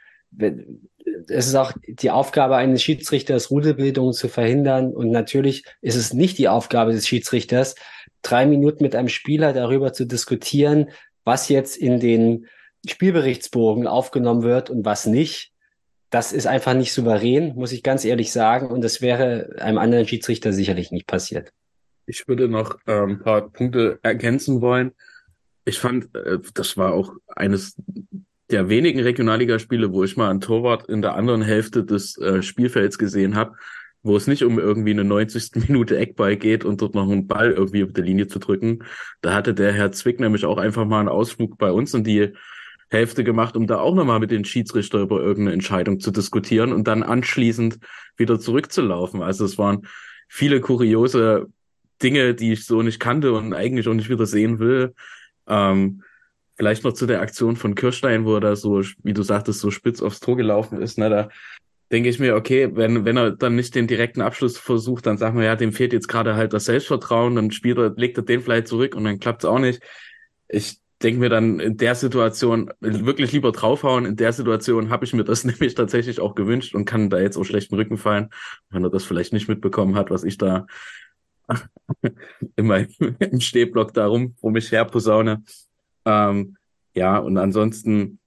es 1.29 1.47
ist 1.47 1.55
auch 1.55 1.71
die 1.87 2.11
Aufgabe 2.11 2.57
eines 2.57 2.83
Schiedsrichters, 2.83 3.51
Rudelbildung 3.51 4.11
zu 4.11 4.27
verhindern. 4.27 4.93
Und 4.93 5.11
natürlich 5.11 5.63
ist 5.81 5.95
es 5.95 6.13
nicht 6.13 6.37
die 6.37 6.49
Aufgabe 6.49 6.91
des 6.91 7.07
Schiedsrichters, 7.07 7.75
drei 8.21 8.45
Minuten 8.45 8.83
mit 8.83 8.95
einem 8.95 9.09
Spieler 9.09 9.53
darüber 9.53 9.93
zu 9.93 10.05
diskutieren, 10.05 10.89
was 11.23 11.47
jetzt 11.47 11.77
in 11.77 12.01
den 12.01 12.47
Spielberichtsbogen 12.85 13.87
aufgenommen 13.87 14.43
wird 14.43 14.69
und 14.69 14.83
was 14.83 15.05
nicht. 15.05 15.52
Das 16.13 16.31
ist 16.31 16.45
einfach 16.45 16.75
nicht 16.75 16.93
souverän, 16.93 17.55
muss 17.55 17.71
ich 17.71 17.81
ganz 17.81 18.05
ehrlich 18.05 18.31
sagen. 18.31 18.67
Und 18.67 18.83
das 18.83 19.01
wäre 19.01 19.55
einem 19.57 19.79
anderen 19.79 20.07
Schiedsrichter 20.07 20.53
sicherlich 20.53 20.91
nicht 20.91 21.07
passiert. 21.07 21.51
Ich 22.05 22.27
würde 22.27 22.47
noch 22.47 22.77
ein 22.85 23.17
paar 23.17 23.49
Punkte 23.49 23.97
ergänzen 24.03 24.61
wollen. 24.61 24.91
Ich 25.65 25.79
fand, 25.79 26.13
äh, 26.15 26.37
das 26.53 26.77
war 26.77 26.93
auch 26.93 27.15
eines 27.27 27.81
der 28.51 28.69
wenigen 28.69 28.99
Regionalligaspiele, 28.99 29.91
wo 29.91 30.03
ich 30.03 30.15
mal 30.15 30.29
einen 30.29 30.39
Torwart 30.39 30.87
in 30.87 31.01
der 31.01 31.15
anderen 31.15 31.41
Hälfte 31.41 31.83
des 31.83 32.15
äh, 32.19 32.43
Spielfelds 32.43 32.99
gesehen 32.99 33.35
habe, 33.35 33.55
wo 34.03 34.15
es 34.15 34.27
nicht 34.27 34.43
um 34.43 34.59
irgendwie 34.59 34.91
eine 34.91 35.05
90. 35.05 35.67
Minute 35.67 35.97
Eckball 35.97 36.37
geht 36.37 36.63
und 36.63 36.79
dort 36.83 36.93
noch 36.93 37.09
einen 37.09 37.25
Ball 37.25 37.53
irgendwie 37.53 37.85
auf 37.85 37.93
der 37.93 38.03
Linie 38.03 38.27
zu 38.27 38.37
drücken. 38.37 38.83
Da 39.21 39.33
hatte 39.33 39.55
der 39.55 39.73
Herr 39.73 39.91
Zwick 39.91 40.19
nämlich 40.19 40.45
auch 40.45 40.59
einfach 40.59 40.85
mal 40.85 40.99
einen 40.99 41.09
Ausflug 41.09 41.57
bei 41.57 41.71
uns 41.71 41.95
in 41.95 42.03
die 42.03 42.33
Hälfte 42.93 43.23
gemacht, 43.23 43.57
um 43.57 43.67
da 43.67 43.79
auch 43.79 43.95
nochmal 43.95 44.19
mit 44.19 44.31
den 44.31 44.45
Schiedsrichter 44.45 44.99
über 44.99 45.19
irgendeine 45.19 45.53
Entscheidung 45.53 45.99
zu 45.99 46.11
diskutieren 46.11 46.71
und 46.71 46.87
dann 46.87 47.03
anschließend 47.03 47.79
wieder 48.17 48.39
zurückzulaufen. 48.39 49.21
Also 49.21 49.45
es 49.45 49.57
waren 49.57 49.87
viele 50.29 50.61
kuriose 50.61 51.47
Dinge, 52.01 52.35
die 52.35 52.53
ich 52.53 52.65
so 52.65 52.81
nicht 52.81 52.99
kannte 52.99 53.33
und 53.33 53.53
eigentlich 53.53 53.87
auch 53.87 53.93
nicht 53.93 54.09
wieder 54.09 54.25
sehen 54.25 54.59
will. 54.59 54.93
Ähm, 55.47 56.03
vielleicht 56.55 56.83
noch 56.83 56.93
zu 56.93 57.05
der 57.05 57.21
Aktion 57.21 57.55
von 57.55 57.75
Kirstein, 57.75 58.25
wo 58.25 58.35
er 58.35 58.41
da 58.41 58.55
so, 58.55 58.81
wie 59.03 59.13
du 59.13 59.23
sagtest, 59.23 59.59
so 59.59 59.71
spitz 59.71 60.01
aufs 60.01 60.19
Tor 60.19 60.37
gelaufen 60.37 60.81
ist. 60.81 60.97
Ne, 60.97 61.09
da 61.09 61.29
denke 61.91 62.09
ich 62.09 62.19
mir, 62.19 62.35
okay, 62.35 62.75
wenn, 62.75 63.05
wenn 63.05 63.17
er 63.17 63.31
dann 63.31 63.55
nicht 63.55 63.75
den 63.75 63.87
direkten 63.87 64.21
Abschluss 64.21 64.57
versucht, 64.57 65.05
dann 65.05 65.17
sagen 65.17 65.37
wir, 65.37 65.45
ja, 65.45 65.55
dem 65.55 65.73
fehlt 65.73 65.93
jetzt 65.93 66.07
gerade 66.07 66.35
halt 66.35 66.53
das 66.53 66.65
Selbstvertrauen, 66.65 67.35
dann 67.35 67.51
spielt 67.51 67.77
er, 67.77 67.93
legt 67.95 68.17
er 68.17 68.23
den 68.23 68.41
vielleicht 68.41 68.67
zurück 68.67 68.95
und 68.95 69.03
dann 69.03 69.19
klappt 69.19 69.43
es 69.43 69.49
auch 69.49 69.59
nicht. 69.59 69.81
Ich 70.47 70.79
denke 71.03 71.19
mir 71.19 71.29
dann 71.29 71.59
in 71.59 71.77
der 71.77 71.95
Situation 71.95 72.71
wirklich 72.79 73.31
lieber 73.31 73.51
draufhauen. 73.51 74.05
In 74.05 74.15
der 74.15 74.31
Situation 74.31 74.89
habe 74.89 75.05
ich 75.05 75.13
mir 75.13 75.23
das 75.23 75.43
nämlich 75.43 75.75
tatsächlich 75.75 76.19
auch 76.19 76.35
gewünscht 76.35 76.75
und 76.75 76.85
kann 76.85 77.09
da 77.09 77.19
jetzt 77.19 77.37
auch 77.37 77.43
schlechten 77.43 77.75
Rücken 77.75 77.97
fallen, 77.97 78.29
wenn 78.69 78.83
er 78.83 78.89
das 78.89 79.03
vielleicht 79.03 79.33
nicht 79.33 79.49
mitbekommen 79.49 79.95
hat, 79.95 80.09
was 80.09 80.23
ich 80.23 80.37
da 80.37 80.65
immer 82.55 82.85
im 83.19 83.41
Stehblock 83.41 83.93
da 83.93 84.07
rum, 84.07 84.35
um 84.41 84.53
mich 84.53 84.71
her 84.71 84.85
posaune. 84.85 85.43
Ähm, 86.05 86.55
ja, 86.95 87.17
und 87.17 87.37
ansonsten 87.37 88.19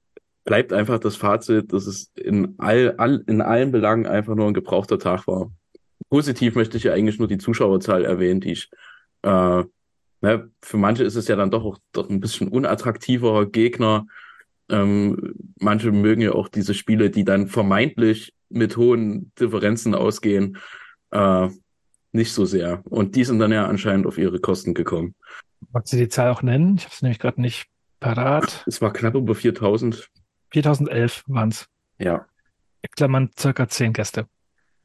bleibt 0.45 0.73
einfach 0.73 0.99
das 0.99 1.17
Fazit, 1.17 1.73
dass 1.73 1.87
es 1.87 2.13
in, 2.15 2.55
all, 2.59 2.95
all, 2.99 3.23
in 3.27 3.41
allen 3.41 3.73
Belangen 3.73 4.07
einfach 4.07 4.35
nur 4.35 4.47
ein 4.47 4.55
gebrauchter 4.55 4.99
Tag 4.99 5.27
war. 5.27 5.51
Positiv 6.09 6.55
möchte 6.55 6.77
ich 6.77 6.85
ja 6.85 6.93
eigentlich 6.93 7.19
nur 7.19 7.27
die 7.27 7.39
Zuschauerzahl 7.39 8.05
erwähnen, 8.05 8.41
die 8.41 8.53
ich 8.53 8.71
äh, 9.23 9.65
ne, 10.21 10.51
für 10.63 10.77
manche 10.77 11.05
ist 11.05 11.17
es 11.17 11.29
ja 11.29 11.37
dann 11.37 11.51
doch 11.51 11.65
auch 11.65 11.79
doch 11.93 12.09
ein 12.09 12.21
bisschen 12.21 12.49
unattraktiver 12.49 13.47
Gegner. 13.47 14.07
Ähm, 14.69 15.35
manche 15.61 15.93
mögen 15.93 16.23
ja 16.23 16.33
auch 16.33 16.49
diese 16.49 16.75
Spiele, 16.75 17.11
die 17.11 17.25
dann 17.25 17.47
vermeintlich 17.47 18.35
mit 18.49 18.77
hohen 18.77 19.33
Differenzen 19.39 19.95
ausgehen, 19.95 20.59
äh, 21.11 21.49
nicht 22.13 22.33
so 22.33 22.45
sehr. 22.45 22.83
Und 22.85 23.15
die 23.17 23.25
sind 23.25 23.39
dann 23.39 23.53
ja 23.53 23.67
anscheinend 23.67 24.07
auf 24.07 24.19
ihre 24.19 24.41
Kosten 24.41 24.75
gekommen. 24.75 25.15
Magst 25.73 25.93
du 25.93 25.97
die 25.97 26.09
Zahl 26.09 26.31
auch 26.31 26.43
nennen? 26.43 26.77
Ich 26.77 26.85
habe 26.85 26.95
es 26.95 27.03
nämlich 27.03 27.19
gerade 27.19 27.41
nicht 27.41 27.67
parat. 28.01 28.65
Es 28.67 28.81
war 28.81 28.93
knapp 28.93 29.15
über 29.15 29.35
4000. 29.35 30.09
4011 30.51 31.25
waren 31.27 31.51
es. 31.51 31.67
Ja. 31.99 32.27
Klammern 32.95 33.31
circa 33.39 33.69
10 33.69 33.93
Gäste. 33.93 34.27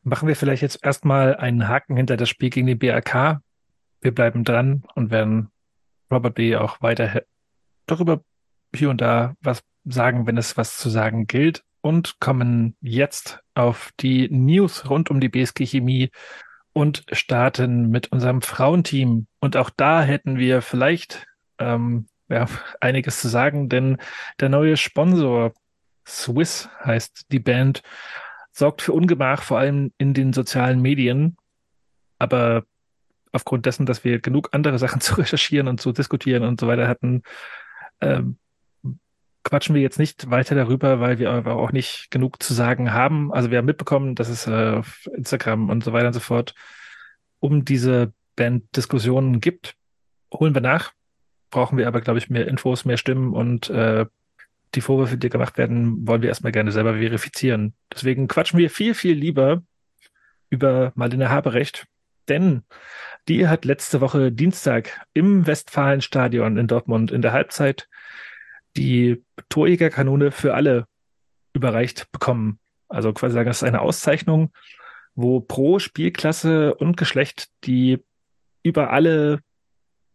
Machen 0.03 0.27
wir 0.27 0.35
vielleicht 0.35 0.63
jetzt 0.63 0.83
erstmal 0.83 1.35
einen 1.35 1.67
Haken 1.67 1.95
hinter 1.95 2.17
das 2.17 2.29
Spiel 2.29 2.49
gegen 2.49 2.67
die 2.67 2.75
BRK 2.75 3.41
wir 4.01 4.13
bleiben 4.13 4.43
dran 4.43 4.83
und 4.95 5.11
werden 5.11 5.49
Robert 6.11 6.35
B. 6.35 6.55
auch 6.55 6.81
weiter 6.81 7.23
darüber 7.85 8.21
hier 8.75 8.89
und 8.89 9.01
da 9.01 9.35
was 9.41 9.63
sagen, 9.85 10.27
wenn 10.27 10.37
es 10.37 10.57
was 10.57 10.77
zu 10.77 10.89
sagen 10.89 11.27
gilt 11.27 11.63
und 11.81 12.19
kommen 12.19 12.75
jetzt 12.81 13.39
auf 13.55 13.91
die 13.99 14.29
News 14.29 14.89
rund 14.89 15.09
um 15.09 15.19
die 15.19 15.29
BSG 15.29 15.65
Chemie 15.65 16.09
und 16.73 17.03
starten 17.11 17.89
mit 17.89 18.11
unserem 18.11 18.41
Frauenteam. 18.41 19.27
Und 19.39 19.57
auch 19.57 19.69
da 19.69 20.03
hätten 20.03 20.37
wir 20.37 20.61
vielleicht 20.61 21.27
ähm, 21.57 22.07
ja, 22.29 22.47
einiges 22.81 23.19
zu 23.19 23.27
sagen, 23.27 23.69
denn 23.69 23.97
der 24.39 24.49
neue 24.49 24.77
Sponsor 24.77 25.53
Swiss 26.07 26.69
heißt 26.83 27.31
die 27.31 27.39
Band, 27.39 27.81
sorgt 28.51 28.81
für 28.81 28.93
Ungemach, 28.93 29.43
vor 29.43 29.59
allem 29.59 29.91
in 29.97 30.13
den 30.13 30.33
sozialen 30.33 30.81
Medien. 30.81 31.37
Aber 32.19 32.63
aufgrund 33.31 33.65
dessen, 33.65 33.85
dass 33.85 34.03
wir 34.03 34.19
genug 34.19 34.49
andere 34.51 34.79
Sachen 34.79 35.01
zu 35.01 35.15
recherchieren 35.15 35.67
und 35.67 35.81
zu 35.81 35.91
diskutieren 35.91 36.43
und 36.43 36.59
so 36.59 36.67
weiter 36.67 36.87
hatten, 36.87 37.23
ähm, 38.01 38.37
quatschen 39.43 39.73
wir 39.75 39.81
jetzt 39.81 39.99
nicht 39.99 40.29
weiter 40.29 40.55
darüber, 40.55 40.99
weil 40.99 41.19
wir 41.19 41.31
aber 41.31 41.55
auch 41.55 41.71
nicht 41.71 42.11
genug 42.11 42.41
zu 42.43 42.53
sagen 42.53 42.93
haben. 42.93 43.33
Also 43.33 43.49
wir 43.49 43.57
haben 43.57 43.65
mitbekommen, 43.65 44.15
dass 44.15 44.29
es 44.29 44.47
äh, 44.47 44.81
Instagram 45.15 45.69
und 45.69 45.83
so 45.83 45.93
weiter 45.93 46.07
und 46.07 46.13
so 46.13 46.19
fort 46.19 46.53
um 47.39 47.65
diese 47.65 48.13
Band-Diskussionen 48.35 49.41
gibt. 49.41 49.75
Holen 50.31 50.53
wir 50.53 50.61
nach. 50.61 50.93
Brauchen 51.49 51.77
wir 51.77 51.87
aber, 51.87 52.01
glaube 52.01 52.19
ich, 52.19 52.29
mehr 52.29 52.47
Infos, 52.47 52.85
mehr 52.85 52.97
Stimmen 52.97 53.33
und 53.33 53.69
äh, 53.69 54.05
die 54.75 54.81
Vorwürfe, 54.81 55.17
die 55.17 55.29
gemacht 55.29 55.57
werden, 55.57 56.07
wollen 56.07 56.21
wir 56.21 56.29
erstmal 56.29 56.51
gerne 56.51 56.71
selber 56.71 56.93
verifizieren. 56.93 57.73
Deswegen 57.91 58.27
quatschen 58.27 58.57
wir 58.57 58.69
viel, 58.69 58.93
viel 58.93 59.17
lieber 59.17 59.63
über 60.49 60.93
Marlene 60.95 61.29
Haberecht, 61.29 61.87
denn 62.29 62.63
die 63.27 63.47
hat 63.47 63.65
letzte 63.65 64.01
Woche 64.01 64.31
Dienstag 64.31 65.05
im 65.13 65.45
Westfalenstadion 65.45 66.57
in 66.57 66.67
Dortmund 66.67 67.11
in 67.11 67.21
der 67.21 67.33
Halbzeit 67.33 67.87
die 68.75 69.23
Torjägerkanone 69.49 70.31
für 70.31 70.53
alle 70.53 70.85
überreicht 71.53 72.11
bekommen. 72.11 72.59
Also 72.87 73.13
quasi 73.13 73.33
sagen, 73.33 73.47
das 73.47 73.57
ist 73.57 73.67
eine 73.67 73.81
Auszeichnung, 73.81 74.51
wo 75.15 75.39
pro 75.39 75.79
Spielklasse 75.79 76.73
und 76.75 76.97
Geschlecht 76.97 77.49
die 77.63 78.03
über 78.63 78.91
alle 78.91 79.39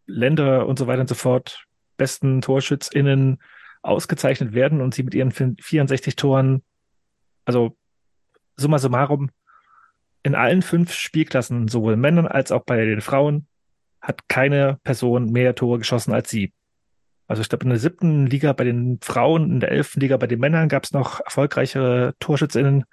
Länder 0.05 0.67
und 0.67 0.79
so 0.79 0.87
weiter 0.87 1.01
und 1.01 1.09
so 1.09 1.15
fort 1.15 1.65
besten 1.97 2.41
TorschützInnen 2.41 3.39
ausgezeichnet 3.81 4.53
werden 4.53 4.81
und 4.81 4.93
sie 4.93 5.03
mit 5.03 5.13
ihren 5.13 5.31
64 5.31 6.15
Toren, 6.15 6.63
also 7.45 7.77
summa 8.55 8.79
summarum, 8.79 9.29
in 10.23 10.35
allen 10.35 10.61
fünf 10.61 10.93
Spielklassen, 10.93 11.67
sowohl 11.67 11.95
Männern 11.95 12.27
als 12.27 12.51
auch 12.51 12.63
bei 12.63 12.83
den 12.83 13.01
Frauen, 13.01 13.47
hat 14.01 14.27
keine 14.27 14.79
Person 14.83 15.31
mehr 15.31 15.55
Tore 15.55 15.79
geschossen 15.79 16.13
als 16.13 16.29
sie. 16.29 16.53
Also 17.27 17.41
ich 17.41 17.49
glaube, 17.49 17.63
in 17.63 17.69
der 17.69 17.79
siebten 17.79 18.25
Liga 18.25 18.53
bei 18.53 18.63
den 18.63 18.99
Frauen, 19.01 19.51
in 19.51 19.59
der 19.59 19.71
elften 19.71 19.99
Liga 19.99 20.17
bei 20.17 20.27
den 20.27 20.39
Männern 20.39 20.69
gab 20.69 20.85
es 20.85 20.93
noch 20.93 21.19
erfolgreichere 21.19 22.13
TorschützInnen, 22.19 22.85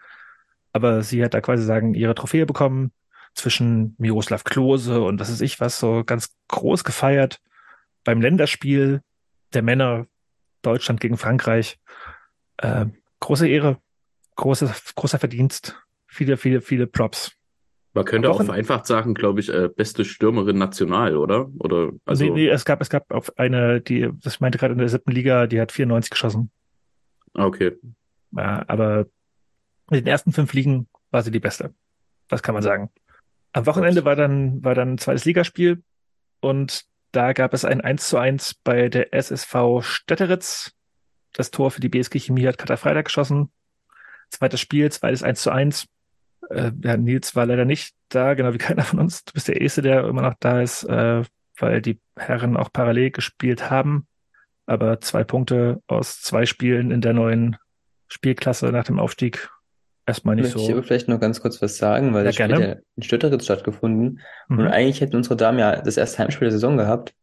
aber 0.73 1.03
sie 1.03 1.25
hat 1.25 1.35
da 1.35 1.41
quasi 1.41 1.65
sagen, 1.65 1.95
ihre 1.95 2.15
Trophäe 2.15 2.47
bekommen 2.47 2.93
zwischen 3.35 3.95
Miroslav 3.99 4.45
Klose 4.45 5.03
und 5.03 5.21
was 5.21 5.29
ist 5.29 5.41
ich 5.41 5.61
was, 5.61 5.79
so 5.79 6.03
ganz 6.05 6.35
groß 6.49 6.85
gefeiert 6.85 7.41
beim 8.03 8.21
Länderspiel 8.21 9.03
der 9.53 9.63
Männer 9.63 10.07
Deutschland 10.63 11.01
gegen 11.01 11.17
Frankreich. 11.17 11.79
Äh, 12.57 12.87
große 13.21 13.49
Ehre, 13.49 13.79
große, 14.37 14.73
großer 14.95 15.19
Verdienst 15.19 15.81
viele, 16.15 16.37
viele, 16.37 16.61
viele 16.61 16.87
Props. 16.87 17.33
Man 17.93 18.05
könnte 18.05 18.29
auch 18.29 18.43
vereinfacht 18.43 18.87
sagen, 18.87 19.15
glaube 19.15 19.39
ich, 19.39 19.49
äh, 19.49 19.69
beste 19.69 20.05
Stürmerin 20.05 20.59
national, 20.59 21.17
oder? 21.17 21.49
Oder 21.59 21.93
also 22.05 22.25
nee, 22.25 22.31
nee, 22.31 22.49
es 22.49 22.65
gab, 22.65 22.81
es 22.81 22.91
gab 22.91 23.13
auf 23.13 23.39
eine, 23.39 23.81
die, 23.81 24.11
das 24.21 24.41
meinte 24.41 24.59
gerade 24.59 24.73
in 24.73 24.79
der 24.79 24.89
siebten 24.89 25.13
Liga, 25.13 25.47
die 25.47 25.61
hat 25.61 25.71
94 25.71 26.11
geschossen. 26.11 26.51
Ah, 27.35 27.47
Okay. 27.47 27.73
Ja, 28.37 28.65
aber 28.67 29.07
in 29.91 29.99
den 29.99 30.07
ersten 30.09 30.33
fünf 30.33 30.53
Ligen 30.55 30.89
war 31.13 31.23
sie 31.23 31.31
die 31.31 31.39
beste. 31.39 31.73
Das 32.27 32.43
kann 32.43 32.55
man 32.55 32.65
sagen. 32.65 32.91
Am 33.53 33.67
Wochenende 33.67 34.05
war 34.05 34.17
dann, 34.17 34.65
war 34.65 34.75
dann 34.75 34.95
ein 34.95 34.99
zweites 34.99 35.25
Ligaspiel 35.25 35.85
und 36.41 36.85
da 37.13 37.33
gab 37.33 37.55
es 37.55 37.65
ein 37.65 37.81
1 37.81 38.09
zu 38.09 38.19
1 38.19 38.55
bei 38.65 38.89
der 38.89 39.15
SSV 39.15 39.83
Stetteritz. 39.83 40.73
Das 41.33 41.53
Tor 41.53 41.71
für 41.71 41.81
die 41.81 41.89
BSG 41.89 42.19
Chemie 42.19 42.47
hat 42.49 42.59
Katar 42.59 42.77
Freitag 42.77 43.05
geschossen. 43.05 43.53
Zweites 44.31 44.61
Spiel, 44.61 44.91
zweites 44.91 45.23
1 45.23 45.41
zu 45.41 45.53
1. 45.53 45.87
Äh, 46.51 46.73
ja, 46.83 46.97
Nils 46.97 47.35
war 47.37 47.47
leider 47.47 47.65
nicht 47.65 47.95
da, 48.09 48.35
genau 48.35 48.53
wie 48.55 48.59
keiner 48.59 48.83
von 48.83 48.99
uns. 49.01 49.25
Du 49.25 49.33
bist 49.33 49.49
der 49.49 49.61
Erste, 49.61 49.83
der 49.83 50.05
immer 50.05 50.23
noch 50.23 50.35
da 50.41 50.61
ist, 50.63 50.85
äh, 50.85 51.23
weil 51.59 51.83
die 51.83 52.01
Herren 52.19 52.57
auch 52.57 52.73
parallel 52.73 53.11
gespielt 53.11 53.71
haben. 53.71 54.07
Aber 54.67 55.01
zwei 55.01 55.25
Punkte 55.25 55.83
aus 55.87 56.21
zwei 56.23 56.47
Spielen 56.47 56.91
in 56.91 57.01
der 57.01 57.13
neuen 57.13 57.57
Spielklasse 58.09 58.67
nach 58.73 58.85
dem 58.85 58.99
Aufstieg 58.99 59.51
erstmal 60.07 60.37
nicht 60.37 60.45
Möchte 60.45 60.59
ich 60.61 60.67
so. 60.67 60.73
aber 60.73 60.83
vielleicht 60.83 61.09
noch 61.09 61.21
ganz 61.21 61.41
kurz 61.41 61.61
was 61.63 61.77
sagen, 61.77 62.13
weil 62.15 62.21
Ja, 62.25 62.27
das 62.27 62.35
Spiel 62.35 62.61
ja 62.61 62.77
in 62.97 63.03
Stötteritz 63.03 63.45
stattgefunden. 63.45 64.21
Und 64.49 64.57
Mhm. 64.59 64.67
eigentlich 64.69 65.01
hätten 65.01 65.17
unsere 65.17 65.37
Damen 65.37 65.59
ja 65.59 65.81
das 65.81 65.97
erste 65.97 66.19
Heimspiel 66.23 66.47
der 66.47 66.53
Saison 66.53 66.77
gehabt. 66.77 67.15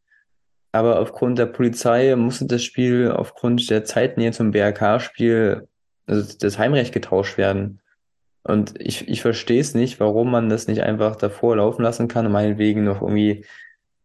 Aber 0.71 0.99
aufgrund 0.99 1.37
der 1.37 1.47
Polizei 1.47 2.15
musste 2.15 2.45
das 2.45 2.63
Spiel 2.63 3.11
aufgrund 3.11 3.69
der 3.69 3.83
Zeitnähe 3.83 4.31
zum 4.31 4.51
BRK-Spiel, 4.51 5.67
also 6.07 6.37
das 6.39 6.57
Heimrecht 6.57 6.93
getauscht 6.93 7.37
werden. 7.37 7.81
Und 8.43 8.73
ich, 8.79 9.07
ich 9.07 9.21
verstehe 9.21 9.61
es 9.61 9.75
nicht, 9.75 9.99
warum 9.99 10.31
man 10.31 10.49
das 10.49 10.67
nicht 10.67 10.81
einfach 10.81 11.15
davor 11.15 11.57
laufen 11.57 11.83
lassen 11.83 12.07
kann 12.07 12.25
und 12.25 12.31
meinetwegen 12.31 12.83
noch 12.83 13.01
irgendwie 13.01 13.45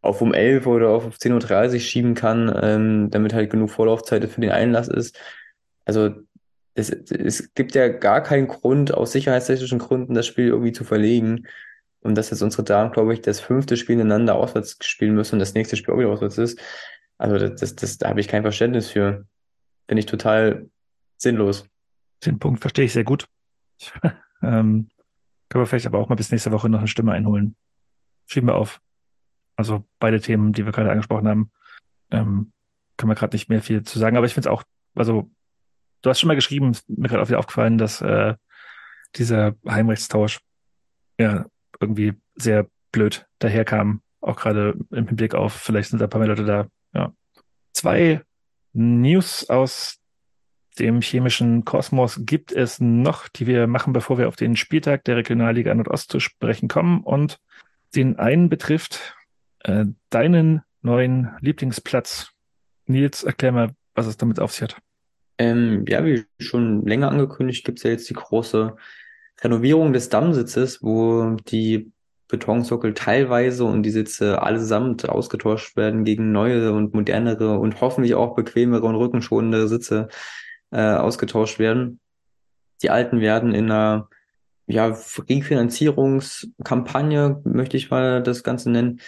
auf 0.03 0.20
um 0.20 0.34
11 0.34 0.66
oder 0.66 0.91
auf 0.91 1.07
10.30 1.07 1.74
Uhr 1.74 1.80
schieben 1.80 2.14
kann, 2.14 2.55
ähm, 2.62 3.11
damit 3.11 3.34
halt 3.34 3.51
genug 3.51 3.70
Vorlaufzeit 3.70 4.28
für 4.28 4.41
den 4.41 4.51
Einlass 4.51 4.89
ist. 4.89 5.18
Also 5.84 6.11
es, 6.74 6.91
es 6.91 7.55
gibt 7.55 7.74
ja 7.74 7.89
gar 7.89 8.22
keinen 8.22 8.47
Grund, 8.47 8.93
aus 8.93 9.12
sicherheitstechnischen 9.12 9.78
Gründen 9.78 10.14
das 10.14 10.26
Spiel 10.26 10.49
irgendwie 10.49 10.72
zu 10.72 10.84
verlegen. 10.84 11.47
Und 12.01 12.14
dass 12.14 12.30
jetzt 12.30 12.43
unsere 12.43 12.62
Damen, 12.62 12.93
glaube 12.93 13.14
ich, 13.14 13.20
das 13.20 13.41
fünfte 13.41 13.76
Spiel 13.76 13.95
ineinander 13.97 14.37
auswärts 14.37 14.76
spielen 14.82 15.14
müssen 15.14 15.37
und 15.37 15.39
das 15.41 15.55
nächste 15.55 15.76
Spiel 15.76 15.95
auch 15.95 15.99
wieder 15.99 16.11
auswärts 16.11 16.39
ist. 16.39 16.61
Also 17.18 17.39
das, 17.39 17.59
das, 17.61 17.74
das, 17.74 17.99
da 17.99 18.11
habe 18.11 18.20
ich 18.20 18.28
kein 18.28 18.43
Verständnis 18.43 18.91
für. 18.91 19.26
Finde 19.89 20.01
ich 20.01 20.07
total 20.07 20.68
sinnlos. 21.16 21.66
Den 22.24 22.39
Punkt 22.39 22.61
verstehe 22.61 22.84
ich 22.84 22.93
sehr 22.93 23.05
gut. 23.05 23.26
Ähm, 24.43 24.89
können 25.49 25.62
wir 25.62 25.66
vielleicht 25.66 25.87
aber 25.87 25.99
auch 25.99 26.09
mal 26.09 26.16
bis 26.16 26.30
nächste 26.30 26.53
Woche 26.53 26.68
noch 26.68 26.78
eine 26.78 26.89
Stimme 26.89 27.12
einholen. 27.12 27.57
Schieben 28.26 28.49
wir 28.49 28.57
auf. 28.57 28.80
Also 29.57 29.84
beide 29.99 30.20
Themen, 30.20 30.53
die 30.53 30.64
wir 30.64 30.72
gerade 30.72 30.91
angesprochen 30.91 31.28
haben, 31.28 31.51
ähm, 32.11 32.53
können 32.97 33.11
wir 33.11 33.14
gerade 33.14 33.34
nicht 33.34 33.49
mehr 33.49 33.62
viel 33.62 33.82
zu 33.82 33.99
sagen. 33.99 34.16
Aber 34.16 34.26
ich 34.26 34.34
finde 34.34 34.49
es 34.49 34.53
auch, 34.53 34.64
also 34.95 35.30
du 36.03 36.11
hast 36.11 36.20
schon 36.20 36.28
mal 36.28 36.34
geschrieben, 36.34 36.72
ist 36.72 36.89
mir 36.89 37.09
gerade 37.09 37.22
auch 37.22 37.28
wieder 37.28 37.39
aufgefallen, 37.39 37.78
dass 37.78 38.01
äh, 38.01 38.34
dieser 39.14 39.55
Heimrechtstausch 39.66 40.41
ja 41.18 41.47
irgendwie 41.80 42.14
sehr 42.34 42.68
blöd 42.93 43.26
daherkam. 43.39 44.03
Auch 44.20 44.37
gerade 44.37 44.76
im 44.91 45.07
Hinblick 45.07 45.34
auf, 45.34 45.53
vielleicht 45.53 45.91
sind 45.91 46.01
da 46.01 46.07
ein 46.07 46.11
paar 46.11 46.18
mehr 46.18 46.28
Leute 46.28 46.45
da. 46.45 46.66
Ja. 46.93 47.12
Zwei 47.72 48.22
News 48.72 49.49
aus 49.49 50.01
dem 50.78 51.00
chemischen 51.00 51.64
Kosmos 51.64 52.20
gibt 52.24 52.52
es 52.52 52.80
noch, 52.80 53.28
die 53.28 53.46
wir 53.46 53.66
machen, 53.66 53.92
bevor 53.92 54.18
wir 54.18 54.28
auf 54.28 54.36
den 54.36 54.56
Spieltag 54.56 55.04
der 55.04 55.16
Regionalliga 55.16 55.74
Nordost 55.74 56.10
zu 56.10 56.20
sprechen 56.20 56.68
kommen. 56.68 57.02
Und 57.02 57.38
den 57.94 58.18
einen 58.18 58.48
betrifft 58.48 59.14
äh, 59.60 59.86
deinen 60.10 60.62
neuen 60.82 61.30
Lieblingsplatz. 61.40 62.30
Nils, 62.86 63.24
erklär 63.24 63.52
mal, 63.52 63.70
was 63.94 64.06
es 64.06 64.16
damit 64.16 64.38
auf 64.38 64.52
sich 64.52 64.62
hat. 64.62 64.76
Ähm, 65.38 65.84
ja, 65.88 66.04
wie 66.04 66.24
schon 66.38 66.86
länger 66.86 67.10
angekündigt, 67.10 67.64
gibt 67.64 67.78
es 67.78 67.84
ja 67.84 67.90
jetzt 67.90 68.08
die 68.08 68.14
große 68.14 68.76
Renovierung 69.42 69.92
des 69.92 70.08
Dammsitzes, 70.08 70.82
wo 70.82 71.36
die 71.48 71.92
Betonsockel 72.28 72.94
teilweise 72.94 73.64
und 73.64 73.82
die 73.82 73.90
Sitze 73.90 74.42
allesamt 74.42 75.08
ausgetauscht 75.08 75.76
werden 75.76 76.04
gegen 76.04 76.32
neue 76.32 76.72
und 76.72 76.94
modernere 76.94 77.58
und 77.58 77.80
hoffentlich 77.80 78.14
auch 78.14 78.34
bequemere 78.34 78.82
und 78.82 78.96
rückenschonende 78.96 79.68
Sitze 79.68 80.08
äh, 80.70 80.80
ausgetauscht 80.80 81.58
werden. 81.58 82.00
Die 82.82 82.90
alten 82.90 83.20
werden 83.20 83.54
in 83.54 83.70
einer 83.70 84.08
ja, 84.66 84.96
Refinanzierungskampagne, 85.28 87.40
möchte 87.44 87.76
ich 87.76 87.90
mal 87.90 88.22
das 88.22 88.42
Ganze 88.42 88.70
nennen, 88.70 89.00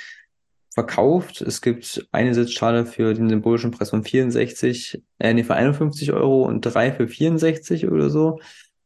verkauft. 0.73 1.41
Es 1.41 1.61
gibt 1.61 2.07
eine 2.13 2.35
Sitzschale 2.35 2.87
für 2.87 3.13
den 3.13 3.29
symbolischen 3.29 3.73
Preis 3.73 3.91
von 3.91 4.05
64, 4.05 5.03
äh, 5.19 5.35
nee, 5.35 5.43
für 5.43 5.55
51 5.55 6.13
Euro 6.13 6.45
und 6.45 6.61
drei 6.61 6.93
für 6.93 7.09
64 7.09 7.89
oder 7.89 8.11
so. 8.11 8.39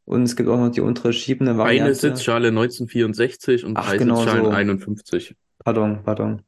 Und 0.04 0.22
es 0.22 0.34
gibt 0.34 0.48
auch 0.48 0.58
noch 0.58 0.70
die 0.70 0.80
untere 0.80 1.12
schiebende 1.12 1.58
Variante. 1.58 1.84
Eine 1.84 1.94
Sitzschale 1.94 2.48
1964 2.48 3.64
und 3.64 3.76
Ach, 3.76 3.90
drei 3.90 3.98
genau 3.98 4.16
Sitzschalen 4.16 4.44
so. 4.46 4.50
51. 4.50 5.36
Pardon, 5.58 6.02
pardon. 6.02 6.42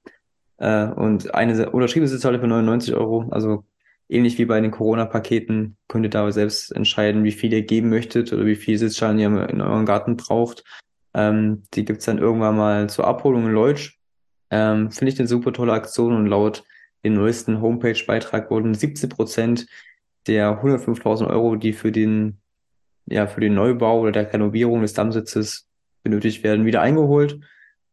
Äh, 0.57 0.87
und 0.87 1.35
eine 1.35 1.71
unterschriebene 1.71 2.09
Sitzschale 2.09 2.41
für 2.41 2.47
99 2.47 2.95
Euro. 2.95 3.29
Also 3.31 3.65
ähnlich 4.09 4.39
wie 4.39 4.45
bei 4.45 4.61
den 4.61 4.71
Corona-Paketen 4.71 5.77
könnt 5.89 6.05
ihr 6.05 6.11
da 6.11 6.31
selbst 6.31 6.71
entscheiden, 6.73 7.25
wie 7.25 7.33
viel 7.33 7.53
ihr 7.53 7.63
geben 7.63 7.91
möchtet 7.91 8.33
oder 8.33 8.47
wie 8.47 8.57
viele 8.57 8.79
Sitzschalen 8.79 9.19
ihr 9.19 9.49
in 9.49 9.61
eurem 9.61 9.87
Garten 9.87 10.17
braucht. 10.17 10.65
Ähm, 11.15 11.63
die 11.75 11.85
gibt's 11.85 12.05
dann 12.05 12.19
irgendwann 12.19 12.57
mal 12.57 12.89
zur 12.89 13.07
Abholung 13.07 13.47
in 13.47 13.53
Leutsch. 13.53 13.99
Ähm, 14.51 14.91
Finde 14.91 15.13
ich 15.13 15.19
eine 15.19 15.29
super 15.29 15.53
tolle 15.53 15.73
Aktion 15.73 16.15
und 16.15 16.27
laut 16.27 16.65
dem 17.05 17.15
neuesten 17.15 17.61
Homepage-Beitrag 17.61 18.51
wurden 18.51 18.75
17 18.75 19.11
Prozent 19.11 19.67
der 20.27 20.63
105.000 20.63 21.29
Euro, 21.29 21.57
die 21.57 21.73
für 21.73 21.93
den, 21.93 22.41
ja, 23.07 23.27
für 23.27 23.41
den 23.41 23.55
Neubau 23.55 24.01
oder 24.01 24.13
der 24.13 24.33
Renovierung 24.33 24.81
des 24.81 24.95
Dammsitzes 24.95 25.69
benötigt 26.03 26.43
werden, 26.43 26.65
wieder 26.65 26.81
eingeholt. 26.81 27.41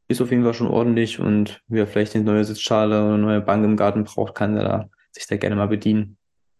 Ist 0.07 0.22
auf 0.22 0.32
jeden 0.32 0.43
Fall 0.43 0.53
schon 0.53 0.68
ordentlich 0.68 1.20
und 1.20 1.62
wer 1.68 1.88
vielleicht 1.88 2.16
eine 2.16 2.24
neue 2.24 2.43
Sitzschale 2.45 3.03
oder 3.03 3.14
eine 3.14 3.24
neue 3.24 3.41
Bank 3.41 3.64
im 3.66 3.78
Garten 3.78 4.05
braucht, 4.05 4.36
kann 4.36 4.55
da 4.55 4.89
sich 5.12 5.28
da 5.28 5.38
gerne 5.38 5.55
mal 5.55 5.68
bedienen. 5.68 6.18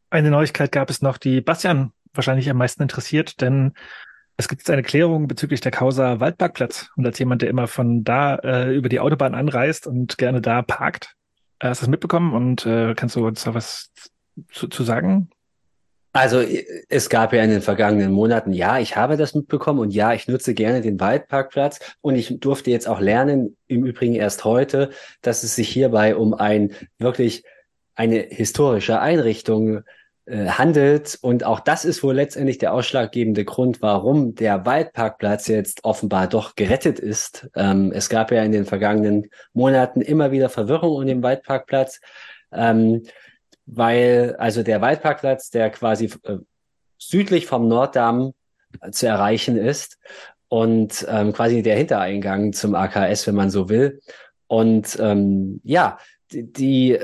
Eine 0.10 0.30
Neuigkeit 0.30 0.72
gab 0.72 0.90
es 0.90 1.02
noch, 1.02 1.18
die 1.18 1.42
Bastian 1.42 1.92
wahrscheinlich 2.14 2.50
am 2.50 2.58
meisten 2.58 2.82
interessiert, 2.82 3.42
denn 3.42 3.74
es 4.38 4.48
gibt 4.48 4.62
jetzt 4.62 4.70
eine 4.70 4.84
Klärung 4.84 5.28
bezüglich 5.28 5.62
der 5.62 5.72
Causa 5.72 6.20
Waldparkplatz. 6.20 6.90
Und 6.96 7.06
als 7.06 7.20
jemand, 7.20 7.42
der 7.42 7.50
immer 7.50 7.68
von 7.68 8.04
da 8.04 8.36
äh, 8.38 8.76
über 8.76 8.90
die 8.90 9.00
Autobahn 9.00 9.36
anreist 9.36 9.88
und 9.88 10.18
gerne 10.18 10.42
da 10.42 10.62
parkt, 10.62 11.16
äh, 11.60 11.68
hast 11.68 11.82
du 11.82 11.86
das 11.86 11.92
mitbekommen 11.92 12.34
und 12.34 12.66
äh, 12.66 12.96
kannst 12.96 13.16
du 13.16 13.26
uns 13.26 13.44
da 13.44 13.54
was 13.54 13.92
zu, 14.52 14.68
zu 14.68 14.84
sagen? 14.84 15.30
Also 16.14 16.44
es 16.90 17.10
gab 17.10 17.32
ja 17.32 17.42
in 17.42 17.52
den 17.52 17.62
vergangenen 17.62 18.12
Monaten, 18.12 18.52
ja, 18.52 18.80
ich 18.80 18.98
habe 18.98 19.16
das 19.16 19.34
mitbekommen 19.34 19.80
und 19.80 19.94
ja, 19.94 20.14
ich 20.14 20.28
nutze 20.28 20.54
gerne 20.54 20.82
den 20.82 21.00
Waldparkplatz 21.00 21.80
und 22.02 22.16
ich 22.16 22.38
durfte 22.42 22.70
jetzt 22.70 22.88
auch 22.88 23.00
lernen, 23.00 23.56
im 23.68 23.86
Übrigen 23.86 24.16
erst 24.16 24.44
heute, 24.44 24.90
dass 25.22 25.44
es 25.44 25.56
sich 25.56 25.70
hierbei 25.70 26.18
um 26.18 26.34
ein 26.34 26.72
wirklich 26.98 27.46
eine 27.96 28.18
historische 28.18 29.00
Einrichtung 29.00 29.82
äh, 30.26 30.48
handelt 30.48 31.18
und 31.22 31.44
auch 31.44 31.60
das 31.60 31.84
ist 31.86 32.04
wohl 32.04 32.16
letztendlich 32.16 32.58
der 32.58 32.74
ausschlaggebende 32.74 33.44
Grund, 33.44 33.82
warum 33.82 34.36
der 34.36 34.66
Waldparkplatz 34.66 35.48
jetzt 35.48 35.84
offenbar 35.84 36.28
doch 36.28 36.56
gerettet 36.56 37.00
ist. 37.00 37.50
Ähm, 37.56 37.92
es 37.94 38.10
gab 38.10 38.32
ja 38.32 38.44
in 38.44 38.52
den 38.52 38.66
vergangenen 38.66 39.30
Monaten 39.54 40.02
immer 40.02 40.32
wieder 40.32 40.50
Verwirrung 40.50 40.96
um 40.96 41.06
den 41.06 41.24
Waldparkplatz. 41.24 42.00
Ähm, 42.52 43.04
weil 43.66 44.36
also 44.38 44.64
der 44.64 44.82
Waldparkplatz, 44.82 45.50
der 45.50 45.70
quasi 45.70 46.12
äh, 46.24 46.38
südlich 46.98 47.46
vom 47.46 47.68
Norddamm 47.68 48.34
äh, 48.82 48.92
zu 48.92 49.08
erreichen 49.08 49.58
ist 49.58 49.98
und 50.50 51.06
ähm, 51.10 51.34
quasi 51.34 51.64
der 51.64 51.78
Hintereingang 51.78 52.54
zum 52.54 52.76
AKS, 52.76 53.28
wenn 53.28 53.36
man 53.36 53.50
so 53.50 53.70
will. 53.70 54.02
Und 54.48 54.98
ähm, 55.00 55.62
ja, 55.64 55.98
die, 56.32 56.52
die, 56.52 56.98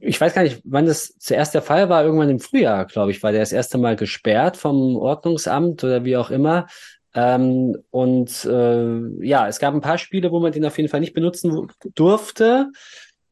ich 0.00 0.20
weiß 0.20 0.34
gar 0.34 0.42
nicht, 0.42 0.60
wann 0.64 0.86
das 0.86 1.16
zuerst 1.18 1.54
der 1.54 1.62
Fall 1.62 1.88
war, 1.88 2.04
irgendwann 2.04 2.30
im 2.30 2.40
Frühjahr, 2.40 2.86
glaube 2.86 3.10
ich, 3.10 3.22
war 3.22 3.32
der 3.32 3.40
das 3.40 3.52
erste 3.52 3.78
Mal 3.78 3.96
gesperrt 3.96 4.56
vom 4.56 4.96
Ordnungsamt 4.96 5.84
oder 5.84 6.04
wie 6.04 6.16
auch 6.16 6.30
immer. 6.30 6.66
Ähm, 7.14 7.76
und 7.90 8.44
äh, 8.44 9.26
ja, 9.26 9.48
es 9.48 9.58
gab 9.58 9.74
ein 9.74 9.80
paar 9.80 9.98
Spiele, 9.98 10.30
wo 10.30 10.40
man 10.40 10.52
den 10.52 10.64
auf 10.64 10.76
jeden 10.78 10.88
Fall 10.88 11.00
nicht 11.00 11.14
benutzen 11.14 11.68
durfte 11.94 12.70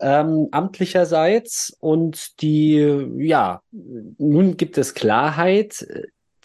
ähm, 0.01 0.49
amtlicherseits 0.53 1.77
und 1.81 2.41
die, 2.41 2.79
ja, 3.19 3.63
nun 3.73 4.57
gibt 4.57 4.79
es 4.79 4.95
Klarheit. 4.95 5.87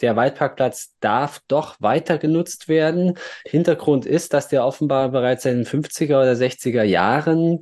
Der 0.02 0.16
Waldparkplatz 0.16 0.96
darf 1.00 1.42
doch 1.48 1.80
weiter 1.80 2.18
genutzt 2.18 2.68
werden. 2.68 3.18
Hintergrund 3.46 4.06
ist, 4.06 4.34
dass 4.34 4.48
der 4.48 4.66
offenbar 4.66 5.10
bereits 5.10 5.46
in 5.46 5.58
den 5.58 5.66
50er 5.66 6.22
oder 6.22 6.34
60er 6.34 6.84
Jahren 6.84 7.62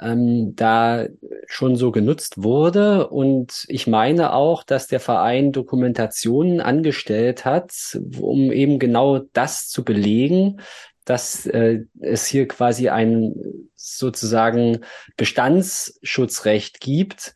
ähm, 0.00 0.54
da 0.56 1.06
schon 1.46 1.76
so 1.76 1.90
genutzt 1.90 2.42
wurde. 2.42 3.08
Und 3.08 3.64
ich 3.68 3.86
meine 3.86 4.32
auch, 4.32 4.62
dass 4.62 4.86
der 4.86 5.00
Verein 5.00 5.52
Dokumentationen 5.52 6.60
angestellt 6.60 7.44
hat, 7.44 7.98
um 8.18 8.52
eben 8.52 8.78
genau 8.78 9.20
das 9.32 9.68
zu 9.68 9.84
belegen, 9.84 10.60
dass 11.04 11.46
äh, 11.46 11.80
es 12.00 12.26
hier 12.26 12.46
quasi 12.46 12.88
ein 12.88 13.34
sozusagen 13.74 14.80
Bestandsschutzrecht 15.16 16.80
gibt. 16.80 17.34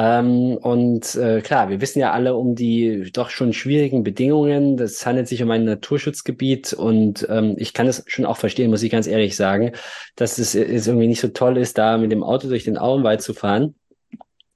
Ähm, 0.00 0.56
und 0.58 1.16
äh, 1.16 1.40
klar, 1.40 1.70
wir 1.70 1.80
wissen 1.80 1.98
ja 1.98 2.12
alle 2.12 2.36
um 2.36 2.54
die 2.54 3.10
doch 3.12 3.30
schon 3.30 3.52
schwierigen 3.52 4.04
Bedingungen. 4.04 4.76
Das 4.76 5.04
handelt 5.04 5.26
sich 5.26 5.42
um 5.42 5.50
ein 5.50 5.64
Naturschutzgebiet 5.64 6.72
und 6.72 7.26
ähm, 7.28 7.56
ich 7.58 7.74
kann 7.74 7.88
es 7.88 8.04
schon 8.06 8.24
auch 8.24 8.36
verstehen, 8.36 8.70
muss 8.70 8.84
ich 8.84 8.92
ganz 8.92 9.08
ehrlich 9.08 9.34
sagen, 9.34 9.72
dass 10.14 10.38
es, 10.38 10.54
es 10.54 10.86
irgendwie 10.86 11.08
nicht 11.08 11.20
so 11.20 11.28
toll 11.28 11.58
ist, 11.58 11.78
da 11.78 11.98
mit 11.98 12.12
dem 12.12 12.22
Auto 12.22 12.48
durch 12.48 12.62
den 12.62 12.78
Auenwald 12.78 13.22
zu 13.22 13.34
fahren. 13.34 13.74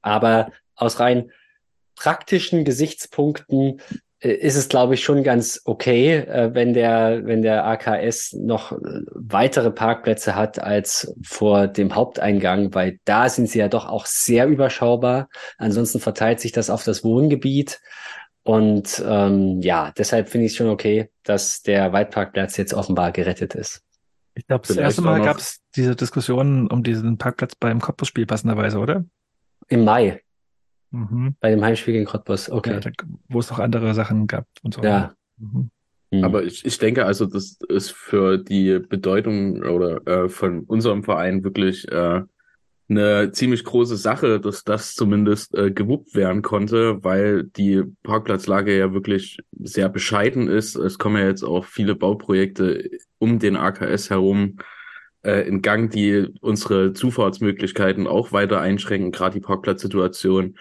Aber 0.01 0.53
aus 0.77 1.01
rein 1.01 1.33
praktischen 1.97 2.65
Gesichtspunkten 2.65 3.81
äh, 3.81 3.83
ist 4.23 4.57
es, 4.57 4.69
glaube 4.69 4.95
ich, 4.95 5.03
schon 5.03 5.25
ganz 5.25 5.61
okay, 5.65 6.15
äh, 6.15 6.55
wenn 6.55 6.75
der, 6.75 7.23
wenn 7.25 7.43
der 7.43 7.67
AKS 7.67 8.35
noch 8.35 8.73
äh, 8.73 8.77
weitere 9.11 9.71
Parkplätze 9.73 10.37
hat 10.37 10.61
als 10.61 11.13
vor 11.25 11.67
dem 11.67 11.95
Haupteingang, 11.95 12.73
weil 12.73 13.01
da 13.05 13.29
sind 13.29 13.49
sie 13.49 13.59
ja 13.59 13.69
doch 13.69 13.89
auch 13.89 14.07
sehr 14.07 14.47
überschaubar. 14.47 15.29
Ansonsten 15.59 15.99
verteilt 15.99 16.41
sich 16.41 16.53
das 16.53 16.71
auf 16.71 16.85
das 16.85 17.03
Wohngebiet. 17.03 17.81
Und 18.45 19.03
ähm, 19.07 19.61
ja, 19.61 19.93
deshalb 19.97 20.29
finde 20.29 20.47
ich 20.47 20.53
es 20.53 20.57
schon 20.57 20.69
okay, 20.69 21.11
dass 21.25 21.63
der 21.63 21.93
Waldparkplatz 21.93 22.57
jetzt 22.57 22.75
offenbar 22.75 23.11
gerettet 23.13 23.55
ist. 23.55 23.83
Ich 24.35 24.47
glaube, 24.47 24.67
das 24.67 24.77
erste 24.77 25.03
Mal 25.03 25.21
gab 25.21 25.39
es 25.39 25.61
diese 25.77 25.97
Diskussion 25.97 26.69
um 26.69 26.83
diesen 26.83 27.19
Parkplatz 27.19 27.55
beim 27.55 27.81
Cottbus-Spiel 27.81 28.27
passenderweise, 28.27 28.79
oder? 28.79 29.05
Im 29.69 29.85
Mai. 29.85 30.23
Mhm. 30.93 31.35
Bei 31.41 31.51
dem 31.51 31.65
Heimspiel 31.65 31.95
gegen 31.95 32.05
Cottbus, 32.05 32.51
okay. 32.51 32.79
Ja, 32.83 32.93
wo 33.29 33.41
es 33.41 33.51
noch 33.51 33.59
andere 33.59 33.95
Sachen 33.95 34.27
gab 34.27 34.47
und 34.63 34.75
so. 34.75 34.83
Ja. 34.83 35.15
Mhm. 35.39 35.71
mhm. 36.11 36.25
Aber 36.25 36.45
ich, 36.45 36.65
ich 36.65 36.79
denke 36.79 37.05
also, 37.07 37.27
das 37.27 37.59
ist 37.69 37.91
für 37.91 38.39
die 38.39 38.79
Bedeutung 38.79 39.63
oder 39.63 40.07
äh, 40.07 40.29
von 40.29 40.61
unserem 40.61 41.03
Verein 41.03 41.45
wirklich 41.45 41.91
äh, 41.91 42.23
eine 42.89 43.33
ziemlich 43.33 43.65
große 43.65 43.97
Sache, 43.97 44.39
dass 44.39 44.65
das 44.65 44.95
zumindest 44.95 45.55
äh, 45.55 45.71
gewuppt 45.71 46.15
werden 46.15 46.43
konnte, 46.43 47.03
weil 47.03 47.45
die 47.45 47.83
Parkplatzlage 48.03 48.77
ja 48.77 48.93
wirklich 48.93 49.39
sehr 49.59 49.89
bescheiden 49.89 50.49
ist. 50.49 50.77
Es 50.77 50.99
kommen 50.99 51.17
ja 51.17 51.27
jetzt 51.27 51.43
auch 51.43 51.65
viele 51.65 51.95
Bauprojekte 51.95 52.91
um 53.19 53.39
den 53.39 53.57
AKS 53.57 54.11
herum 54.11 54.59
äh, 55.23 55.47
in 55.49 55.63
Gang, 55.63 55.91
die 55.91 56.29
unsere 56.41 56.93
Zufahrtsmöglichkeiten 56.93 58.07
auch 58.07 58.33
weiter 58.33 58.61
einschränken, 58.61 59.13
gerade 59.13 59.35
die 59.35 59.45
Parkplatzsituation 59.45 60.57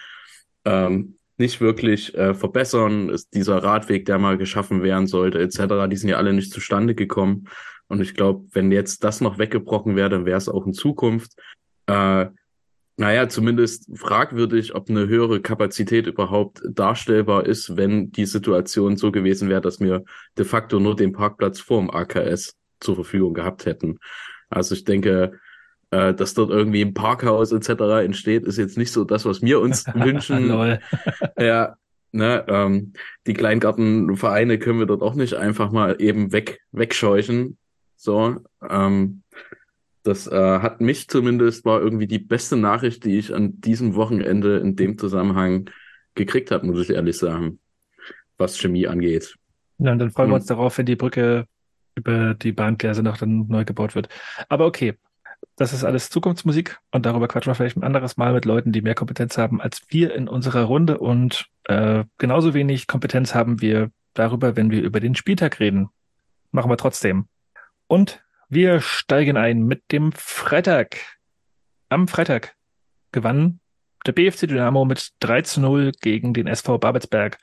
ähm, 0.66 1.18
nicht 1.38 1.62
wirklich 1.62 2.16
äh, 2.16 2.34
verbessern. 2.34 3.10
Ist 3.10 3.34
dieser 3.34 3.64
Radweg, 3.64 4.06
der 4.06 4.20
mal 4.20 4.38
geschaffen 4.38 4.84
werden 4.84 5.08
sollte, 5.08 5.40
etc., 5.40 5.90
die 5.90 5.98
sind 5.98 6.10
ja 6.10 6.18
alle 6.18 6.34
nicht 6.34 6.54
zustande 6.54 6.96
gekommen. 6.96 7.48
Und 7.88 8.02
ich 8.02 8.14
glaube, 8.14 8.46
wenn 8.52 8.72
jetzt 8.72 9.04
das 9.04 9.20
noch 9.20 9.38
weggebrochen 9.38 9.96
wäre, 9.96 10.10
dann 10.10 10.26
wäre 10.26 10.38
es 10.38 10.48
auch 10.48 10.66
in 10.66 10.74
Zukunft, 10.74 11.34
äh, 11.88 12.28
naja, 12.98 13.28
zumindest 13.30 13.90
fragwürdig, 13.98 14.76
ob 14.76 14.90
eine 14.90 15.08
höhere 15.08 15.42
Kapazität 15.42 16.08
überhaupt 16.08 16.62
darstellbar 16.70 17.46
ist, 17.46 17.76
wenn 17.76 18.12
die 18.12 18.26
Situation 18.26 18.96
so 18.96 19.12
gewesen 19.12 19.50
wäre, 19.50 19.62
dass 19.62 19.80
wir 19.80 20.04
de 20.38 20.46
facto 20.46 20.80
nur 20.80 20.96
den 20.96 21.12
Parkplatz 21.12 21.60
vorm 21.60 21.90
AKS 21.90 22.56
zur 22.80 22.96
Verfügung 22.96 23.34
gehabt 23.34 23.66
hätten. 23.66 23.98
Also 24.50 24.76
ich 24.76 24.84
denke, 24.84 25.40
äh, 25.92 26.14
dass 26.14 26.34
dort 26.34 26.50
irgendwie 26.50 26.82
ein 26.82 26.94
Parkhaus 26.94 27.52
etc. 27.52 28.04
entsteht, 28.04 28.46
ist 28.46 28.58
jetzt 28.58 28.78
nicht 28.78 28.92
so 28.92 29.04
das, 29.04 29.26
was 29.26 29.42
wir 29.42 29.60
uns 29.60 29.86
wünschen. 29.94 30.50
ja, 31.38 31.76
ne, 32.12 32.46
ähm, 32.48 32.94
die 33.28 33.34
Kleingartenvereine 33.34 34.58
können 34.58 34.80
wir 34.80 34.86
dort 34.86 35.02
auch 35.02 35.16
nicht 35.16 35.36
einfach 35.36 35.72
mal 35.72 35.98
eben 36.00 36.32
weg 36.32 36.62
wegscheuchen. 36.72 37.58
So, 37.98 38.38
ähm, 38.68 39.22
das 40.04 40.28
äh, 40.28 40.60
hat 40.60 40.82
mich 40.82 41.08
zumindest 41.08 41.66
war 41.66 41.80
irgendwie 41.80 42.08
die 42.08 42.20
beste 42.20 42.58
Nachricht, 42.58 43.06
die 43.06 43.20
ich 43.20 43.36
an 43.36 43.62
diesem 43.62 43.94
Wochenende 43.96 44.58
in 44.58 44.76
dem 44.76 44.98
Zusammenhang 44.98 45.70
gekriegt 46.16 46.52
habe, 46.52 46.66
muss 46.66 46.82
ich 46.82 46.90
ehrlich 46.90 47.18
sagen, 47.18 47.60
was 48.38 48.58
Chemie 48.58 48.88
angeht. 48.88 49.36
Ja, 49.78 49.92
und 49.92 50.00
dann 50.00 50.12
freuen 50.12 50.30
wir 50.30 50.36
uns 50.36 50.46
darauf, 50.46 50.78
wenn 50.78 50.86
die 50.86 50.96
Brücke 50.96 51.46
über 51.96 52.34
die 52.34 52.52
Bahngleise 52.52 53.04
noch 53.04 53.18
dann 53.18 53.48
neu 53.48 53.66
gebaut 53.66 53.94
wird. 53.94 54.10
Aber 54.50 54.66
okay, 54.66 54.96
das 55.62 55.74
ist 55.74 55.84
alles 55.84 56.10
Zukunftsmusik 56.10 56.80
und 56.92 57.06
darüber 57.06 57.28
quatschen 57.28 57.52
wir 57.52 57.56
vielleicht 57.56 57.78
ein 57.78 57.84
anderes 57.84 58.18
Mal 58.18 58.34
mit 58.34 58.46
Leuten, 58.46 58.72
die 58.72 58.82
mehr 58.82 58.96
Kompetenz 58.96 59.38
haben 59.38 59.62
als 59.62 59.84
wir 59.90 60.16
in 60.16 60.28
unserer 60.28 60.64
Runde 60.64 60.98
und 60.98 61.46
äh, 61.66 62.04
genauso 62.18 62.56
wenig 62.56 62.88
Kompetenz 62.88 63.36
haben 63.36 63.62
wir 63.62 63.92
darüber, 64.16 64.56
wenn 64.56 64.72
wir 64.72 64.82
über 64.82 65.00
den 65.00 65.14
Spieltag 65.14 65.60
reden. 65.60 65.90
Machen 66.50 66.72
wir 66.72 66.78
trotzdem. 66.78 67.28
Und 67.86 68.24
wir 68.50 68.82
steigen 68.82 69.38
ein 69.38 69.64
mit 69.64 69.84
dem 69.92 70.12
Freitag. 70.14 70.98
Am 71.90 72.08
Freitag 72.08 72.56
gewann 73.12 73.60
der 74.08 74.14
BFC 74.14 74.48
Dynamo 74.48 74.84
mit 74.84 75.12
3 75.20 75.44
zu 75.44 75.62
0 75.62 75.92
gegen 76.02 76.34
den 76.34 76.48
SV 76.48 76.80
Babelsberg. 76.80 77.38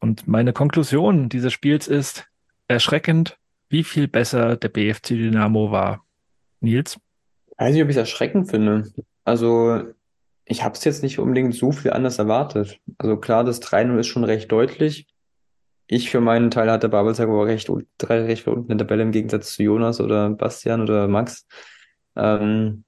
Und 0.00 0.26
meine 0.26 0.52
Konklusion 0.52 1.28
dieses 1.28 1.52
Spiels 1.52 1.86
ist 1.86 2.26
erschreckend, 2.66 3.38
wie 3.68 3.84
viel 3.84 4.08
besser 4.08 4.56
der 4.56 4.70
BFC 4.70 5.10
Dynamo 5.10 5.70
war. 5.70 6.04
Nils? 6.60 6.98
Weiß 7.56 7.72
nicht, 7.72 7.82
ob 7.82 7.88
ich 7.88 7.96
es 7.96 8.00
erschreckend 8.00 8.50
finde. 8.50 8.84
Also, 9.24 9.82
ich 10.44 10.62
habe 10.62 10.74
es 10.74 10.84
jetzt 10.84 11.02
nicht 11.02 11.18
unbedingt 11.18 11.54
so 11.54 11.72
viel 11.72 11.92
anders 11.92 12.18
erwartet. 12.18 12.78
Also 12.98 13.16
klar, 13.16 13.44
das 13.44 13.62
3-0 13.62 13.98
ist 13.98 14.06
schon 14.08 14.24
recht 14.24 14.52
deutlich. 14.52 15.06
Ich 15.86 16.10
für 16.10 16.20
meinen 16.20 16.50
Teil 16.50 16.70
hatte 16.70 16.88
Babelsberg 16.88 17.28
aber 17.28 17.46
recht, 17.46 17.70
recht 18.02 18.46
unten 18.46 18.72
in 18.72 18.78
der 18.78 18.86
Tabelle 18.86 19.02
im 19.02 19.12
Gegensatz 19.12 19.54
zu 19.54 19.62
Jonas 19.62 20.00
oder 20.00 20.30
Bastian 20.30 20.82
oder 20.82 21.08
Max. 21.08 21.46
Ähm, 22.16 22.84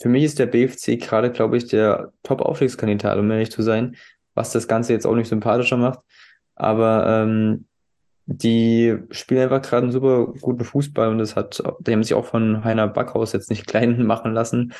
für 0.00 0.08
mich 0.08 0.24
ist 0.24 0.38
der 0.38 0.46
BFC 0.46 0.98
gerade, 0.98 1.30
glaube 1.30 1.56
ich, 1.56 1.66
der 1.66 2.12
Top-Aufstiegskandidat, 2.22 3.18
um 3.18 3.30
ehrlich 3.30 3.50
zu 3.50 3.62
sein, 3.62 3.96
was 4.34 4.52
das 4.52 4.68
Ganze 4.68 4.92
jetzt 4.92 5.06
auch 5.06 5.14
nicht 5.14 5.28
sympathischer 5.28 5.76
macht. 5.76 6.00
Aber 6.54 7.06
ähm, 7.06 7.66
die 8.30 8.98
spielen 9.10 9.40
einfach 9.40 9.62
gerade 9.62 9.84
einen 9.84 9.92
super 9.92 10.34
guten 10.42 10.62
Fußball 10.62 11.08
und 11.08 11.16
das 11.18 11.34
hat, 11.34 11.62
die 11.80 11.92
haben 11.92 12.02
sich 12.02 12.12
auch 12.12 12.26
von 12.26 12.62
Heiner 12.62 12.86
Backhaus 12.86 13.32
jetzt 13.32 13.48
nicht 13.48 13.66
klein 13.66 14.04
machen 14.04 14.34
lassen. 14.34 14.74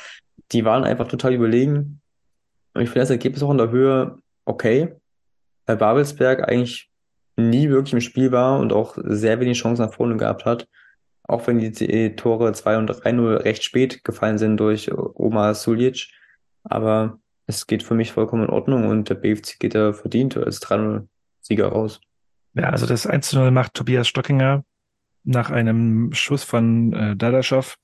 Die 0.52 0.66
waren 0.66 0.84
einfach 0.84 1.08
total 1.08 1.32
überlegen. 1.32 2.02
Und 2.74 2.82
ich 2.82 2.90
finde 2.90 3.00
das 3.00 3.10
Ergebnis 3.10 3.42
auch 3.42 3.50
in 3.50 3.58
der 3.58 3.70
Höhe 3.70 4.18
okay. 4.44 4.94
Weil 5.64 5.78
Babelsberg 5.78 6.46
eigentlich 6.46 6.90
nie 7.36 7.70
wirklich 7.70 7.94
im 7.94 8.02
Spiel 8.02 8.32
war 8.32 8.58
und 8.60 8.74
auch 8.74 8.98
sehr 9.02 9.40
wenig 9.40 9.58
Chancen 9.58 9.82
nach 9.82 9.94
vorne 9.94 10.18
gehabt 10.18 10.44
hat. 10.44 10.68
Auch 11.22 11.46
wenn 11.46 11.58
die 11.58 12.16
Tore 12.16 12.52
2 12.52 12.76
und 12.76 12.90
3-0 12.90 13.44
recht 13.44 13.64
spät 13.64 14.04
gefallen 14.04 14.36
sind 14.36 14.58
durch 14.58 14.92
Omar 14.92 15.54
Sulic. 15.54 16.08
Aber 16.64 17.18
es 17.46 17.66
geht 17.66 17.82
für 17.82 17.94
mich 17.94 18.12
vollkommen 18.12 18.44
in 18.44 18.50
Ordnung 18.50 18.88
und 18.88 19.08
der 19.08 19.14
BFC 19.14 19.58
geht 19.58 19.74
da 19.74 19.94
verdient 19.94 20.36
als 20.36 20.60
3-0-Sieger 20.60 21.68
raus. 21.68 22.00
Ja, 22.58 22.70
also 22.70 22.86
das 22.86 23.06
1 23.06 23.28
zu 23.28 23.38
0 23.38 23.50
macht 23.52 23.74
Tobias 23.74 24.08
Stockinger 24.08 24.64
nach 25.22 25.50
einem 25.50 26.12
Schuss 26.12 26.42
von 26.42 26.92
äh, 26.92 27.16
Dadaschow, 27.16 27.76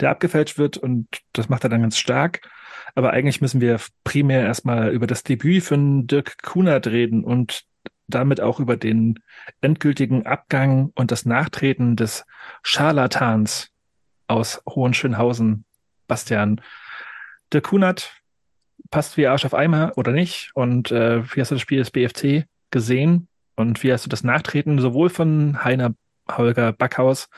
der 0.00 0.10
abgefälscht 0.10 0.56
wird 0.56 0.76
und 0.78 1.06
das 1.32 1.48
macht 1.48 1.64
er 1.64 1.70
dann 1.70 1.82
ganz 1.82 1.98
stark. 1.98 2.40
Aber 2.94 3.12
eigentlich 3.12 3.40
müssen 3.40 3.60
wir 3.60 3.78
primär 4.04 4.42
erstmal 4.42 4.90
über 4.90 5.06
das 5.06 5.22
Debüt 5.22 5.64
von 5.64 6.06
Dirk 6.06 6.42
Kunert 6.42 6.86
reden 6.86 7.24
und 7.24 7.64
damit 8.06 8.40
auch 8.40 8.58
über 8.58 8.76
den 8.76 9.18
endgültigen 9.60 10.26
Abgang 10.26 10.92
und 10.94 11.10
das 11.10 11.26
Nachtreten 11.26 11.96
des 11.96 12.24
Scharlatans 12.62 13.70
aus 14.28 14.62
Hohenschönhausen, 14.66 15.64
Bastian. 16.06 16.60
Dirk 17.52 17.64
Kunert 17.64 18.22
passt 18.90 19.16
wie 19.16 19.26
Arsch 19.26 19.44
auf 19.44 19.54
Eimer 19.54 19.92
oder 19.96 20.12
nicht? 20.12 20.50
Und 20.54 20.90
äh, 20.90 21.22
wie 21.34 21.40
hast 21.40 21.50
du 21.50 21.56
das 21.56 21.62
Spiel 21.62 21.78
des 21.78 21.90
BFC 21.90 22.46
gesehen? 22.70 23.28
Und 23.56 23.82
wie 23.82 23.92
hast 23.92 24.04
du 24.04 24.08
das 24.08 24.24
Nachtreten 24.24 24.78
sowohl 24.78 25.10
von 25.10 25.64
Heiner 25.64 25.94
Holger 26.30 26.72
Backhaus 26.72 27.28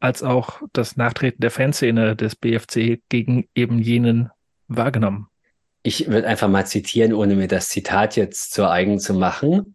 als 0.00 0.22
auch 0.22 0.60
das 0.72 0.96
Nachtreten 0.96 1.40
der 1.40 1.50
Fanszene 1.50 2.16
des 2.16 2.36
BFC 2.36 3.00
gegen 3.08 3.48
eben 3.54 3.78
jenen 3.78 4.30
wahrgenommen? 4.68 5.28
Ich 5.82 6.08
würde 6.08 6.26
einfach 6.26 6.48
mal 6.48 6.66
zitieren, 6.66 7.12
ohne 7.12 7.34
mir 7.36 7.48
das 7.48 7.68
Zitat 7.68 8.16
jetzt 8.16 8.52
zu 8.52 8.68
eigen 8.68 8.98
zu 8.98 9.14
machen. 9.14 9.74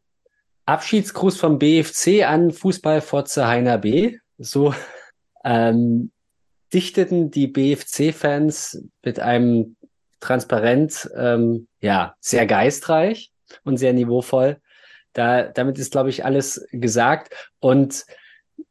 Abschiedsgruß 0.66 1.38
vom 1.38 1.58
BFC 1.58 2.24
an 2.28 2.52
Fußballfotze 2.52 3.48
Heiner 3.48 3.78
B. 3.80 4.18
So 4.38 4.74
ähm, 5.44 6.12
dichteten 6.74 7.32
die 7.32 7.48
BFC-Fans 7.48 8.84
mit 9.04 9.20
einem 9.20 9.76
Transparent, 10.20 11.10
ähm, 11.16 11.68
ja, 11.82 12.16
sehr 12.20 12.46
geistreich 12.46 13.32
und 13.64 13.78
sehr 13.78 13.94
niveauvoll 13.94 14.60
da, 15.20 15.44
damit 15.44 15.78
ist, 15.78 15.92
glaube 15.92 16.10
ich, 16.10 16.26
alles 16.26 16.66
gesagt. 16.72 17.34
Und 17.60 18.06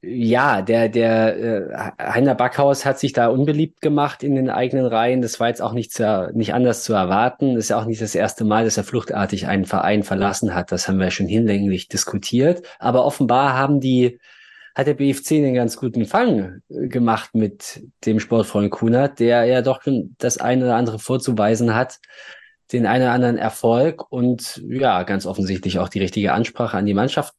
ja, 0.00 0.62
der, 0.62 0.88
der 0.88 1.36
äh, 1.36 1.92
Heiner 2.02 2.34
Backhaus 2.34 2.84
hat 2.84 2.98
sich 2.98 3.12
da 3.12 3.28
unbeliebt 3.28 3.80
gemacht 3.80 4.22
in 4.22 4.34
den 4.34 4.48
eigenen 4.50 4.86
Reihen. 4.86 5.22
Das 5.22 5.40
war 5.40 5.48
jetzt 5.48 5.60
auch 5.60 5.72
nicht, 5.72 5.92
zu, 5.92 6.30
nicht 6.34 6.54
anders 6.54 6.84
zu 6.84 6.94
erwarten. 6.94 7.54
Das 7.54 7.64
ist 7.64 7.70
ja 7.70 7.78
auch 7.78 7.84
nicht 7.84 8.00
das 8.00 8.14
erste 8.14 8.44
Mal, 8.44 8.64
dass 8.64 8.76
er 8.76 8.84
fluchtartig 8.84 9.46
einen 9.46 9.64
Verein 9.64 10.02
verlassen 10.02 10.54
hat. 10.54 10.72
Das 10.72 10.88
haben 10.88 11.00
wir 11.00 11.10
schon 11.10 11.26
hinlänglich 11.26 11.88
diskutiert. 11.88 12.66
Aber 12.78 13.04
offenbar 13.04 13.54
haben 13.54 13.80
die, 13.80 14.18
hat 14.74 14.86
der 14.86 14.94
BFC 14.94 15.32
einen 15.32 15.54
ganz 15.54 15.76
guten 15.76 16.06
Fang 16.06 16.62
gemacht 16.68 17.34
mit 17.34 17.82
dem 18.06 18.20
Sportfreund 18.20 18.70
Kunert, 18.70 19.18
der 19.20 19.44
ja 19.44 19.62
doch 19.62 19.82
das 20.18 20.38
eine 20.38 20.64
oder 20.64 20.76
andere 20.76 20.98
vorzuweisen 20.98 21.74
hat 21.74 21.98
den 22.72 22.86
einen 22.86 23.04
oder 23.04 23.12
anderen 23.12 23.38
Erfolg 23.38 24.10
und 24.10 24.62
ja, 24.68 25.02
ganz 25.04 25.26
offensichtlich 25.26 25.78
auch 25.78 25.88
die 25.88 26.00
richtige 26.00 26.32
Ansprache 26.32 26.76
an 26.76 26.86
die 26.86 26.94
Mannschaft 26.94 27.34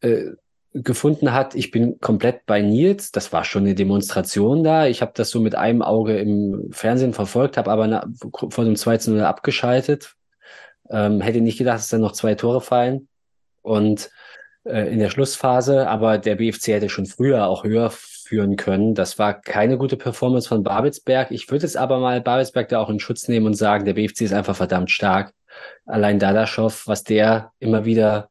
äh, 0.00 0.30
gefunden 0.72 1.32
hat. 1.32 1.54
Ich 1.54 1.70
bin 1.70 1.98
komplett 2.00 2.46
bei 2.46 2.62
Nils. 2.62 3.10
Das 3.10 3.32
war 3.32 3.44
schon 3.44 3.64
eine 3.64 3.74
Demonstration 3.74 4.62
da. 4.62 4.86
Ich 4.86 5.02
habe 5.02 5.12
das 5.14 5.30
so 5.30 5.40
mit 5.40 5.54
einem 5.54 5.82
Auge 5.82 6.18
im 6.18 6.70
Fernsehen 6.70 7.12
verfolgt, 7.12 7.56
habe 7.56 7.70
aber 7.70 7.86
na, 7.86 8.06
vor 8.30 8.64
dem 8.64 8.76
2 8.76 8.98
0 9.08 9.20
abgeschaltet. 9.22 10.14
Ähm, 10.88 11.20
hätte 11.20 11.40
nicht 11.40 11.58
gedacht, 11.58 11.78
dass 11.78 11.88
dann 11.88 12.00
noch 12.00 12.12
zwei 12.12 12.34
Tore 12.34 12.60
fallen. 12.60 13.08
Und 13.62 14.10
äh, 14.64 14.92
in 14.92 14.98
der 14.98 15.10
Schlussphase, 15.10 15.88
aber 15.88 16.18
der 16.18 16.36
BFC 16.36 16.68
hätte 16.68 16.88
schon 16.88 17.06
früher 17.06 17.46
auch 17.46 17.64
höher 17.64 17.90
führen 18.30 18.54
können. 18.54 18.94
Das 18.94 19.18
war 19.18 19.34
keine 19.34 19.76
gute 19.76 19.96
Performance 19.96 20.48
von 20.48 20.62
Babelsberg. 20.62 21.32
Ich 21.32 21.50
würde 21.50 21.66
es 21.66 21.74
aber 21.74 21.98
mal 21.98 22.20
Babelsberg 22.20 22.68
da 22.68 22.78
auch 22.78 22.88
in 22.88 23.00
Schutz 23.00 23.26
nehmen 23.26 23.46
und 23.46 23.54
sagen, 23.54 23.84
der 23.84 23.94
BFC 23.94 24.20
ist 24.20 24.32
einfach 24.32 24.54
verdammt 24.54 24.92
stark. 24.92 25.34
Allein 25.84 26.20
Dadaschow, 26.20 26.86
was 26.86 27.02
der 27.02 27.50
immer 27.58 27.84
wieder 27.84 28.30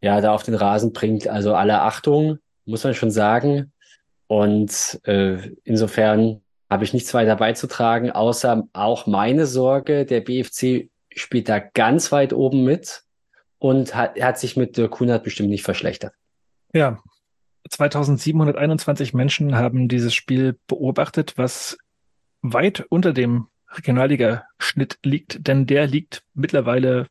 ja 0.00 0.22
da 0.22 0.32
auf 0.32 0.44
den 0.44 0.54
Rasen 0.54 0.94
bringt, 0.94 1.28
also 1.28 1.54
alle 1.54 1.82
Achtung, 1.82 2.38
muss 2.64 2.84
man 2.84 2.94
schon 2.94 3.10
sagen. 3.10 3.70
Und 4.28 4.98
äh, 5.04 5.36
insofern 5.64 6.40
habe 6.70 6.84
ich 6.84 6.94
nichts 6.94 7.12
weiter 7.12 7.36
beizutragen, 7.36 8.10
außer 8.10 8.66
auch 8.72 9.06
meine 9.06 9.44
Sorge, 9.44 10.06
der 10.06 10.22
BFC 10.22 10.88
spielt 11.14 11.50
da 11.50 11.58
ganz 11.58 12.12
weit 12.12 12.32
oben 12.32 12.64
mit 12.64 13.02
und 13.58 13.94
hat, 13.94 14.18
hat 14.18 14.38
sich 14.38 14.56
mit 14.56 14.80
Kunert 14.90 15.22
bestimmt 15.22 15.50
nicht 15.50 15.64
verschlechtert. 15.64 16.14
Ja, 16.72 17.02
2721 17.68 19.14
Menschen 19.14 19.54
haben 19.56 19.88
dieses 19.88 20.14
Spiel 20.14 20.58
beobachtet, 20.66 21.34
was 21.36 21.78
weit 22.42 22.84
unter 22.88 23.12
dem 23.12 23.46
Regionalliga-Schnitt 23.70 24.98
liegt, 25.02 25.46
denn 25.46 25.66
der 25.66 25.86
liegt 25.86 26.22
mittlerweile 26.34 27.06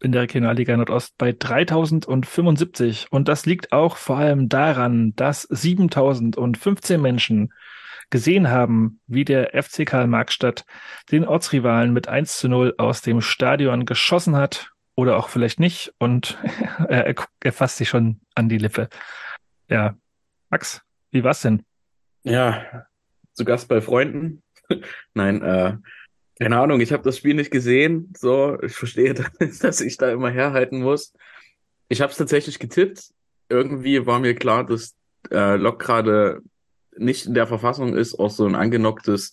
in 0.00 0.12
der 0.12 0.22
Regionalliga 0.22 0.76
Nordost 0.76 1.16
bei 1.18 1.32
3075. 1.32 3.06
Und 3.10 3.28
das 3.28 3.46
liegt 3.46 3.72
auch 3.72 3.96
vor 3.96 4.18
allem 4.18 4.48
daran, 4.48 5.14
dass 5.16 5.42
7015 5.42 7.00
Menschen 7.00 7.52
gesehen 8.10 8.50
haben, 8.50 9.00
wie 9.06 9.24
der 9.24 9.50
FC 9.60 9.86
Karl 9.86 10.06
Marxstadt 10.06 10.64
den 11.10 11.24
Ortsrivalen 11.24 11.92
mit 11.92 12.08
1 12.08 12.38
zu 12.38 12.48
0 12.48 12.74
aus 12.78 13.02
dem 13.02 13.20
Stadion 13.20 13.84
geschossen 13.84 14.36
hat 14.36 14.70
oder 14.94 15.16
auch 15.16 15.28
vielleicht 15.28 15.58
nicht. 15.58 15.92
Und 15.98 16.38
er, 16.88 17.14
er 17.42 17.52
fasst 17.52 17.78
sich 17.78 17.88
schon 17.88 18.20
an 18.34 18.48
die 18.48 18.58
Lippe. 18.58 18.88
Ja. 19.68 19.96
Max, 20.50 20.82
wie 21.10 21.24
war's 21.24 21.42
denn? 21.42 21.64
Ja, 22.22 22.86
zu 23.32 23.44
Gast 23.44 23.68
bei 23.68 23.80
Freunden. 23.80 24.42
Nein, 25.14 25.42
äh, 25.42 25.76
keine 26.38 26.58
Ahnung, 26.58 26.80
ich 26.80 26.92
habe 26.92 27.02
das 27.02 27.16
Spiel 27.16 27.34
nicht 27.34 27.50
gesehen. 27.50 28.12
So, 28.16 28.60
ich 28.62 28.74
verstehe, 28.74 29.14
dass 29.60 29.80
ich 29.80 29.96
da 29.96 30.10
immer 30.10 30.30
herhalten 30.30 30.82
muss. 30.82 31.12
Ich 31.88 32.00
habe 32.00 32.12
es 32.12 32.18
tatsächlich 32.18 32.58
getippt. 32.58 33.12
Irgendwie 33.48 34.06
war 34.06 34.18
mir 34.18 34.34
klar, 34.34 34.66
dass 34.66 34.96
äh, 35.30 35.56
Lok 35.56 35.78
gerade 35.78 36.42
nicht 36.96 37.26
in 37.26 37.34
der 37.34 37.46
Verfassung 37.46 37.94
ist, 37.94 38.18
auch 38.18 38.30
so 38.30 38.46
ein 38.46 38.54
angenocktes 38.54 39.32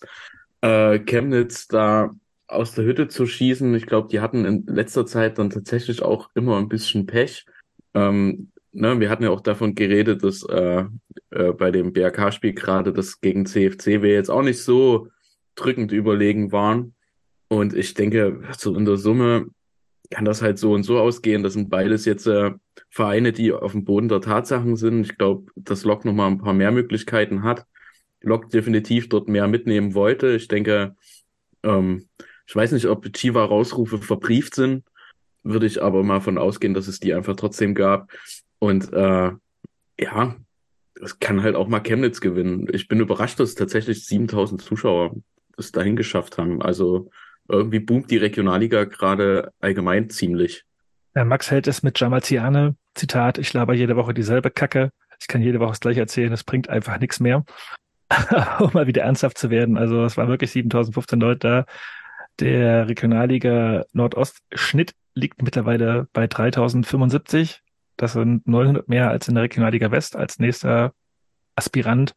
äh, 0.60 0.98
Chemnitz 1.00 1.66
da 1.66 2.10
aus 2.46 2.72
der 2.72 2.84
Hütte 2.84 3.08
zu 3.08 3.26
schießen. 3.26 3.74
Ich 3.74 3.86
glaube, 3.86 4.08
die 4.08 4.20
hatten 4.20 4.44
in 4.44 4.66
letzter 4.66 5.06
Zeit 5.06 5.38
dann 5.38 5.50
tatsächlich 5.50 6.02
auch 6.02 6.30
immer 6.34 6.58
ein 6.58 6.68
bisschen 6.68 7.06
Pech. 7.06 7.46
Ähm, 7.94 8.52
ne, 8.74 9.00
wir 9.00 9.10
hatten 9.10 9.24
ja 9.24 9.30
auch 9.30 9.40
davon 9.40 9.74
geredet, 9.74 10.22
dass 10.22 10.42
äh, 10.44 10.84
äh, 11.30 11.52
bei 11.52 11.70
dem 11.70 11.92
BRK-Spiel 11.92 12.52
gerade 12.52 12.92
das 12.92 13.20
gegen 13.20 13.46
CFC 13.46 14.02
wir 14.02 14.12
jetzt 14.12 14.30
auch 14.30 14.42
nicht 14.42 14.62
so 14.62 15.08
drückend 15.54 15.92
überlegen 15.92 16.52
waren. 16.52 16.94
Und 17.48 17.74
ich 17.74 17.94
denke, 17.94 18.42
so 18.58 18.74
in 18.76 18.84
der 18.84 18.96
Summe 18.96 19.46
kann 20.10 20.24
das 20.24 20.42
halt 20.42 20.58
so 20.58 20.72
und 20.72 20.82
so 20.82 20.98
ausgehen. 20.98 21.42
Das 21.42 21.54
sind 21.54 21.70
beides 21.70 22.04
jetzt 22.04 22.26
äh, 22.26 22.52
Vereine, 22.90 23.32
die 23.32 23.52
auf 23.52 23.72
dem 23.72 23.84
Boden 23.84 24.08
der 24.08 24.20
Tatsachen 24.20 24.76
sind. 24.76 25.02
Ich 25.02 25.16
glaube, 25.18 25.50
dass 25.56 25.84
Lok 25.84 26.04
nochmal 26.04 26.30
ein 26.30 26.38
paar 26.38 26.54
mehr 26.54 26.72
Möglichkeiten 26.72 27.42
hat. 27.42 27.66
Lok 28.20 28.50
definitiv 28.50 29.08
dort 29.08 29.28
mehr 29.28 29.48
mitnehmen 29.48 29.94
wollte. 29.94 30.34
Ich 30.34 30.48
denke, 30.48 30.96
ähm, 31.62 32.08
ich 32.46 32.54
weiß 32.54 32.72
nicht, 32.72 32.86
ob 32.86 33.10
Chiva-Rausrufe 33.12 33.98
verbrieft 33.98 34.54
sind, 34.54 34.84
würde 35.42 35.66
ich 35.66 35.82
aber 35.82 36.02
mal 36.02 36.20
von 36.20 36.38
ausgehen, 36.38 36.74
dass 36.74 36.88
es 36.88 37.00
die 37.00 37.14
einfach 37.14 37.36
trotzdem 37.36 37.74
gab. 37.74 38.10
Und 38.64 38.90
äh, 38.94 39.30
ja, 40.00 40.36
es 41.02 41.18
kann 41.18 41.42
halt 41.42 41.54
auch 41.54 41.68
mal 41.68 41.80
Chemnitz 41.80 42.22
gewinnen. 42.22 42.66
Ich 42.72 42.88
bin 42.88 42.98
überrascht, 42.98 43.38
dass 43.38 43.54
tatsächlich 43.54 44.06
7000 44.06 44.62
Zuschauer 44.62 45.14
es 45.58 45.70
dahin 45.70 45.96
geschafft 45.96 46.38
haben. 46.38 46.62
Also 46.62 47.10
irgendwie 47.46 47.80
boomt 47.80 48.10
die 48.10 48.16
Regionalliga 48.16 48.84
gerade 48.84 49.52
allgemein 49.60 50.08
ziemlich. 50.08 50.64
Ja, 51.14 51.26
Max 51.26 51.50
hält 51.50 51.66
es 51.68 51.82
mit 51.82 52.00
Jamalziane, 52.00 52.74
Zitat, 52.94 53.36
ich 53.36 53.52
laber 53.52 53.74
jede 53.74 53.96
Woche 53.96 54.14
dieselbe 54.14 54.50
Kacke. 54.50 54.92
Ich 55.20 55.28
kann 55.28 55.42
jede 55.42 55.60
Woche 55.60 55.72
das 55.72 55.80
gleiche 55.80 56.00
erzählen, 56.00 56.32
es 56.32 56.42
bringt 56.42 56.70
einfach 56.70 56.98
nichts 56.98 57.20
mehr. 57.20 57.44
um 58.60 58.70
mal 58.72 58.86
wieder 58.86 59.02
ernsthaft 59.02 59.36
zu 59.36 59.50
werden. 59.50 59.76
Also 59.76 60.04
es 60.04 60.16
waren 60.16 60.28
wirklich 60.28 60.52
7015 60.52 61.20
Leute 61.20 61.38
da. 61.38 61.66
Der 62.40 62.88
Regionalliga 62.88 63.84
Nordost 63.92 64.38
Schnitt 64.54 64.94
liegt 65.14 65.42
mittlerweile 65.42 66.08
bei 66.14 66.26
3075. 66.26 67.60
Das 67.96 68.12
sind 68.14 68.46
900 68.46 68.88
mehr 68.88 69.10
als 69.10 69.28
in 69.28 69.34
der 69.34 69.44
Regionalliga 69.44 69.90
West 69.90 70.16
als 70.16 70.38
nächster 70.38 70.92
Aspirant. 71.56 72.14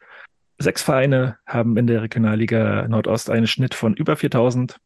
Sechs 0.58 0.82
Vereine 0.82 1.38
haben 1.46 1.78
in 1.78 1.86
der 1.86 2.02
Regionalliga 2.02 2.88
Nordost 2.88 3.30
einen 3.30 3.48
Schnitt 3.48 3.76
von 3.76 3.94
über 3.94 4.16
4000 4.16 4.80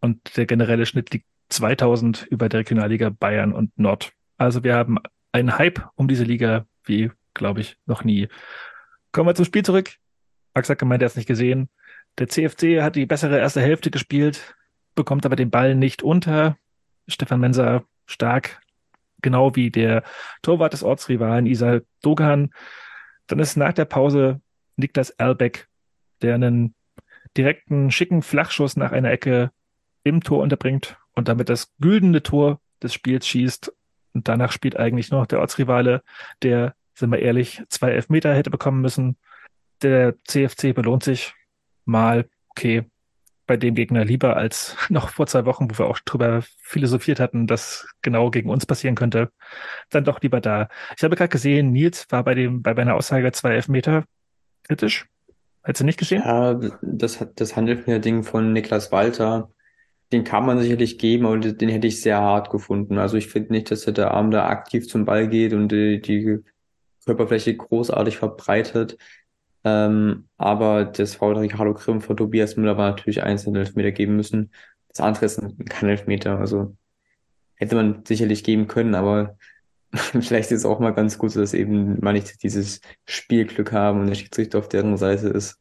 und 0.00 0.36
der 0.36 0.44
generelle 0.46 0.84
Schnitt 0.84 1.10
liegt 1.12 1.26
2000 1.48 2.26
über 2.30 2.48
der 2.48 2.60
Regionalliga 2.60 3.08
Bayern 3.10 3.52
und 3.52 3.78
Nord. 3.78 4.12
Also 4.36 4.64
wir 4.64 4.74
haben 4.74 4.98
einen 5.32 5.56
Hype 5.56 5.88
um 5.94 6.08
diese 6.08 6.24
Liga 6.24 6.66
wie, 6.84 7.10
glaube 7.32 7.60
ich, 7.60 7.78
noch 7.86 8.04
nie. 8.04 8.28
Kommen 9.12 9.28
wir 9.28 9.34
zum 9.34 9.44
Spiel 9.46 9.64
zurück. 9.64 9.92
Max 10.54 10.68
hat 10.68 10.78
gemeint, 10.78 11.02
er 11.02 11.06
hat 11.06 11.12
es 11.12 11.16
nicht 11.16 11.26
gesehen. 11.26 11.68
Der 12.18 12.28
CFC 12.28 12.82
hat 12.82 12.96
die 12.96 13.06
bessere 13.06 13.38
erste 13.38 13.60
Hälfte 13.60 13.90
gespielt, 13.90 14.54
bekommt 14.94 15.26
aber 15.26 15.36
den 15.36 15.50
Ball 15.50 15.74
nicht 15.74 16.02
unter. 16.02 16.56
Stefan 17.08 17.40
Menser 17.40 17.84
stark, 18.06 18.60
genau 19.24 19.56
wie 19.56 19.70
der 19.70 20.04
Torwart 20.42 20.72
des 20.72 20.84
Ortsrivalen 20.84 21.46
Isa 21.46 21.80
Dogan. 22.02 22.50
Dann 23.26 23.40
ist 23.40 23.56
nach 23.56 23.72
der 23.72 23.86
Pause 23.86 24.40
Niklas 24.76 25.18
Albeck, 25.18 25.66
der 26.22 26.36
einen 26.36 26.74
direkten, 27.36 27.90
schicken 27.90 28.22
Flachschuss 28.22 28.76
nach 28.76 28.92
einer 28.92 29.10
Ecke 29.10 29.50
im 30.04 30.22
Tor 30.22 30.42
unterbringt 30.42 30.96
und 31.14 31.26
damit 31.26 31.48
das 31.48 31.72
güldene 31.80 32.22
Tor 32.22 32.60
des 32.82 32.94
Spiels 32.94 33.26
schießt. 33.26 33.72
Und 34.12 34.28
danach 34.28 34.52
spielt 34.52 34.76
eigentlich 34.76 35.10
noch 35.10 35.26
der 35.26 35.40
Ortsrivale, 35.40 36.02
der, 36.42 36.74
sind 36.94 37.10
wir 37.10 37.18
ehrlich, 37.18 37.62
zwei 37.68 37.90
Elfmeter 37.90 38.32
hätte 38.34 38.50
bekommen 38.50 38.80
müssen. 38.80 39.16
Der 39.82 40.14
CFC 40.24 40.72
belohnt 40.72 41.02
sich 41.02 41.34
mal, 41.84 42.28
okay, 42.50 42.84
bei 43.46 43.56
dem 43.56 43.74
Gegner 43.74 44.04
lieber 44.04 44.36
als 44.36 44.76
noch 44.88 45.08
vor 45.10 45.26
zwei 45.26 45.44
Wochen, 45.44 45.70
wo 45.70 45.78
wir 45.78 45.86
auch 45.86 45.98
drüber 46.00 46.42
philosophiert 46.62 47.20
hatten, 47.20 47.46
dass 47.46 47.86
genau 48.02 48.30
gegen 48.30 48.50
uns 48.50 48.66
passieren 48.66 48.94
könnte, 48.94 49.30
dann 49.90 50.04
doch 50.04 50.20
lieber 50.20 50.40
da. 50.40 50.68
Ich 50.96 51.04
habe 51.04 51.16
gerade 51.16 51.28
gesehen, 51.28 51.72
Nils 51.72 52.06
war 52.10 52.24
bei 52.24 52.34
dem, 52.34 52.62
bei 52.62 52.74
meiner 52.74 52.94
Aussage 52.94 53.30
zwei 53.32 53.54
Elfmeter 53.54 54.04
kritisch. 54.64 55.06
Hättest 55.62 55.80
du 55.80 55.84
nicht 55.84 55.98
gesehen? 55.98 56.22
Ja, 56.24 56.60
das 56.82 57.20
hat 57.20 57.40
das 57.40 57.56
Handelfmeter-Ding 57.56 58.22
von 58.22 58.52
Niklas 58.52 58.92
Walter, 58.92 59.50
den 60.12 60.24
kann 60.24 60.44
man 60.44 60.60
sicherlich 60.60 60.98
geben, 60.98 61.26
aber 61.26 61.38
den 61.38 61.68
hätte 61.68 61.86
ich 61.86 62.00
sehr 62.00 62.20
hart 62.20 62.50
gefunden. 62.50 62.98
Also 62.98 63.16
ich 63.16 63.28
finde 63.28 63.52
nicht, 63.52 63.70
dass 63.70 63.84
der 63.84 64.12
Arm 64.12 64.30
da 64.30 64.46
aktiv 64.46 64.86
zum 64.86 65.04
Ball 65.04 65.28
geht 65.28 65.52
und 65.54 65.72
die, 65.72 66.00
die 66.00 66.40
Körperfläche 67.04 67.56
großartig 67.56 68.18
verbreitet. 68.18 68.98
Ähm, 69.64 70.28
aber 70.36 70.84
das 70.84 71.14
Foul 71.14 71.38
Ricardo 71.38 71.72
Grimm 71.74 72.00
vor 72.00 72.16
Tobias 72.16 72.56
Müller 72.56 72.76
war 72.76 72.90
natürlich 72.90 73.22
einzeln 73.22 73.56
Elfmeter 73.56 73.92
geben 73.92 74.16
müssen. 74.16 74.52
Das 74.88 75.00
andere 75.00 75.24
ist 75.24 75.42
kein 75.70 75.88
Elfmeter. 75.88 76.38
Also 76.38 76.76
hätte 77.54 77.76
man 77.76 78.04
sicherlich 78.04 78.44
geben 78.44 78.66
können, 78.66 78.94
aber 78.94 79.36
vielleicht 79.92 80.50
ist 80.50 80.60
es 80.60 80.64
auch 80.66 80.80
mal 80.80 80.92
ganz 80.92 81.18
gut, 81.18 81.34
dass 81.34 81.54
eben 81.54 81.98
man 82.00 82.14
nicht 82.14 82.42
dieses 82.42 82.80
Spielglück 83.06 83.72
haben 83.72 84.00
und 84.00 84.06
der 84.08 84.14
Schiedsrichter 84.14 84.58
auf 84.58 84.68
deren 84.68 84.96
Seite 84.96 85.28
ist. 85.28 85.58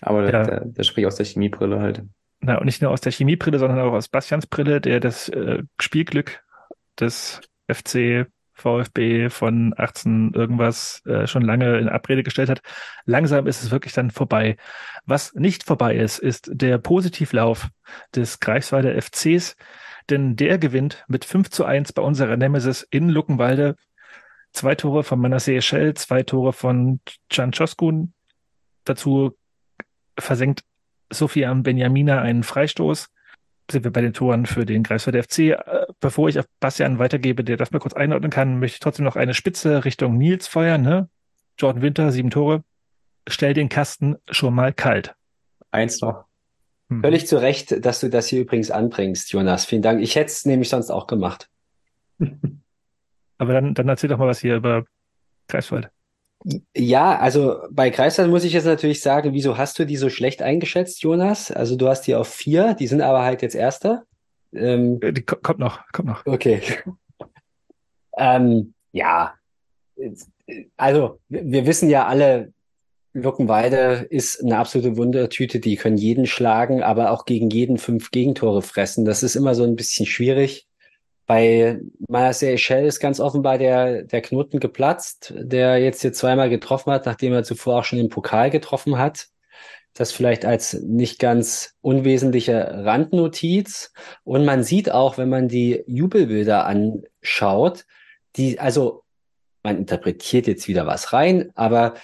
Aber 0.00 0.24
ja. 0.30 0.44
da, 0.44 0.62
da 0.64 0.82
spricht 0.82 1.06
aus 1.06 1.16
der 1.16 1.26
Chemiebrille 1.26 1.80
halt. 1.80 2.02
Na, 2.40 2.58
und 2.58 2.66
nicht 2.66 2.82
nur 2.82 2.90
aus 2.90 3.00
der 3.00 3.12
Chemiebrille, 3.12 3.58
sondern 3.58 3.78
auch 3.80 3.92
aus 3.92 4.08
Bastians 4.08 4.46
Brille, 4.46 4.80
der 4.80 4.98
das 4.98 5.28
äh, 5.28 5.62
Spielglück 5.80 6.42
des 6.98 7.40
FC 7.70 8.26
VfB 8.54 9.30
von 9.30 9.74
18 9.76 10.32
irgendwas 10.34 11.02
äh, 11.06 11.26
schon 11.26 11.42
lange 11.42 11.78
in 11.78 11.88
Abrede 11.88 12.22
gestellt 12.22 12.48
hat. 12.48 12.60
Langsam 13.04 13.46
ist 13.46 13.62
es 13.62 13.70
wirklich 13.70 13.92
dann 13.92 14.10
vorbei. 14.10 14.56
Was 15.04 15.34
nicht 15.34 15.64
vorbei 15.64 15.96
ist, 15.96 16.18
ist 16.18 16.50
der 16.52 16.78
Positivlauf 16.78 17.68
des 18.14 18.40
Greifswalder 18.40 19.00
FCs, 19.00 19.56
denn 20.10 20.36
der 20.36 20.58
gewinnt 20.58 21.04
mit 21.08 21.24
5 21.24 21.50
zu 21.50 21.64
1 21.64 21.92
bei 21.92 22.02
unserer 22.02 22.36
Nemesis 22.36 22.86
in 22.90 23.08
Luckenwalde. 23.08 23.76
Zwei 24.52 24.74
Tore 24.74 25.02
von 25.02 25.18
Manasseh 25.18 25.60
Schell, 25.62 25.94
zwei 25.94 26.22
Tore 26.22 26.52
von 26.52 27.00
Can 27.30 27.52
Choskun. 27.52 28.12
Dazu 28.84 29.36
versenkt 30.18 30.62
Sofian 31.10 31.62
Benjamina 31.62 32.20
einen 32.20 32.42
Freistoß. 32.42 33.11
Sind 33.72 33.84
wir 33.84 33.90
bei 33.90 34.00
den 34.00 34.12
Toren 34.12 34.46
für 34.46 34.64
den 34.64 34.82
Greifswald 34.82 35.24
FC. 35.24 35.38
Äh, 35.38 35.86
bevor 36.00 36.28
ich 36.28 36.38
auf 36.38 36.46
Bastian 36.60 36.98
weitergebe, 36.98 37.44
der 37.44 37.56
das 37.56 37.72
mal 37.72 37.78
kurz 37.78 37.94
einordnen 37.94 38.30
kann, 38.30 38.58
möchte 38.58 38.76
ich 38.76 38.80
trotzdem 38.80 39.04
noch 39.04 39.16
eine 39.16 39.34
Spitze 39.34 39.84
Richtung 39.84 40.16
Nils 40.16 40.46
feuern. 40.46 40.82
Ne? 40.82 41.08
Jordan 41.58 41.82
Winter, 41.82 42.12
sieben 42.12 42.30
Tore. 42.30 42.62
Stell 43.28 43.54
den 43.54 43.68
Kasten 43.68 44.16
schon 44.30 44.54
mal 44.54 44.72
kalt. 44.72 45.14
Eins 45.70 46.00
noch. 46.00 46.24
Hm. 46.88 47.02
Völlig 47.02 47.26
zu 47.26 47.40
Recht, 47.40 47.84
dass 47.84 48.00
du 48.00 48.08
das 48.08 48.26
hier 48.26 48.40
übrigens 48.40 48.70
anbringst, 48.70 49.32
Jonas. 49.32 49.64
Vielen 49.64 49.82
Dank. 49.82 50.02
Ich 50.02 50.16
hätte 50.16 50.26
es 50.26 50.44
nämlich 50.44 50.68
sonst 50.68 50.90
auch 50.90 51.06
gemacht. 51.06 51.48
Aber 53.38 53.52
dann, 53.52 53.74
dann 53.74 53.88
erzähl 53.88 54.08
doch 54.08 54.18
mal 54.18 54.28
was 54.28 54.40
hier 54.40 54.56
über 54.56 54.84
Greifswald. 55.48 55.90
Ja, 56.76 57.18
also 57.18 57.58
bei 57.70 57.90
Greifswald 57.90 58.28
muss 58.28 58.44
ich 58.44 58.52
jetzt 58.52 58.64
natürlich 58.64 59.00
sagen, 59.00 59.32
wieso 59.32 59.58
hast 59.58 59.78
du 59.78 59.86
die 59.86 59.96
so 59.96 60.08
schlecht 60.10 60.42
eingeschätzt, 60.42 61.02
Jonas? 61.02 61.50
Also 61.50 61.76
du 61.76 61.88
hast 61.88 62.02
die 62.02 62.14
auf 62.14 62.28
vier, 62.28 62.74
die 62.74 62.86
sind 62.86 63.00
aber 63.00 63.22
halt 63.22 63.42
jetzt 63.42 63.54
Erster. 63.54 64.04
Ähm, 64.52 64.98
äh, 65.02 65.12
die 65.12 65.22
kommt 65.22 65.58
noch, 65.58 65.80
kommt 65.92 66.08
noch. 66.08 66.26
Okay. 66.26 66.60
ähm, 68.16 68.74
ja, 68.92 69.34
also 70.76 71.20
wir 71.28 71.66
wissen 71.66 71.88
ja 71.88 72.06
alle, 72.06 72.52
Luckenwalde 73.14 74.06
ist 74.08 74.42
eine 74.42 74.56
absolute 74.56 74.96
Wundertüte, 74.96 75.60
die 75.60 75.76
können 75.76 75.98
jeden 75.98 76.26
schlagen, 76.26 76.82
aber 76.82 77.10
auch 77.10 77.24
gegen 77.24 77.50
jeden 77.50 77.78
fünf 77.78 78.10
Gegentore 78.10 78.62
fressen. 78.62 79.04
Das 79.04 79.22
ist 79.22 79.36
immer 79.36 79.54
so 79.54 79.64
ein 79.64 79.76
bisschen 79.76 80.06
schwierig. 80.06 80.66
Bei 81.26 81.80
Marcel 82.08 82.54
Echel 82.54 82.84
ist 82.84 83.00
ganz 83.00 83.20
offenbar 83.20 83.58
der, 83.58 84.02
der 84.02 84.22
Knoten 84.22 84.60
geplatzt, 84.60 85.32
der 85.36 85.78
jetzt 85.78 86.02
hier 86.02 86.12
zweimal 86.12 86.50
getroffen 86.50 86.92
hat, 86.92 87.06
nachdem 87.06 87.32
er 87.32 87.44
zuvor 87.44 87.80
auch 87.80 87.84
schon 87.84 88.00
im 88.00 88.08
Pokal 88.08 88.50
getroffen 88.50 88.98
hat. 88.98 89.28
Das 89.94 90.12
vielleicht 90.12 90.44
als 90.44 90.74
nicht 90.74 91.18
ganz 91.18 91.76
unwesentliche 91.80 92.84
Randnotiz. 92.84 93.92
Und 94.24 94.44
man 94.44 94.64
sieht 94.64 94.90
auch, 94.90 95.18
wenn 95.18 95.28
man 95.28 95.48
die 95.48 95.84
Jubelbilder 95.86 96.66
anschaut, 96.66 97.84
die, 98.36 98.58
also 98.58 99.04
man 99.62 99.78
interpretiert 99.78 100.46
jetzt 100.46 100.66
wieder 100.66 100.86
was 100.86 101.12
rein, 101.12 101.50
aber 101.54 101.94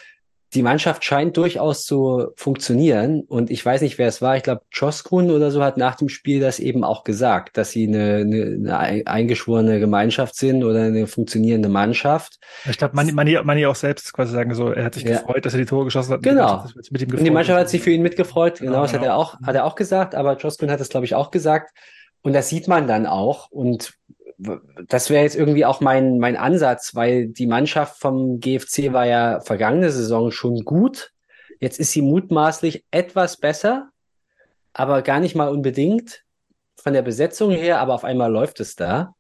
die 0.55 0.63
Mannschaft 0.63 1.05
scheint 1.05 1.37
durchaus 1.37 1.85
zu 1.85 2.29
funktionieren. 2.35 3.23
Und 3.23 3.51
ich 3.51 3.65
weiß 3.65 3.83
nicht, 3.83 3.99
wer 3.99 4.09
es 4.09 4.23
war. 4.23 4.37
Ich 4.37 4.43
glaube, 4.43 4.63
Joskun 4.73 5.31
oder 5.31 5.51
so 5.51 5.63
hat 5.63 5.77
nach 5.77 5.97
dem 5.97 6.09
Spiel 6.09 6.41
das 6.41 6.59
eben 6.59 6.85
auch 6.85 7.05
gesagt, 7.05 7.59
dass 7.59 7.71
sie 7.71 7.87
eine, 7.87 8.17
eine, 8.17 8.79
eine 8.79 9.07
eingeschworene 9.07 9.79
Gemeinschaft 9.79 10.37
sind 10.37 10.65
oder 10.65 10.85
eine 10.85 11.07
funktionierende 11.07 11.69
Mannschaft. 11.69 12.39
Ich 12.69 12.79
glaube, 12.79 12.97
Mani, 12.97 13.13
Mani, 13.13 13.39
Mani 13.45 13.67
auch 13.67 13.75
selbst 13.75 14.13
quasi 14.15 14.33
sagen 14.33 14.55
so, 14.55 14.71
er 14.71 14.85
hat 14.85 14.95
sich 14.95 15.05
ja. 15.05 15.19
gefreut, 15.19 15.45
dass 15.45 15.53
er 15.53 15.61
die 15.61 15.67
Tore 15.67 15.85
geschossen 15.85 16.15
hat. 16.15 16.23
Genau. 16.23 16.63
Und 16.63 17.01
die, 17.01 17.07
und 17.07 17.25
die 17.25 17.31
Mannschaft 17.31 17.61
hat 17.61 17.69
sich 17.69 17.83
für 17.83 17.91
ihn 17.91 18.03
mitgefreut. 18.03 18.61
Genau, 18.61 18.71
genau 18.71 18.83
das 18.83 18.93
genau. 18.93 19.03
hat 19.03 19.09
er 19.09 19.17
auch, 19.17 19.41
hat 19.43 19.55
er 19.55 19.65
auch 19.67 19.75
gesagt. 19.75 20.15
Aber 20.15 20.37
Joskun 20.39 20.71
hat 20.71 20.81
es, 20.81 20.89
glaube 20.89 21.05
ich, 21.05 21.15
auch 21.15 21.31
gesagt. 21.31 21.77
Und 22.23 22.33
das 22.33 22.49
sieht 22.49 22.69
man 22.69 22.87
dann 22.87 23.07
auch. 23.07 23.51
Und 23.51 23.98
das 24.39 25.11
wäre 25.11 25.25
jetzt 25.25 25.37
irgendwie 25.37 25.65
auch 25.65 25.81
mein, 25.81 26.19
mein 26.19 26.37
Ansatz, 26.37 26.95
weil 26.95 27.29
die 27.29 27.47
Mannschaft 27.47 27.99
vom 27.99 28.39
GFC 28.39 28.93
war 28.93 29.07
ja 29.07 29.41
vergangene 29.41 29.91
Saison 29.91 30.31
schon 30.31 30.65
gut. 30.65 31.13
Jetzt 31.61 31.81
ist 31.81 31.93
sie 31.93 32.03
mutmaßlich 32.03 32.85
etwas 32.93 33.37
besser, 33.37 33.91
aber 34.73 35.03
gar 35.03 35.19
nicht 35.19 35.35
mal 35.35 35.49
unbedingt 35.49 36.23
von 36.77 36.93
der 36.93 37.03
Besetzung 37.03 37.51
her, 37.51 37.81
aber 37.81 37.95
auf 37.95 38.05
einmal 38.05 38.31
läuft 38.31 38.61
es 38.61 38.77
da. 38.77 39.15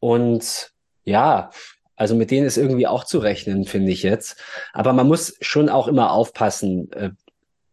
Und 0.00 0.72
ja, 1.04 1.50
also 1.96 2.14
mit 2.14 2.30
denen 2.30 2.46
ist 2.46 2.56
irgendwie 2.56 2.86
auch 2.86 3.04
zu 3.04 3.18
rechnen, 3.18 3.64
finde 3.64 3.92
ich 3.92 4.02
jetzt. 4.02 4.40
Aber 4.72 4.92
man 4.94 5.06
muss 5.06 5.36
schon 5.40 5.68
auch 5.68 5.88
immer 5.88 6.12
aufpassen, 6.12 6.90
äh, 6.92 7.10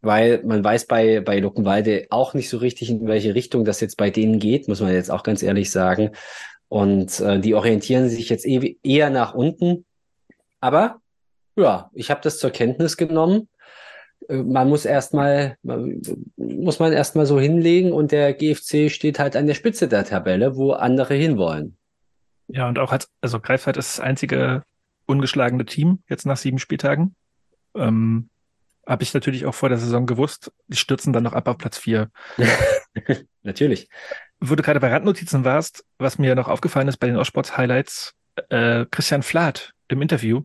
weil 0.02 0.44
man 0.44 0.64
weiß 0.64 0.88
bei, 0.88 1.22
bei 1.22 1.40
Luckenwalde 1.40 2.08
auch 2.10 2.34
nicht 2.34 2.50
so 2.50 2.58
richtig, 2.58 2.90
in 2.90 3.08
welche 3.08 3.34
Richtung 3.34 3.66
das 3.66 3.80
jetzt 3.80 3.98
bei 3.98 4.10
denen 4.10 4.40
geht, 4.40 4.68
muss 4.68 4.82
man 4.82 4.94
jetzt 4.94 5.12
auch 5.12 5.24
ganz 5.24 5.42
ehrlich 5.42 5.72
sagen. 5.72 6.12
Und 6.68 7.20
äh, 7.20 7.40
die 7.40 7.54
orientieren 7.54 8.10
sich 8.10 8.30
jetzt 8.30 8.46
eh, 8.46 8.78
eher 8.84 9.10
nach 9.10 9.34
unten. 9.34 9.86
Aber 10.60 11.00
ja, 11.56 11.90
ich 11.94 12.10
habe 12.12 12.22
das 12.22 12.40
zur 12.40 12.52
Kenntnis 12.52 12.98
genommen. 12.98 13.48
Äh, 14.28 14.38
man 14.38 14.70
muss 14.70 14.86
erstmal, 14.86 15.58
muss 15.64 16.80
man 16.80 16.94
erstmal 16.94 17.26
so 17.26 17.40
hinlegen 17.40 17.92
und 17.92 18.12
der 18.12 18.34
GFC 18.34 18.90
steht 18.90 19.20
halt 19.20 19.36
an 19.36 19.48
der 19.48 19.54
Spitze 19.54 19.88
der 19.88 20.06
Tabelle, 20.06 20.56
wo 20.56 20.72
andere 20.72 21.14
hinwollen. 21.14 21.78
Ja, 22.48 22.68
und 22.68 22.78
auch 22.80 22.92
als, 22.92 23.10
also 23.22 23.40
Greifswald 23.40 23.78
ist 23.78 23.98
das 23.98 24.04
einzige 24.04 24.64
ungeschlagene 25.08 25.66
Team 25.66 26.04
jetzt 26.10 26.26
nach 26.26 26.38
sieben 26.38 26.60
Spieltagen. 26.60 27.16
Ähm, 27.76 28.30
habe 28.88 29.04
ich 29.04 29.14
natürlich 29.14 29.46
auch 29.46 29.56
vor 29.56 29.70
der 29.70 29.80
Saison 29.80 30.06
gewusst. 30.06 30.52
Die 30.68 30.78
stürzen 30.78 31.12
dann 31.12 31.24
noch 31.24 31.34
ab 31.34 31.48
auf 31.48 31.58
Platz 31.58 31.78
vier. 31.78 32.12
natürlich 33.42 33.90
wo 34.40 34.56
du 34.56 34.64
gerade 34.64 34.80
bei 34.80 34.90
Randnotizen 34.90 35.44
warst, 35.44 35.86
was 35.98 36.18
mir 36.18 36.36
noch 36.36 36.48
aufgefallen 36.48 36.88
ist 36.88 36.98
bei 36.98 37.08
den 37.08 37.18
Ostsports-Highlights, 37.18 38.14
äh, 38.50 38.86
Christian 38.92 39.24
Flath 39.24 39.74
im 39.88 40.02
Interview 40.02 40.44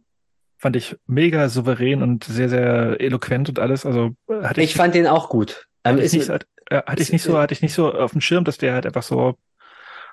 fand 0.61 0.77
ich 0.77 0.97
mega 1.07 1.49
souverän 1.49 2.03
und 2.03 2.25
sehr, 2.25 2.51
sehr 2.51 3.01
eloquent 3.01 3.49
und 3.49 3.59
alles. 3.59 3.87
Also 3.87 4.11
äh, 4.29 4.43
hatte 4.43 4.61
ich. 4.61 4.71
Ich 4.71 4.77
fand 4.77 4.95
den 4.95 5.07
auch 5.07 5.31
gut. 5.31 5.67
Hatte, 5.85 6.03
ich 6.03 6.13
nicht, 6.13 6.29
hatte, 6.29 6.47
äh, 6.69 6.83
hatte 6.87 7.03
ich 7.03 7.13
nicht 7.13 7.23
so, 7.23 7.39
hatte 7.39 7.55
ich 7.55 7.63
nicht 7.63 7.73
so 7.73 7.93
auf 7.93 8.13
dem 8.13 8.21
Schirm, 8.21 8.45
dass 8.45 8.59
der 8.59 8.75
halt 8.75 8.85
einfach 8.85 9.03
so 9.03 9.37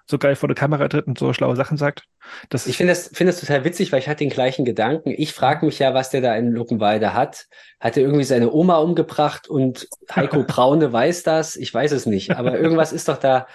so 0.10 0.18
geil 0.18 0.36
vor 0.36 0.48
der 0.48 0.56
Kamera 0.56 0.88
tritt 0.88 1.08
und 1.08 1.20
so 1.20 1.34
schlaue 1.34 1.56
Sachen 1.56 1.78
sagt. 1.78 2.04
Das 2.50 2.66
ich 2.66 2.78
finde 2.78 2.92
das, 2.92 3.10
finde 3.10 3.34
das 3.34 3.42
total 3.42 3.66
witzig, 3.66 3.92
weil 3.92 4.00
ich 4.00 4.08
hatte 4.08 4.20
den 4.20 4.30
gleichen 4.30 4.64
Gedanken. 4.64 5.14
Ich 5.16 5.34
frage 5.34 5.66
mich 5.66 5.80
ja, 5.80 5.94
was 5.94 6.10
der 6.10 6.22
da 6.22 6.36
in 6.36 6.52
Luckenwalde 6.52 7.14
hat. 7.14 7.48
Hat 7.80 7.98
er 7.98 8.04
irgendwie 8.04 8.24
seine 8.24 8.52
Oma 8.52 8.78
umgebracht 8.78 9.48
und 9.48 9.88
Heiko 10.16 10.44
Braune 10.48 10.92
weiß 10.94 11.24
das? 11.24 11.56
Ich 11.58 11.74
weiß 11.74 11.92
es 11.92 12.06
nicht, 12.06 12.32
aber 12.32 12.58
irgendwas 12.58 12.94
ist 12.94 13.10
doch 13.10 13.18
da. 13.18 13.48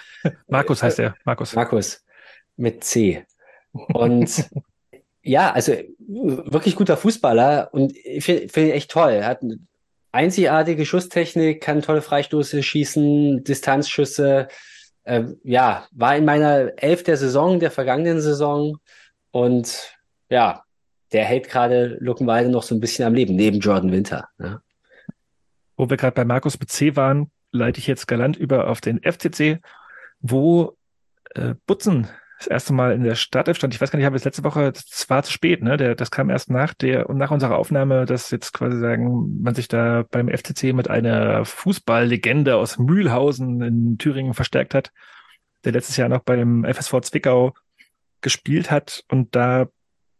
Markus 0.47 0.83
heißt 0.83 0.99
er, 0.99 1.15
Markus. 1.25 1.55
Markus 1.55 2.03
mit 2.55 2.83
C. 2.83 3.25
Und 3.71 4.49
ja, 5.23 5.51
also 5.51 5.73
wirklich 5.97 6.75
guter 6.75 6.97
Fußballer 6.97 7.69
und 7.71 7.95
ich 7.97 8.23
finde 8.23 8.49
find 8.49 8.73
echt 8.73 8.91
toll. 8.91 9.23
Hat 9.23 9.41
einzigartige 10.11 10.85
Schusstechnik, 10.85 11.61
kann 11.61 11.81
tolle 11.81 12.01
Freistoße 12.01 12.61
schießen, 12.61 13.43
Distanzschüsse, 13.43 14.47
äh, 15.03 15.23
ja, 15.43 15.85
war 15.91 16.15
in 16.15 16.25
meiner 16.25 16.71
Elf 16.77 17.03
der 17.03 17.17
Saison, 17.17 17.59
der 17.59 17.71
vergangenen 17.71 18.21
Saison. 18.21 18.77
Und 19.31 19.97
ja, 20.29 20.63
der 21.11 21.25
hält 21.25 21.49
gerade 21.49 21.97
Luckenwalde 21.99 22.49
noch 22.49 22.63
so 22.63 22.75
ein 22.75 22.79
bisschen 22.79 23.05
am 23.05 23.13
Leben, 23.13 23.35
neben 23.35 23.59
Jordan 23.59 23.91
Winter. 23.91 24.29
Ja. 24.39 24.61
Wo 25.77 25.89
wir 25.89 25.97
gerade 25.97 26.15
bei 26.15 26.25
Markus 26.25 26.59
mit 26.59 26.69
C 26.69 26.95
waren, 26.95 27.31
leite 27.51 27.79
ich 27.79 27.87
jetzt 27.87 28.07
galant 28.07 28.35
über 28.37 28.67
auf 28.67 28.81
den 28.81 29.01
FCC, 29.01 29.59
wo 30.19 30.75
äh, 31.35 31.55
Butzen 31.65 32.07
das 32.43 32.51
erste 32.51 32.73
Mal 32.73 32.93
in 32.93 33.03
der 33.03 33.15
Startelf 33.15 33.57
stand. 33.57 33.73
Ich 33.73 33.81
weiß 33.81 33.91
gar 33.91 33.97
nicht, 33.97 34.03
ich 34.03 34.07
habe 34.07 34.15
es 34.15 34.25
letzte 34.25 34.43
Woche, 34.43 34.71
das 34.71 35.09
war 35.09 35.23
zu 35.23 35.31
spät, 35.31 35.63
ne? 35.63 35.77
Der, 35.77 35.95
das 35.95 36.11
kam 36.11 36.29
erst 36.29 36.49
nach 36.49 36.73
der 36.73 37.09
und 37.09 37.17
nach 37.17 37.31
unserer 37.31 37.57
Aufnahme, 37.57 38.05
dass 38.05 38.31
jetzt 38.31 38.53
quasi 38.53 38.77
sagen, 38.79 39.41
man 39.41 39.55
sich 39.55 39.67
da 39.67 40.05
beim 40.11 40.29
FCC 40.29 40.73
mit 40.73 40.89
einer 40.89 41.45
Fußballlegende 41.45 42.55
aus 42.55 42.77
Mühlhausen 42.77 43.61
in 43.61 43.97
Thüringen 43.97 44.33
verstärkt 44.33 44.73
hat, 44.73 44.91
der 45.63 45.71
letztes 45.71 45.97
Jahr 45.97 46.09
noch 46.09 46.21
beim 46.21 46.65
FSV 46.65 47.01
Zwickau 47.01 47.53
gespielt 48.21 48.71
hat 48.71 49.03
und 49.09 49.35
da 49.35 49.67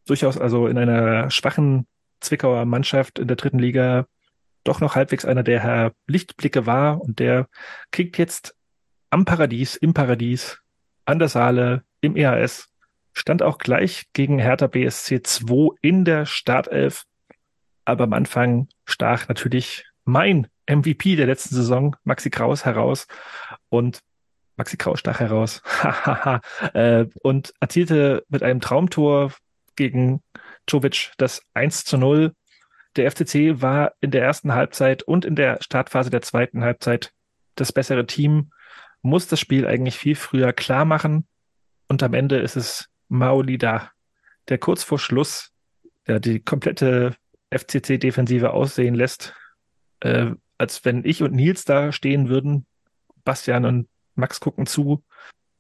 durchaus 0.05 0.37
also 0.37 0.67
in 0.67 0.77
einer 0.77 1.29
schwachen 1.29 1.87
Zwickauer 2.19 2.65
Mannschaft 2.65 3.19
in 3.19 3.27
der 3.27 3.37
dritten 3.37 3.59
Liga 3.59 4.05
doch 4.63 4.79
noch 4.79 4.95
halbwegs 4.95 5.25
einer 5.25 5.43
der 5.43 5.93
Lichtblicke 6.07 6.65
war 6.65 7.01
und 7.01 7.19
der 7.19 7.47
kriegt 7.91 8.17
jetzt 8.17 8.55
am 9.09 9.25
Paradies, 9.25 9.75
im 9.75 9.93
Paradies, 9.93 10.59
an 11.05 11.19
der 11.19 11.27
Saale, 11.27 11.83
im 12.03 12.15
EHS, 12.15 12.69
stand 13.13 13.43
auch 13.43 13.57
gleich 13.57 14.07
gegen 14.13 14.39
Hertha 14.39 14.67
BSC 14.67 15.21
2 15.21 15.75
in 15.81 16.05
der 16.05 16.25
Startelf. 16.25 17.05
Aber 17.85 18.05
am 18.05 18.13
Anfang 18.13 18.67
stach 18.85 19.27
natürlich 19.27 19.85
mein 20.03 20.47
MVP 20.67 21.15
der 21.15 21.27
letzten 21.27 21.55
Saison, 21.55 21.95
Maxi 22.03 22.29
Kraus, 22.29 22.65
heraus. 22.65 23.07
Und 23.69 23.99
Maxi 24.55 24.77
Kraus 24.77 24.99
stach 24.99 25.19
heraus. 25.19 25.61
äh, 26.73 27.05
und 27.21 27.53
erzielte 27.59 28.23
mit 28.29 28.43
einem 28.43 28.61
Traumtor 28.61 29.31
gegen 29.75 30.21
Jovic 30.67 31.11
das 31.17 31.41
1 31.53 31.85
zu 31.85 31.97
0. 31.97 32.33
Der 32.95 33.09
FCC 33.09 33.61
war 33.61 33.93
in 34.01 34.11
der 34.11 34.23
ersten 34.23 34.53
Halbzeit 34.53 35.03
und 35.03 35.25
in 35.25 35.35
der 35.35 35.59
Startphase 35.61 36.09
der 36.09 36.21
zweiten 36.21 36.63
Halbzeit 36.63 37.11
das 37.55 37.71
bessere 37.71 38.05
Team, 38.05 38.51
muss 39.01 39.27
das 39.27 39.39
Spiel 39.39 39.67
eigentlich 39.67 39.97
viel 39.97 40.15
früher 40.15 40.53
klar 40.53 40.85
machen 40.85 41.27
und 41.93 42.01
am 42.01 42.15
Ende 42.15 42.39
ist 42.39 42.55
es 42.55 42.89
Maolida, 43.07 43.91
der 44.49 44.57
kurz 44.57 44.83
vor 44.83 44.97
Schluss 44.97 45.51
ja, 46.07 46.17
die 46.17 46.39
komplette 46.39 47.15
FCC-Defensive 47.51 48.51
aussehen 48.51 48.95
lässt, 48.95 49.35
äh, 49.99 50.31
als 50.57 50.83
wenn 50.85 51.05
ich 51.05 51.21
und 51.21 51.33
Nils 51.33 51.65
da 51.65 51.91
stehen 51.91 52.29
würden. 52.29 52.65
Bastian 53.23 53.65
und 53.65 53.87
Max 54.15 54.39
gucken 54.39 54.65
zu 54.65 55.03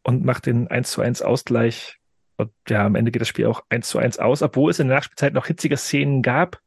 und 0.01 0.25
macht 0.25 0.47
den 0.47 0.67
1 0.69 0.89
zu 0.89 1.01
1 1.01 1.21
Ausgleich. 1.21 1.99
Und 2.37 2.51
ja, 2.67 2.83
am 2.83 2.95
Ende 2.95 3.11
geht 3.11 3.21
das 3.21 3.27
Spiel 3.27 3.45
auch 3.45 3.63
1 3.69 3.87
zu 3.87 3.99
1 3.99 4.17
aus, 4.17 4.41
obwohl 4.41 4.71
es 4.71 4.79
in 4.79 4.87
der 4.87 4.97
Nachspielzeit 4.97 5.33
noch 5.33 5.45
hitzige 5.45 5.77
Szenen 5.77 6.23
gab. 6.23 6.59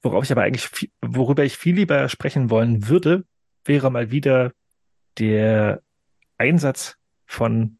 Worauf 0.00 0.24
ich 0.24 0.32
aber 0.32 0.44
eigentlich, 0.44 0.68
viel, 0.68 0.90
worüber 1.02 1.44
ich 1.44 1.58
viel 1.58 1.74
lieber 1.74 2.08
sprechen 2.08 2.48
wollen 2.48 2.88
würde, 2.88 3.26
wäre 3.62 3.90
mal 3.90 4.10
wieder 4.10 4.52
der 5.18 5.82
Einsatz 6.38 6.96
von 7.26 7.78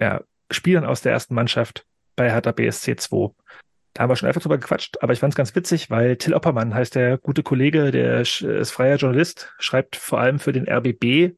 ja, 0.00 0.22
Spielern 0.50 0.84
aus 0.84 1.02
der 1.02 1.12
ersten 1.12 1.34
Mannschaft 1.34 1.84
bei 2.16 2.30
Hertha 2.30 2.52
BSC 2.52 2.96
2. 2.96 3.30
Da 3.94 4.02
haben 4.02 4.10
wir 4.10 4.16
schon 4.16 4.28
einfach 4.28 4.42
drüber 4.42 4.58
gequatscht, 4.58 4.98
aber 5.00 5.12
ich 5.12 5.18
fand 5.18 5.32
es 5.32 5.36
ganz 5.36 5.54
witzig, 5.54 5.90
weil 5.90 6.16
Till 6.16 6.34
Oppermann 6.34 6.74
heißt 6.74 6.94
der 6.94 7.18
gute 7.18 7.42
Kollege, 7.42 7.90
der 7.90 8.20
ist 8.20 8.70
freier 8.70 8.96
Journalist, 8.96 9.52
schreibt 9.58 9.96
vor 9.96 10.20
allem 10.20 10.38
für 10.38 10.52
den 10.52 10.68
RBB 10.68 11.34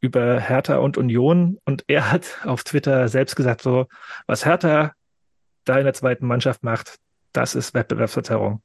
über 0.00 0.38
Hertha 0.38 0.76
und 0.76 0.98
Union 0.98 1.58
und 1.64 1.84
er 1.88 2.12
hat 2.12 2.26
auf 2.44 2.64
Twitter 2.64 3.08
selbst 3.08 3.34
gesagt, 3.34 3.62
so, 3.62 3.86
was 4.26 4.44
Hertha 4.44 4.92
da 5.64 5.78
in 5.78 5.84
der 5.84 5.94
zweiten 5.94 6.26
Mannschaft 6.26 6.62
macht, 6.62 6.96
das 7.32 7.54
ist 7.54 7.74
Wettbewerbsverzerrung. 7.74 8.62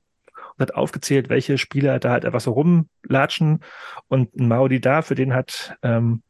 Und 0.54 0.60
hat 0.60 0.76
aufgezählt, 0.76 1.30
welche 1.30 1.58
Spieler 1.58 2.00
da 2.00 2.12
halt 2.12 2.26
einfach 2.26 2.42
so 2.42 2.52
rumlatschen 2.52 3.62
und 4.08 4.36
ein 4.36 4.48
Maudi 4.48 4.80
da, 4.82 5.02
für 5.02 5.16
den 5.16 5.34
hat, 5.34 5.76
ähm, 5.82 6.22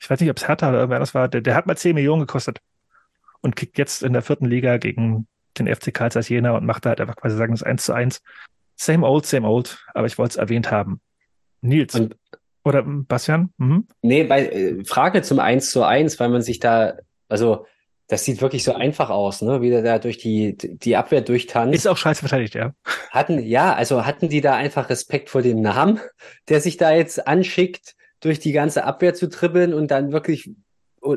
ich 0.00 0.10
weiß 0.10 0.20
nicht, 0.20 0.30
ob 0.30 0.36
es 0.36 0.46
Hertha 0.46 0.68
oder 0.68 0.78
irgendwer 0.78 0.96
anders 0.96 1.14
war, 1.14 1.28
der, 1.28 1.40
der 1.40 1.54
hat 1.54 1.66
mal 1.66 1.76
10 1.76 1.94
Millionen 1.94 2.20
gekostet 2.20 2.60
und 3.40 3.56
kickt 3.56 3.78
jetzt 3.78 4.02
in 4.02 4.12
der 4.12 4.22
vierten 4.22 4.46
Liga 4.46 4.78
gegen 4.78 5.26
den 5.58 5.74
FC 5.74 5.92
Karl 5.92 6.12
Zeiss 6.12 6.28
Jena 6.28 6.56
und 6.56 6.64
macht 6.64 6.84
da 6.84 6.90
halt 6.90 7.00
einfach 7.00 7.16
quasi 7.16 7.36
sagen, 7.36 7.52
das 7.52 7.62
1 7.62 7.84
zu 7.84 7.92
1. 7.92 8.22
Same 8.76 9.06
old, 9.06 9.26
same 9.26 9.48
old, 9.48 9.84
aber 9.94 10.06
ich 10.06 10.18
wollte 10.18 10.32
es 10.32 10.36
erwähnt 10.36 10.70
haben. 10.70 11.00
Nils. 11.60 11.94
Und, 11.94 12.16
oder 12.64 12.82
Bastian? 12.84 13.52
Mhm. 13.56 13.88
Nee, 14.02 14.24
bei 14.24 14.46
äh, 14.46 14.84
Frage 14.84 15.22
zum 15.22 15.40
1 15.40 15.70
zu 15.70 15.82
1, 15.82 16.20
weil 16.20 16.28
man 16.28 16.42
sich 16.42 16.60
da, 16.60 16.94
also 17.28 17.66
das 18.08 18.24
sieht 18.24 18.40
wirklich 18.40 18.64
so 18.64 18.72
einfach 18.72 19.10
aus, 19.10 19.42
ne? 19.42 19.60
Wie 19.60 19.68
der 19.68 19.82
da 19.82 19.98
durch 19.98 20.16
die, 20.16 20.56
die 20.56 20.96
Abwehr 20.96 21.20
durchtanzt. 21.20 21.74
Ist 21.74 21.86
auch 21.86 21.96
scheiße 21.96 22.20
verteidigt, 22.20 22.54
ja. 22.54 22.72
Hatten, 23.10 23.38
ja, 23.38 23.74
also 23.74 24.06
hatten 24.06 24.30
die 24.30 24.40
da 24.40 24.54
einfach 24.54 24.88
Respekt 24.88 25.28
vor 25.28 25.42
dem 25.42 25.60
Namen, 25.60 26.00
der 26.48 26.60
sich 26.60 26.78
da 26.78 26.92
jetzt 26.92 27.26
anschickt, 27.26 27.94
durch 28.20 28.40
die 28.40 28.52
ganze 28.52 28.84
Abwehr 28.84 29.14
zu 29.14 29.28
tribbeln 29.28 29.74
und 29.74 29.90
dann 29.90 30.10
wirklich 30.10 30.50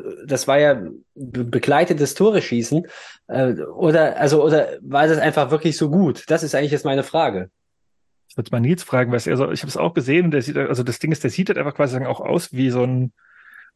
das 0.00 0.48
war 0.48 0.58
ja 0.58 0.82
begleitetes 1.14 2.14
Tore 2.14 2.42
schießen 2.42 2.86
äh, 3.28 3.54
oder 3.62 4.18
also 4.18 4.44
oder 4.44 4.78
war 4.80 5.06
das 5.06 5.18
einfach 5.18 5.50
wirklich 5.50 5.76
so 5.76 5.90
gut? 5.90 6.24
Das 6.28 6.42
ist 6.42 6.54
eigentlich 6.54 6.72
jetzt 6.72 6.84
meine 6.84 7.02
Frage. 7.02 7.50
Ich 8.28 8.36
würde 8.36 8.50
mal 8.50 8.60
Nils 8.60 8.82
fragen, 8.82 9.12
was 9.12 9.26
er 9.26 9.36
so, 9.36 9.50
ich 9.50 9.60
habe 9.60 9.68
es 9.68 9.76
auch 9.76 9.92
gesehen, 9.92 10.30
der 10.30 10.40
sieht, 10.40 10.56
also 10.56 10.82
das 10.82 10.98
Ding 10.98 11.12
ist, 11.12 11.22
der 11.22 11.30
sieht 11.30 11.48
halt 11.48 11.58
einfach 11.58 11.74
quasi 11.74 11.98
auch 11.98 12.20
aus 12.20 12.52
wie 12.52 12.70
so 12.70 12.82
ein 12.82 13.12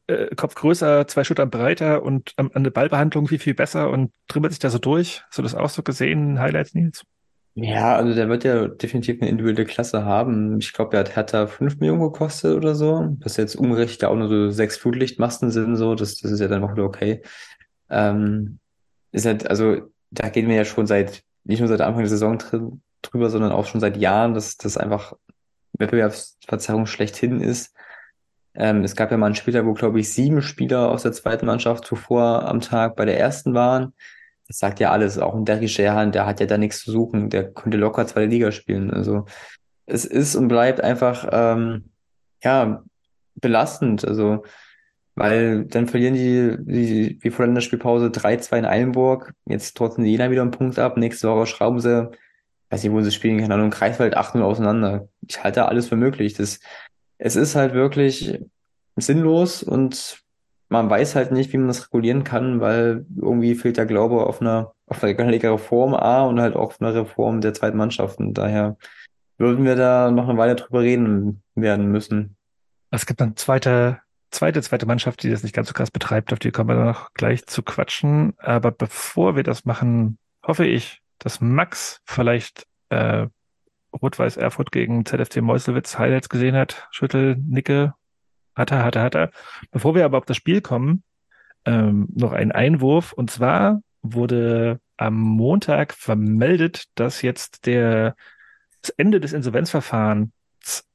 äh, 0.06 0.34
Kopf 0.34 0.54
größer, 0.54 1.06
zwei 1.08 1.24
Schultern 1.24 1.50
breiter 1.50 2.02
und 2.02 2.32
ähm, 2.38 2.50
an 2.54 2.64
der 2.64 2.70
Ballbehandlung 2.70 3.28
viel, 3.28 3.38
viel 3.38 3.54
besser 3.54 3.90
und 3.90 4.12
dribbelt 4.28 4.52
sich 4.52 4.60
da 4.60 4.70
so 4.70 4.78
durch. 4.78 5.22
Hast 5.28 5.38
du 5.38 5.42
das 5.42 5.54
auch 5.54 5.68
so 5.68 5.82
gesehen, 5.82 6.38
Highlights, 6.38 6.74
Nils? 6.74 7.04
Ja, 7.58 7.96
also 7.96 8.12
der 8.14 8.28
wird 8.28 8.44
ja 8.44 8.68
definitiv 8.68 9.22
eine 9.22 9.30
individuelle 9.30 9.64
Klasse 9.64 10.04
haben. 10.04 10.58
Ich 10.58 10.74
glaube, 10.74 10.94
er 10.94 11.00
hat 11.00 11.16
Hertha 11.16 11.46
5 11.46 11.78
Millionen 11.78 12.02
gekostet 12.02 12.54
oder 12.54 12.74
so. 12.74 13.16
Was 13.20 13.38
jetzt 13.38 13.56
umgerechnet 13.56 14.04
auch 14.04 14.14
nur 14.14 14.28
so 14.28 14.50
sechs 14.50 14.76
Flutlichtmasten 14.76 15.50
sind, 15.50 15.76
so, 15.76 15.94
das, 15.94 16.18
das 16.18 16.32
ist 16.32 16.40
ja 16.40 16.48
dann 16.48 16.62
auch 16.62 16.72
wieder 16.72 16.84
okay. 16.84 17.22
Ähm, 17.88 18.58
ist 19.10 19.24
halt, 19.24 19.48
also, 19.48 19.90
da 20.10 20.28
gehen 20.28 20.48
wir 20.48 20.56
ja 20.56 20.66
schon 20.66 20.86
seit, 20.86 21.22
nicht 21.44 21.60
nur 21.60 21.68
seit 21.68 21.80
Anfang 21.80 22.02
der 22.02 22.10
Saison 22.10 22.38
drüber, 23.00 23.30
sondern 23.30 23.52
auch 23.52 23.64
schon 23.64 23.80
seit 23.80 23.96
Jahren, 23.96 24.34
dass 24.34 24.58
das 24.58 24.76
einfach 24.76 25.14
Wettbewerbsverzerrung 25.78 26.84
schlechthin 26.84 27.40
ist. 27.40 27.74
Ähm, 28.54 28.84
es 28.84 28.96
gab 28.96 29.10
ja 29.10 29.16
mal 29.16 29.26
einen 29.26 29.34
Spieler, 29.34 29.64
wo, 29.64 29.72
glaube 29.72 29.98
ich, 29.98 30.12
sieben 30.12 30.42
Spieler 30.42 30.90
aus 30.90 31.04
der 31.04 31.12
zweiten 31.12 31.46
Mannschaft 31.46 31.86
zuvor 31.86 32.46
am 32.46 32.60
Tag 32.60 32.96
bei 32.96 33.06
der 33.06 33.18
ersten 33.18 33.54
waren 33.54 33.94
das 34.48 34.58
sagt 34.58 34.80
ja 34.80 34.90
alles. 34.90 35.18
Auch 35.18 35.34
ein 35.34 35.44
Derry 35.44 35.68
Sherhan, 35.68 36.12
der 36.12 36.26
hat 36.26 36.40
ja 36.40 36.46
da 36.46 36.58
nichts 36.58 36.80
zu 36.80 36.92
suchen. 36.92 37.30
Der 37.30 37.52
könnte 37.52 37.76
locker 37.78 38.06
zweite 38.06 38.30
Liga 38.30 38.52
spielen. 38.52 38.90
Also 38.90 39.24
es 39.86 40.04
ist 40.04 40.36
und 40.36 40.48
bleibt 40.48 40.80
einfach 40.80 41.28
ähm, 41.32 41.90
ja 42.42 42.82
belastend. 43.34 44.06
Also 44.06 44.44
weil 45.16 45.64
dann 45.64 45.88
verlieren 45.88 46.14
die, 46.14 46.56
die 46.60 47.18
wie 47.22 47.30
vor 47.30 47.44
der 47.44 47.48
Länderspielpause 47.48 48.08
3-2 48.08 48.58
in 48.58 48.64
Eilenburg. 48.66 49.32
Jetzt 49.46 49.76
trotzdem 49.76 50.04
Jena 50.04 50.30
wieder 50.30 50.42
einen 50.42 50.50
Punkt 50.50 50.78
ab. 50.78 50.98
Nächste 50.98 51.28
Woche 51.28 51.46
schrauben 51.46 51.80
sie, 51.80 52.10
weiß 52.68 52.82
nicht, 52.82 52.92
wo 52.92 53.00
sie 53.00 53.10
spielen, 53.10 53.40
keine 53.40 53.54
Ahnung, 53.54 53.70
Kreiswald 53.70 54.16
8-0 54.16 54.42
auseinander. 54.42 55.08
Ich 55.26 55.42
halte 55.42 55.66
alles 55.66 55.88
für 55.88 55.96
möglich. 55.96 56.34
Das, 56.34 56.60
es 57.16 57.34
ist 57.34 57.56
halt 57.56 57.72
wirklich 57.72 58.40
sinnlos 58.96 59.62
und 59.62 60.25
man 60.68 60.90
weiß 60.90 61.14
halt 61.14 61.32
nicht, 61.32 61.52
wie 61.52 61.58
man 61.58 61.68
das 61.68 61.86
regulieren 61.86 62.24
kann, 62.24 62.60
weil 62.60 63.06
irgendwie 63.16 63.54
fehlt 63.54 63.76
der 63.76 63.86
Glaube 63.86 64.26
auf 64.26 64.40
eine, 64.40 64.72
auf 64.86 65.02
eine 65.02 65.16
Reform 65.16 65.94
A 65.94 66.24
und 66.24 66.40
halt 66.40 66.56
auch 66.56 66.68
auf 66.68 66.80
eine 66.80 66.94
Reform 66.94 67.40
der 67.40 67.54
zweiten 67.54 67.76
Mannschaft. 67.76 68.18
Und 68.18 68.34
daher 68.34 68.76
würden 69.38 69.64
wir 69.64 69.76
da 69.76 70.10
noch 70.10 70.28
eine 70.28 70.38
Weile 70.38 70.56
drüber 70.56 70.80
reden 70.80 71.42
werden 71.54 71.90
müssen. 71.90 72.36
Es 72.90 73.06
gibt 73.06 73.20
dann 73.20 73.36
zweite, 73.36 74.00
zweite, 74.30 74.62
zweite 74.62 74.86
Mannschaft, 74.86 75.22
die 75.22 75.30
das 75.30 75.42
nicht 75.42 75.54
ganz 75.54 75.68
so 75.68 75.74
krass 75.74 75.90
betreibt, 75.90 76.32
auf 76.32 76.38
die 76.38 76.50
kommen 76.50 76.70
wir 76.70 76.76
dann 76.76 76.86
noch 76.86 77.12
gleich 77.14 77.46
zu 77.46 77.62
quatschen. 77.62 78.34
Aber 78.38 78.70
bevor 78.70 79.36
wir 79.36 79.42
das 79.42 79.64
machen, 79.64 80.18
hoffe 80.42 80.66
ich, 80.66 81.00
dass 81.18 81.40
Max 81.40 82.00
vielleicht 82.04 82.66
äh, 82.88 83.26
Rot-Weiß 84.02 84.36
Erfurt 84.36 84.72
gegen 84.72 85.04
ZFC 85.06 85.40
Meuselwitz 85.40 85.98
Highlights 85.98 86.28
gesehen 86.28 86.56
hat. 86.56 86.88
Schüttel, 86.90 87.36
Nicke, 87.36 87.94
hat 88.56 88.72
er, 88.72 88.84
hat 88.84 88.96
er, 88.96 89.02
hat 89.02 89.14
er. 89.14 89.30
Bevor 89.70 89.94
wir 89.94 90.04
aber 90.04 90.18
auf 90.18 90.24
das 90.24 90.36
Spiel 90.36 90.60
kommen, 90.60 91.02
ähm, 91.64 92.08
noch 92.14 92.32
ein 92.32 92.52
Einwurf. 92.52 93.12
Und 93.12 93.30
zwar 93.30 93.82
wurde 94.02 94.80
am 94.96 95.14
Montag 95.14 95.92
vermeldet, 95.92 96.84
dass 96.94 97.22
jetzt 97.22 97.66
der, 97.66 98.16
das 98.80 98.90
Ende 98.90 99.20
des 99.20 99.32
Insolvenzverfahrens 99.32 100.30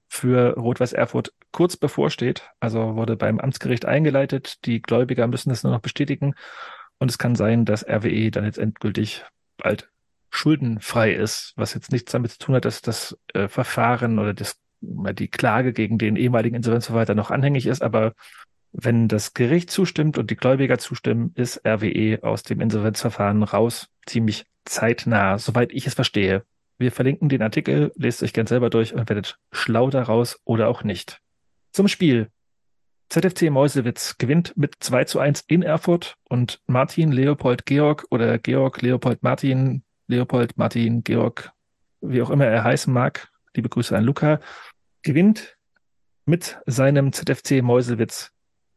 für 0.09 0.55
Rot-Weiß 0.57 0.93
Erfurt 0.93 1.33
kurz 1.51 1.77
bevorsteht. 1.77 2.49
Also 2.59 2.95
wurde 2.95 3.15
beim 3.15 3.39
Amtsgericht 3.39 3.85
eingeleitet. 3.85 4.65
Die 4.65 4.81
Gläubiger 4.81 5.27
müssen 5.27 5.49
das 5.49 5.63
nur 5.63 5.71
noch 5.71 5.79
bestätigen. 5.79 6.35
Und 6.97 7.09
es 7.09 7.17
kann 7.17 7.35
sein, 7.35 7.65
dass 7.65 7.87
RWE 7.87 8.29
dann 8.31 8.45
jetzt 8.45 8.57
endgültig 8.57 9.23
bald 9.57 9.89
schuldenfrei 10.29 11.13
ist, 11.13 11.53
was 11.55 11.73
jetzt 11.73 11.91
nichts 11.91 12.11
damit 12.11 12.31
zu 12.31 12.39
tun 12.39 12.55
hat, 12.55 12.65
dass 12.65 12.81
das 12.81 13.17
äh, 13.33 13.47
Verfahren 13.47 14.17
oder 14.17 14.33
das 14.33 14.57
die 14.81 15.27
Klage 15.27 15.73
gegen 15.73 15.97
den 15.97 16.15
ehemaligen 16.15 16.55
Insolvenzverwalter 16.55 17.15
noch 17.15 17.31
anhängig 17.31 17.67
ist, 17.67 17.81
aber 17.81 18.13
wenn 18.73 19.07
das 19.07 19.33
Gericht 19.33 19.69
zustimmt 19.69 20.17
und 20.17 20.31
die 20.31 20.35
Gläubiger 20.35 20.77
zustimmen, 20.77 21.33
ist 21.35 21.65
RWE 21.65 22.19
aus 22.23 22.43
dem 22.43 22.61
Insolvenzverfahren 22.61 23.43
raus, 23.43 23.89
ziemlich 24.05 24.45
zeitnah, 24.65 25.37
soweit 25.37 25.71
ich 25.73 25.87
es 25.87 25.93
verstehe. 25.93 26.43
Wir 26.77 26.91
verlinken 26.91 27.29
den 27.29 27.41
Artikel, 27.41 27.91
lest 27.95 28.23
euch 28.23 28.33
gern 28.33 28.47
selber 28.47 28.69
durch 28.69 28.93
und 28.93 29.09
werdet 29.09 29.37
schlau 29.51 29.89
daraus 29.89 30.39
oder 30.45 30.67
auch 30.67 30.83
nicht. 30.83 31.21
Zum 31.73 31.87
Spiel. 31.87 32.29
ZFC 33.09 33.49
Meuselwitz 33.49 34.17
gewinnt 34.17 34.55
mit 34.55 34.75
2 34.79 35.03
zu 35.03 35.19
1 35.19 35.41
in 35.47 35.63
Erfurt 35.63 36.15
und 36.29 36.61
Martin 36.65 37.11
Leopold 37.11 37.65
Georg 37.65 38.05
oder 38.09 38.37
Georg 38.37 38.81
Leopold 38.81 39.21
Martin, 39.21 39.83
Leopold 40.07 40.57
Martin 40.57 41.03
Georg, 41.03 41.51
wie 41.99 42.21
auch 42.21 42.29
immer 42.29 42.45
er 42.45 42.63
heißen 42.63 42.91
mag, 42.91 43.29
liebe 43.53 43.67
Grüße 43.67 43.95
an 43.95 44.05
Luca, 44.05 44.39
gewinnt 45.03 45.57
mit 46.25 46.59
seinem 46.65 47.11
ZFC 47.13 47.61
Meuselwitz 47.61 48.31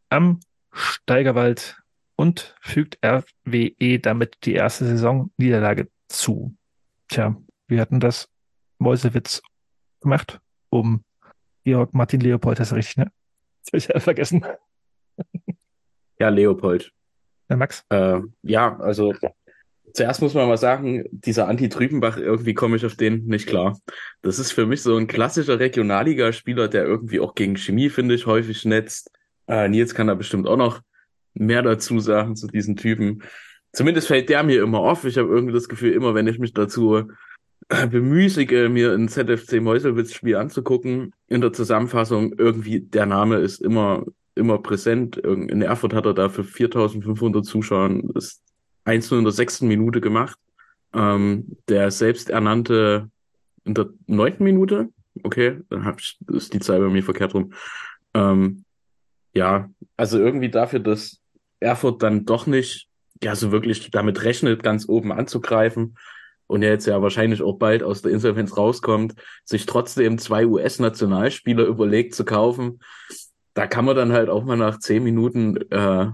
am 0.08 0.40
Steigerwald 0.72 1.80
und 2.16 2.54
fügt 2.60 2.98
RWE 3.04 3.98
damit 3.98 4.38
die 4.44 4.54
erste 4.54 4.86
Saisonniederlage 4.86 5.88
zu. 6.08 6.56
Tja, 7.08 7.36
wir 7.66 7.80
hatten 7.80 8.00
das 8.00 8.28
Meuselwitz 8.78 9.42
gemacht, 10.00 10.40
um 10.70 11.04
Georg 11.64 11.94
Martin 11.94 12.20
Leopold, 12.20 12.58
das 12.58 12.72
ist 12.72 12.76
richtig, 12.76 12.96
ne? 12.98 13.12
Das 13.60 13.68
habe 13.68 13.78
ich 13.78 13.88
ja 13.88 14.00
vergessen. 14.00 14.44
Ja, 16.18 16.28
Leopold. 16.28 16.92
Ja, 17.48 17.56
Max? 17.56 17.84
Äh, 17.88 18.20
ja, 18.42 18.78
also 18.78 19.14
zuerst 19.94 20.20
muss 20.20 20.34
man 20.34 20.48
mal 20.48 20.58
sagen, 20.58 21.04
dieser 21.10 21.48
Anti 21.48 21.68
Trübenbach, 21.68 22.18
irgendwie 22.18 22.52
komme 22.52 22.76
ich 22.76 22.84
auf 22.84 22.96
den 22.96 23.24
nicht 23.24 23.46
klar. 23.46 23.78
Das 24.22 24.38
ist 24.38 24.52
für 24.52 24.66
mich 24.66 24.82
so 24.82 24.96
ein 24.96 25.06
klassischer 25.06 25.58
Regionalligaspieler, 25.58 26.68
der 26.68 26.84
irgendwie 26.84 27.20
auch 27.20 27.34
gegen 27.34 27.56
Chemie, 27.56 27.88
finde 27.88 28.14
ich, 28.14 28.26
häufig 28.26 28.64
netzt. 28.64 29.10
Äh, 29.46 29.68
Nils 29.68 29.94
kann 29.94 30.08
da 30.08 30.14
bestimmt 30.14 30.46
auch 30.46 30.56
noch 30.56 30.82
mehr 31.32 31.62
dazu 31.62 32.00
sagen 32.00 32.36
zu 32.36 32.48
diesen 32.48 32.76
Typen. 32.76 33.22
Zumindest 33.72 34.08
fällt 34.08 34.28
der 34.28 34.42
mir 34.42 34.62
immer 34.62 34.80
auf. 34.80 35.04
Ich 35.04 35.16
habe 35.16 35.28
irgendwie 35.28 35.54
das 35.54 35.68
Gefühl, 35.68 35.92
immer 35.92 36.14
wenn 36.14 36.26
ich 36.26 36.38
mich 36.38 36.52
dazu 36.52 37.10
bemüßige, 37.68 38.68
mir 38.68 38.92
ein 38.92 39.08
ZFC 39.08 39.60
Meuselwitz-Spiel 39.60 40.36
anzugucken, 40.36 41.12
in 41.28 41.40
der 41.40 41.52
Zusammenfassung 41.52 42.34
irgendwie 42.36 42.80
der 42.80 43.06
Name 43.06 43.36
ist 43.36 43.62
immer 43.62 44.04
immer 44.36 44.58
präsent. 44.58 45.16
In 45.16 45.62
Erfurt 45.62 45.94
hat 45.94 46.06
er 46.06 46.14
da 46.14 46.28
für 46.28 46.44
4500 46.44 47.44
Zuschauer 47.44 48.00
das 48.14 48.42
1 48.84 49.10
in 49.12 49.24
der 49.24 49.32
sechsten 49.32 49.68
Minute 49.68 50.00
gemacht. 50.00 50.38
Ähm, 50.92 51.56
der 51.68 51.90
selbsternannte 51.90 53.10
in 53.64 53.74
der 53.74 53.88
neunten 54.06 54.44
Minute. 54.44 54.90
Okay, 55.22 55.60
dann 55.70 55.84
hab 55.84 56.00
ich, 56.00 56.18
ist 56.28 56.52
die 56.52 56.60
Zeit 56.60 56.80
bei 56.80 56.88
mir 56.88 57.02
verkehrt 57.02 57.34
rum. 57.34 57.52
Ähm, 58.14 58.64
ja, 59.32 59.68
also 59.96 60.18
irgendwie 60.18 60.50
dafür, 60.50 60.80
dass 60.80 61.20
Erfurt 61.60 62.02
dann 62.02 62.24
doch 62.24 62.46
nicht, 62.46 62.88
ja, 63.22 63.34
so 63.34 63.52
wirklich 63.52 63.90
damit 63.90 64.22
rechnet, 64.24 64.62
ganz 64.62 64.88
oben 64.88 65.12
anzugreifen 65.12 65.96
und 66.46 66.62
er 66.62 66.70
jetzt 66.70 66.86
ja 66.86 67.00
wahrscheinlich 67.00 67.42
auch 67.42 67.58
bald 67.58 67.82
aus 67.82 68.02
der 68.02 68.12
Insolvenz 68.12 68.56
rauskommt, 68.56 69.14
sich 69.44 69.66
trotzdem 69.66 70.18
zwei 70.18 70.46
US-Nationalspieler 70.46 71.64
überlegt 71.64 72.14
zu 72.14 72.24
kaufen, 72.24 72.80
da 73.54 73.66
kann 73.66 73.84
man 73.84 73.96
dann 73.96 74.12
halt 74.12 74.28
auch 74.28 74.44
mal 74.44 74.56
nach 74.56 74.78
zehn 74.78 75.02
Minuten, 75.02 75.56
äh, 75.70 76.08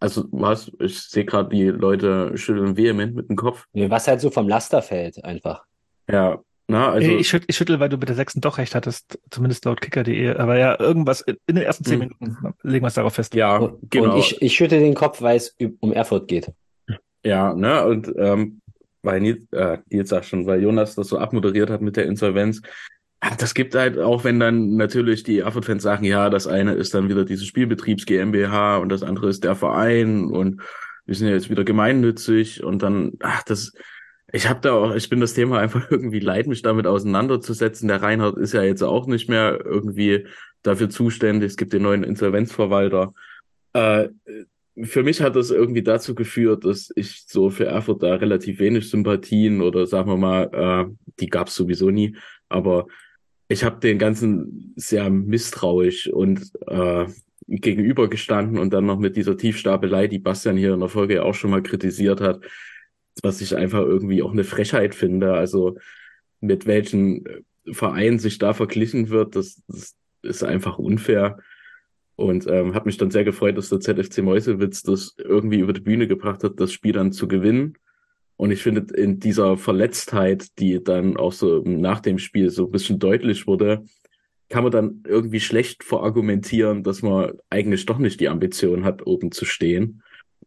also 0.00 0.24
was, 0.30 0.70
ich 0.78 1.00
sehe 1.00 1.24
gerade, 1.24 1.48
die 1.50 1.66
Leute 1.66 2.36
schütteln 2.36 2.76
vehement 2.76 3.14
mit 3.14 3.28
dem 3.28 3.36
Kopf. 3.36 3.66
Was 3.72 4.08
halt 4.08 4.20
so 4.20 4.30
vom 4.30 4.48
Laster 4.48 4.82
fällt, 4.82 5.24
einfach. 5.24 5.64
Ja, 6.08 6.40
na, 6.70 6.90
also. 6.90 7.10
ich, 7.10 7.28
schüttel, 7.28 7.46
ich 7.48 7.56
schüttel, 7.56 7.80
weil 7.80 7.88
du 7.88 7.96
mit 7.96 8.10
der 8.10 8.16
sechsten 8.16 8.42
doch 8.42 8.58
recht 8.58 8.74
hattest, 8.74 9.18
zumindest 9.30 9.64
laut 9.64 9.80
kicker.de. 9.80 10.36
Aber 10.36 10.58
ja, 10.58 10.78
irgendwas 10.78 11.22
in 11.22 11.36
den 11.48 11.56
ersten 11.56 11.84
zehn 11.84 12.00
Hm. 12.00 12.08
Minuten 12.20 12.54
legen 12.62 12.84
wir 12.84 12.88
es 12.88 12.94
darauf 12.94 13.14
fest. 13.14 13.34
Ja, 13.34 13.56
Und, 13.56 13.90
genau. 13.90 14.12
und 14.12 14.18
ich, 14.18 14.40
ich 14.42 14.54
schütte 14.54 14.78
den 14.78 14.94
Kopf, 14.94 15.22
weil 15.22 15.38
es 15.38 15.56
um 15.80 15.94
Erfurt 15.94 16.28
geht. 16.28 16.52
Ja, 17.24 17.54
ne, 17.54 17.86
und 17.86 18.12
ähm, 18.18 18.60
weil 19.02 19.20
Nils, 19.20 19.50
äh, 19.52 19.78
Nils 19.88 20.10
sagt 20.10 20.26
schon, 20.26 20.46
weil 20.46 20.62
Jonas 20.62 20.94
das 20.94 21.08
so 21.08 21.18
abmoderiert 21.18 21.70
hat 21.70 21.80
mit 21.80 21.96
der 21.96 22.04
Insolvenz. 22.04 22.60
Das 23.38 23.54
gibt 23.54 23.74
halt 23.74 23.98
auch, 23.98 24.22
wenn 24.22 24.38
dann 24.38 24.76
natürlich 24.76 25.24
die 25.24 25.40
Erfurt-Fans 25.40 25.82
sagen, 25.82 26.04
ja, 26.04 26.30
das 26.30 26.46
eine 26.46 26.74
ist 26.74 26.94
dann 26.94 27.08
wieder 27.08 27.24
diese 27.24 27.44
Spielbetriebs 27.44 28.06
GmbH 28.06 28.76
und 28.76 28.90
das 28.90 29.02
andere 29.02 29.28
ist 29.28 29.42
der 29.42 29.56
Verein 29.56 30.26
und 30.26 30.62
wir 31.04 31.14
sind 31.14 31.26
ja 31.26 31.34
jetzt 31.34 31.50
wieder 31.50 31.64
gemeinnützig 31.64 32.62
und 32.62 32.82
dann, 32.82 33.14
ach, 33.20 33.42
das, 33.42 33.72
ich 34.30 34.48
habe 34.48 34.60
da 34.60 34.74
auch, 34.74 34.94
ich 34.94 35.08
bin 35.08 35.20
das 35.20 35.34
Thema 35.34 35.58
einfach 35.58 35.86
irgendwie 35.90 36.20
leid, 36.20 36.46
mich 36.46 36.62
damit 36.62 36.86
auseinanderzusetzen. 36.86 37.88
Der 37.88 38.02
Reinhard 38.02 38.38
ist 38.38 38.52
ja 38.52 38.62
jetzt 38.62 38.82
auch 38.82 39.06
nicht 39.06 39.28
mehr 39.28 39.58
irgendwie 39.64 40.26
dafür 40.62 40.90
zuständig. 40.90 41.50
Es 41.50 41.56
gibt 41.56 41.72
den 41.72 41.82
neuen 41.82 42.04
Insolvenzverwalter. 42.04 43.14
Äh, 43.72 44.10
für 44.82 45.02
mich 45.02 45.22
hat 45.22 45.34
das 45.34 45.50
irgendwie 45.50 45.82
dazu 45.82 46.14
geführt, 46.14 46.64
dass 46.64 46.92
ich 46.94 47.24
so 47.26 47.50
für 47.50 47.66
Erfurt 47.66 48.02
da 48.02 48.14
relativ 48.14 48.60
wenig 48.60 48.88
Sympathien 48.88 49.60
oder 49.60 49.86
sagen 49.86 50.10
wir 50.10 50.16
mal, 50.16 50.50
äh, 50.52 50.94
die 51.18 51.28
gab's 51.28 51.54
sowieso 51.54 51.90
nie, 51.90 52.16
aber 52.48 52.86
ich 53.48 53.64
habe 53.64 53.80
den 53.80 53.98
ganzen 53.98 54.74
sehr 54.76 55.08
misstrauisch 55.10 56.08
und 56.08 56.52
äh, 56.66 57.06
gegenübergestanden 57.48 58.58
und 58.58 58.72
dann 58.74 58.84
noch 58.84 58.98
mit 58.98 59.16
dieser 59.16 59.36
Tiefstapelei, 59.36 60.06
die 60.06 60.18
Bastian 60.18 60.58
hier 60.58 60.74
in 60.74 60.80
der 60.80 60.90
Folge 60.90 61.24
auch 61.24 61.34
schon 61.34 61.50
mal 61.50 61.62
kritisiert 61.62 62.20
hat, 62.20 62.44
was 63.22 63.40
ich 63.40 63.56
einfach 63.56 63.80
irgendwie 63.80 64.22
auch 64.22 64.32
eine 64.32 64.44
Frechheit 64.44 64.94
finde. 64.94 65.32
Also 65.32 65.78
mit 66.40 66.66
welchen 66.66 67.24
Vereinen 67.72 68.18
sich 68.18 68.38
da 68.38 68.52
verglichen 68.52 69.08
wird, 69.08 69.34
das, 69.34 69.62
das 69.66 69.96
ist 70.22 70.44
einfach 70.44 70.78
unfair. 70.78 71.38
Und 72.16 72.46
ähm, 72.48 72.74
hat 72.74 72.84
mich 72.84 72.98
dann 72.98 73.10
sehr 73.10 73.24
gefreut, 73.24 73.56
dass 73.56 73.70
der 73.70 73.80
ZFC 73.80 74.18
Meuselwitz 74.18 74.82
das 74.82 75.14
irgendwie 75.18 75.60
über 75.60 75.72
die 75.72 75.80
Bühne 75.80 76.06
gebracht 76.06 76.42
hat, 76.44 76.60
das 76.60 76.72
Spiel 76.72 76.92
dann 76.92 77.12
zu 77.12 77.28
gewinnen. 77.28 77.78
Und 78.38 78.52
ich 78.52 78.62
finde, 78.62 78.94
in 78.94 79.18
dieser 79.18 79.56
Verletztheit, 79.56 80.58
die 80.60 80.82
dann 80.82 81.16
auch 81.16 81.32
so 81.32 81.60
nach 81.64 81.98
dem 81.98 82.20
Spiel 82.20 82.50
so 82.50 82.66
ein 82.66 82.70
bisschen 82.70 83.00
deutlich 83.00 83.48
wurde, 83.48 83.84
kann 84.48 84.62
man 84.62 84.70
dann 84.70 85.02
irgendwie 85.06 85.40
schlecht 85.40 85.82
verargumentieren, 85.82 86.84
dass 86.84 87.02
man 87.02 87.32
eigentlich 87.50 87.84
doch 87.84 87.98
nicht 87.98 88.20
die 88.20 88.28
Ambition 88.28 88.84
hat, 88.84 89.04
oben 89.04 89.32
zu 89.32 89.44
stehen. 89.44 90.02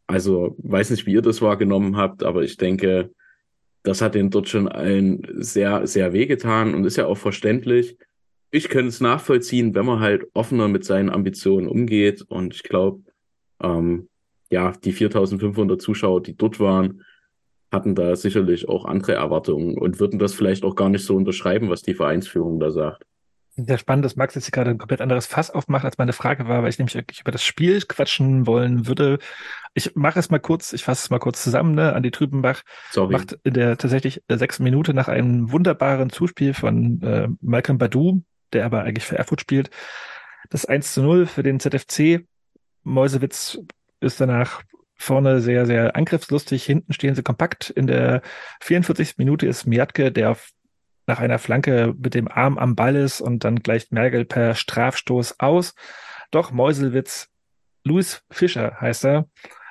Also 0.07 0.55
weiß 0.59 0.89
nicht, 0.89 1.05
wie 1.05 1.11
ihr 1.11 1.22
das 1.22 1.41
wahrgenommen 1.41 1.97
habt, 1.97 2.23
aber 2.23 2.43
ich 2.43 2.55
denke, 2.55 3.11
das 3.84 4.01
hat 4.01 4.15
den 4.15 4.30
dort 4.30 4.47
schon 4.47 4.69
allen 4.69 5.27
sehr, 5.35 5.85
sehr 5.85 6.13
wehgetan 6.13 6.73
und 6.73 6.85
ist 6.85 6.95
ja 6.95 7.07
auch 7.07 7.18
verständlich. 7.18 7.97
Ich 8.51 8.69
könnte 8.69 8.88
es 8.88 9.01
nachvollziehen, 9.01 9.76
wenn 9.76 9.85
man 9.85 9.99
halt 9.99 10.27
offener 10.34 10.69
mit 10.69 10.85
seinen 10.85 11.09
Ambitionen 11.09 11.68
umgeht. 11.68 12.22
Und 12.22 12.53
ich 12.53 12.63
glaube, 12.63 13.01
ähm, 13.61 14.07
ja, 14.49 14.72
die 14.72 14.93
4500 14.93 15.81
Zuschauer, 15.81 16.23
die 16.23 16.38
dort 16.38 16.61
waren, 16.61 17.03
hatten 17.72 17.95
da 17.95 18.15
sicherlich 18.15 18.68
auch 18.68 18.85
andere 18.85 19.14
Erwartungen 19.14 19.77
und 19.77 19.99
würden 19.99 20.19
das 20.19 20.34
vielleicht 20.34 20.64
auch 20.64 20.76
gar 20.76 20.89
nicht 20.89 21.06
so 21.06 21.15
unterschreiben, 21.15 21.69
was 21.69 21.81
die 21.81 21.93
Vereinsführung 21.93 22.60
da 22.60 22.72
sagt. 22.72 23.06
Sehr 23.56 23.77
spannend, 23.77 24.06
dass 24.06 24.15
Max 24.15 24.34
jetzt 24.35 24.45
hier 24.45 24.52
gerade 24.52 24.72
ein 24.72 24.77
komplett 24.77 25.02
anderes 25.02 25.26
Fass 25.26 25.52
aufmacht, 25.52 25.84
als 25.84 25.98
meine 25.98 26.14
Frage 26.14 26.48
war, 26.48 26.64
weil 26.64 26.69
ich 26.69 26.80
nämlich 26.80 26.95
wirklich 26.95 27.19
über 27.19 27.31
das 27.31 27.43
Spiel 27.43 27.81
quatschen 27.81 28.48
wollen 28.48 28.88
würde. 28.88 29.19
Ich 29.73 29.93
mache 29.95 30.19
es 30.19 30.30
mal 30.30 30.39
kurz, 30.39 30.72
ich 30.72 30.84
fasse 30.84 31.03
es 31.03 31.10
mal 31.10 31.19
kurz 31.19 31.43
zusammen, 31.43 31.76
ne? 31.76 31.93
Andi 31.93 32.11
Trübenbach 32.11 32.61
Sorry. 32.91 33.11
macht 33.11 33.38
in 33.43 33.53
der 33.53 33.77
tatsächlich 33.77 34.23
der 34.30 34.38
sechsten 34.38 34.64
Minute 34.64 34.93
nach 34.93 35.10
einem 35.10 35.52
wunderbaren 35.52 36.10
Zuspiel 36.10 36.53
von 36.53 37.02
äh, 37.02 37.27
Malcolm 37.41 37.77
Badu, 37.77 38.22
der 38.53 38.65
aber 38.65 38.84
eigentlich 38.84 39.06
für 39.06 39.18
Erfurt 39.18 39.41
spielt, 39.41 39.69
das 40.49 40.65
1 40.65 40.93
zu 40.93 41.02
0 41.02 41.26
für 41.26 41.43
den 41.43 41.60
ZFC. 41.60 42.26
Mäusewitz 42.84 43.60
ist 43.99 44.22
danach 44.22 44.64
vorne 45.02 45.41
sehr, 45.41 45.65
sehr 45.65 45.95
angriffslustig. 45.95 46.64
Hinten 46.64 46.94
stehen 46.94 47.15
sie 47.15 47.23
kompakt. 47.23 47.69
In 47.69 47.88
der 47.88 48.22
44. 48.61 49.18
Minute 49.18 49.48
ist 49.48 49.65
Miatke, 49.65 50.11
der 50.11 50.38
nach 51.07 51.19
einer 51.19 51.40
Flanke 51.40 51.94
mit 51.98 52.14
dem 52.14 52.28
Arm 52.28 52.57
am 52.57 52.76
Ball 52.76 52.95
ist 52.95 53.22
und 53.22 53.44
dann 53.44 53.57
gleicht 53.57 53.91
Mergel 53.91 54.26
per 54.26 54.56
Strafstoß 54.56 55.40
aus. 55.40 55.73
Doch 56.30 56.52
Meuselwitz, 56.52 57.28
Luis 57.84 58.23
Fischer 58.30 58.78
heißt 58.80 59.06
er, 59.06 59.28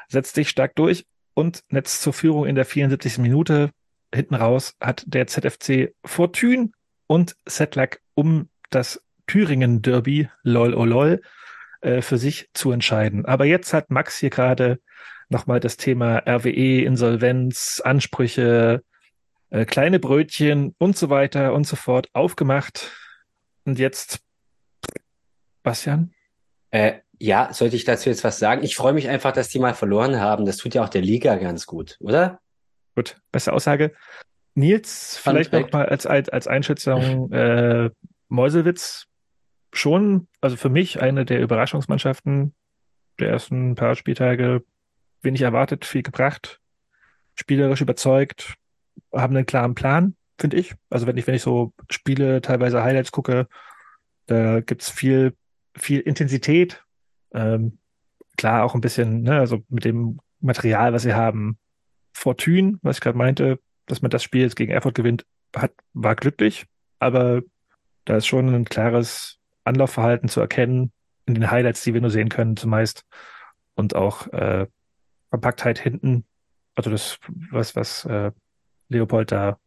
setzt 0.09 0.35
sich 0.35 0.49
stark 0.51 0.75
durch 0.75 1.07
und 1.35 1.63
Netz 1.69 2.01
zur 2.01 2.13
Führung 2.13 2.47
in 2.47 2.57
der 2.57 2.65
74. 2.65 3.19
Minute. 3.19 3.71
Hinten 4.13 4.35
raus 4.35 4.75
hat 4.81 5.05
der 5.07 5.29
ZFC 5.29 5.95
Fortune 6.05 6.71
und 7.07 7.37
Sedlak 7.47 8.01
um 8.15 8.49
das 8.71 9.03
Thüringen-Derby, 9.29 10.29
lol 10.43 10.75
oh 10.75 10.85
lol, 10.85 11.23
äh, 11.81 12.03
für 12.03 12.19
sich 12.19 12.51
zu 12.53 12.73
entscheiden. 12.73 13.25
Aber 13.25 13.45
jetzt 13.45 13.73
hat 13.73 13.91
Max 13.91 14.19
hier 14.19 14.31
gerade 14.31 14.81
nochmal 15.31 15.61
das 15.61 15.77
Thema 15.77 16.19
RWE, 16.27 16.83
Insolvenz, 16.83 17.81
Ansprüche, 17.83 18.83
äh, 19.51 19.65
kleine 19.65 19.99
Brötchen 19.99 20.75
und 20.79 20.97
so 20.97 21.09
weiter 21.09 21.55
und 21.55 21.67
so 21.67 21.77
fort 21.77 22.09
aufgemacht. 22.13 22.91
Und 23.65 23.79
jetzt, 23.79 24.21
Bastian? 25.63 26.13
Äh, 26.71 27.01
ja, 27.19 27.53
sollte 27.53 27.77
ich 27.77 27.85
dazu 27.85 28.09
jetzt 28.09 28.25
was 28.25 28.39
sagen? 28.39 28.63
Ich 28.65 28.77
freue 28.77 28.93
mich 28.93 29.09
einfach, 29.09 29.33
dass 29.33 29.49
die 29.49 29.59
mal 29.59 29.75
verloren 29.75 30.21
haben. 30.21 30.47
Das 30.47 30.57
tut 30.57 30.75
ja 30.75 30.83
auch 30.83 30.89
der 30.89 31.03
Liga 31.03 31.37
ganz 31.37 31.67
gut, 31.67 31.97
oder? 32.01 32.41
Gut, 32.95 33.21
beste 33.31 33.53
Aussage. 33.53 33.93
Nils, 34.55 35.19
vielleicht 35.23 35.51
Fact. 35.51 35.67
noch 35.67 35.73
mal 35.73 35.87
als, 35.87 36.07
als, 36.07 36.29
als 36.29 36.47
Einschätzung, 36.47 37.31
äh, 37.33 37.91
Meuselwitz 38.29 39.07
schon, 39.73 40.29
also 40.41 40.57
für 40.57 40.71
mich 40.71 41.01
eine 41.01 41.25
der 41.25 41.41
Überraschungsmannschaften 41.41 42.55
der 43.21 43.29
ersten 43.29 43.75
paar 43.75 43.95
Spieltage, 43.95 44.65
wenig 45.23 45.43
erwartet, 45.43 45.85
viel 45.85 46.03
gebracht, 46.03 46.61
spielerisch 47.35 47.81
überzeugt, 47.81 48.55
haben 49.13 49.37
einen 49.37 49.47
klaren 49.47 49.75
Plan, 49.75 50.17
finde 50.39 50.57
ich. 50.57 50.75
Also 50.89 51.07
wenn 51.07 51.17
ich, 51.17 51.27
wenn 51.27 51.35
ich 51.35 51.43
so 51.43 51.73
Spiele, 51.91 52.41
teilweise 52.41 52.83
Highlights 52.83 53.13
gucke, 53.13 53.49
da 54.27 54.61
gibt's 54.61 54.91
viel, 54.91 55.37
viel 55.77 56.01
Intensität. 56.01 56.83
Ähm, 57.33 57.79
klar 58.37 58.65
auch 58.65 58.75
ein 58.75 58.81
bisschen, 58.81 59.23
ne, 59.23 59.39
also 59.39 59.63
mit 59.69 59.85
dem 59.85 60.21
Material, 60.41 60.93
was 60.93 61.03
sie 61.03 61.15
haben, 61.15 61.59
Fortune, 62.13 62.79
was 62.83 62.97
ich 62.97 63.01
gerade 63.01 63.19
meinte, 63.19 63.61
dass 63.87 64.03
man 64.03 64.11
das 64.11 64.23
Spiel 64.23 64.43
jetzt 64.43 64.57
gegen 64.57 64.73
Erfurt 64.73 64.95
gewinnt, 64.95 65.27
hat, 65.55 65.73
war 65.93 66.15
glücklich, 66.15 66.67
aber 66.99 67.43
da 68.05 68.17
ist 68.17 68.27
schon 68.27 68.53
ein 68.55 68.65
klares 68.65 69.39
Anlaufverhalten 69.65 70.29
zu 70.29 70.41
erkennen 70.41 70.93
in 71.27 71.35
den 71.35 71.51
Highlights, 71.51 71.83
die 71.83 71.95
wir 71.95 72.01
nur 72.01 72.11
sehen 72.11 72.29
können, 72.29 72.57
zumeist. 72.57 73.05
Und 73.75 73.95
auch 73.95 74.27
äh, 74.29 74.67
Kompaktheit 75.31 75.79
hinten. 75.79 76.25
Also 76.75 76.91
das, 76.91 77.19
was, 77.51 77.77
was 77.77 78.05
äh, 78.05 78.33
Leopold 78.89 79.33
da 79.33 79.59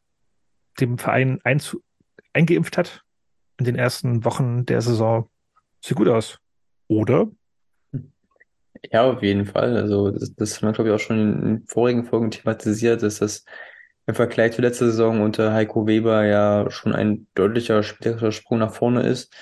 dem 0.80 0.98
Verein 0.98 1.40
einzu 1.44 1.82
eingeimpft 2.34 2.78
hat 2.78 3.04
in 3.58 3.66
den 3.66 3.76
ersten 3.76 4.26
Wochen 4.26 4.66
der 4.66 4.82
Saison. 4.82 5.30
Sieht 5.82 5.98
gut 5.98 6.08
aus. 6.08 6.40
Oder? 6.88 7.30
Ja, 8.92 9.04
auf 9.04 9.22
jeden 9.22 9.46
Fall. 9.46 9.78
Also 9.78 10.12
das, 10.12 10.34
das 10.36 10.58
haben 10.58 10.70
wir, 10.70 10.74
glaube 10.74 10.90
ich, 10.90 10.96
auch 10.96 11.00
schon 11.00 11.44
in 11.44 11.68
vorigen 11.68 12.06
Folgen 12.06 12.32
thematisiert, 12.32 13.04
dass 13.04 13.20
das 13.20 13.46
im 14.06 14.16
Vergleich 14.16 14.54
zur 14.54 14.64
letzten 14.64 14.86
Saison 14.86 15.22
unter 15.22 15.54
Heiko 15.54 15.88
Weber 15.88 16.26
ja 16.26 16.70
schon 16.70 16.94
ein 16.94 17.28
deutlicher 17.36 17.84
spielerischer 17.84 18.32
Sprung 18.32 18.60
nach 18.60 18.74
vorne 18.74 19.04
ist. 19.04 19.34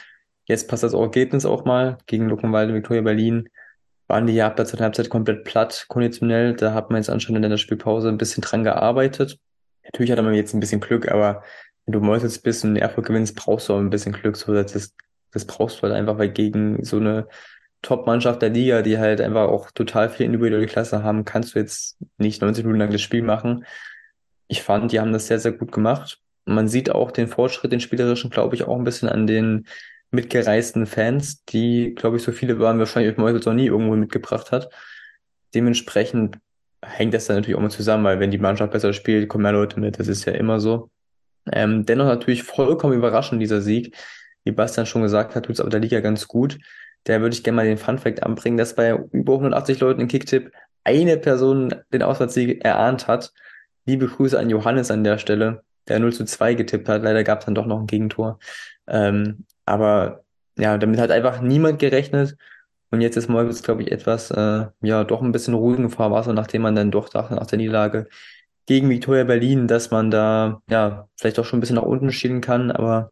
Jetzt 0.46 0.68
passt 0.68 0.84
das 0.84 0.94
Ergebnis 0.94 1.46
auch 1.46 1.66
mal. 1.66 1.98
Gegen 2.06 2.30
Luckenwalde, 2.30 2.74
Viktoria 2.74 3.02
Berlin 3.02 3.50
waren 4.12 4.28
die 4.28 4.42
ab 4.42 4.58
der 4.58 4.66
zweiten 4.66 4.84
Halbzeit 4.84 5.10
komplett 5.10 5.46
platt, 5.46 5.86
konditionell. 5.88 6.54
Da 6.54 6.74
hat 6.74 6.90
man 6.90 7.02
jetzt 7.02 7.10
anscheinend 7.10 7.46
in 7.46 7.50
der 7.50 7.58
Spielpause 7.58 8.10
ein 8.10 8.18
bisschen 8.18 8.42
dran 8.42 8.66
gearbeitet. 8.66 9.40
Natürlich 9.86 10.12
hat 10.12 10.22
man 10.22 10.34
jetzt 10.34 10.54
ein 10.54 10.60
bisschen 10.60 10.82
Glück, 10.82 11.10
aber 11.10 11.44
wenn 11.86 11.94
du 11.94 12.02
Mäusels 12.02 12.40
bist 12.40 12.66
und 12.66 12.76
Erfolg 12.76 13.08
gewinnst, 13.08 13.38
brauchst 13.38 13.70
du 13.70 13.74
auch 13.74 13.80
ein 13.80 13.90
bisschen 13.90 14.12
Glück. 14.12 14.36
So, 14.36 14.54
das, 14.54 14.94
das 15.32 15.46
brauchst 15.46 15.78
du 15.78 15.84
halt 15.84 15.94
einfach, 15.94 16.18
weil 16.18 16.30
gegen 16.30 16.84
so 16.84 16.98
eine 16.98 17.28
Top-Mannschaft 17.84 18.42
der 18.42 18.50
Liga, 18.50 18.82
die 18.82 19.00
halt 19.00 19.22
einfach 19.22 19.48
auch 19.48 19.72
total 19.72 20.10
viel 20.10 20.26
individuelle 20.26 20.68
Klasse 20.68 21.04
haben, 21.04 21.24
kannst 21.24 21.56
du 21.56 21.60
jetzt 21.60 21.98
nicht 22.18 22.42
90 22.42 22.66
Minuten 22.66 22.82
lang 22.82 22.92
das 22.92 23.02
Spiel 23.02 23.22
machen. 23.22 23.66
Ich 24.50 24.62
fand, 24.62 24.92
die 24.92 25.00
haben 25.00 25.14
das 25.14 25.28
sehr, 25.28 25.40
sehr 25.40 25.54
gut 25.54 25.72
gemacht. 25.72 26.20
Man 26.44 26.68
sieht 26.68 26.92
auch 26.92 27.12
den 27.12 27.30
Fortschritt, 27.30 27.72
den 27.72 27.80
spielerischen, 27.80 28.30
glaube 28.30 28.56
ich, 28.56 28.66
auch 28.66 28.78
ein 28.78 28.84
bisschen 28.84 29.08
an 29.08 29.26
den 29.26 29.68
mitgereisten 30.12 30.86
Fans, 30.86 31.44
die, 31.46 31.96
glaube 31.96 32.18
ich, 32.18 32.24
so 32.24 32.32
viele 32.32 32.60
waren, 32.60 32.80
wahrscheinlich 32.80 33.18
Mäusels 33.18 33.46
noch 33.46 33.54
nie 33.54 33.68
irgendwo 33.68 33.96
mitgebracht 33.96 34.52
hat. 34.52 34.70
Dementsprechend 35.56 36.38
hängt 36.84 37.14
das 37.14 37.26
dann 37.28 37.38
natürlich 37.38 37.56
auch 37.56 37.62
mal 37.62 37.72
zusammen, 37.72 38.04
weil 38.04 38.20
wenn 38.20 38.32
die 38.32 38.38
Mannschaft 38.38 38.74
besser 38.74 38.94
spielt, 38.94 39.30
kommen 39.30 39.44
mehr 39.44 39.52
Leute 39.54 39.80
mit. 39.80 40.00
Das 40.00 40.08
ist 40.08 40.26
ja 40.26 40.34
immer 40.34 40.60
so. 40.60 40.90
Ähm, 41.52 41.86
dennoch 41.86 42.06
natürlich 42.06 42.44
vollkommen 42.44 42.94
überraschend, 42.94 43.42
dieser 43.42 43.62
Sieg. 43.62 43.96
Wie 44.44 44.52
Bastian 44.52 44.86
schon 44.86 45.02
gesagt 45.04 45.36
hat, 45.36 45.46
tut 45.46 45.56
es 45.56 45.60
aber 45.62 45.70
der 45.70 45.80
Liga 45.80 46.00
ganz 46.00 46.28
gut. 46.28 46.60
der 47.08 47.22
würde 47.22 47.36
ich 47.36 47.44
gerne 47.44 47.56
mal 47.56 47.66
den 47.66 47.78
Funfact 47.78 48.22
anbringen, 48.24 48.58
dass 48.58 48.76
bei 48.76 48.92
über 49.12 49.34
180 49.34 49.80
Leuten 49.80 50.02
in 50.02 50.08
Kicktipp 50.08 50.52
eine 50.84 51.18
Person 51.18 51.74
den 51.94 52.04
Auswärtssieg 52.04 52.64
erahnt 52.64 53.08
hat. 53.08 53.34
Liebe 53.86 54.08
Grüße 54.08 54.38
an 54.38 54.50
Johannes 54.52 54.92
an 54.92 55.04
der 55.04 55.18
Stelle, 55.18 55.64
der 55.88 56.00
0 56.00 56.14
zu 56.14 56.26
2 56.26 56.54
getippt 56.56 56.90
hat. 56.90 57.04
Leider 57.04 57.24
gab 57.24 57.40
es 57.40 57.46
dann 57.46 57.56
doch 57.56 57.66
noch 57.66 57.80
ein 57.80 57.88
Gegentor. 57.88 58.40
Ähm, 58.88 59.46
aber 59.66 60.24
ja, 60.58 60.78
damit 60.78 61.00
hat 61.00 61.12
einfach 61.12 61.42
niemand 61.42 61.80
gerechnet. 61.80 62.38
Und 62.92 63.02
jetzt 63.02 63.16
ist 63.16 63.30
Mollwitz, 63.30 63.64
glaube 63.64 63.84
ich, 63.84 63.92
etwas, 63.92 64.32
äh, 64.32 64.68
ja, 64.82 65.04
doch 65.06 65.22
ein 65.22 65.32
bisschen 65.32 65.54
ruhigen 65.54 65.90
Fahrwasser, 65.90 66.34
nachdem 66.34 66.64
man 66.64 66.76
dann 66.76 66.92
doch 66.92 67.08
dachte, 67.10 67.36
nach 67.36 67.48
der 67.48 67.58
Niederlage 67.58 68.08
gegen 68.66 68.90
Viktoria 68.90 69.24
Berlin, 69.24 69.68
dass 69.68 69.92
man 69.92 70.12
da, 70.12 70.62
ja, 70.70 71.08
vielleicht 71.18 71.40
auch 71.40 71.46
schon 71.46 71.60
ein 71.60 71.62
bisschen 71.62 71.78
nach 71.78 71.84
unten 71.84 72.12
schielen 72.12 72.42
kann. 72.42 72.70
Aber 72.70 73.12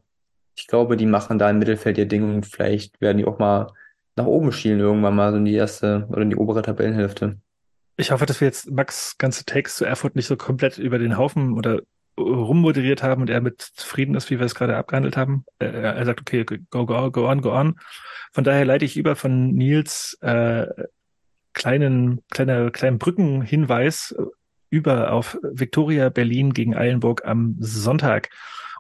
ich 0.56 0.68
glaube, 0.68 0.98
die 0.98 1.06
machen 1.06 1.40
da 1.40 1.50
im 1.50 1.60
Mittelfeld 1.60 1.98
ihr 1.98 2.08
Ding 2.08 2.24
und 2.24 2.46
vielleicht 2.46 3.00
werden 3.00 3.18
die 3.18 3.26
auch 3.26 3.40
mal 3.40 3.68
nach 4.16 4.26
oben 4.26 4.52
schielen 4.52 4.80
irgendwann 4.80 5.16
mal, 5.16 5.32
so 5.32 5.38
in 5.38 5.46
die 5.46 5.56
erste 5.56 6.06
oder 6.10 6.24
in 6.24 6.30
die 6.30 6.36
obere 6.36 6.62
Tabellenhälfte. 6.62 7.38
Ich 7.96 8.12
hoffe, 8.12 8.26
dass 8.26 8.42
wir 8.42 8.48
jetzt 8.48 8.70
Max 8.70 9.18
ganze 9.18 9.46
Takes 9.46 9.76
zu 9.76 9.86
Erfurt 9.86 10.16
nicht 10.16 10.28
so 10.28 10.38
komplett 10.38 10.78
über 10.78 11.00
den 11.00 11.18
Haufen 11.18 11.54
oder 11.54 11.82
rummoderiert 12.20 13.04
haben 13.04 13.22
und 13.22 13.30
er 13.30 13.42
mit 13.42 13.62
zufrieden 13.62 14.16
ist, 14.16 14.30
wie 14.30 14.40
wir 14.40 14.46
es 14.46 14.56
gerade 14.56 14.78
abgehandelt 14.78 15.18
haben. 15.18 15.46
Er, 15.60 15.74
er 15.74 16.06
sagt, 16.06 16.22
okay, 16.22 16.44
go, 16.44 16.86
go, 16.86 17.12
go 17.12 17.30
on, 17.30 17.42
go 17.42 17.54
on. 17.54 17.80
Von 18.32 18.44
daher 18.44 18.66
leite 18.66 18.86
ich 18.86 18.98
über 18.98 19.16
von 19.16 19.54
Nils 19.54 20.18
äh, 20.22 20.68
kleinen, 21.54 22.22
kleiner, 22.30 22.72
kleinen 22.72 23.00
Brückenhinweis 23.00 24.16
über 24.70 25.12
auf 25.12 25.38
Victoria 25.42 26.10
Berlin 26.10 26.54
gegen 26.54 26.76
Eilenburg 26.76 27.26
am 27.26 27.56
Sonntag. 27.60 28.30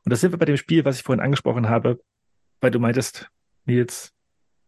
Und 0.05 0.11
das 0.11 0.21
sind 0.21 0.31
wir 0.31 0.39
bei 0.39 0.45
dem 0.45 0.57
Spiel, 0.57 0.85
was 0.85 0.97
ich 0.97 1.03
vorhin 1.03 1.23
angesprochen 1.23 1.69
habe, 1.69 1.99
weil 2.61 2.71
du 2.71 2.79
meintest, 2.79 3.29
Nils, 3.65 4.13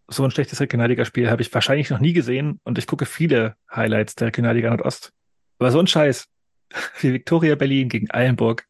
so 0.08 0.24
ein 0.24 0.32
schlechtes 0.32 0.60
Regionalligaspiel 0.60 1.30
habe 1.30 1.42
ich 1.42 1.54
wahrscheinlich 1.54 1.90
noch 1.90 2.00
nie 2.00 2.14
gesehen 2.14 2.60
und 2.64 2.78
ich 2.78 2.88
gucke 2.88 3.06
viele 3.06 3.56
Highlights 3.74 4.16
der 4.16 4.28
Regionalliga 4.28 4.70
Nordost. 4.70 5.14
Aber 5.60 5.72
so 5.72 5.80
ein 5.80 5.88
Scheiß 5.88 6.28
wie 7.00 7.14
Victoria 7.14 7.56
Berlin 7.56 7.90
gegen 7.90 8.12
Eilenburg 8.12 8.68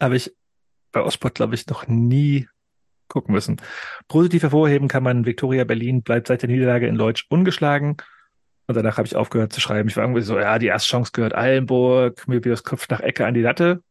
habe 0.00 0.16
ich 0.16 0.34
bei 0.92 1.02
Ostsport, 1.02 1.34
glaube 1.34 1.54
ich, 1.54 1.66
noch 1.66 1.86
nie 1.86 2.48
gucken 3.08 3.34
müssen. 3.34 3.60
Positiv 4.06 4.42
hervorheben 4.42 4.88
kann 4.88 5.02
man, 5.02 5.26
Victoria 5.26 5.64
Berlin 5.64 6.02
bleibt 6.02 6.28
seit 6.28 6.42
der 6.42 6.48
Niederlage 6.48 6.86
in 6.86 6.94
Leutsch 6.94 7.26
ungeschlagen. 7.28 7.96
Und 8.66 8.74
danach 8.74 8.98
habe 8.98 9.06
ich 9.06 9.16
aufgehört 9.16 9.52
zu 9.52 9.60
schreiben. 9.60 9.88
Ich 9.88 9.96
war 9.96 10.04
irgendwie 10.04 10.20
so, 10.20 10.38
ja, 10.38 10.58
die 10.58 10.66
erste 10.66 10.90
Chance 10.90 11.12
gehört 11.14 11.34
Eilenburg, 11.34 12.28
Möbius 12.28 12.64
Kopf 12.64 12.86
nach 12.90 13.00
Ecke 13.00 13.24
an 13.26 13.34
die 13.34 13.40
Latte. 13.40 13.82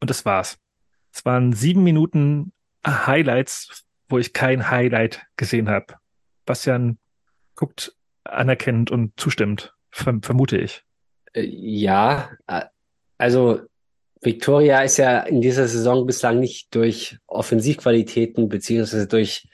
Und 0.00 0.08
das 0.08 0.24
war's. 0.24 0.58
Es 1.12 1.24
waren 1.26 1.52
sieben 1.52 1.84
Minuten 1.84 2.52
Highlights, 2.86 3.84
wo 4.08 4.18
ich 4.18 4.32
kein 4.32 4.70
Highlight 4.70 5.26
gesehen 5.36 5.68
habe. 5.68 5.94
Bastian 6.46 6.98
guckt 7.54 7.94
anerkennend 8.24 8.90
und 8.90 9.18
zustimmt, 9.20 9.74
vermute 9.90 10.56
ich. 10.56 10.82
Äh, 11.34 11.42
ja, 11.44 12.30
also 13.22 13.60
Victoria 14.20 14.82
ist 14.82 14.96
ja 14.96 15.20
in 15.20 15.40
dieser 15.40 15.68
Saison 15.68 16.06
bislang 16.06 16.40
nicht 16.40 16.74
durch 16.74 17.18
Offensivqualitäten 17.28 18.48
beziehungsweise 18.48 19.06
durch 19.06 19.48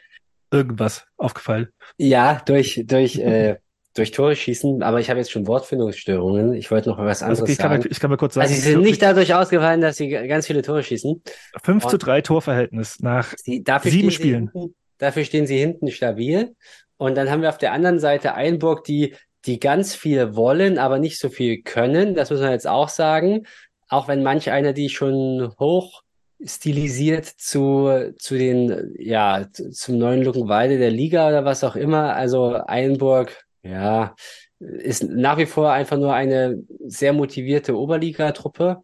irgendwas 0.50 1.04
aufgefallen. 1.18 1.68
Ja, 1.98 2.40
durch 2.46 2.82
durch 2.86 3.18
äh, 3.18 3.56
durch 3.94 4.10
Tore 4.12 4.36
schießen, 4.36 4.82
aber 4.82 5.00
ich 5.00 5.10
habe 5.10 5.18
jetzt 5.18 5.32
schon 5.32 5.46
Wortfindungsstörungen. 5.46 6.54
Ich 6.54 6.70
wollte 6.70 6.88
noch 6.88 6.98
was 6.98 7.22
anderes 7.22 7.40
also, 7.40 7.52
ich 7.52 7.58
kann 7.58 7.70
sagen. 7.70 7.82
Mir, 7.82 7.90
ich 7.90 8.00
kann 8.00 8.10
mir 8.10 8.16
kurz 8.16 8.34
sagen. 8.34 8.46
Also 8.48 8.54
sie 8.54 8.70
sind 8.70 8.80
nicht 8.82 9.02
dadurch 9.02 9.34
ausgefallen, 9.34 9.82
dass 9.82 9.96
sie 9.96 10.08
ganz 10.08 10.46
viele 10.46 10.62
Tore 10.62 10.82
schießen. 10.82 11.22
5 11.62 11.86
zu 11.86 11.98
3 11.98 12.22
Torverhältnis 12.22 13.00
nach 13.00 13.34
sie, 13.36 13.62
sieben 13.84 14.10
Spielen. 14.10 14.50
Hinten, 14.52 14.74
dafür 14.96 15.24
stehen 15.24 15.46
sie 15.46 15.58
hinten 15.58 15.90
stabil. 15.90 16.54
Und 16.96 17.16
dann 17.16 17.30
haben 17.30 17.42
wir 17.42 17.48
auf 17.48 17.58
der 17.58 17.72
anderen 17.72 18.00
Seite 18.00 18.34
Einburg, 18.34 18.84
die, 18.84 19.14
die 19.46 19.60
ganz 19.60 19.94
viel 19.94 20.34
wollen, 20.34 20.78
aber 20.78 20.98
nicht 20.98 21.18
so 21.18 21.28
viel 21.28 21.62
können. 21.62 22.14
Das 22.14 22.30
muss 22.30 22.40
man 22.40 22.50
jetzt 22.50 22.66
auch 22.66 22.88
sagen. 22.88 23.46
Auch 23.88 24.08
wenn 24.08 24.22
manch 24.22 24.50
einer 24.50 24.72
die 24.72 24.88
schon 24.88 25.52
hoch 25.58 26.02
stilisiert 26.44 27.24
zu, 27.24 28.14
zu 28.18 28.36
den, 28.36 28.94
ja, 28.98 29.46
zum 29.52 29.98
neuen 29.98 30.22
Luckenwalde 30.22 30.78
der 30.78 30.90
Liga 30.90 31.28
oder 31.28 31.44
was 31.44 31.64
auch 31.64 31.76
immer. 31.76 32.14
Also 32.14 32.54
Einburg, 32.54 33.44
ja, 33.62 34.14
ist 34.60 35.04
nach 35.04 35.38
wie 35.38 35.46
vor 35.46 35.72
einfach 35.72 35.96
nur 35.96 36.14
eine 36.14 36.62
sehr 36.86 37.12
motivierte 37.12 37.76
Oberligatruppe 37.76 38.82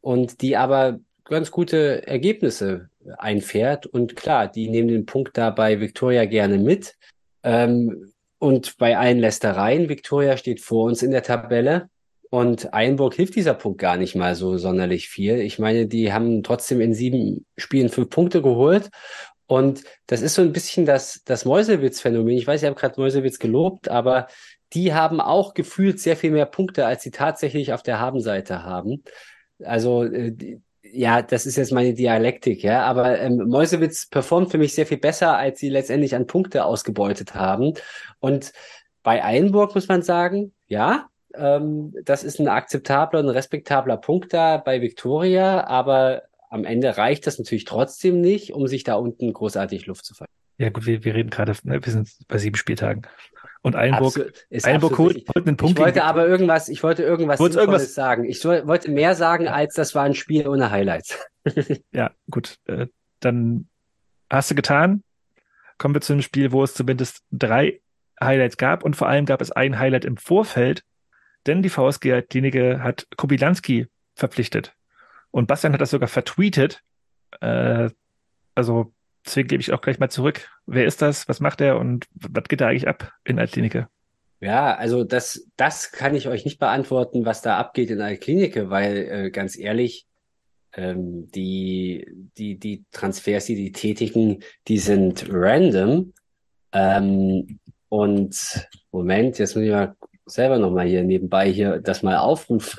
und 0.00 0.40
die 0.42 0.56
aber 0.56 1.00
ganz 1.24 1.50
gute 1.50 2.06
Ergebnisse 2.06 2.88
einfährt. 3.18 3.86
Und 3.86 4.16
klar, 4.16 4.48
die 4.48 4.68
nehmen 4.68 4.88
den 4.88 5.06
Punkt 5.06 5.36
da 5.36 5.50
bei 5.50 5.80
Victoria 5.80 6.24
gerne 6.24 6.58
mit. 6.58 6.96
Ähm, 7.42 8.12
und 8.38 8.76
bei 8.78 8.98
allen 8.98 9.18
Lästereien, 9.18 9.88
Victoria 9.88 10.36
steht 10.36 10.60
vor 10.60 10.84
uns 10.84 11.02
in 11.02 11.10
der 11.10 11.22
Tabelle. 11.22 11.88
Und 12.28 12.74
Einburg 12.74 13.14
hilft 13.14 13.36
dieser 13.36 13.54
Punkt 13.54 13.78
gar 13.78 13.96
nicht 13.96 14.16
mal 14.16 14.34
so 14.34 14.58
sonderlich 14.58 15.08
viel. 15.08 15.38
Ich 15.38 15.58
meine, 15.58 15.86
die 15.86 16.12
haben 16.12 16.42
trotzdem 16.42 16.80
in 16.80 16.92
sieben 16.92 17.46
Spielen 17.56 17.88
fünf 17.88 18.10
Punkte 18.10 18.42
geholt. 18.42 18.90
Und 19.46 19.84
das 20.06 20.22
ist 20.22 20.34
so 20.34 20.42
ein 20.42 20.52
bisschen 20.52 20.86
das, 20.86 21.22
das 21.24 21.44
Mäusewitz-Phänomen. 21.44 22.36
Ich 22.36 22.46
weiß, 22.46 22.62
ich 22.62 22.66
habe 22.66 22.78
gerade 22.78 23.00
Mäusewitz 23.00 23.38
gelobt, 23.38 23.88
aber 23.88 24.26
die 24.72 24.92
haben 24.92 25.20
auch 25.20 25.54
gefühlt 25.54 26.00
sehr 26.00 26.16
viel 26.16 26.32
mehr 26.32 26.46
Punkte, 26.46 26.84
als 26.84 27.02
sie 27.02 27.12
tatsächlich 27.12 27.72
auf 27.72 27.84
der 27.84 28.00
Habenseite 28.00 28.64
haben. 28.64 29.04
Also 29.62 30.04
äh, 30.04 30.58
ja, 30.96 31.22
das 31.22 31.46
ist 31.46 31.56
jetzt 31.56 31.72
meine 31.72 31.94
Dialektik, 31.94 32.62
ja, 32.62 32.84
aber 32.84 33.20
ähm, 33.20 33.36
Mäusewitz 33.48 34.06
performt 34.06 34.50
für 34.50 34.58
mich 34.58 34.74
sehr 34.74 34.86
viel 34.86 34.98
besser, 34.98 35.36
als 35.36 35.60
sie 35.60 35.68
letztendlich 35.68 36.14
an 36.14 36.26
Punkte 36.26 36.64
ausgebeutet 36.64 37.34
haben. 37.34 37.74
Und 38.18 38.52
bei 39.02 39.22
Einburg 39.22 39.74
muss 39.74 39.88
man 39.88 40.02
sagen, 40.02 40.52
ja, 40.66 41.08
ähm, 41.34 41.94
das 42.04 42.24
ist 42.24 42.40
ein 42.40 42.48
akzeptabler 42.48 43.20
und 43.20 43.28
respektabler 43.28 43.96
Punkt 43.96 44.32
da 44.32 44.56
bei 44.56 44.80
Victoria, 44.80 45.66
aber 45.66 46.22
am 46.50 46.64
Ende 46.64 46.96
reicht 46.96 47.26
das 47.26 47.38
natürlich 47.38 47.64
trotzdem 47.64 48.20
nicht, 48.20 48.52
um 48.52 48.66
sich 48.66 48.84
da 48.84 48.94
unten 48.94 49.32
großartig 49.32 49.86
Luft 49.86 50.04
zu 50.04 50.14
verlieren. 50.14 50.32
Ja 50.58 50.70
gut, 50.70 50.86
wir, 50.86 51.04
wir 51.04 51.14
reden 51.14 51.30
gerade, 51.30 51.54
ne, 51.64 51.84
wir 51.84 51.92
sind 51.92 52.08
bei 52.28 52.38
sieben 52.38 52.56
Spieltagen. 52.56 53.02
Und 53.62 53.74
Einburg, 53.74 54.32
Einburg 54.62 54.98
holt, 54.98 55.28
holt 55.34 55.46
einen 55.46 55.56
Punkt. 55.56 55.78
Ich 55.78 55.84
wollte 55.84 56.04
aber 56.04 56.26
irgendwas, 56.26 56.68
ich 56.68 56.82
wollte 56.82 57.02
irgendwas 57.02 57.38
Sinnvolles 57.38 57.56
irgendwas 57.56 57.94
sagen. 57.94 58.24
Ich 58.24 58.40
soll, 58.40 58.66
wollte 58.66 58.90
mehr 58.90 59.14
sagen, 59.14 59.48
als 59.48 59.74
das 59.74 59.94
war 59.94 60.04
ein 60.04 60.14
Spiel 60.14 60.46
ohne 60.46 60.70
Highlights. 60.70 61.18
ja, 61.92 62.10
gut. 62.30 62.56
Äh, 62.66 62.86
dann 63.20 63.68
hast 64.30 64.50
du 64.50 64.54
getan. 64.54 65.02
Kommen 65.78 65.94
wir 65.94 66.00
zu 66.00 66.12
einem 66.12 66.22
Spiel, 66.22 66.52
wo 66.52 66.62
es 66.62 66.74
zumindest 66.74 67.22
drei 67.30 67.80
Highlights 68.22 68.56
gab 68.56 68.84
und 68.84 68.96
vor 68.96 69.08
allem 69.08 69.26
gab 69.26 69.40
es 69.40 69.50
ein 69.50 69.78
Highlight 69.78 70.04
im 70.04 70.16
Vorfeld, 70.16 70.84
denn 71.46 71.62
die 71.62 71.68
VSG 71.68 72.22
Klinike 72.22 72.82
hat 72.82 73.06
Kubilanski 73.16 73.88
verpflichtet. 74.14 74.74
Und 75.30 75.48
Bastian 75.48 75.74
hat 75.74 75.80
das 75.80 75.90
sogar 75.90 76.08
vertweetet. 76.08 76.82
Äh, 77.40 77.90
also 78.54 78.92
Deswegen 79.26 79.48
gebe 79.48 79.60
ich 79.60 79.72
auch 79.72 79.80
gleich 79.80 79.98
mal 79.98 80.08
zurück. 80.08 80.48
Wer 80.66 80.86
ist 80.86 81.02
das? 81.02 81.28
Was 81.28 81.40
macht 81.40 81.60
er? 81.60 81.78
Und 81.78 82.06
was 82.14 82.44
geht 82.44 82.60
da 82.60 82.68
eigentlich 82.68 82.88
ab 82.88 83.12
in 83.24 83.38
Altklinike? 83.38 83.88
Ja, 84.40 84.74
also 84.76 85.02
das, 85.02 85.48
das 85.56 85.90
kann 85.90 86.14
ich 86.14 86.28
euch 86.28 86.44
nicht 86.44 86.58
beantworten, 86.58 87.24
was 87.24 87.42
da 87.42 87.58
abgeht 87.58 87.90
in 87.90 88.00
Altklinike, 88.00 88.70
weil 88.70 88.96
äh, 88.96 89.30
ganz 89.30 89.58
ehrlich, 89.58 90.06
ähm, 90.74 91.30
die, 91.32 92.06
die, 92.36 92.58
die 92.58 92.84
Transfers, 92.92 93.46
die 93.46 93.56
die 93.56 93.72
tätigen, 93.72 94.42
die 94.68 94.78
sind 94.78 95.26
random. 95.28 96.12
Ähm, 96.72 97.58
und 97.88 98.68
Moment, 98.92 99.38
jetzt 99.38 99.56
muss 99.56 99.64
ich 99.64 99.70
mal 99.70 99.96
selber 100.26 100.58
nochmal 100.58 100.86
hier 100.86 101.02
nebenbei 101.02 101.50
hier 101.50 101.80
das 101.80 102.02
mal 102.02 102.18
aufrufen. 102.18 102.78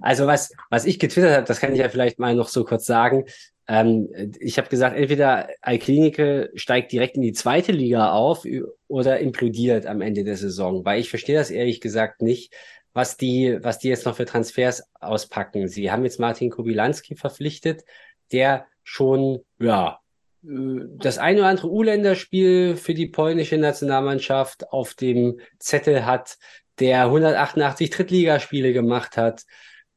Also 0.00 0.26
was, 0.26 0.52
was 0.70 0.86
ich 0.86 0.98
getwittert 0.98 1.36
habe, 1.36 1.46
das 1.46 1.60
kann 1.60 1.72
ich 1.72 1.78
ja 1.78 1.88
vielleicht 1.88 2.18
mal 2.18 2.34
noch 2.34 2.48
so 2.48 2.64
kurz 2.64 2.84
sagen. 2.84 3.26
Ähm, 3.68 4.08
ich 4.38 4.58
habe 4.58 4.68
gesagt, 4.68 4.96
entweder 4.96 5.48
Alklinike 5.60 6.50
steigt 6.54 6.92
direkt 6.92 7.16
in 7.16 7.22
die 7.22 7.32
zweite 7.32 7.72
Liga 7.72 8.12
auf 8.12 8.44
oder 8.88 9.18
implodiert 9.18 9.86
am 9.86 10.00
Ende 10.00 10.24
der 10.24 10.36
Saison, 10.36 10.84
weil 10.84 11.00
ich 11.00 11.10
verstehe 11.10 11.36
das 11.36 11.50
ehrlich 11.50 11.80
gesagt 11.80 12.22
nicht, 12.22 12.54
was 12.92 13.16
die, 13.16 13.58
was 13.60 13.78
die 13.78 13.88
jetzt 13.88 14.06
noch 14.06 14.16
für 14.16 14.24
Transfers 14.24 14.84
auspacken. 14.94 15.68
Sie 15.68 15.90
haben 15.90 16.04
jetzt 16.04 16.20
Martin 16.20 16.50
Kubilanski 16.50 17.14
verpflichtet, 17.14 17.84
der 18.32 18.66
schon, 18.84 19.40
ja, 19.58 19.98
das 20.42 21.18
eine 21.18 21.40
oder 21.40 21.48
andere 21.48 21.68
U-Länderspiel 21.68 22.76
für 22.76 22.94
die 22.94 23.08
polnische 23.08 23.58
Nationalmannschaft 23.58 24.70
auf 24.70 24.94
dem 24.94 25.40
Zettel 25.58 26.06
hat, 26.06 26.38
der 26.78 27.04
188 27.04 27.90
Drittligaspiele 27.90 28.72
gemacht 28.72 29.16
hat, 29.16 29.42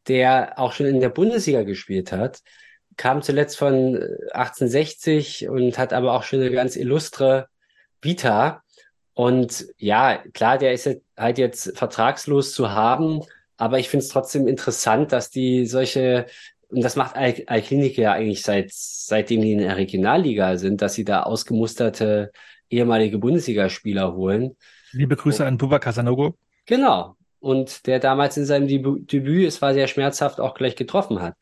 der 0.07 0.57
auch 0.57 0.73
schon 0.73 0.87
in 0.87 0.99
der 0.99 1.09
Bundesliga 1.09 1.63
gespielt 1.63 2.11
hat 2.11 2.41
kam 2.99 3.21
zuletzt 3.21 3.57
von 3.57 3.95
1860 4.33 5.47
und 5.47 5.77
hat 5.77 5.93
aber 5.93 6.13
auch 6.13 6.23
schon 6.23 6.41
eine 6.41 6.51
ganz 6.51 6.75
illustre 6.75 7.47
Vita. 8.01 8.61
Und 9.13 9.67
ja, 9.77 10.17
klar, 10.33 10.57
der 10.57 10.73
ist 10.73 10.89
halt 11.17 11.37
jetzt 11.37 11.77
vertragslos 11.77 12.51
zu 12.51 12.71
haben, 12.71 13.21
aber 13.55 13.79
ich 13.79 13.87
finde 13.87 14.03
es 14.03 14.11
trotzdem 14.11 14.49
interessant, 14.49 15.13
dass 15.13 15.29
die 15.29 15.65
solche 15.65 16.25
und 16.71 16.83
das 16.83 16.97
macht 16.97 17.15
Alklinik 17.15 17.97
ja 17.97 18.11
eigentlich 18.11 18.43
seit, 18.43 18.69
seitdem 18.71 19.41
die 19.41 19.53
in 19.53 19.59
der 19.59 19.77
Regionalliga 19.77 20.57
sind, 20.57 20.81
dass 20.81 20.93
sie 20.93 21.05
da 21.05 21.23
ausgemusterte 21.23 22.31
ehemalige 22.69 23.17
Bundesligaspieler 23.17 24.13
holen. 24.13 24.55
Liebe 24.91 25.15
Grüße 25.15 25.43
an 25.45 25.57
Bubakar 25.57 25.93
Sanogo. 25.93 26.37
Genau. 26.65 27.15
Und 27.39 27.87
der 27.87 27.99
damals 27.99 28.37
in 28.37 28.45
seinem 28.45 28.67
Debüt, 28.67 29.47
es 29.47 29.61
war 29.61 29.73
sehr 29.73 29.87
schmerzhaft, 29.87 30.39
auch 30.39 30.53
gleich 30.53 30.75
getroffen 30.75 31.21
hat. 31.21 31.35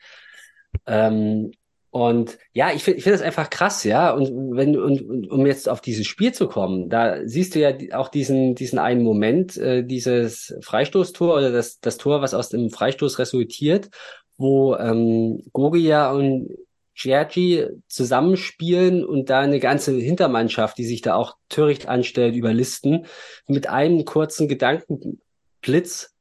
Ähm, 0.86 1.52
und 1.90 2.38
ja, 2.54 2.72
ich 2.74 2.84
finde 2.84 2.98
ich 3.00 3.04
finde 3.04 3.18
das 3.18 3.26
einfach 3.26 3.50
krass, 3.50 3.84
ja. 3.84 4.12
Und 4.12 4.56
wenn 4.56 4.78
und, 4.78 5.02
und 5.02 5.32
um 5.32 5.46
jetzt 5.46 5.68
auf 5.70 5.82
dieses 5.82 6.06
Spiel 6.06 6.34
zu 6.34 6.48
kommen, 6.48 6.90
da 6.90 7.26
siehst 7.26 7.56
du 7.56 7.60
ja 7.60 7.72
auch 7.98 8.10
diesen 8.10 8.56
diesen 8.56 8.78
einen 8.78 9.04
Moment, 9.04 9.58
äh, 9.58 9.84
dieses 9.84 10.56
Freistoßtor 10.62 11.36
oder 11.36 11.52
das 11.52 11.80
das 11.80 11.98
Tor, 11.98 12.22
was 12.22 12.34
aus 12.34 12.50
dem 12.50 12.70
Freistoß 12.70 13.20
resultiert, 13.20 13.90
wo 14.38 14.76
ähm, 14.76 15.44
Gogia 15.54 16.12
und 16.12 16.50
Giorgi 16.94 17.66
zusammenspielen 17.88 19.06
und 19.06 19.30
da 19.30 19.40
eine 19.40 19.60
ganze 19.60 19.94
Hintermannschaft, 19.94 20.78
die 20.78 20.86
sich 20.86 21.02
da 21.02 21.16
auch 21.16 21.38
töricht 21.48 21.88
anstellt, 21.88 22.36
überlisten, 22.36 23.06
mit 23.48 23.70
einem 23.70 24.04
kurzen 24.04 24.48
Gedankenblitz 24.48 26.17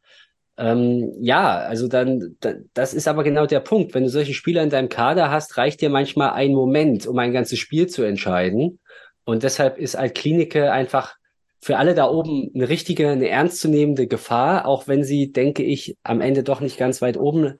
ähm, 0.58 1.12
ja, 1.20 1.58
also 1.58 1.88
dann, 1.88 2.36
da, 2.40 2.54
das 2.72 2.94
ist 2.94 3.08
aber 3.08 3.24
genau 3.24 3.46
der 3.46 3.60
Punkt. 3.60 3.94
Wenn 3.94 4.04
du 4.04 4.08
solche 4.08 4.34
Spieler 4.34 4.62
in 4.62 4.70
deinem 4.70 4.88
Kader 4.88 5.30
hast, 5.30 5.56
reicht 5.58 5.80
dir 5.80 5.90
manchmal 5.90 6.30
ein 6.30 6.52
Moment, 6.52 7.06
um 7.06 7.18
ein 7.18 7.32
ganzes 7.32 7.58
Spiel 7.58 7.88
zu 7.88 8.02
entscheiden. 8.02 8.80
Und 9.24 9.42
deshalb 9.42 9.78
ist 9.78 9.96
Altklinike 9.96 10.72
einfach 10.72 11.16
für 11.60 11.78
alle 11.78 11.94
da 11.94 12.08
oben 12.08 12.50
eine 12.54 12.68
richtige, 12.68 13.10
eine 13.10 13.28
ernstzunehmende 13.28 14.06
Gefahr, 14.06 14.66
auch 14.66 14.88
wenn 14.88 15.04
sie, 15.04 15.32
denke 15.32 15.62
ich, 15.62 15.96
am 16.02 16.20
Ende 16.20 16.42
doch 16.42 16.60
nicht 16.60 16.78
ganz 16.78 17.02
weit 17.02 17.16
oben 17.16 17.58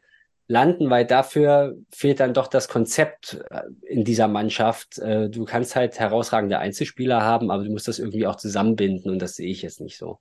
landen, 0.48 0.90
weil 0.90 1.05
dafür 1.05 1.77
fehlt 1.93 2.20
dann 2.20 2.32
doch 2.32 2.47
das 2.47 2.68
Konzept 2.68 3.40
äh, 3.51 3.62
in 3.82 4.05
dieser 4.05 4.28
Mannschaft. 4.28 4.98
Äh, 4.98 5.28
du 5.28 5.44
kannst 5.44 5.74
halt 5.74 5.98
herausragende 5.98 6.59
Einzelspieler 6.59 7.23
haben, 7.23 7.51
aber 7.51 7.64
du 7.64 7.70
musst 7.70 7.89
das 7.89 7.98
irgendwie 7.98 8.27
auch 8.27 8.36
zusammenbinden 8.36 9.10
und 9.10 9.20
das 9.20 9.35
sehe 9.35 9.51
ich 9.51 9.62
jetzt 9.62 9.81
nicht 9.81 9.98
so. 9.98 10.20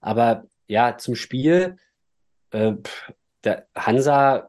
Aber 0.00 0.44
ja, 0.66 0.96
zum 0.98 1.14
Spiel 1.14 1.76
äh, 2.54 2.74
der 3.44 3.66
Hansa 3.74 4.48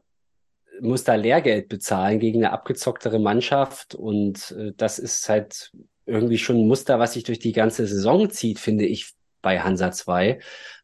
muss 0.80 1.04
da 1.04 1.14
Lehrgeld 1.14 1.68
bezahlen 1.68 2.20
gegen 2.20 2.44
eine 2.44 2.52
abgezocktere 2.52 3.18
Mannschaft 3.18 3.94
und 3.94 4.54
äh, 4.58 4.72
das 4.76 4.98
ist 4.98 5.28
halt 5.28 5.72
irgendwie 6.06 6.38
schon 6.38 6.56
ein 6.56 6.68
Muster, 6.68 6.98
was 6.98 7.14
sich 7.14 7.24
durch 7.24 7.38
die 7.38 7.52
ganze 7.52 7.86
Saison 7.86 8.30
zieht, 8.30 8.58
finde 8.58 8.86
ich, 8.86 9.12
bei 9.42 9.60
Hansa 9.60 9.90
2, 9.90 10.38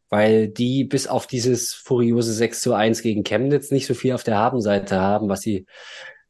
weil 0.08 0.48
die 0.48 0.84
bis 0.84 1.06
auf 1.06 1.26
dieses 1.26 1.72
furiose 1.72 2.32
6 2.32 2.60
zu 2.60 2.74
1 2.74 3.02
gegen 3.02 3.24
Chemnitz 3.24 3.70
nicht 3.70 3.86
so 3.86 3.94
viel 3.94 4.12
auf 4.12 4.24
der 4.24 4.36
Habenseite 4.36 5.00
haben, 5.00 5.28
was 5.28 5.40
sie 5.40 5.66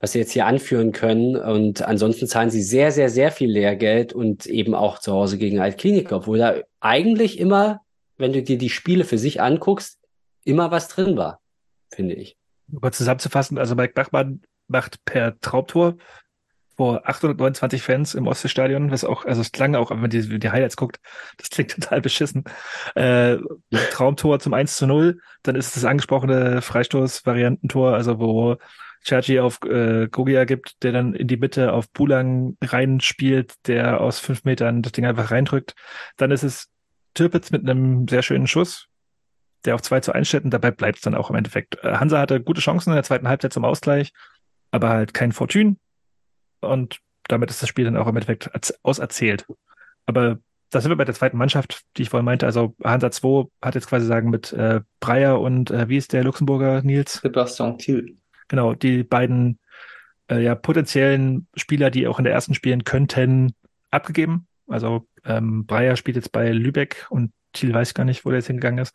was 0.02 0.12
sie 0.12 0.18
jetzt 0.18 0.32
hier 0.32 0.46
anführen 0.46 0.90
können. 0.90 1.36
Und 1.36 1.82
ansonsten 1.82 2.26
zahlen 2.26 2.50
sie 2.50 2.60
sehr, 2.60 2.90
sehr, 2.90 3.08
sehr 3.08 3.30
viel 3.30 3.48
Lehrgeld 3.48 4.12
und 4.12 4.46
eben 4.46 4.74
auch 4.74 4.98
zu 4.98 5.12
Hause 5.12 5.38
gegen 5.38 5.60
Altklinik, 5.60 6.10
obwohl 6.10 6.38
da 6.38 6.56
eigentlich 6.80 7.38
immer, 7.38 7.82
wenn 8.18 8.32
du 8.32 8.42
dir 8.42 8.58
die 8.58 8.68
Spiele 8.68 9.04
für 9.04 9.16
sich 9.16 9.40
anguckst, 9.40 10.01
immer 10.44 10.70
was 10.70 10.88
drin 10.88 11.16
war, 11.16 11.40
finde 11.90 12.14
ich. 12.14 12.36
Aber 12.74 12.92
zusammenzufassen, 12.92 13.58
also 13.58 13.74
Mike 13.74 13.94
Bachmann 13.94 14.42
macht 14.68 15.04
per 15.04 15.38
Traumtor 15.40 15.96
vor 16.76 17.06
829 17.06 17.82
Fans 17.82 18.14
im 18.14 18.26
Ostseestadion, 18.26 18.90
was 18.90 19.04
auch, 19.04 19.24
also 19.24 19.40
es 19.40 19.52
klang 19.52 19.74
auch, 19.74 19.90
wenn 19.90 20.00
man 20.00 20.10
die, 20.10 20.38
die 20.38 20.50
Highlights 20.50 20.76
guckt, 20.76 21.00
das 21.36 21.50
klingt 21.50 21.72
total 21.72 22.00
beschissen. 22.00 22.44
Äh, 22.94 23.36
Traumtor 23.90 24.40
zum 24.40 24.54
1 24.54 24.76
zu 24.76 24.86
0, 24.86 25.20
dann 25.42 25.56
ist 25.56 25.68
es 25.68 25.74
das 25.74 25.84
angesprochene 25.84 26.62
Freistoß-Variantentor, 26.62 27.94
also 27.94 28.18
wo 28.18 28.56
Chachi 29.04 29.40
auf 29.40 29.60
äh, 29.64 30.08
Gogia 30.08 30.44
gibt, 30.44 30.82
der 30.82 30.92
dann 30.92 31.14
in 31.14 31.26
die 31.26 31.36
Mitte 31.36 31.72
auf 31.72 31.90
Bulang 31.90 32.56
reinspielt, 32.62 33.54
der 33.66 34.00
aus 34.00 34.20
fünf 34.20 34.44
Metern 34.44 34.82
das 34.82 34.92
Ding 34.92 35.04
einfach 35.04 35.30
reindrückt. 35.30 35.74
Dann 36.16 36.30
ist 36.30 36.44
es 36.44 36.68
Türpitz 37.14 37.50
mit 37.50 37.68
einem 37.68 38.06
sehr 38.08 38.22
schönen 38.22 38.46
Schuss, 38.46 38.88
der 39.64 39.74
auf 39.74 39.82
2 39.82 40.00
zu 40.00 40.12
1 40.12 40.28
steht 40.28 40.44
und 40.44 40.50
dabei 40.50 40.70
bleibt 40.70 40.98
es 40.98 41.02
dann 41.02 41.14
auch 41.14 41.30
im 41.30 41.36
Endeffekt. 41.36 41.82
Äh, 41.84 41.94
Hansa 41.94 42.18
hatte 42.18 42.40
gute 42.40 42.60
Chancen 42.60 42.90
in 42.90 42.96
der 42.96 43.04
zweiten 43.04 43.28
Halbzeit 43.28 43.52
zum 43.52 43.64
Ausgleich, 43.64 44.12
aber 44.70 44.88
halt 44.88 45.14
kein 45.14 45.32
Fortune 45.32 45.76
und 46.60 47.00
damit 47.28 47.50
ist 47.50 47.62
das 47.62 47.68
Spiel 47.68 47.84
dann 47.84 47.96
auch 47.96 48.06
im 48.06 48.16
Endeffekt 48.16 48.50
auserzählt. 48.82 49.46
Aber 50.06 50.38
da 50.70 50.80
sind 50.80 50.90
wir 50.90 50.96
bei 50.96 51.04
der 51.04 51.14
zweiten 51.14 51.36
Mannschaft, 51.36 51.82
die 51.96 52.02
ich 52.02 52.10
vorhin 52.10 52.24
meinte. 52.24 52.46
Also 52.46 52.74
Hansa 52.82 53.10
2 53.10 53.48
hat 53.60 53.74
jetzt 53.74 53.88
quasi 53.88 54.06
sagen 54.06 54.30
mit 54.30 54.52
äh, 54.52 54.80
Breyer 55.00 55.40
und 55.40 55.70
äh, 55.70 55.88
wie 55.88 55.98
ist 55.98 56.12
der 56.12 56.24
Luxemburger 56.24 56.82
Nils? 56.82 57.20
Sebastian 57.22 57.78
Thiel. 57.78 58.16
Genau, 58.48 58.74
die 58.74 59.04
beiden 59.04 59.58
äh, 60.28 60.42
ja 60.42 60.54
potenziellen 60.54 61.46
Spieler, 61.54 61.90
die 61.90 62.06
auch 62.06 62.18
in 62.18 62.24
der 62.24 62.32
ersten 62.32 62.54
spielen 62.54 62.84
könnten, 62.84 63.54
abgegeben. 63.90 64.46
Also 64.66 65.06
ähm, 65.24 65.66
Breyer 65.66 65.96
spielt 65.96 66.16
jetzt 66.16 66.32
bei 66.32 66.50
Lübeck 66.50 67.06
und 67.10 67.32
Thiel 67.52 67.74
weiß 67.74 67.92
gar 67.92 68.04
nicht, 68.04 68.24
wo 68.24 68.30
der 68.30 68.38
jetzt 68.38 68.46
hingegangen 68.46 68.78
ist. 68.78 68.94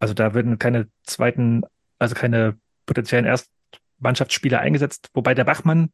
Also 0.00 0.14
da 0.14 0.34
werden 0.34 0.58
keine 0.58 0.88
zweiten, 1.04 1.62
also 1.98 2.16
keine 2.16 2.58
potenziellen 2.86 3.26
Erstmannschaftsspieler 3.26 4.58
eingesetzt, 4.58 5.08
wobei 5.14 5.34
der 5.34 5.44
Bachmann, 5.44 5.90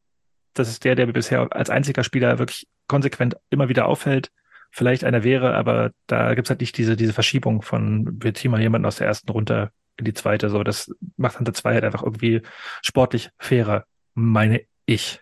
das 0.54 0.68
ist 0.68 0.84
der, 0.84 0.94
der 0.94 1.06
bisher 1.06 1.48
als 1.50 1.68
einziger 1.68 2.04
Spieler 2.04 2.38
wirklich 2.38 2.66
konsequent 2.86 3.36
immer 3.50 3.68
wieder 3.68 3.86
auffällt, 3.86 4.30
vielleicht 4.70 5.04
einer 5.04 5.24
wäre, 5.24 5.54
aber 5.54 5.90
da 6.06 6.34
gibt's 6.34 6.50
halt 6.50 6.60
nicht 6.60 6.78
diese, 6.78 6.96
diese 6.96 7.12
Verschiebung 7.12 7.62
von, 7.62 8.22
wir 8.22 8.32
ziehen 8.32 8.50
mal 8.50 8.60
jemanden 8.60 8.86
aus 8.86 8.96
der 8.96 9.06
ersten 9.06 9.30
runter 9.30 9.70
in 9.96 10.04
die 10.04 10.14
zweite, 10.14 10.48
so, 10.48 10.62
das 10.62 10.90
macht 11.16 11.38
Hunter 11.38 11.54
2 11.54 11.74
halt 11.74 11.84
einfach 11.84 12.02
irgendwie 12.02 12.42
sportlich 12.82 13.30
fairer, 13.38 13.84
meine 14.14 14.62
ich. 14.84 15.20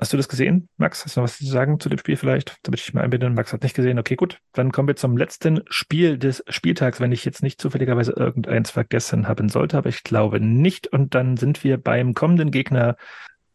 Hast 0.00 0.12
du 0.12 0.16
das 0.16 0.28
gesehen, 0.28 0.68
Max? 0.76 1.04
Hast 1.04 1.16
du 1.16 1.20
noch 1.20 1.24
was 1.24 1.38
zu 1.38 1.46
sagen 1.46 1.80
zu 1.80 1.88
dem 1.88 1.98
Spiel 1.98 2.16
vielleicht? 2.16 2.56
Damit 2.62 2.78
ich 2.78 2.94
mal 2.94 3.02
einbinde. 3.02 3.28
Max 3.30 3.52
hat 3.52 3.64
nicht 3.64 3.74
gesehen. 3.74 3.98
Okay, 3.98 4.14
gut. 4.14 4.38
Dann 4.52 4.70
kommen 4.70 4.86
wir 4.86 4.94
zum 4.94 5.16
letzten 5.16 5.62
Spiel 5.70 6.18
des 6.18 6.44
Spieltags, 6.48 7.00
wenn 7.00 7.10
ich 7.10 7.24
jetzt 7.24 7.42
nicht 7.42 7.60
zufälligerweise 7.60 8.12
irgendeins 8.12 8.70
vergessen 8.70 9.26
haben 9.26 9.48
sollte, 9.48 9.76
aber 9.76 9.88
ich 9.88 10.04
glaube 10.04 10.38
nicht. 10.40 10.86
Und 10.86 11.16
dann 11.16 11.36
sind 11.36 11.64
wir 11.64 11.78
beim 11.78 12.14
kommenden 12.14 12.52
Gegner 12.52 12.96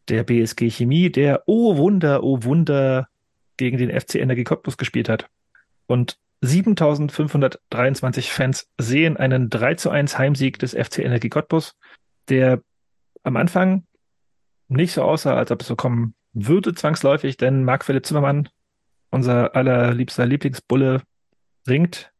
der 0.08 0.22
BSG 0.22 0.68
Chemie, 0.68 1.10
der, 1.10 1.44
oh 1.46 1.78
Wunder, 1.78 2.22
oh 2.22 2.42
Wunder, 2.42 3.08
gegen 3.56 3.78
den 3.78 3.98
FC 3.98 4.16
Energie 4.16 4.44
Cottbus 4.44 4.76
gespielt 4.76 5.08
hat. 5.08 5.30
Und 5.86 6.18
7523 6.42 8.30
Fans 8.30 8.68
sehen 8.76 9.16
einen 9.16 9.48
3 9.48 9.76
zu 9.76 9.88
1 9.88 10.18
Heimsieg 10.18 10.58
des 10.58 10.72
FC 10.72 10.98
Energie 10.98 11.30
Cottbus, 11.30 11.74
der 12.28 12.60
am 13.22 13.36
Anfang 13.36 13.86
nicht 14.68 14.92
so 14.92 15.02
aussah, 15.02 15.36
als 15.36 15.50
ob 15.50 15.62
es 15.62 15.68
so 15.68 15.76
kommen 15.76 16.14
würde 16.34 16.74
zwangsläufig, 16.74 17.36
denn 17.36 17.64
Marc 17.64 17.84
Philipp 17.84 18.04
Zimmermann, 18.04 18.48
unser 19.10 19.54
allerliebster 19.56 20.26
Lieblingsbulle, 20.26 21.02
bringt 21.64 22.12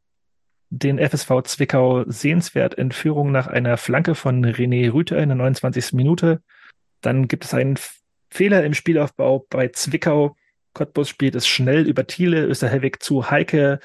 den 0.71 0.99
FSV 0.99 1.43
Zwickau 1.45 2.05
sehenswert 2.07 2.75
in 2.75 2.91
Führung 2.91 3.31
nach 3.31 3.47
einer 3.47 3.77
Flanke 3.77 4.15
von 4.15 4.45
René 4.45 4.93
Rüther 4.93 5.19
in 5.19 5.29
der 5.29 5.37
29. 5.37 5.93
Minute. 5.93 6.43
Dann 7.01 7.29
gibt 7.29 7.45
es 7.45 7.55
einen 7.55 7.79
Fehler 8.31 8.65
im 8.65 8.75
Spielaufbau 8.75 9.47
bei 9.51 9.69
Zwickau. 9.69 10.37
Cottbus 10.73 11.09
spielt 11.09 11.37
es 11.37 11.47
schnell 11.47 11.87
über 11.87 12.07
Thiele, 12.07 12.45
Österhelwig 12.47 13.03
zu 13.03 13.31
Heike, 13.31 13.79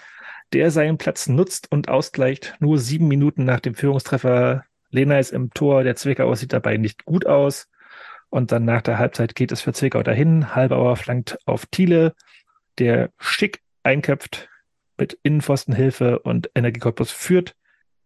der 0.53 0.71
seinen 0.71 0.97
Platz 0.97 1.27
nutzt 1.27 1.71
und 1.71 1.89
ausgleicht. 1.89 2.55
Nur 2.59 2.79
sieben 2.79 3.07
Minuten 3.07 3.45
nach 3.45 3.59
dem 3.59 3.75
Führungstreffer. 3.75 4.65
Lena 4.89 5.19
ist 5.19 5.31
im 5.31 5.53
Tor, 5.53 5.83
der 5.83 5.95
Zwickau 5.95 6.33
sieht 6.33 6.53
dabei 6.53 6.77
nicht 6.77 7.05
gut 7.05 7.27
aus. 7.27 7.68
Und 8.29 8.51
dann 8.51 8.65
nach 8.65 8.81
der 8.81 8.99
Halbzeit 8.99 9.35
geht 9.35 9.51
es 9.51 9.61
für 9.61 9.73
Zwickau 9.73 10.03
dahin. 10.03 10.55
Halbauer 10.55 10.95
flankt 10.95 11.39
auf 11.45 11.65
Thiele, 11.65 12.13
der 12.77 13.09
schick 13.17 13.61
einköpft 13.83 14.49
mit 14.97 15.17
Innenpfostenhilfe 15.23 16.19
und 16.19 16.51
Energiekorpus 16.53 17.11
führt. 17.11 17.55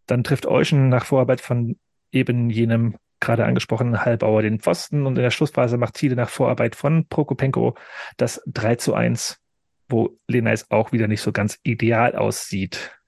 Dann 0.06 0.24
trifft 0.24 0.46
Euschen 0.46 0.90
nach 0.90 1.06
Vorarbeit 1.06 1.42
von 1.42 1.78
eben 2.12 2.50
jenem 2.50 2.98
gerade 3.20 3.46
angesprochenen 3.46 4.04
Halbauer 4.04 4.42
den 4.42 4.60
Pfosten 4.60 5.06
und 5.06 5.18
in 5.18 5.24
der 5.24 5.32
Schlussphase 5.32 5.78
macht 5.78 5.96
Thiele 5.96 6.16
nach 6.16 6.30
Vorarbeit 6.30 6.76
von 6.76 7.08
Prokopenko 7.08 7.76
das 8.18 8.42
3 8.48 8.76
zu 8.76 8.94
1, 8.94 9.40
wo 9.88 10.18
Lenais 10.28 10.70
auch 10.70 10.92
wieder 10.92 11.08
nicht 11.08 11.22
so 11.22 11.32
ganz 11.32 11.58
ideal 11.64 12.16
aussieht. 12.16 13.00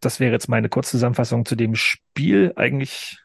Das 0.00 0.20
wäre 0.20 0.32
jetzt 0.32 0.48
meine 0.48 0.68
Kurzzusammenfassung 0.68 1.44
zu 1.46 1.56
dem 1.56 1.74
Spiel. 1.74 2.52
Eigentlich 2.56 3.21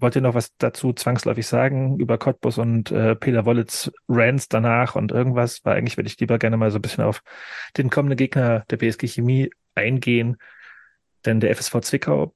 wollt 0.00 0.16
ihr 0.16 0.22
noch 0.22 0.34
was 0.34 0.56
dazu 0.56 0.92
zwangsläufig 0.92 1.46
sagen 1.46 1.98
über 1.98 2.18
Cottbus 2.18 2.58
und 2.58 2.90
äh, 2.90 3.14
Peter 3.16 3.44
Wollitz 3.44 3.90
Rants 4.08 4.48
danach 4.48 4.94
und 4.94 5.12
irgendwas? 5.12 5.64
Weil 5.64 5.76
eigentlich 5.76 5.96
würde 5.96 6.08
ich 6.08 6.18
lieber 6.18 6.38
gerne 6.38 6.56
mal 6.56 6.70
so 6.70 6.78
ein 6.78 6.82
bisschen 6.82 7.04
auf 7.04 7.22
den 7.76 7.90
kommenden 7.90 8.16
Gegner 8.16 8.64
der 8.70 8.76
BSG 8.76 9.06
Chemie 9.06 9.50
eingehen. 9.74 10.36
Denn 11.24 11.40
der 11.40 11.54
FSV 11.54 11.80
Zwickau 11.80 12.34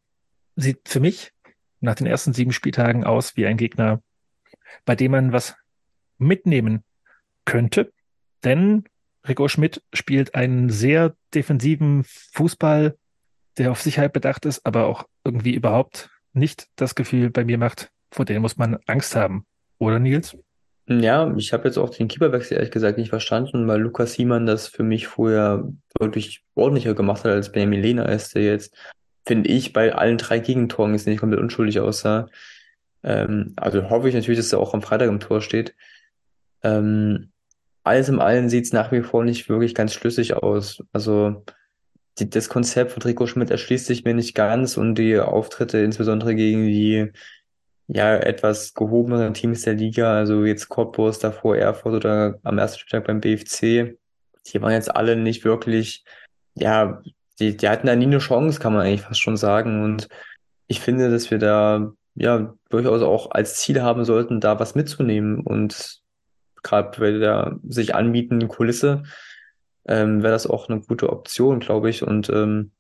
sieht 0.57 0.89
für 0.89 1.01
mich 1.01 1.33
nach 1.81 1.95
den 1.95 2.07
ersten 2.07 2.33
sieben 2.33 2.53
Spieltagen 2.53 3.05
aus 3.05 3.37
wie 3.37 3.47
ein 3.47 3.57
Gegner, 3.57 4.03
bei 4.85 4.97
dem 4.97 5.13
man 5.13 5.33
was 5.33 5.57
mitnehmen 6.19 6.85
könnte. 7.45 7.93
Denn 8.45 8.85
Rico 9.27 9.49
Schmidt 9.49 9.83
spielt 9.93 10.35
einen 10.35 10.71
sehr 10.71 11.15
defensiven 11.35 12.05
Fußball, 12.05 12.97
der 13.59 13.71
auf 13.73 13.83
Sicherheit 13.83 14.13
bedacht 14.13 14.47
ist, 14.47 14.65
aber 14.65 14.87
auch 14.87 15.07
irgendwie 15.25 15.55
überhaupt 15.55 16.11
nicht 16.37 16.69
das 16.77 16.95
Gefühl 16.95 17.31
bei 17.31 17.45
mir 17.45 17.59
macht, 17.59 17.91
vor 18.11 18.25
denen 18.25 18.43
muss 18.43 18.57
man 18.57 18.79
Angst 18.87 19.17
haben. 19.17 19.47
Oder 19.79 19.99
Nils? 19.99 20.37
Ja, 20.89 21.35
ich 21.37 21.53
habe 21.53 21.65
jetzt 21.65 21.79
auch 21.79 21.91
den 21.91 22.07
Keeperwechsel 22.07 22.57
ehrlich 22.57 22.71
gesagt 22.71 22.97
nicht 22.97 23.09
verstanden, 23.11 23.67
weil 23.67 23.81
Lukas 23.81 24.13
Siemann 24.13 24.47
das 24.47 24.69
für 24.69 24.85
mich 24.85 25.09
vorher 25.09 25.69
deutlich 25.99 26.45
ordentlicher 26.55 26.95
gemacht 26.95 27.25
hat 27.25 27.33
als 27.33 27.51
Benjamin 27.51 27.83
Lehner 27.83 28.09
ist, 28.09 28.37
der 28.37 28.45
jetzt, 28.45 28.73
finde 29.27 29.51
ich, 29.51 29.73
bei 29.73 29.95
allen 29.95 30.19
drei 30.19 30.39
Gegentoren 30.39 30.93
jetzt 30.93 31.09
nicht 31.09 31.19
komplett 31.19 31.41
unschuldig 31.41 31.81
aussah. 31.81 32.29
Ähm, 33.03 33.55
also 33.57 33.91
hoffe 33.91 34.09
ich 34.09 34.15
natürlich, 34.15 34.39
dass 34.39 34.53
er 34.53 34.61
auch 34.61 34.75
am 34.75 34.83
Freitag 34.83 35.09
im 35.09 35.19
Tor 35.19 35.41
steht. 35.41 35.75
Ähm, 36.63 37.31
alles 37.83 38.09
im 38.09 38.21
Allen 38.21 38.49
sieht 38.49 38.65
es 38.65 38.73
nach 38.73 38.93
wie 38.93 39.03
vor 39.03 39.25
nicht 39.25 39.49
wirklich 39.49 39.75
ganz 39.75 39.93
schlüssig 39.93 40.35
aus. 40.35 40.83
Also 40.93 41.45
die, 42.19 42.31
das 42.31 42.49
Konzept 42.49 42.93
von 42.93 43.01
Trikot 43.01 43.27
Schmidt 43.27 43.51
erschließt 43.51 43.87
sich 43.87 44.05
mir 44.05 44.15
nicht 44.15 44.35
ganz 44.35 44.77
und 44.77 44.95
die 44.97 45.19
Auftritte 45.19 45.79
insbesondere 45.79 46.35
gegen 46.35 46.67
die 46.67 47.13
ja 47.89 48.17
etwas 48.17 48.75
gehobeneren 48.75 49.35
Teams 49.35 49.63
der 49.63 49.75
Liga, 49.75 50.17
also 50.17 50.45
jetzt 50.45 50.69
Cottbus, 50.69 51.19
davor 51.19 51.57
Erfurt 51.57 51.95
oder 51.95 52.39
am 52.43 52.59
ersten 52.59 52.81
Spieltag 52.81 53.07
beim 53.07 53.21
BFC, 53.21 53.97
die 54.47 54.63
waren 54.63 54.73
jetzt 54.73 54.95
alle 54.95 55.17
nicht 55.17 55.45
wirklich, 55.45 56.05
ja, 56.55 57.03
die, 57.39 57.57
die 57.57 57.69
hatten 57.69 57.87
da 57.87 57.95
nie 57.95 58.07
eine 58.07 58.19
Chance, 58.19 58.61
kann 58.61 58.73
man 58.73 58.83
eigentlich 58.83 59.03
fast 59.03 59.21
schon 59.21 59.37
sagen. 59.37 59.83
Und 59.85 60.09
ich 60.67 60.81
finde, 60.81 61.11
dass 61.11 61.31
wir 61.31 61.39
da 61.39 61.93
ja 62.15 62.55
durchaus 62.71 63.03
auch 63.03 63.31
als 63.33 63.57
Ziel 63.57 63.83
haben 63.83 64.05
sollten, 64.05 64.41
da 64.41 64.59
was 64.59 64.75
mitzunehmen. 64.75 65.41
Und 65.41 66.01
gerade 66.63 66.99
bei 66.99 67.13
der 67.13 67.59
sich 67.69 67.95
anbietenden 67.95 68.49
Kulisse 68.49 69.05
ähm, 69.89 70.23
wäre 70.23 70.33
das 70.33 70.47
auch 70.47 70.69
eine 70.69 70.81
gute 70.81 71.11
Option, 71.11 71.61
glaube 71.61 71.91
ich. 71.91 72.03
Und 72.03 72.29
ähm, 72.31 72.73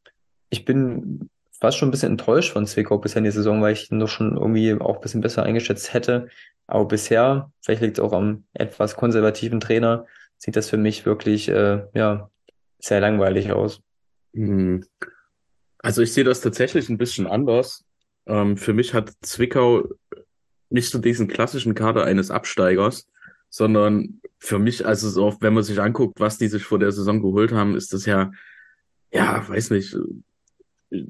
ich 0.50 0.64
bin 0.64 1.30
fast 1.60 1.78
schon 1.78 1.88
ein 1.88 1.92
bisschen 1.92 2.12
enttäuscht 2.12 2.52
von 2.52 2.66
Zwickau 2.66 2.98
bisher 2.98 3.18
in 3.18 3.24
der 3.24 3.32
Saison, 3.32 3.62
weil 3.62 3.72
ich 3.72 3.90
ihn 3.90 4.00
doch 4.00 4.08
schon 4.08 4.36
irgendwie 4.36 4.74
auch 4.74 4.96
ein 4.96 5.00
bisschen 5.00 5.20
besser 5.20 5.42
eingeschätzt 5.42 5.92
hätte. 5.94 6.28
Aber 6.66 6.86
bisher, 6.86 7.50
vielleicht 7.60 7.82
liegt 7.82 7.98
es 7.98 8.04
auch 8.04 8.12
am 8.12 8.44
etwas 8.52 8.96
konservativen 8.96 9.60
Trainer, 9.60 10.06
sieht 10.38 10.56
das 10.56 10.68
für 10.68 10.76
mich 10.76 11.06
wirklich 11.06 11.48
äh, 11.48 11.84
ja, 11.94 12.30
sehr 12.78 13.00
langweilig 13.00 13.52
aus. 13.52 13.80
Hm. 14.34 14.84
Also 15.78 16.02
ich 16.02 16.12
sehe 16.12 16.24
das 16.24 16.40
tatsächlich 16.40 16.88
ein 16.88 16.98
bisschen 16.98 17.26
anders. 17.26 17.84
Ähm, 18.26 18.56
für 18.56 18.72
mich 18.72 18.92
hat 18.92 19.12
Zwickau 19.22 19.84
nicht 20.68 20.90
so 20.90 20.98
diesen 20.98 21.28
klassischen 21.28 21.74
Kader 21.74 22.04
eines 22.04 22.30
Absteigers, 22.30 23.08
sondern 23.56 24.20
für 24.38 24.58
mich, 24.58 24.86
also 24.86 25.08
so, 25.08 25.34
wenn 25.40 25.54
man 25.54 25.62
sich 25.62 25.80
anguckt, 25.80 26.20
was 26.20 26.36
die 26.36 26.48
sich 26.48 26.62
vor 26.62 26.78
der 26.78 26.92
Saison 26.92 27.22
geholt 27.22 27.52
haben, 27.52 27.74
ist 27.74 27.94
das 27.94 28.04
ja, 28.04 28.30
ja, 29.10 29.48
weiß 29.48 29.70
nicht, 29.70 29.96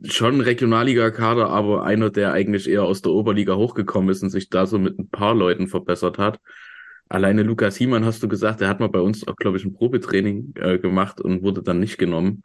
schon 0.05 0.40
Regionalliga-Kader, 0.40 1.48
aber 1.48 1.85
einer, 1.85 2.10
der 2.10 2.32
eigentlich 2.32 2.70
eher 2.70 2.85
aus 2.85 3.02
der 3.02 3.10
Oberliga 3.10 3.56
hochgekommen 3.56 4.10
ist 4.10 4.23
und 4.23 4.31
sich 4.31 4.48
da 4.48 4.64
so 4.66 4.78
mit 4.78 4.97
ein 4.97 5.09
paar 5.09 5.35
Leuten 5.35 5.66
verbessert 5.66 6.18
hat. 6.18 6.39
Alleine 7.09 7.43
Lukas 7.43 7.77
Hiemann 7.77 8.05
hast 8.05 8.23
du 8.23 8.28
gesagt, 8.28 8.60
der 8.60 8.68
hat 8.68 8.78
mal 8.78 8.89
bei 8.90 9.01
uns 9.01 9.27
auch, 9.27 9.35
glaube 9.35 9.56
ich, 9.56 9.64
ein 9.64 9.74
Probetraining 9.74 10.55
äh, 10.55 10.78
gemacht 10.78 11.20
und 11.20 11.43
wurde 11.43 11.64
dann 11.64 11.81
nicht 11.81 11.98
genommen. 11.98 12.44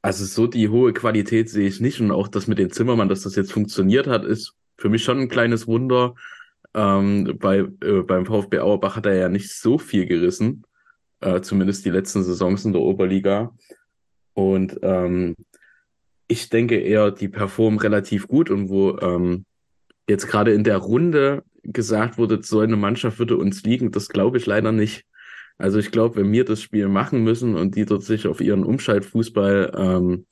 Also 0.00 0.24
so 0.24 0.46
die 0.46 0.70
hohe 0.70 0.94
Qualität 0.94 1.50
sehe 1.50 1.68
ich 1.68 1.78
nicht 1.78 2.00
und 2.00 2.10
auch 2.10 2.28
das 2.28 2.46
mit 2.46 2.58
dem 2.58 2.70
Zimmermann, 2.70 3.10
dass 3.10 3.20
das 3.20 3.36
jetzt 3.36 3.52
funktioniert 3.52 4.06
hat, 4.06 4.24
ist 4.24 4.54
für 4.78 4.88
mich 4.88 5.04
schon 5.04 5.18
ein 5.18 5.28
kleines 5.28 5.66
Wunder. 5.66 6.14
Ähm, 6.74 7.36
bei, 7.38 7.58
äh, 7.82 8.02
beim 8.02 8.26
VfB 8.26 8.58
Auerbach 8.60 8.96
hat 8.96 9.06
er 9.06 9.14
ja 9.14 9.28
nicht 9.28 9.52
so 9.52 9.78
viel 9.78 10.06
gerissen, 10.06 10.64
äh, 11.20 11.40
zumindest 11.40 11.84
die 11.84 11.90
letzten 11.90 12.22
Saisons 12.22 12.64
in 12.64 12.72
der 12.72 12.82
Oberliga. 12.82 13.54
Und 14.34 14.78
ähm, 14.82 15.36
ich 16.28 16.48
denke 16.48 16.78
eher, 16.78 17.10
die 17.10 17.28
performen 17.28 17.80
relativ 17.80 18.28
gut 18.28 18.50
und 18.50 18.68
wo 18.68 18.96
ähm, 18.98 19.44
jetzt 20.08 20.28
gerade 20.28 20.52
in 20.52 20.64
der 20.64 20.78
Runde 20.78 21.42
gesagt 21.62 22.18
wurde, 22.18 22.40
so 22.42 22.60
eine 22.60 22.76
Mannschaft 22.76 23.18
würde 23.18 23.36
uns 23.36 23.62
liegen, 23.64 23.90
das 23.90 24.08
glaube 24.08 24.38
ich 24.38 24.46
leider 24.46 24.72
nicht. 24.72 25.04
Also 25.58 25.78
ich 25.78 25.90
glaube, 25.90 26.16
wenn 26.16 26.32
wir 26.32 26.44
das 26.44 26.62
Spiel 26.62 26.88
machen 26.88 27.22
müssen 27.22 27.54
und 27.54 27.74
die 27.74 27.84
dort 27.84 28.02
sich 28.02 28.26
auf 28.26 28.40
ihren 28.40 28.64
Umschaltfußball 28.64 29.72
ähm, 29.76 30.26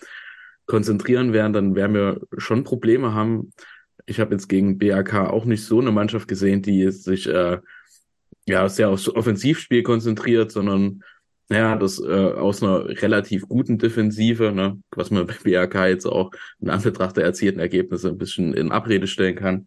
konzentrieren 0.67 1.33
werden, 1.33 1.53
dann 1.53 1.75
werden 1.75 1.95
wir 1.95 2.21
schon 2.39 2.65
Probleme 2.65 3.13
haben. 3.13 3.53
Ich 4.09 4.21
habe 4.21 4.35
jetzt 4.35 4.49
gegen 4.49 4.79
BAK 4.79 5.15
auch 5.15 5.45
nicht 5.45 5.63
so 5.65 5.81
eine 5.81 5.93
Mannschaft 5.93 6.29
gesehen, 6.29 6.63
die 6.63 6.91
sich 6.91 7.27
äh, 7.27 7.59
ja 8.47 8.69
sehr 8.69 8.89
aufs 8.89 9.09
Offensivspiel 9.09 9.83
konzentriert, 9.83 10.51
sondern 10.51 11.05
naja, 11.51 11.77
das 11.77 12.01
äh, 12.01 12.07
aus 12.33 12.63
einer 12.63 12.87
relativ 12.89 13.49
guten 13.49 13.79
Defensive, 13.79 14.53
ne, 14.53 14.83
was 14.93 15.11
man 15.11 15.27
bei 15.27 15.35
BRK 15.43 15.89
jetzt 15.89 16.07
auch 16.07 16.31
in 16.59 16.71
Anbetracht 16.71 17.19
der 17.19 17.25
erzielten 17.25 17.61
Ergebnisse 17.61 18.09
ein 18.09 18.19
bisschen 18.19 18.55
in 18.55 18.73
Abrede 18.73 19.07
stellen 19.07 19.37
kann, 19.37 19.67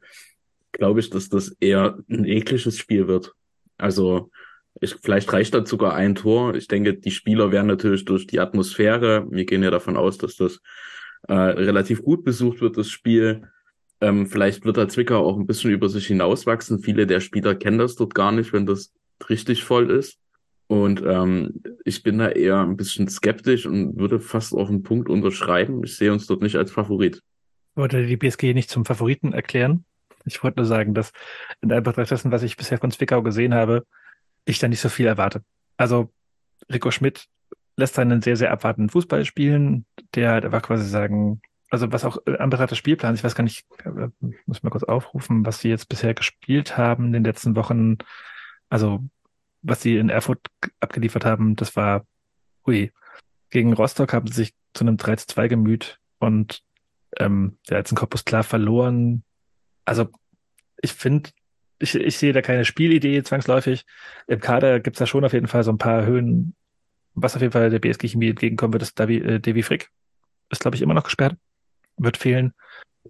glaube 0.72 1.02
ich, 1.02 1.12
dass 1.12 1.30
das 1.30 1.56
eher 1.60 2.00
ein 2.10 2.26
ekliges 2.26 2.78
Spiel 2.78 3.08
wird. 3.08 3.34
Also 3.78 4.32
ich, 4.80 4.96
vielleicht 4.96 5.32
reicht 5.34 5.54
das 5.54 5.70
sogar 5.70 5.94
ein 5.94 6.16
Tor. 6.16 6.56
Ich 6.56 6.68
denke, 6.68 6.96
die 6.96 7.12
Spieler 7.12 7.52
werden 7.52 7.68
natürlich 7.68 8.06
durch 8.06 8.26
die 8.26 8.40
Atmosphäre, 8.40 9.28
wir 9.30 9.46
gehen 9.46 9.62
ja 9.62 9.70
davon 9.70 9.98
aus, 9.98 10.18
dass 10.18 10.36
das 10.36 10.62
äh, 11.28 11.34
relativ 11.34 12.02
gut 12.02 12.24
besucht 12.24 12.62
wird, 12.62 12.78
das 12.78 12.90
Spiel. 12.90 13.44
Ähm, 14.02 14.26
vielleicht 14.26 14.66
wird 14.66 14.78
der 14.78 14.90
Zwickau 14.90 15.26
auch 15.26 15.38
ein 15.38 15.46
bisschen 15.46 15.72
über 15.72 15.88
sich 15.88 16.08
hinauswachsen. 16.08 16.80
Viele 16.80 17.08
der 17.08 17.20
Spieler 17.20 17.56
kennen 17.56 17.78
das 17.78 17.96
dort 17.96 18.16
gar 18.16 18.32
nicht, 18.32 18.52
wenn 18.52 18.66
das 18.66 18.92
richtig 19.30 19.64
voll 19.64 19.92
ist. 19.92 20.18
Und 20.68 21.04
ähm, 21.06 21.62
ich 21.84 22.02
bin 22.02 22.18
da 22.18 22.30
eher 22.30 22.62
ein 22.62 22.78
bisschen 22.78 23.08
skeptisch 23.08 23.66
und 23.66 23.98
würde 23.98 24.20
fast 24.20 24.54
auf 24.54 24.70
einen 24.70 24.84
Punkt 24.84 25.10
unterschreiben. 25.10 25.84
Ich 25.84 25.98
sehe 25.98 26.12
uns 26.12 26.28
dort 26.28 26.42
nicht 26.42 26.56
als 26.56 26.72
Favorit. 26.72 27.18
Ich 27.18 27.78
wollte 27.78 28.06
die 28.06 28.18
BSG 28.18 28.54
nicht 28.54 28.70
zum 28.70 28.86
Favoriten 28.86 29.34
erklären. 29.34 29.86
Ich 30.26 30.44
wollte 30.44 30.60
nur 30.60 30.66
sagen, 30.66 30.94
dass 30.94 31.12
in 31.62 31.72
Anbetracht 31.72 32.10
dessen, 32.10 32.32
was 32.32 32.44
ich 32.44 32.58
bisher 32.58 32.78
von 32.78 32.92
Zwickau 32.92 33.22
gesehen 33.22 33.54
habe, 33.54 33.86
ich 34.46 34.60
da 34.60 34.68
nicht 34.68 34.82
so 34.82 34.90
viel 34.90 35.08
erwarte. 35.08 35.44
Also 35.78 36.12
Rico 36.72 36.90
Schmidt 36.90 37.26
lässt 37.76 38.00
einen 38.00 38.22
sehr, 38.22 38.38
sehr 38.38 38.52
abwartenden 38.52 38.90
Fußball 38.90 39.26
spielen. 39.26 39.86
Der, 40.16 40.42
der 40.42 40.52
war 40.52 40.62
quasi 40.62 40.88
sagen, 40.88 41.42
also 41.72 41.92
was 41.92 42.04
auch 42.04 42.18
in 42.28 42.36
Anbetracht 42.36 42.72
des 42.72 42.78
Spielplans, 42.78 43.20
ich 43.20 43.24
weiß 43.24 43.34
gar 43.34 43.46
nicht, 43.46 43.66
äh, 43.86 44.10
muss 44.46 44.62
mal 44.62 44.70
kurz 44.70 44.84
aufrufen, 44.84 45.46
was 45.46 45.62
sie 45.62 45.70
jetzt 45.70 45.88
bisher 45.88 46.14
gespielt 46.14 46.78
haben 46.78 47.06
in 47.06 47.14
den 47.14 47.24
letzten 47.24 47.56
Wochen. 47.56 47.98
Also 48.70 49.04
was 49.62 49.82
sie 49.82 49.98
in 49.98 50.10
Erfurt 50.10 50.40
abgeliefert 50.82 51.24
haben, 51.24 51.56
das 51.56 51.76
war, 51.76 52.06
hui. 52.66 52.92
Gegen 53.52 53.74
Rostock 53.74 54.14
haben 54.14 54.28
sie 54.28 54.34
sich 54.34 54.54
zu 54.74 54.84
einem 54.84 54.98
3 54.98 55.16
zu 55.16 55.28
2 55.28 55.48
gemüht 55.48 56.00
und 56.20 56.62
ähm, 57.18 57.58
der 57.70 57.80
hat 57.80 57.90
den 57.90 57.98
Korpus 57.98 58.26
klar 58.26 58.44
verloren. 58.44 59.24
Also 59.86 60.10
ich 60.82 60.94
finde, 60.94 61.30
ich, 61.80 61.96
ich 61.96 62.18
sehe 62.18 62.34
da 62.34 62.42
keine 62.42 62.66
Spielidee 62.66 63.24
zwangsläufig. 63.24 63.86
Im 64.28 64.40
Kader 64.42 64.82
gibt's 64.82 65.00
da 65.00 65.06
schon 65.06 65.24
auf 65.24 65.34
jeden 65.34 65.48
Fall 65.48 65.64
so 65.64 65.72
ein 65.72 65.78
paar 65.78 66.06
Höhen. 66.06 66.54
Was 67.14 67.36
auf 67.36 67.42
jeden 67.42 67.54
Fall 67.54 67.70
der 67.70 67.80
BSG 67.80 68.10
Chemie 68.10 68.30
entgegenkommen 68.30 68.74
wird, 68.74 68.84
ist 68.84 69.00
Davy, 69.00 69.18
äh, 69.18 69.40
Davy 69.40 69.64
Frick. 69.64 69.90
Ist, 70.50 70.62
glaube 70.62 70.76
ich, 70.76 70.82
immer 70.82 70.94
noch 70.94 71.04
gesperrt. 71.06 71.38
Wird 71.98 72.18
fehlen. 72.18 72.54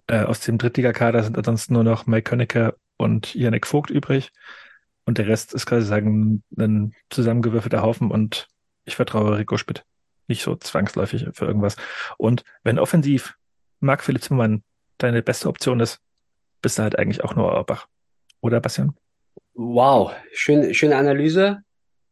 Äh, 0.06 0.22
aus 0.22 0.40
dem 0.40 0.58
Drittligakader 0.58 1.22
sind 1.22 1.36
ansonsten 1.38 1.74
nur 1.74 1.84
noch 1.84 2.06
Mike 2.06 2.30
Könnecker 2.30 2.74
und 2.96 3.34
Janek 3.34 3.66
Vogt 3.66 3.90
übrig. 3.90 4.32
Und 5.04 5.18
der 5.18 5.26
Rest 5.26 5.54
ist 5.54 5.66
quasi 5.66 5.86
sagen 5.86 6.42
ein 6.56 6.94
zusammengewürfelter 7.10 7.82
Haufen 7.82 8.10
und 8.10 8.48
ich 8.84 8.96
vertraue 8.96 9.38
Rico 9.38 9.56
Schmidt 9.56 9.84
nicht 10.28 10.42
so 10.42 10.56
zwangsläufig 10.56 11.26
für 11.32 11.44
irgendwas. 11.44 11.76
Und 12.16 12.44
wenn 12.62 12.78
offensiv 12.78 13.34
Marc 13.80 14.02
Philipp 14.02 14.22
Zimmermann 14.22 14.62
deine 14.98 15.22
beste 15.22 15.48
Option 15.48 15.80
ist, 15.80 16.00
bist 16.62 16.78
du 16.78 16.82
halt 16.82 16.98
eigentlich 16.98 17.24
auch 17.24 17.34
nur 17.34 17.52
Auerbach. 17.52 17.86
Oder 18.40 18.60
Bastian? 18.60 18.94
Wow, 19.54 20.12
schön, 20.32 20.72
schöne 20.74 20.96
Analyse. 20.96 21.62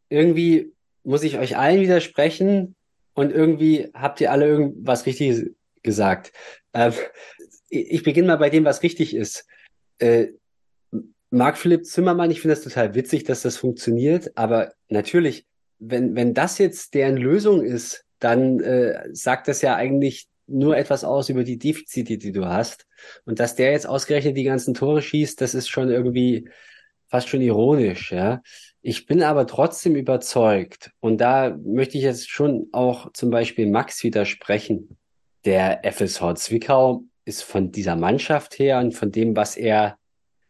Irgendwie 0.09 0.73
muss 1.03 1.23
ich 1.23 1.37
euch 1.37 1.57
allen 1.57 1.81
widersprechen 1.81 2.75
und 3.13 3.31
irgendwie 3.31 3.89
habt 3.93 4.21
ihr 4.21 4.31
alle 4.31 4.45
irgendwas 4.45 5.05
Richtiges 5.05 5.49
gesagt. 5.83 6.31
Ähm, 6.73 6.93
ich 7.69 8.03
beginne 8.03 8.27
mal 8.27 8.37
bei 8.37 8.49
dem, 8.49 8.65
was 8.65 8.83
richtig 8.83 9.15
ist. 9.15 9.45
Äh, 9.99 10.27
Marc 11.29 11.57
Philipp 11.57 11.85
Zimmermann, 11.85 12.31
ich 12.31 12.41
finde 12.41 12.55
das 12.55 12.63
total 12.63 12.93
witzig, 12.93 13.23
dass 13.23 13.41
das 13.41 13.55
funktioniert, 13.55 14.31
aber 14.35 14.73
natürlich, 14.89 15.45
wenn, 15.79 16.15
wenn 16.15 16.33
das 16.33 16.57
jetzt 16.57 16.93
deren 16.93 17.15
Lösung 17.15 17.63
ist, 17.63 18.05
dann 18.19 18.59
äh, 18.59 19.07
sagt 19.13 19.47
das 19.47 19.61
ja 19.61 19.75
eigentlich 19.75 20.27
nur 20.47 20.75
etwas 20.77 21.03
aus 21.03 21.29
über 21.29 21.43
die 21.43 21.57
Defizite, 21.57 22.17
die 22.17 22.31
du 22.33 22.45
hast. 22.45 22.85
Und 23.25 23.39
dass 23.39 23.55
der 23.55 23.71
jetzt 23.71 23.87
ausgerechnet 23.87 24.35
die 24.35 24.43
ganzen 24.43 24.73
Tore 24.73 25.01
schießt, 25.01 25.39
das 25.39 25.55
ist 25.55 25.69
schon 25.69 25.89
irgendwie 25.89 26.49
fast 27.09 27.29
schon 27.29 27.41
ironisch, 27.41 28.11
ja. 28.11 28.41
Ich 28.81 29.05
bin 29.05 29.21
aber 29.21 29.45
trotzdem 29.45 29.95
überzeugt, 29.95 30.91
und 30.99 31.21
da 31.21 31.55
möchte 31.63 31.97
ich 31.97 32.03
jetzt 32.03 32.29
schon 32.29 32.67
auch 32.71 33.11
zum 33.13 33.29
Beispiel 33.29 33.67
Max 33.67 34.03
widersprechen. 34.03 34.97
Der 35.45 35.81
FSH 35.83 36.35
Zwickau 36.35 37.03
ist 37.25 37.43
von 37.43 37.71
dieser 37.71 37.95
Mannschaft 37.95 38.59
her 38.59 38.79
und 38.79 38.93
von 38.93 39.11
dem, 39.11 39.35
was 39.35 39.57
er 39.57 39.97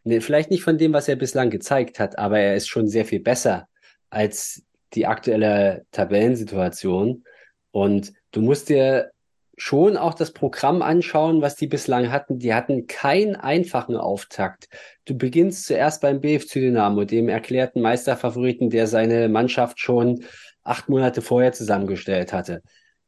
ne, 0.03 0.21
vielleicht 0.21 0.51
nicht 0.51 0.63
von 0.63 0.77
dem, 0.77 0.93
was 0.93 1.07
er 1.07 1.15
bislang 1.15 1.49
gezeigt 1.49 1.99
hat, 1.99 2.17
aber 2.17 2.39
er 2.39 2.55
ist 2.55 2.67
schon 2.67 2.87
sehr 2.87 3.05
viel 3.05 3.19
besser 3.19 3.67
als 4.09 4.63
die 4.93 5.07
aktuelle 5.07 5.85
Tabellensituation. 5.91 7.23
Und 7.71 8.13
du 8.31 8.41
musst 8.41 8.69
dir 8.69 9.11
schon 9.57 9.95
auch 9.95 10.15
das 10.15 10.31
Programm 10.31 10.81
anschauen, 10.81 11.41
was 11.41 11.55
die 11.55 11.67
bislang 11.67 12.11
hatten. 12.11 12.39
Die 12.39 12.53
hatten 12.53 12.87
keinen 12.87 13.35
einfachen 13.35 13.95
Auftakt. 13.95 14.67
Du 15.05 15.15
beginnst 15.17 15.65
zuerst 15.65 16.01
beim 16.01 16.19
BFC 16.19 16.55
Dynamo, 16.55 17.05
dem 17.05 17.29
erklärten 17.29 17.81
Meisterfavoriten, 17.81 18.69
der 18.69 18.87
seine 18.87 19.29
Mannschaft 19.29 19.79
schon 19.79 20.23
acht 20.63 20.89
Monate 20.89 21.21
vorher 21.21 21.53
zusammengestellt 21.53 22.33
hatte. 22.33 22.61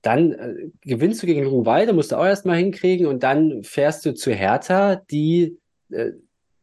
Dann 0.04 0.34
äh, 0.34 0.70
gewinnst 0.82 1.24
du 1.24 1.28
gegen 1.28 1.44
Luckenwalde, 1.44 1.94
musst 1.94 2.12
du 2.12 2.18
auch 2.18 2.26
erstmal 2.26 2.58
hinkriegen 2.58 3.08
und 3.08 3.24
dann 3.24 3.64
fährst 3.64 4.06
du 4.06 4.14
zu 4.14 4.32
Hertha, 4.32 4.98
die 5.10 5.58
äh, 5.90 6.12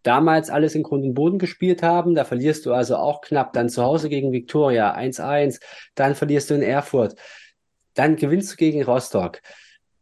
damals 0.02 0.50
alles 0.50 0.74
in 0.74 0.82
Grund 0.82 1.04
und 1.04 1.14
Boden 1.14 1.38
gespielt 1.38 1.82
haben. 1.82 2.14
Da 2.14 2.24
verlierst 2.24 2.66
du 2.66 2.72
also 2.72 2.96
auch 2.96 3.22
knapp. 3.22 3.54
Dann 3.54 3.68
zu 3.68 3.82
Hause 3.82 4.08
gegen 4.08 4.32
Viktoria 4.32 4.94
1-1. 4.94 5.58
Dann 5.94 6.14
verlierst 6.14 6.50
du 6.50 6.54
in 6.54 6.62
Erfurt. 6.62 7.16
Dann 7.94 8.16
gewinnst 8.16 8.52
du 8.52 8.56
gegen 8.56 8.82
Rostock. 8.82 9.40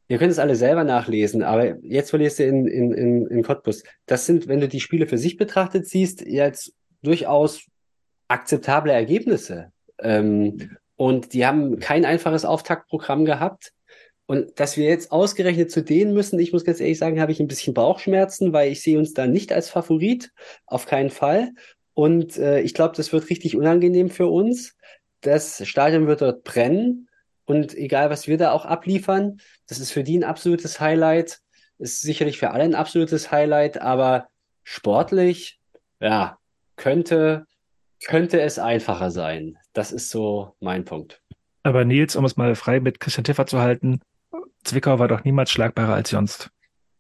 Ihr 0.09 0.19
könnt 0.19 0.33
es 0.33 0.39
alle 0.39 0.57
selber 0.57 0.85
nachlesen, 0.85 1.43
aber 1.43 1.77
jetzt 1.85 2.11
verlierst 2.11 2.39
du 2.39 2.45
in, 2.45 2.67
in, 2.67 2.93
in, 2.93 3.27
in 3.27 3.43
Cottbus. 3.43 3.85
Das 4.07 4.27
sind, 4.27 4.49
wenn 4.49 4.61
du 4.61 4.67
die 4.67 4.81
Spiele 4.81 5.07
für 5.07 5.19
sich 5.19 5.37
betrachtet 5.37 5.87
siehst, 5.87 6.23
jetzt 6.23 6.73
durchaus 7.03 7.67
akzeptable 8.27 8.93
Ergebnisse. 8.93 9.71
Ähm, 10.01 10.77
und 10.99 11.33
die 11.33 11.47
haben 11.47 11.79
kein 11.79 12.05
einfaches 12.05 12.45
Auftaktprogramm 12.45 13.25
gehabt. 13.25 13.73
Und 14.27 14.59
dass 14.59 14.77
wir 14.77 14.87
jetzt 14.87 15.13
ausgerechnet 15.13 15.71
zu 15.71 15.83
denen 15.83 16.13
müssen, 16.13 16.41
ich 16.41 16.53
muss 16.53 16.65
ganz 16.65 16.81
ehrlich 16.81 16.99
sagen, 16.99 17.21
habe 17.21 17.31
ich 17.31 17.39
ein 17.41 17.47
bisschen 17.47 17.73
Bauchschmerzen, 17.73 18.53
weil 18.53 18.73
ich 18.73 18.83
sehe 18.83 18.99
uns 18.99 19.15
da 19.15 19.27
nicht 19.29 19.53
als 19.53 19.71
Favorit, 19.71 20.33
auf 20.67 20.87
keinen 20.87 21.11
Fall. 21.11 21.53
Und 21.95 22.37
äh, 22.37 22.61
ich 22.61 22.75
glaube, 22.75 22.97
das 22.97 23.13
wird 23.13 23.31
richtig 23.31 23.57
unangenehm 23.57 24.11
für 24.11 24.27
uns. 24.27 24.77
Das 25.21 25.67
Stadion 25.67 26.09
wird 26.09 26.21
dort 26.21 26.43
brennen. 26.43 27.09
Und 27.45 27.75
egal, 27.75 28.11
was 28.11 28.27
wir 28.27 28.37
da 28.37 28.51
auch 28.51 28.67
abliefern, 28.67 29.41
das 29.69 29.79
ist 29.79 29.93
für 29.93 30.03
die 30.03 30.19
ein 30.19 30.25
absolutes 30.25 30.81
Highlight. 30.81 31.39
Ist 31.79 32.01
sicherlich 32.01 32.39
für 32.39 32.51
alle 32.51 32.65
ein 32.65 32.75
absolutes 32.75 33.31
Highlight, 33.31 33.81
aber 33.81 34.27
sportlich, 34.65 35.61
ja, 36.01 36.39
könnte, 36.75 37.47
könnte 38.07 38.41
es 38.41 38.59
einfacher 38.59 39.11
sein. 39.11 39.59
Das 39.73 39.93
ist 39.93 40.11
so 40.11 40.55
mein 40.61 40.85
Punkt. 40.85 41.23
Aber 41.63 41.85
Nils, 41.85 42.17
um 42.17 42.25
es 42.25 42.37
mal 42.37 42.55
frei 42.55 42.81
mit 42.81 43.01
Christian 43.01 43.25
Tiffer 43.25 43.47
zu 43.47 43.59
halten, 43.59 44.01
Zwickau 44.65 44.99
war 44.99 45.09
doch 45.09 45.25
niemals 45.25 45.51
schlagbarer 45.51 45.95
als 45.95 46.11
sonst. 46.11 46.51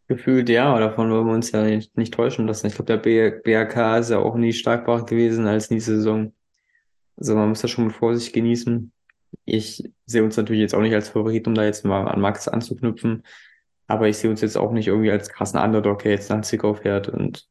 Gefühlt 0.08 0.48
ja, 0.48 0.78
davon 0.78 1.10
wollen 1.10 1.26
wir 1.26 1.34
uns 1.34 1.52
ja 1.52 1.62
nicht, 1.62 1.96
nicht 1.98 2.14
täuschen 2.14 2.46
lassen. 2.46 2.66
Ich 2.66 2.74
glaube, 2.74 3.00
der 3.00 3.30
BRK 3.30 3.98
ist 3.98 4.10
ja 4.10 4.18
auch 4.18 4.36
nie 4.36 4.52
schlagbarer 4.52 5.04
gewesen 5.04 5.46
als 5.46 5.70
nächste 5.70 5.96
Saison. 5.96 6.32
Also 7.16 7.34
man 7.34 7.50
muss 7.50 7.60
das 7.60 7.70
schon 7.70 7.86
mit 7.86 7.94
Vorsicht 7.94 8.32
genießen. 8.32 8.90
Ich 9.44 9.90
sehe 10.06 10.24
uns 10.24 10.36
natürlich 10.36 10.62
jetzt 10.62 10.74
auch 10.74 10.80
nicht 10.80 10.94
als 10.94 11.10
Favorit, 11.10 11.46
um 11.46 11.54
da 11.54 11.64
jetzt 11.64 11.84
mal 11.84 12.08
an 12.08 12.20
Max 12.20 12.48
anzuknüpfen. 12.48 13.22
Aber 13.86 14.08
ich 14.08 14.16
sehe 14.16 14.30
uns 14.30 14.40
jetzt 14.40 14.56
auch 14.56 14.72
nicht 14.72 14.88
irgendwie 14.88 15.10
als 15.10 15.28
krassen 15.28 15.60
Underdog, 15.60 16.02
der 16.02 16.12
jetzt 16.12 16.30
nach 16.30 16.40
Zwickau 16.40 16.74
fährt. 16.74 17.08
Und 17.08 17.46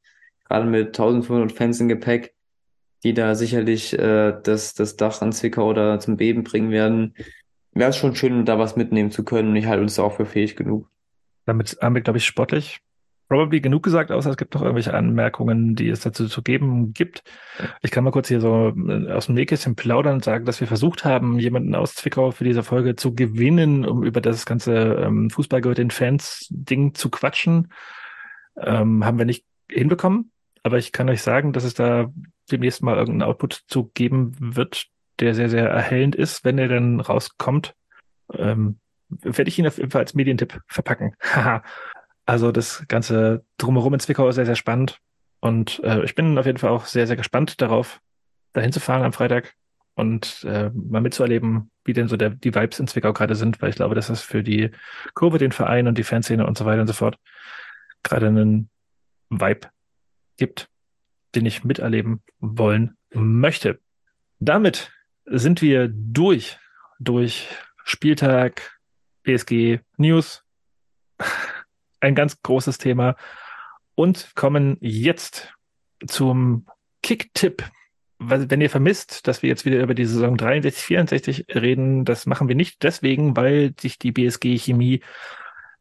gerade 0.48 0.66
mit 0.66 0.88
1500 0.88 1.52
Fans 1.52 1.80
im 1.80 1.90
Gepäck, 1.90 2.34
die 3.08 3.14
da 3.14 3.36
sicherlich 3.36 3.98
äh, 3.98 4.34
das, 4.44 4.74
das 4.74 4.98
Dach 4.98 5.22
an 5.22 5.32
Zwickau 5.32 5.70
oder 5.70 6.00
zum 6.00 6.18
Beben 6.18 6.44
bringen 6.44 6.72
werden, 6.72 7.16
wäre 7.72 7.92
es 7.92 7.98
schon 7.98 8.16
schön, 8.16 8.46
da 8.46 8.60
was 8.60 8.76
mitnehmen 8.76 9.12
zu 9.12 9.24
können. 9.24 9.50
Und 9.50 9.56
ich 9.56 9.66
halte 9.66 9.82
uns 9.82 9.96
da 9.96 10.04
auch 10.04 10.18
für 10.18 10.26
fähig 10.26 10.56
genug. 10.56 10.90
Damit 11.46 11.78
haben 11.82 11.96
wir, 11.96 12.02
glaube 12.02 12.18
ich, 12.18 12.26
sportlich 12.26 12.82
probably 13.30 13.60
genug 13.60 13.84
gesagt, 13.84 14.12
außer 14.12 14.30
es 14.30 14.38
gibt 14.38 14.54
noch 14.54 14.62
irgendwelche 14.62 14.94
Anmerkungen, 14.94 15.76
die 15.76 15.90
es 15.90 16.00
dazu 16.00 16.28
zu 16.28 16.42
geben 16.42 16.94
gibt. 16.94 17.24
Ich 17.82 17.92
kann 17.92 18.04
mal 18.04 18.12
kurz 18.12 18.30
hier 18.30 18.40
so 18.40 18.70
äh, 18.70 19.12
aus 19.12 19.26
dem 19.26 19.36
Nähkästchen 19.36 19.76
plaudern 19.76 20.16
und 20.16 20.24
sagen, 20.24 20.46
dass 20.46 20.60
wir 20.60 20.68
versucht 20.68 21.04
haben, 21.04 21.40
jemanden 21.40 21.76
aus 21.76 21.96
Zwickau 21.96 22.32
für 22.32 22.44
diese 22.44 22.64
Folge 22.64 22.96
zu 22.96 23.14
gewinnen, 23.14 23.86
um 23.86 24.04
über 24.04 24.22
das 24.22 24.46
ganze 24.46 24.74
ähm, 24.74 25.30
Fußball 25.30 25.62
gehört 25.62 25.78
den 25.78 25.92
Fans 25.92 26.48
Ding 26.50 26.94
zu 26.94 27.10
quatschen. 27.10 27.74
Ähm, 28.58 29.06
haben 29.06 29.18
wir 29.18 29.26
nicht 29.26 29.46
hinbekommen, 29.70 30.32
aber 30.64 30.78
ich 30.78 30.92
kann 30.92 31.10
euch 31.10 31.22
sagen, 31.22 31.54
dass 31.54 31.66
es 31.66 31.74
da 31.74 32.12
demnächst 32.52 32.82
mal 32.84 32.98
irgendeinen 32.98 33.30
Output 33.30 33.64
zu 33.68 33.92
geben 33.94 34.36
wird, 34.40 34.88
der 35.20 35.34
sehr, 35.34 35.50
sehr 35.50 35.70
erhellend 35.70 36.16
ist, 36.16 36.44
wenn 36.44 36.58
er 36.58 36.68
dann 36.68 37.00
rauskommt. 37.00 37.76
Ähm, 38.34 38.80
werde 39.10 39.50
ich 39.50 39.58
ihn 39.58 39.68
auf 39.68 39.78
jeden 39.78 39.92
Fall 39.92 40.02
als 40.02 40.14
Medientipp 40.14 40.60
verpacken. 40.68 41.16
Haha. 41.22 41.64
also 42.26 42.52
das 42.52 42.86
ganze 42.88 43.46
Drumherum 43.58 43.94
in 43.94 44.00
Zwickau 44.00 44.28
ist 44.28 44.36
sehr, 44.36 44.46
sehr 44.46 44.56
spannend. 44.56 45.00
Und 45.40 45.80
äh, 45.84 46.04
ich 46.04 46.16
bin 46.16 46.38
auf 46.38 46.46
jeden 46.46 46.58
Fall 46.58 46.72
auch 46.72 46.86
sehr, 46.86 47.08
sehr 47.08 47.16
gespannt 47.16 47.62
darauf, 47.62 48.00
dahin 48.54 48.72
zu 48.72 48.80
fahren 48.80 49.04
am 49.04 49.14
Freitag 49.14 49.54
und 49.96 50.44
äh, 50.44 50.70
mal 50.74 51.02
mitzuerleben, 51.02 51.72
wie 51.84 51.94
denn 51.94 52.08
so 52.08 52.18
der, 52.18 52.32
die 52.32 52.54
Vibes 52.54 52.80
in 52.80 52.88
Zwickau 52.88 53.14
gerade 53.14 53.36
sind, 53.36 53.62
weil 53.62 53.70
ich 53.70 53.76
glaube, 53.76 53.96
dass 53.96 54.08
das 54.08 54.22
für 54.22 54.44
die 54.44 54.72
Kurve, 55.14 55.38
den 55.38 55.52
Verein 55.52 55.88
und 55.88 55.98
die 55.98 56.04
Fanszene 56.04 56.46
und 56.46 56.58
so 56.58 56.66
weiter 56.66 56.82
und 56.82 56.88
so 56.88 56.94
fort 56.94 57.18
gerade 58.04 58.28
einen 58.28 58.70
Vibe 59.30 59.70
gibt, 60.38 60.70
den 61.38 61.46
ich 61.46 61.64
miterleben 61.64 62.24
wollen 62.40 62.98
möchte. 63.14 63.80
Damit 64.40 64.92
sind 65.26 65.62
wir 65.62 65.88
durch, 65.88 66.58
durch 67.00 67.48
Spieltag, 67.84 68.80
BSG 69.22 69.80
News, 69.98 70.44
ein 72.00 72.16
ganz 72.16 72.42
großes 72.42 72.80
Thema 72.80 73.16
und 73.94 74.32
kommen 74.36 74.78
jetzt 74.82 75.54
zum 76.08 76.66
Kick-Tipp. 77.04 77.64
Wenn 78.18 78.62
ihr 78.62 78.70
vermisst, 78.72 79.28
dass 79.28 79.44
wir 79.44 79.50
jetzt 79.50 79.66
wieder 79.66 79.80
über 79.80 79.94
die 79.94 80.06
Saison 80.06 80.38
63, 80.38 80.84
64 80.84 81.46
reden, 81.50 82.04
das 82.04 82.26
machen 82.26 82.48
wir 82.48 82.56
nicht 82.56 82.82
deswegen, 82.82 83.36
weil 83.36 83.76
sich 83.80 84.00
die 84.00 84.12
BSG 84.12 84.58
Chemie 84.58 85.02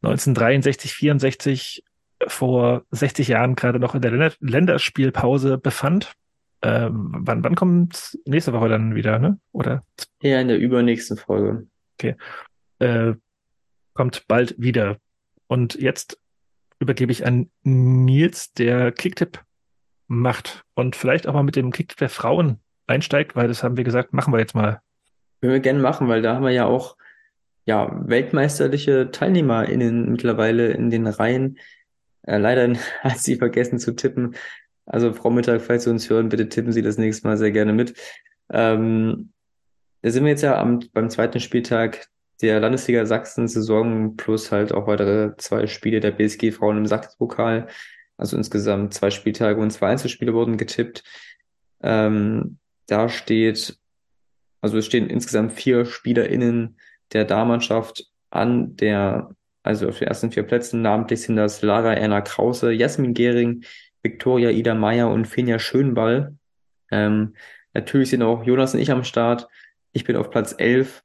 1963, 0.03 0.93
64 0.93 1.83
vor 2.27 2.85
60 2.91 3.29
Jahren 3.29 3.55
gerade 3.55 3.79
noch 3.79 3.95
in 3.95 4.03
der 4.03 4.33
Länderspielpause 4.41 5.59
befand 5.59 6.17
ähm, 6.63 7.15
wann, 7.19 7.45
wann 7.45 7.55
kommt 7.55 8.19
nächste 8.25 8.53
Woche 8.53 8.69
dann 8.69 8.95
wieder, 8.95 9.19
ne? 9.19 9.39
Oder? 9.53 9.85
Ja, 10.21 10.41
in 10.41 10.49
der 10.49 10.59
übernächsten 10.59 11.17
Folge. 11.17 11.67
Okay. 11.99 12.17
Äh, 12.79 13.15
kommt 13.95 14.27
bald 14.27 14.55
wieder. 14.59 14.97
Und 15.47 15.75
jetzt 15.75 16.19
übergebe 16.79 17.13
ich 17.13 17.27
an 17.27 17.51
Nils, 17.63 18.53
der 18.53 18.93
Kicktipp 18.93 19.43
macht 20.09 20.65
und 20.75 20.97
vielleicht 20.97 21.27
auch 21.27 21.35
mal 21.35 21.43
mit 21.43 21.57
dem 21.57 21.73
Kicktipp 21.73 21.99
der 21.99 22.09
Frauen 22.09 22.61
einsteigt, 22.87 23.37
weil 23.37 23.49
das 23.49 23.63
haben 23.63 23.77
wir 23.77 23.85
gesagt, 23.85 24.13
machen 24.13 24.33
wir 24.33 24.41
jetzt 24.41 24.55
mal. 24.55 24.81
Können 25.41 25.53
wir 25.53 25.61
gerne 25.61 25.81
machen, 25.81 26.09
weil 26.09 26.23
da 26.23 26.35
haben 26.35 26.45
wir 26.45 26.51
ja 26.51 26.67
auch 26.67 26.97
ja, 27.65 27.91
weltmeisterliche 28.09 29.11
TeilnehmerInnen 29.11 30.11
mittlerweile 30.11 30.73
in 30.73 30.91
den 30.91 31.07
Reihen. 31.07 31.59
Äh, 32.27 32.39
leider 32.39 32.75
hat 33.01 33.19
sie 33.19 33.37
vergessen 33.37 33.79
zu 33.79 33.93
tippen. 33.95 34.37
Also 34.85 35.13
Frau 35.13 35.31
Mittag, 35.31 35.63
falls 35.63 35.85
Sie 35.85 35.91
uns 35.91 36.09
hören, 36.09 36.29
bitte 36.29 36.49
tippen 36.49 36.73
Sie 36.73 36.83
das 36.83 36.99
nächste 36.99 37.27
Mal 37.27 37.37
sehr 37.37 37.51
gerne 37.51 37.73
mit. 37.73 37.95
Ähm, 38.51 39.33
da 40.03 40.11
sind 40.11 40.25
wir 40.25 40.31
jetzt 40.31 40.43
ja 40.43 40.59
am, 40.61 40.81
beim 40.93 41.11
zweiten 41.11 41.41
Spieltag 41.41 42.07
der 42.41 42.61
Landesliga 42.61 43.07
Sachsen-Saison 43.07 44.17
plus 44.17 44.53
halt 44.53 44.73
auch 44.73 44.87
weitere 44.87 45.37
zwei 45.39 45.67
Spiele 45.67 46.01
der 46.01 46.13
BSG 46.13 46.53
Frauen 46.53 46.77
im 46.77 46.87
Sachsenpokal. 46.87 47.67
Also 48.17 48.37
insgesamt 48.37 48.95
zwei 48.95 49.11
Spieltage 49.11 49.61
und 49.61 49.71
zwei 49.71 49.89
Einzelspiele 49.89 50.35
wurden 50.35 50.57
getippt. 50.57 51.03
Ähm, 51.83 52.59
da 52.87 53.09
steht, 53.09 53.79
also 54.61 54.79
es 54.79 54.87
stehen 54.87 55.11
insgesamt 55.11 55.53
vier 55.53 55.85
SpielerInnen 55.85 56.79
der 57.13 57.25
Damenmannschaft 57.25 58.07
an 58.31 58.77
der, 58.77 59.35
also 59.67 59.89
auf 59.89 59.99
den 59.99 60.09
ersten 60.09 60.31
vier 60.31 60.45
Plätzen. 60.45 60.81
Namentlich 60.83 61.23
sind 61.23 61.37
das 61.37 61.63
Lara 61.63 61.95
Erna 61.95 62.21
Krause, 62.21 62.73
Jasmin 62.73 63.15
Gehring, 63.15 63.65
Viktoria 64.03 64.51
Ida 64.51 64.75
Meier 64.75 65.11
und 65.11 65.27
Finja 65.27 65.59
Schönball. 65.59 66.37
Ähm, 66.91 67.35
natürlich 67.75 68.11
sind 68.11 68.23
auch 68.23 68.45
Jonas 68.45 68.75
und 68.75 68.81
ich 68.81 68.91
am 68.93 69.05
Start. 69.05 69.49
Ich 69.93 70.05
bin 70.05 70.17
auf 70.17 70.31
Platz 70.31 70.55
11. 70.57 71.03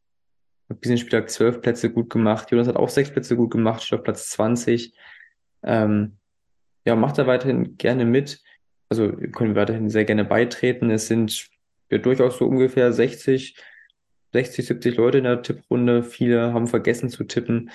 Habe 0.69 0.79
diesen 0.79 0.99
Spieltag 0.99 1.29
zwölf 1.31 1.61
Plätze 1.61 1.91
gut 1.91 2.09
gemacht. 2.11 2.51
Jonas 2.51 2.67
hat 2.67 2.75
auch 2.75 2.89
sechs 2.89 3.09
Plätze 3.09 3.35
gut 3.35 3.51
gemacht, 3.51 3.81
steht 3.81 3.97
auf 3.97 4.03
Platz 4.03 4.29
20. 4.29 4.93
Ähm, 5.63 6.17
ja, 6.85 6.95
macht 6.95 7.17
da 7.17 7.25
weiterhin 7.25 7.77
gerne 7.77 8.05
mit. 8.05 8.41
Also 8.89 9.11
können 9.11 9.55
wir 9.55 9.61
weiterhin 9.61 9.89
sehr 9.89 10.05
gerne 10.05 10.23
beitreten. 10.23 10.91
Es 10.91 11.07
sind 11.07 11.49
ja 11.89 11.97
durchaus 11.97 12.37
so 12.37 12.45
ungefähr 12.45 12.93
60, 12.93 13.55
60, 14.33 14.65
70 14.67 14.97
Leute 14.97 15.17
in 15.17 15.23
der 15.23 15.41
Tipprunde. 15.41 16.03
Viele 16.03 16.53
haben 16.53 16.67
vergessen 16.67 17.09
zu 17.09 17.23
tippen. 17.23 17.71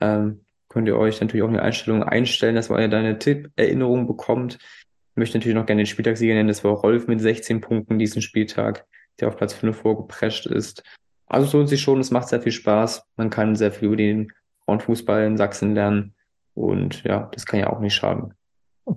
Ähm, 0.00 0.40
könnt 0.68 0.88
ihr 0.88 0.96
euch 0.96 1.20
natürlich 1.20 1.44
auch 1.44 1.48
eine 1.48 1.62
Einstellung 1.62 2.02
einstellen, 2.02 2.56
dass 2.56 2.70
ihr 2.70 2.88
deine 2.88 3.18
Tipp-Erinnerung 3.18 4.06
bekommt. 4.06 4.58
Ich 4.60 5.16
möchte 5.16 5.38
natürlich 5.38 5.54
noch 5.54 5.66
gerne 5.66 5.82
den 5.82 5.86
Spieltagssieger 5.86 6.34
nennen. 6.34 6.48
Das 6.48 6.64
war 6.64 6.72
Rolf 6.72 7.06
mit 7.06 7.20
16 7.20 7.60
Punkten 7.60 7.98
diesen 7.98 8.22
Spieltag, 8.22 8.86
der 9.20 9.28
auf 9.28 9.36
Platz 9.36 9.52
5 9.54 9.76
vorgeprescht 9.76 10.46
ist. 10.46 10.82
Also 11.26 11.46
es 11.46 11.52
lohnt 11.52 11.68
sich 11.68 11.80
schon, 11.80 12.00
es 12.00 12.10
macht 12.10 12.28
sehr 12.28 12.42
viel 12.42 12.52
Spaß. 12.52 13.04
Man 13.16 13.30
kann 13.30 13.56
sehr 13.56 13.72
viel 13.72 13.86
über 13.86 13.96
den 13.96 14.32
Frauenfußball 14.64 15.24
in 15.24 15.36
Sachsen 15.36 15.74
lernen. 15.74 16.14
Und 16.54 17.02
ja, 17.04 17.28
das 17.32 17.46
kann 17.46 17.60
ja 17.60 17.70
auch 17.70 17.78
nicht 17.80 17.94
schaden. 17.94 18.34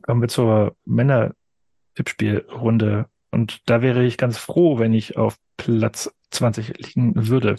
Kommen 0.02 0.22
wir 0.22 0.28
zur 0.28 0.76
Männer-Tippspielrunde. 0.86 3.06
Und 3.32 3.70
da 3.70 3.82
wäre 3.82 4.04
ich 4.04 4.18
ganz 4.18 4.38
froh, 4.38 4.80
wenn 4.80 4.94
ich 4.94 5.18
auf 5.18 5.38
Platz 5.58 6.14
20 6.32 6.78
liegen 6.78 7.28
würde. 7.28 7.58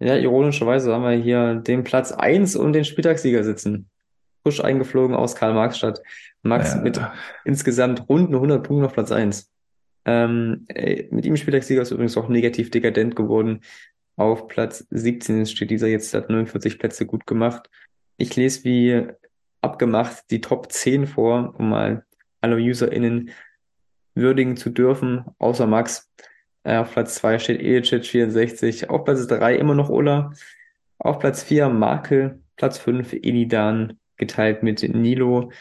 Ja, 0.00 0.16
ironischerweise 0.16 0.92
haben 0.92 1.04
wir 1.04 1.12
hier 1.12 1.54
den 1.54 1.84
Platz 1.84 2.12
1 2.12 2.56
und 2.56 2.72
den 2.72 2.84
Spieltagssieger 2.84 3.44
sitzen. 3.44 3.88
Frisch 4.42 4.62
eingeflogen 4.62 5.16
aus 5.16 5.34
Karl-Marx-Stadt. 5.36 6.02
Max 6.42 6.74
Ja. 6.74 6.80
mit 6.80 7.00
insgesamt 7.44 8.08
runden 8.08 8.34
100 8.34 8.62
Punkten 8.62 8.84
auf 8.84 8.92
Platz 8.92 9.10
1. 9.12 9.50
Ähm, 10.04 10.66
äh, 10.68 11.04
mit 11.10 11.24
ihm 11.24 11.36
Spieltagssieger 11.36 11.82
ist 11.82 11.90
übrigens 11.90 12.16
auch 12.16 12.28
negativ 12.28 12.70
dekadent 12.70 13.16
geworden. 13.16 13.60
Auf 14.16 14.48
Platz 14.48 14.86
17 14.90 15.46
steht 15.46 15.70
dieser 15.70 15.88
jetzt, 15.88 16.12
hat 16.14 16.28
49 16.28 16.78
Plätze 16.78 17.06
gut 17.06 17.26
gemacht. 17.26 17.70
Ich 18.16 18.36
lese 18.36 18.64
wie 18.64 19.06
abgemacht 19.62 20.30
die 20.30 20.40
Top 20.40 20.70
10 20.70 21.06
vor, 21.06 21.54
um 21.58 21.70
mal 21.70 22.04
alle 22.40 22.56
UserInnen 22.56 23.30
würdigen 24.14 24.56
zu 24.56 24.70
dürfen, 24.70 25.24
außer 25.38 25.66
Max. 25.66 26.10
Äh, 26.64 26.78
auf 26.78 26.92
Platz 26.92 27.14
2 27.16 27.38
steht 27.38 27.62
Ilicic 27.62 28.04
64, 28.06 28.90
auf 28.90 29.04
Platz 29.04 29.26
3 29.26 29.56
immer 29.56 29.74
noch 29.74 29.90
Ola, 29.90 30.32
auf 30.98 31.18
Platz 31.18 31.42
4 31.42 31.68
Markel, 31.68 32.40
Platz 32.56 32.78
5 32.78 33.12
Ilidan, 33.12 33.98
geteilt 34.16 34.62
mit 34.62 34.82
Nilo. 34.82 35.52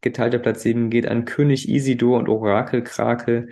Geteilter 0.00 0.38
Platz 0.38 0.62
7 0.62 0.88
geht 0.88 1.06
an 1.06 1.26
König 1.26 1.68
Isidor 1.68 2.18
und 2.18 2.28
Orakel 2.28 2.82
Krakel 2.82 3.50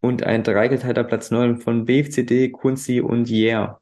und 0.00 0.22
ein 0.22 0.42
dreigeteilter 0.42 1.04
Platz 1.04 1.30
9 1.30 1.58
von 1.58 1.84
BFCD, 1.84 2.48
Kunzi 2.48 3.02
und 3.02 3.28
Yeah. 3.28 3.78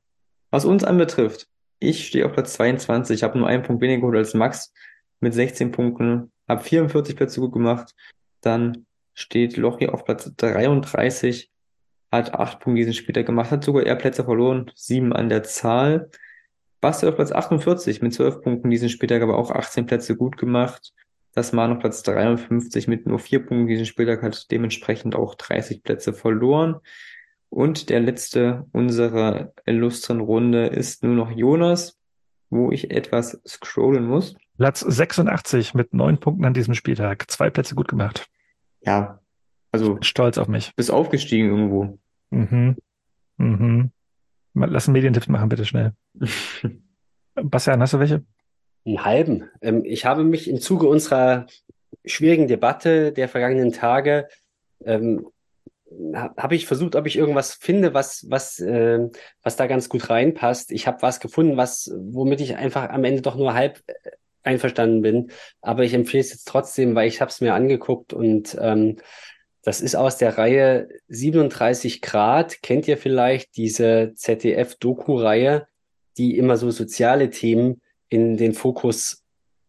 Was 0.50 0.64
uns 0.64 0.82
anbetrifft, 0.82 1.46
ich 1.78 2.08
stehe 2.08 2.26
auf 2.26 2.32
Platz 2.32 2.54
22, 2.54 3.22
habe 3.22 3.38
nur 3.38 3.46
einen 3.46 3.62
Punkt 3.62 3.80
weniger 3.80 4.00
geholt 4.00 4.16
als 4.16 4.34
Max 4.34 4.72
mit 5.20 5.34
16 5.34 5.70
Punkten, 5.70 6.32
habe 6.48 6.64
44 6.64 7.14
Plätze 7.14 7.40
gut 7.40 7.52
gemacht. 7.52 7.94
Dann 8.40 8.86
steht 9.14 9.56
Lochi 9.56 9.86
auf 9.86 10.04
Platz 10.04 10.32
33, 10.36 11.50
hat 12.10 12.34
8 12.34 12.60
Punkte 12.60 12.78
diesen 12.78 12.94
Spieltag 12.94 13.26
gemacht, 13.26 13.50
hat 13.50 13.64
sogar 13.64 13.84
eher 13.84 13.96
Plätze 13.96 14.24
verloren, 14.24 14.70
7 14.74 15.12
an 15.12 15.28
der 15.28 15.42
Zahl. 15.42 16.10
Basti 16.80 17.06
auf 17.06 17.16
Platz 17.16 17.32
48 17.32 18.02
mit 18.02 18.14
12 18.14 18.42
Punkten 18.42 18.70
diesen 18.70 18.88
Spieltag, 18.88 19.22
aber 19.22 19.36
auch 19.36 19.50
18 19.50 19.86
Plätze 19.86 20.16
gut 20.16 20.36
gemacht. 20.36 20.92
Das 21.34 21.52
Mann 21.52 21.72
auf 21.72 21.80
Platz 21.80 22.02
53 22.02 22.88
mit 22.88 23.06
nur 23.06 23.18
4 23.18 23.46
Punkten 23.46 23.66
diesen 23.66 23.86
Spieltag 23.86 24.22
hat 24.22 24.50
dementsprechend 24.50 25.14
auch 25.14 25.34
30 25.34 25.82
Plätze 25.82 26.12
verloren. 26.12 26.76
Und 27.50 27.90
der 27.90 28.00
letzte 28.00 28.66
unserer 28.72 29.52
illustren 29.66 30.20
Runde 30.20 30.66
ist 30.66 31.02
nur 31.02 31.14
noch 31.14 31.30
Jonas, 31.30 31.98
wo 32.50 32.70
ich 32.70 32.90
etwas 32.90 33.40
scrollen 33.46 34.06
muss. 34.06 34.36
Platz 34.56 34.80
86 34.80 35.74
mit 35.74 35.94
neun 35.94 36.18
Punkten 36.18 36.44
an 36.44 36.54
diesem 36.54 36.74
Spieltag. 36.74 37.30
Zwei 37.30 37.50
Plätze 37.50 37.74
gut 37.74 37.88
gemacht. 37.88 38.28
Ja, 38.80 39.20
also 39.72 39.98
Stolz 40.00 40.38
auf 40.38 40.48
mich. 40.48 40.72
bist 40.76 40.90
aufgestiegen 40.90 41.48
irgendwo. 41.48 41.98
Mhm. 42.30 42.76
Mhm. 43.36 43.90
Lass 44.54 44.88
einen 44.88 44.94
Medientipp 44.94 45.28
machen, 45.28 45.48
bitte 45.48 45.64
schnell. 45.64 45.92
Bastian, 47.34 47.80
hast 47.80 47.92
du 47.94 48.00
welche? 48.00 48.24
Einen 48.84 49.04
halben. 49.04 49.50
Ähm, 49.60 49.84
ich 49.84 50.04
habe 50.04 50.24
mich 50.24 50.48
im 50.48 50.60
Zuge 50.60 50.88
unserer 50.88 51.46
schwierigen 52.04 52.48
Debatte 52.48 53.12
der 53.12 53.28
vergangenen 53.28 53.72
Tage, 53.72 54.28
ähm, 54.84 55.26
ha- 56.14 56.34
habe 56.36 56.54
ich 56.54 56.66
versucht, 56.66 56.96
ob 56.96 57.06
ich 57.06 57.16
irgendwas 57.16 57.54
finde, 57.54 57.94
was, 57.94 58.26
was, 58.28 58.58
ähm, 58.60 59.10
was 59.42 59.56
da 59.56 59.66
ganz 59.66 59.88
gut 59.88 60.10
reinpasst. 60.10 60.72
Ich 60.72 60.86
habe 60.86 61.02
was 61.02 61.20
gefunden, 61.20 61.56
was, 61.56 61.92
womit 61.96 62.40
ich 62.40 62.56
einfach 62.56 62.88
am 62.90 63.04
Ende 63.04 63.22
doch 63.22 63.36
nur 63.36 63.54
halb 63.54 63.82
äh, 63.86 63.92
einverstanden 64.42 65.02
bin. 65.02 65.30
Aber 65.60 65.84
ich 65.84 65.94
empfehle 65.94 66.22
es 66.22 66.30
jetzt 66.30 66.48
trotzdem, 66.48 66.94
weil 66.94 67.08
ich 67.08 67.20
habe 67.20 67.28
es 67.30 67.40
mir 67.40 67.54
angeguckt 67.54 68.12
und 68.12 68.56
ähm, 68.60 68.96
das 69.68 69.82
ist 69.82 69.96
aus 69.96 70.16
der 70.16 70.38
Reihe 70.38 70.88
37 71.08 72.00
Grad. 72.00 72.62
Kennt 72.62 72.88
ihr 72.88 72.96
vielleicht 72.96 73.54
diese 73.58 74.14
ZDF-Doku-Reihe, 74.14 75.66
die 76.16 76.38
immer 76.38 76.56
so 76.56 76.70
soziale 76.70 77.28
Themen 77.28 77.82
in 78.08 78.38
den 78.38 78.54
Fokus 78.54 79.24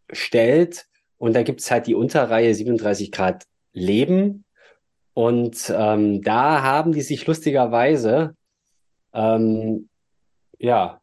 stellt. 0.10 0.88
Und 1.18 1.34
da 1.34 1.44
gibt's 1.44 1.70
halt 1.70 1.86
die 1.86 1.96
Unterreihe 1.96 2.56
37 2.56 3.12
Grad 3.12 3.44
Leben. 3.74 4.46
Und 5.14 5.70
ähm, 5.76 6.22
da 6.22 6.64
haben 6.64 6.94
die 6.94 7.02
sich 7.02 7.28
lustigerweise, 7.28 8.38
ähm, 9.14 9.90
ja, 10.60 10.99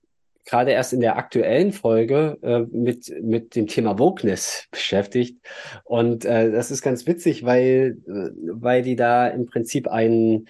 gerade 0.47 0.70
erst 0.70 0.93
in 0.93 1.01
der 1.01 1.16
aktuellen 1.16 1.73
Folge 1.73 2.39
äh, 2.40 2.60
mit, 2.60 3.12
mit 3.20 3.56
dem 3.56 3.66
Thema 3.66 3.98
Wokeness 3.98 4.66
beschäftigt. 4.70 5.44
Und 5.85 6.24
äh, 6.24 6.51
das 6.51 6.70
ist 6.70 6.82
ganz 6.82 7.06
witzig, 7.06 7.44
weil, 7.44 7.98
äh, 8.06 8.31
weil 8.52 8.82
die 8.82 8.97
da 8.97 9.27
im 9.27 9.47
Prinzip 9.47 9.89
einen, 9.89 10.47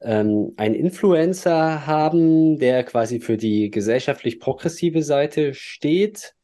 ähm, 0.00 0.54
einen 0.56 0.74
Influencer 0.74 1.86
haben, 1.86 2.58
der 2.58 2.82
quasi 2.84 3.20
für 3.20 3.36
die 3.36 3.70
gesellschaftlich 3.70 4.40
progressive 4.40 5.02
Seite 5.02 5.54
steht. 5.54 6.34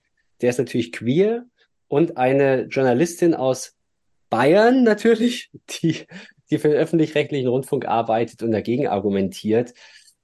Der 0.42 0.50
ist 0.50 0.58
natürlich 0.58 0.92
queer 0.92 1.46
und 1.88 2.18
eine 2.18 2.64
Journalistin 2.64 3.34
aus 3.34 3.74
Bayern 4.28 4.82
natürlich, 4.84 5.50
die, 5.82 6.06
die 6.50 6.58
für 6.58 6.68
den 6.68 6.76
öffentlich-rechtlichen 6.76 7.48
Rundfunk 7.48 7.86
arbeitet 7.86 8.42
und 8.42 8.52
dagegen 8.52 8.86
argumentiert. 8.86 9.72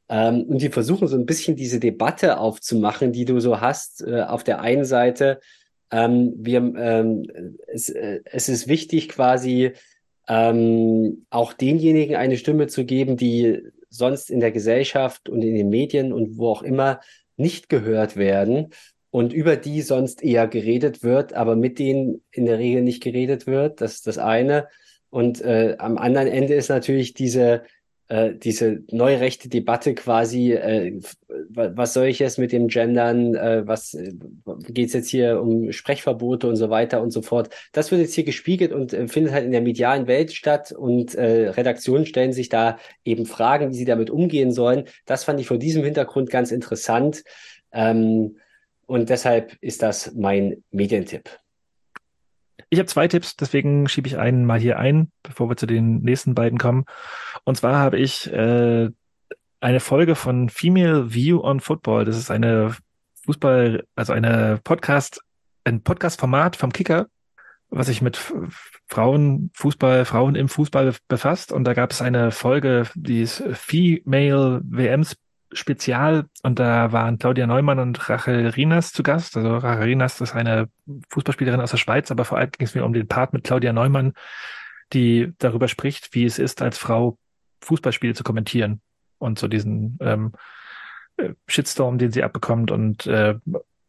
Ähm, 0.09 0.45
und 0.45 0.63
die 0.63 0.71
versuchen 0.71 1.09
so 1.09 1.17
ein 1.17 1.27
bisschen 1.27 1.57
diese 1.57 1.81
Debatte 1.81 2.39
aufzumachen, 2.39 3.13
die 3.13 3.25
du 3.25 3.41
so 3.41 3.61
hast. 3.61 4.03
Äh, 4.03 4.23
auf 4.23 4.45
der 4.45 4.61
einen 4.61 4.85
Seite, 4.85 5.41
ähm, 5.91 6.35
wir, 6.37 6.59
ähm, 6.59 7.57
es, 7.67 7.89
äh, 7.89 8.21
es 8.25 8.49
ist 8.49 8.69
wichtig, 8.69 9.09
quasi 9.09 9.73
ähm, 10.29 11.27
auch 11.31 11.53
denjenigen 11.53 12.17
eine 12.17 12.37
Stimme 12.37 12.67
zu 12.67 12.85
geben, 12.85 13.17
die 13.17 13.63
sonst 13.89 14.31
in 14.31 14.41
der 14.41 14.53
Gesellschaft 14.53 15.29
und 15.29 15.43
in 15.43 15.55
den 15.55 15.71
Medien 15.71 16.13
und 16.13 16.37
wo 16.37 16.49
auch 16.49 16.63
immer 16.63 17.01
nicht 17.37 17.69
gehört 17.69 18.17
werden 18.17 18.71
und 19.11 19.33
über 19.33 19.57
die 19.57 19.81
sonst 19.81 20.23
eher 20.23 20.47
geredet 20.47 21.03
wird, 21.03 21.33
aber 21.33 21.57
mit 21.57 21.79
denen 21.79 22.23
in 22.31 22.45
der 22.45 22.59
Regel 22.59 22.83
nicht 22.83 23.03
geredet 23.03 23.47
wird. 23.47 23.81
Das 23.81 23.95
ist 23.95 24.07
das 24.07 24.19
eine. 24.19 24.69
Und 25.11 25.41
äh, 25.41 25.77
am 25.79 25.97
anderen 25.97 26.29
Ende 26.29 26.55
ist 26.55 26.69
natürlich 26.69 27.15
diese 27.15 27.63
äh, 28.09 28.35
diese 28.35 28.83
neurechte 28.91 29.49
Debatte 29.49 29.95
quasi, 29.95 30.53
äh, 30.53 31.01
was 31.29 31.93
soll 31.93 32.07
ich 32.07 32.19
jetzt 32.19 32.39
mit 32.39 32.53
dem 32.53 32.69
Gendern, 32.69 33.35
äh, 33.35 33.67
was 33.67 33.95
äh, 33.95 34.13
geht's 34.69 34.95
jetzt 34.95 35.09
hier 35.09 35.41
um 35.41 35.73
Sprechverbote 35.73 36.49
und 36.49 36.57
so 36.57 36.71
weiter 36.71 37.03
und 37.03 37.11
so 37.11 37.23
fort. 37.23 37.51
Das 37.73 37.91
wird 37.91 38.01
jetzt 38.01 38.15
hier 38.15 38.25
gespiegelt 38.25 38.73
und 38.73 38.93
äh, 38.93 39.09
findet 39.09 39.33
halt 39.33 39.45
in 39.45 39.53
der 39.53 39.61
medialen 39.61 40.07
Welt 40.07 40.33
statt 40.33 40.73
und 40.73 41.15
äh, 41.15 41.51
Redaktionen 41.51 42.07
stellen 42.07 42.33
sich 42.33 42.49
da 42.49 42.79
eben 43.05 43.27
Fragen, 43.27 43.71
wie 43.71 43.77
sie 43.77 43.85
damit 43.85 44.11
umgehen 44.11 44.53
sollen. 44.53 44.85
Das 45.05 45.25
fand 45.25 45.41
ich 45.41 45.47
vor 45.47 45.59
diesem 45.59 45.85
Hintergrund 45.85 46.31
ganz 46.31 46.51
interessant. 46.51 47.25
Ähm, 47.73 48.37
und 48.87 49.11
deshalb 49.11 49.55
ist 49.61 49.83
das 49.83 50.15
mein 50.15 50.65
Medientipp. 50.71 51.29
Ich 52.71 52.79
habe 52.79 52.87
zwei 52.87 53.09
Tipps, 53.09 53.37
deswegen 53.37 53.89
schiebe 53.89 54.09
ich 54.09 54.19
einen 54.19 54.45
mal 54.45 54.61
hier 54.61 54.79
ein, 54.79 55.11
bevor 55.23 55.49
wir 55.49 55.57
zu 55.57 55.67
den 55.67 56.01
nächsten 56.03 56.35
beiden 56.35 56.59
kommen. 56.59 56.85
Und 57.45 57.57
zwar 57.57 57.79
habe 57.79 57.99
ich 57.99 58.31
äh, 58.31 58.91
eine 59.61 59.81
Folge 59.81 60.15
von 60.15 60.49
Female 60.51 61.13
View 61.15 61.41
on 61.43 61.61
Football. 61.61 62.05
Das 62.05 62.17
ist 62.17 62.31
eine 62.31 62.77
Fußball, 63.25 63.85
also 63.97 64.13
eine 64.13 64.61
Podcast, 64.63 65.23
ein 65.65 65.83
Podcast-Format 65.83 66.57
vom 66.57 66.73
Kicker, 66.73 67.07
was 67.71 67.87
sich 67.87 68.03
mit 68.03 68.19
Frauen, 68.87 69.51
Fußball, 69.55 70.05
Frauen 70.05 70.35
im 70.35 70.49
Fußball 70.49 70.95
befasst. 71.09 71.53
Und 71.53 71.65
da 71.65 71.73
gab 71.75 71.91
es 71.93 72.03
eine 72.03 72.31
Folge, 72.31 72.87
die 72.95 73.23
ist 73.23 73.43
Female 73.53 74.61
WMs 74.65 75.17
Spezial 75.53 76.27
und 76.43 76.59
da 76.59 76.93
waren 76.93 77.19
Claudia 77.19 77.47
Neumann 77.47 77.79
und 77.79 78.09
Rachel 78.09 78.49
Rinas 78.49 78.93
zu 78.93 79.03
Gast. 79.03 79.37
Also 79.37 79.57
Rachel 79.57 79.85
Rinas 79.85 80.21
ist 80.21 80.35
eine 80.35 80.69
Fußballspielerin 81.11 81.61
aus 81.61 81.71
der 81.71 81.79
Schweiz, 81.79 82.11
aber 82.11 82.25
vor 82.25 82.39
allem 82.39 82.51
ging 82.51 82.67
es 82.67 82.75
mir 82.75 82.85
um 82.85 82.93
den 82.93 83.09
Part 83.09 83.33
mit 83.33 83.45
Claudia 83.45 83.73
Neumann, 83.73 84.13
die 84.93 85.33
darüber 85.39 85.69
spricht, 85.69 86.15
wie 86.15 86.25
es 86.25 86.39
ist, 86.39 86.61
als 86.61 86.79
Frau 86.79 87.19
Fußballspiele 87.63 88.15
zu 88.15 88.25
kommentieren 88.25 88.81
und 89.19 89.39
so 89.39 89.49
diesen 89.49 89.99
ähm, 90.01 90.33
äh, 91.17 91.31
Shitstorm, 91.47 91.99
den 91.99 92.13
sie 92.13 92.23
abbekommt 92.23 92.71
und 92.71 93.07
äh, 93.07 93.35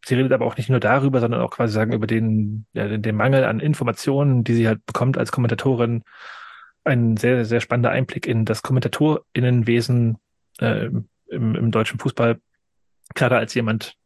sie 0.04 0.14
redet 0.14 0.32
aber 0.32 0.46
auch 0.46 0.56
nicht 0.56 0.70
nur 0.70 0.80
darüber, 0.80 1.20
sondern 1.20 1.40
auch 1.40 1.50
quasi 1.50 1.72
sagen 1.72 1.92
über 1.92 2.06
den, 2.06 2.66
ja, 2.72 2.96
den, 2.96 3.16
Mangel 3.16 3.44
an 3.44 3.60
Informationen, 3.60 4.44
die 4.44 4.54
sie 4.54 4.66
halt 4.66 4.84
bekommt 4.86 5.18
als 5.18 5.32
Kommentatorin. 5.32 6.02
Ein 6.84 7.16
sehr, 7.16 7.44
sehr 7.44 7.60
spannender 7.60 7.90
Einblick 7.90 8.26
in 8.26 8.44
das 8.44 8.62
KommentatorInnenwesen 8.62 10.16
äh, 10.58 10.88
im 11.30 11.70
deutschen 11.70 11.98
Fußball, 11.98 12.40
gerade 13.14 13.36
als 13.36 13.54
jemand 13.54 13.96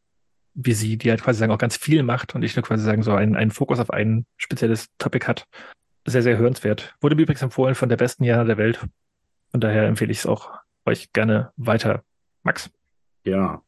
wie 0.54 0.72
sie, 0.72 0.96
die 0.96 1.10
halt 1.10 1.22
quasi 1.22 1.40
sagen, 1.40 1.52
auch 1.52 1.58
ganz 1.58 1.76
viel 1.76 2.02
macht 2.02 2.34
und 2.34 2.42
ich 2.42 2.56
nur 2.56 2.62
quasi 2.62 2.84
sagen, 2.84 3.02
so 3.02 3.12
einen, 3.12 3.34
einen 3.34 3.50
Fokus 3.50 3.80
auf 3.80 3.90
ein 3.90 4.24
spezielles 4.36 4.88
Topic 4.98 5.26
hat. 5.26 5.46
Sehr, 6.06 6.22
sehr 6.22 6.38
hörenswert. 6.38 6.94
Wurde 7.00 7.16
mir 7.16 7.22
übrigens 7.22 7.42
empfohlen 7.42 7.74
von 7.74 7.88
der 7.88 7.96
besten 7.96 8.24
Jana 8.24 8.44
der 8.44 8.56
Welt. 8.56 8.78
Von 9.50 9.60
daher 9.60 9.86
empfehle 9.86 10.12
ich 10.12 10.18
es 10.18 10.26
auch 10.26 10.52
euch 10.86 11.12
gerne 11.12 11.50
weiter. 11.56 12.04
Max? 12.42 12.70
Ja. 13.24 13.62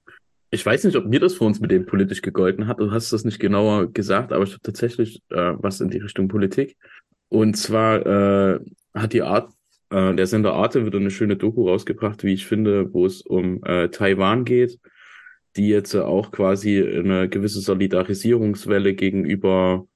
Ich 0.50 0.64
weiß 0.64 0.84
nicht, 0.84 0.96
ob 0.96 1.06
mir 1.06 1.18
das 1.18 1.34
für 1.34 1.44
uns 1.44 1.60
mit 1.60 1.70
dem 1.70 1.86
politisch 1.86 2.22
gegolten 2.22 2.68
hat. 2.68 2.78
Du 2.78 2.92
hast 2.92 3.12
das 3.12 3.24
nicht 3.24 3.40
genauer 3.40 3.92
gesagt, 3.92 4.32
aber 4.32 4.44
ich 4.44 4.52
habe 4.52 4.62
tatsächlich 4.62 5.22
äh, 5.30 5.54
was 5.56 5.80
in 5.80 5.90
die 5.90 5.98
Richtung 5.98 6.28
Politik. 6.28 6.76
Und 7.28 7.56
zwar 7.56 8.06
äh, 8.06 8.60
hat 8.94 9.12
die 9.12 9.22
Art, 9.22 9.50
äh, 9.90 10.14
der 10.14 10.26
Sender 10.26 10.54
Arte 10.54 10.86
wieder 10.86 10.98
eine 10.98 11.10
schöne 11.10 11.36
Doku 11.36 11.68
rausgebracht, 11.68 12.24
wie 12.24 12.34
ich 12.34 12.46
finde, 12.46 12.92
wo 12.92 13.06
es 13.06 13.22
um 13.22 13.62
äh, 13.64 13.88
Taiwan 13.88 14.44
geht. 14.44 14.78
die 15.56 15.68
jetzt 15.68 15.94
auch 15.94 16.32
quasi 16.32 16.82
eine 16.82 17.28
gewisse 17.30 17.60
Solidarisierungswelle 17.60 18.94
gegenüber 18.94 19.86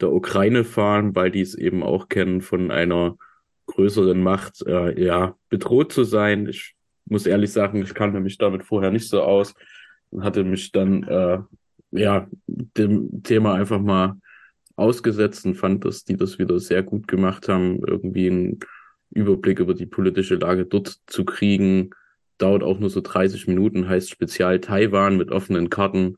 der 0.00 0.12
Ukraine 0.12 0.64
fahren, 0.64 1.14
weil 1.16 1.30
die 1.30 1.40
es 1.40 1.54
eben 1.54 1.82
auch 1.82 2.08
kennen, 2.08 2.40
von 2.40 2.70
einer 2.70 3.16
größeren 3.66 4.22
Macht 4.22 4.64
äh, 4.66 5.02
ja 5.02 5.36
bedroht 5.48 5.92
zu 5.92 6.04
sein. 6.04 6.46
Ich 6.48 6.74
muss 7.06 7.26
ehrlich 7.26 7.52
sagen, 7.52 7.82
ich 7.82 7.94
kannte 7.94 8.20
mich 8.20 8.38
damit 8.38 8.62
vorher 8.62 8.90
nicht 8.90 9.08
so 9.08 9.22
aus 9.22 9.54
und 10.10 10.24
hatte 10.24 10.44
mich 10.44 10.72
dann 10.72 11.02
äh, 11.04 11.38
ja 11.90 12.28
dem 12.46 13.22
Thema 13.22 13.54
einfach 13.54 13.80
mal 13.80 14.16
ausgesetzt 14.76 15.44
und 15.44 15.56
fand, 15.56 15.84
dass 15.84 16.04
die 16.04 16.16
das 16.16 16.38
wieder 16.38 16.58
sehr 16.58 16.82
gut 16.82 17.06
gemacht 17.06 17.48
haben, 17.48 17.80
irgendwie 17.86 18.30
einen 18.30 18.60
Überblick 19.10 19.58
über 19.58 19.74
die 19.74 19.86
politische 19.86 20.36
Lage 20.36 20.66
dort 20.66 21.00
zu 21.06 21.24
kriegen. 21.24 21.90
Dauert 22.38 22.62
auch 22.62 22.78
nur 22.78 22.90
so 22.90 23.00
30 23.00 23.48
Minuten, 23.48 23.88
heißt 23.88 24.10
Spezial 24.10 24.60
Taiwan 24.60 25.16
mit 25.16 25.30
offenen 25.30 25.68
Karten, 25.68 26.16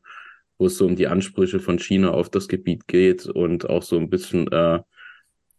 wo 0.57 0.67
es 0.67 0.77
so 0.77 0.85
um 0.85 0.95
die 0.95 1.07
Ansprüche 1.07 1.59
von 1.59 1.79
China 1.79 2.11
auf 2.11 2.29
das 2.29 2.47
Gebiet 2.47 2.87
geht 2.87 3.25
und 3.25 3.69
auch 3.69 3.83
so 3.83 3.97
ein 3.97 4.09
bisschen, 4.09 4.49
äh, 4.51 4.79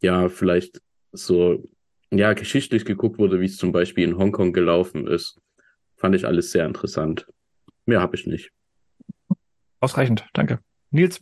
ja, 0.01 0.29
vielleicht 0.29 0.81
so, 1.13 1.69
ja, 2.11 2.33
geschichtlich 2.33 2.85
geguckt 2.85 3.19
wurde, 3.19 3.41
wie 3.41 3.47
es 3.47 3.57
zum 3.57 3.73
Beispiel 3.73 4.05
in 4.05 4.17
Hongkong 4.17 4.53
gelaufen 4.53 5.07
ist. 5.07 5.41
Fand 5.97 6.15
ich 6.15 6.27
alles 6.27 6.53
sehr 6.53 6.67
interessant. 6.67 7.27
Mehr 7.87 8.01
habe 8.01 8.17
ich 8.17 8.27
nicht. 8.27 8.51
Ausreichend, 9.81 10.27
danke. 10.33 10.61
Nils? 10.91 11.21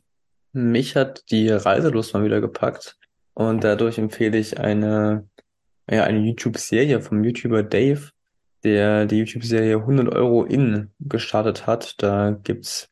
Mich 0.53 0.97
hat 0.97 1.31
die 1.31 1.49
Reiselust 1.49 2.15
mal 2.15 2.25
wieder 2.25 2.41
gepackt 2.41 2.99
und 3.35 3.65
dadurch 3.65 3.99
empfehle 3.99 4.37
ich 4.39 4.61
eine, 4.61 5.29
ja, 5.91 6.05
eine 6.05 6.21
YouTube-Serie 6.21 7.01
vom 7.01 7.25
YouTuber 7.25 7.63
Dave, 7.63 8.11
der 8.65 9.07
die 9.07 9.19
YouTube-Serie 9.19 9.77
100 9.77 10.15
Euro 10.15 10.45
in 10.45 10.91
gestartet 11.01 11.67
hat. 11.67 12.01
Da 12.03 12.31
gibt's 12.43 12.89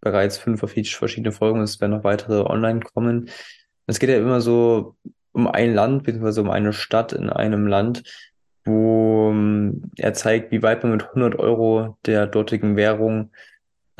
bereits 0.00 0.38
fünf 0.38 0.60
verschiedene 0.60 1.32
Folgen, 1.32 1.60
es 1.60 1.80
werden 1.80 1.92
noch 1.92 2.04
weitere 2.04 2.42
online 2.42 2.80
kommen. 2.80 3.30
Es 3.86 3.98
geht 3.98 4.10
ja 4.10 4.18
immer 4.18 4.40
so 4.40 4.96
um 5.32 5.46
ein 5.46 5.74
Land, 5.74 6.04
beziehungsweise 6.04 6.40
um 6.40 6.50
eine 6.50 6.72
Stadt 6.72 7.12
in 7.12 7.30
einem 7.30 7.66
Land, 7.66 8.02
wo 8.64 9.30
ähm, 9.30 9.90
er 9.96 10.14
zeigt, 10.14 10.52
wie 10.52 10.62
weit 10.62 10.82
man 10.82 10.92
mit 10.92 11.04
100 11.04 11.38
Euro 11.38 11.98
der 12.06 12.26
dortigen 12.26 12.76
Währung 12.76 13.30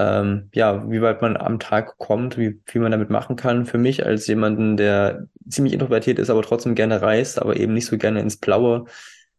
ähm, 0.01 0.49
ja, 0.55 0.91
wie 0.91 1.03
weit 1.03 1.21
man 1.21 1.37
am 1.37 1.59
Tag 1.61 1.99
kommt, 1.99 2.39
wie 2.39 2.59
viel 2.65 2.81
man 2.81 2.93
damit 2.93 3.11
machen 3.11 3.37
kann. 3.37 3.67
Für 3.67 3.77
mich 3.77 4.07
als 4.07 4.27
jemanden, 4.27 4.79
der 4.79 5.27
ziemlich 5.49 5.75
introvertiert 5.75 6.19
ist, 6.19 6.31
aber 6.31 6.43
trotzdem 6.43 6.75
gerne 6.75 7.03
reist, 7.03 7.41
aber 7.41 7.57
eben 7.57 7.75
nicht 7.75 7.87
so 7.87 7.99
gerne 7.99 8.21
ins 8.21 8.39
Blaue 8.39 8.87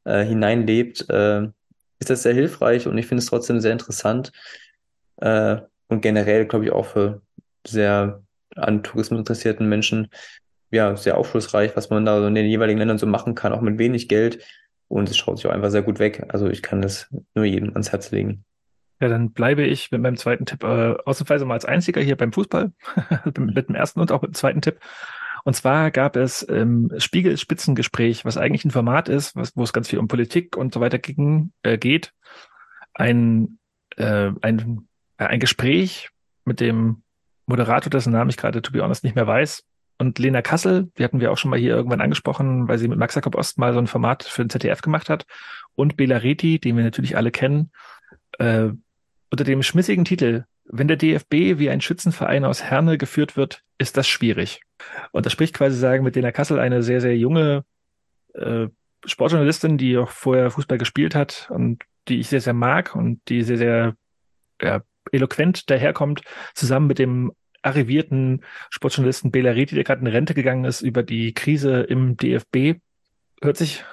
äh, 0.03 0.23
hineinlebt, 0.23 1.09
äh, 1.09 1.47
ist 1.99 2.09
das 2.09 2.23
sehr 2.23 2.33
hilfreich 2.33 2.87
und 2.87 2.97
ich 2.97 3.07
finde 3.07 3.21
es 3.23 3.27
trotzdem 3.27 3.59
sehr 3.59 3.71
interessant 3.71 4.31
äh, 5.17 5.57
und 5.87 6.01
generell, 6.01 6.45
glaube 6.45 6.65
ich, 6.65 6.71
auch 6.71 6.85
für 6.85 7.21
sehr 7.65 8.21
an 8.55 8.83
Tourismus 8.83 9.19
interessierten 9.19 9.67
Menschen 9.67 10.09
ja 10.69 10.95
sehr 10.95 11.17
aufschlussreich, 11.17 11.75
was 11.75 11.89
man 11.89 12.05
da 12.05 12.19
so 12.19 12.27
in 12.27 12.35
den 12.35 12.45
jeweiligen 12.45 12.79
Ländern 12.79 12.97
so 12.97 13.07
machen 13.07 13.35
kann, 13.35 13.53
auch 13.53 13.61
mit 13.61 13.79
wenig 13.79 14.07
Geld. 14.07 14.45
Und 14.87 15.09
es 15.09 15.17
schaut 15.17 15.37
sich 15.37 15.47
auch 15.47 15.51
einfach 15.53 15.71
sehr 15.71 15.83
gut 15.83 15.99
weg. 15.99 16.25
Also 16.29 16.49
ich 16.49 16.61
kann 16.61 16.81
das 16.81 17.07
nur 17.33 17.45
jedem 17.45 17.71
ans 17.71 17.91
Herz 17.91 18.11
legen. 18.11 18.43
Ja, 19.01 19.09
dann 19.09 19.31
bleibe 19.31 19.63
ich 19.63 19.91
mit 19.91 19.99
meinem 19.99 20.15
zweiten 20.15 20.45
Tipp 20.45 20.63
äh, 20.63 20.95
ausnahmsweise 21.05 21.43
mal 21.45 21.55
als 21.55 21.65
einziger 21.65 22.01
hier 22.01 22.15
beim 22.15 22.31
Fußball, 22.31 22.71
mit 23.37 23.67
dem 23.67 23.75
ersten 23.75 23.99
und 23.99 24.11
auch 24.11 24.21
mit 24.21 24.31
dem 24.31 24.35
zweiten 24.35 24.61
Tipp. 24.61 24.79
Und 25.43 25.55
zwar 25.55 25.89
gab 25.89 26.15
es 26.15 26.43
im 26.43 26.91
Spiegel 26.99 27.35
Spitzengespräch, 27.35 28.25
was 28.25 28.37
eigentlich 28.37 28.63
ein 28.63 28.69
Format 28.69 29.09
ist, 29.09 29.35
was, 29.35 29.57
wo 29.57 29.63
es 29.63 29.73
ganz 29.73 29.89
viel 29.89 29.97
um 29.97 30.07
Politik 30.07 30.55
und 30.55 30.71
so 30.71 30.81
weiter 30.81 30.99
ging, 30.99 31.51
äh, 31.63 31.79
geht, 31.79 32.13
ein, 32.93 33.57
äh, 33.97 34.31
ein, 34.41 34.87
äh, 35.17 35.25
ein 35.25 35.39
Gespräch 35.39 36.09
mit 36.45 36.59
dem 36.59 37.01
Moderator, 37.47 37.89
dessen 37.89 38.13
Namen 38.13 38.29
ich 38.29 38.37
gerade, 38.37 38.61
to 38.61 38.71
be 38.71 38.83
honest, 38.83 39.03
nicht 39.03 39.15
mehr 39.15 39.25
weiß. 39.25 39.63
Und 39.97 40.19
Lena 40.19 40.43
Kassel, 40.43 40.91
die 40.97 41.03
hatten 41.03 41.19
wir 41.19 41.31
auch 41.31 41.37
schon 41.39 41.49
mal 41.49 41.59
hier 41.59 41.75
irgendwann 41.75 42.01
angesprochen, 42.01 42.67
weil 42.67 42.77
sie 42.77 42.87
mit 42.87 42.99
Max 42.99 43.15
Jakob 43.15 43.35
Ost 43.35 43.57
mal 43.57 43.73
so 43.73 43.79
ein 43.79 43.87
Format 43.87 44.23
für 44.23 44.43
den 44.43 44.49
ZDF 44.51 44.81
gemacht 44.81 45.09
hat. 45.09 45.25
Und 45.73 45.97
Bela 45.97 46.17
Reti, 46.17 46.59
den 46.59 46.77
wir 46.77 46.83
natürlich 46.83 47.17
alle 47.17 47.31
kennen, 47.31 47.71
äh, 48.37 48.69
unter 49.31 49.43
dem 49.43 49.63
schmissigen 49.63 50.05
Titel 50.05 50.43
Wenn 50.65 50.87
der 50.87 50.97
DFB 50.97 51.57
wie 51.57 51.69
ein 51.69 51.81
Schützenverein 51.81 52.45
aus 52.45 52.63
Herne 52.63 52.97
geführt 52.97 53.35
wird, 53.37 53.63
ist 53.77 53.97
das 53.97 54.07
schwierig. 54.07 54.61
Und 55.11 55.25
das 55.25 55.33
spricht 55.33 55.55
quasi 55.55 55.77
sagen 55.77 56.03
mit 56.03 56.15
Lena 56.15 56.31
Kassel 56.31 56.59
eine 56.59 56.83
sehr, 56.83 57.01
sehr 57.01 57.17
junge 57.17 57.63
äh, 58.33 58.67
Sportjournalistin, 59.05 59.77
die 59.77 59.97
auch 59.97 60.09
vorher 60.09 60.51
Fußball 60.51 60.77
gespielt 60.77 61.15
hat 61.15 61.49
und 61.49 61.83
die 62.07 62.19
ich 62.19 62.27
sehr, 62.27 62.41
sehr 62.41 62.53
mag 62.53 62.95
und 62.95 63.21
die 63.29 63.41
sehr, 63.43 63.57
sehr 63.57 63.95
ja, 64.61 64.81
eloquent 65.11 65.69
daherkommt, 65.69 66.21
zusammen 66.53 66.87
mit 66.87 66.99
dem 66.99 67.31
arrivierten 67.63 68.43
Sportjournalisten 68.69 69.31
Bela 69.31 69.51
Reti, 69.51 69.75
der 69.75 69.83
gerade 69.83 70.01
in 70.01 70.07
Rente 70.07 70.33
gegangen 70.33 70.65
ist, 70.65 70.81
über 70.81 71.03
die 71.03 71.33
Krise 71.33 71.81
im 71.81 72.17
DFB. 72.17 72.79
Hört 73.41 73.57
sich 73.57 73.83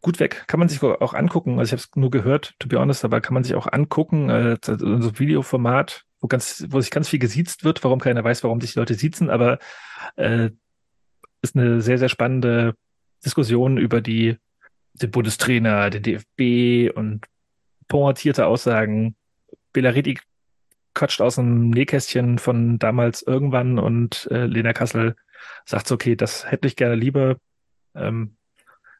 gut 0.00 0.20
weg. 0.20 0.44
Kann 0.46 0.60
man 0.60 0.68
sich 0.68 0.82
auch 0.82 1.14
angucken. 1.14 1.58
Also 1.58 1.68
ich 1.68 1.72
habe 1.72 1.88
es 1.88 1.96
nur 1.96 2.10
gehört, 2.10 2.54
to 2.58 2.68
be 2.68 2.78
honest, 2.78 3.04
aber 3.04 3.20
kann 3.20 3.34
man 3.34 3.44
sich 3.44 3.54
auch 3.54 3.66
angucken. 3.70 4.30
Äh, 4.30 4.56
so 4.62 5.18
Videoformat, 5.18 6.04
wo 6.20 6.28
ganz, 6.28 6.64
wo 6.68 6.80
sich 6.80 6.90
ganz 6.90 7.08
viel 7.08 7.18
gesiezt 7.18 7.64
wird, 7.64 7.82
warum 7.84 8.00
keiner 8.00 8.24
weiß, 8.24 8.44
warum 8.44 8.60
sich 8.60 8.72
die 8.74 8.78
Leute 8.78 8.94
siezen, 8.94 9.30
aber 9.30 9.58
äh, 10.16 10.50
ist 11.42 11.56
eine 11.56 11.80
sehr, 11.80 11.98
sehr 11.98 12.08
spannende 12.08 12.74
Diskussion 13.24 13.78
über 13.78 14.00
die 14.00 14.36
den 14.94 15.10
Bundestrainer, 15.10 15.90
den 15.90 16.02
DFB 16.02 16.96
und 16.96 17.26
pointierte 17.86 18.46
Aussagen. 18.46 19.16
Belariti 19.72 20.18
quatscht 20.94 21.20
aus 21.20 21.36
dem 21.36 21.70
Nähkästchen 21.70 22.38
von 22.38 22.78
damals 22.78 23.22
irgendwann 23.22 23.78
und 23.78 24.28
äh, 24.30 24.46
Lena 24.46 24.72
Kassel 24.72 25.14
sagt 25.64 25.86
so, 25.86 25.94
okay, 25.94 26.16
das 26.16 26.50
hätte 26.50 26.66
ich 26.66 26.74
gerne 26.74 26.96
lieber. 26.96 27.36
Ähm, 27.94 28.36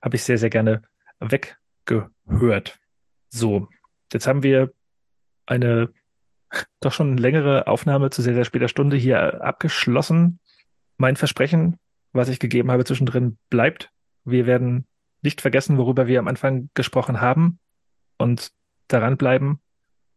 habe 0.03 0.17
ich 0.17 0.25
sehr, 0.25 0.39
sehr 0.39 0.51
gerne 0.51 0.83
weggehört. 1.21 2.79
So, 3.31 3.69
jetzt 4.13 4.27
haben 4.27 4.43
wir 4.43 4.73
eine 5.47 5.93
doch 6.81 6.93
schon 6.93 7.19
längere 7.19 7.67
Aufnahme 7.67 8.11
zu 8.11 8.23
sehr, 8.23 8.35
sehr 8.35 8.45
später 8.45 8.69
Stunde 8.69 8.97
hier 8.97 9.43
abgeschlossen. 9.43 10.41
Mein 10.97 11.17
Versprechen, 11.17 11.79
was 12.13 12.29
ich 12.29 12.39
gegeben 12.39 12.71
habe 12.71 12.85
zwischendrin, 12.85 13.39
bleibt. 13.51 13.91
Wir 14.25 14.47
werden 14.47 14.87
nicht 15.23 15.41
vergessen, 15.41 15.79
worüber 15.79 16.07
wir 16.07 16.19
am 16.19 16.29
Anfang 16.29 16.71
gesprochen 16.75 17.21
haben 17.21 17.59
und 18.19 18.51
daran 18.89 19.17
bleiben. 19.17 19.61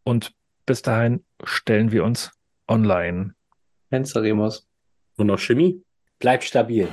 Und 0.03 0.33
bis 0.65 0.81
dahin 0.81 1.23
stellen 1.43 1.91
wir 1.91 2.03
uns 2.03 2.31
online. 2.67 3.35
Fenster 3.89 4.21
Remus. 4.21 4.67
Und 5.17 5.27
noch 5.27 5.39
Chemie? 5.39 5.83
Bleibt 6.19 6.43
stabil. 6.43 6.87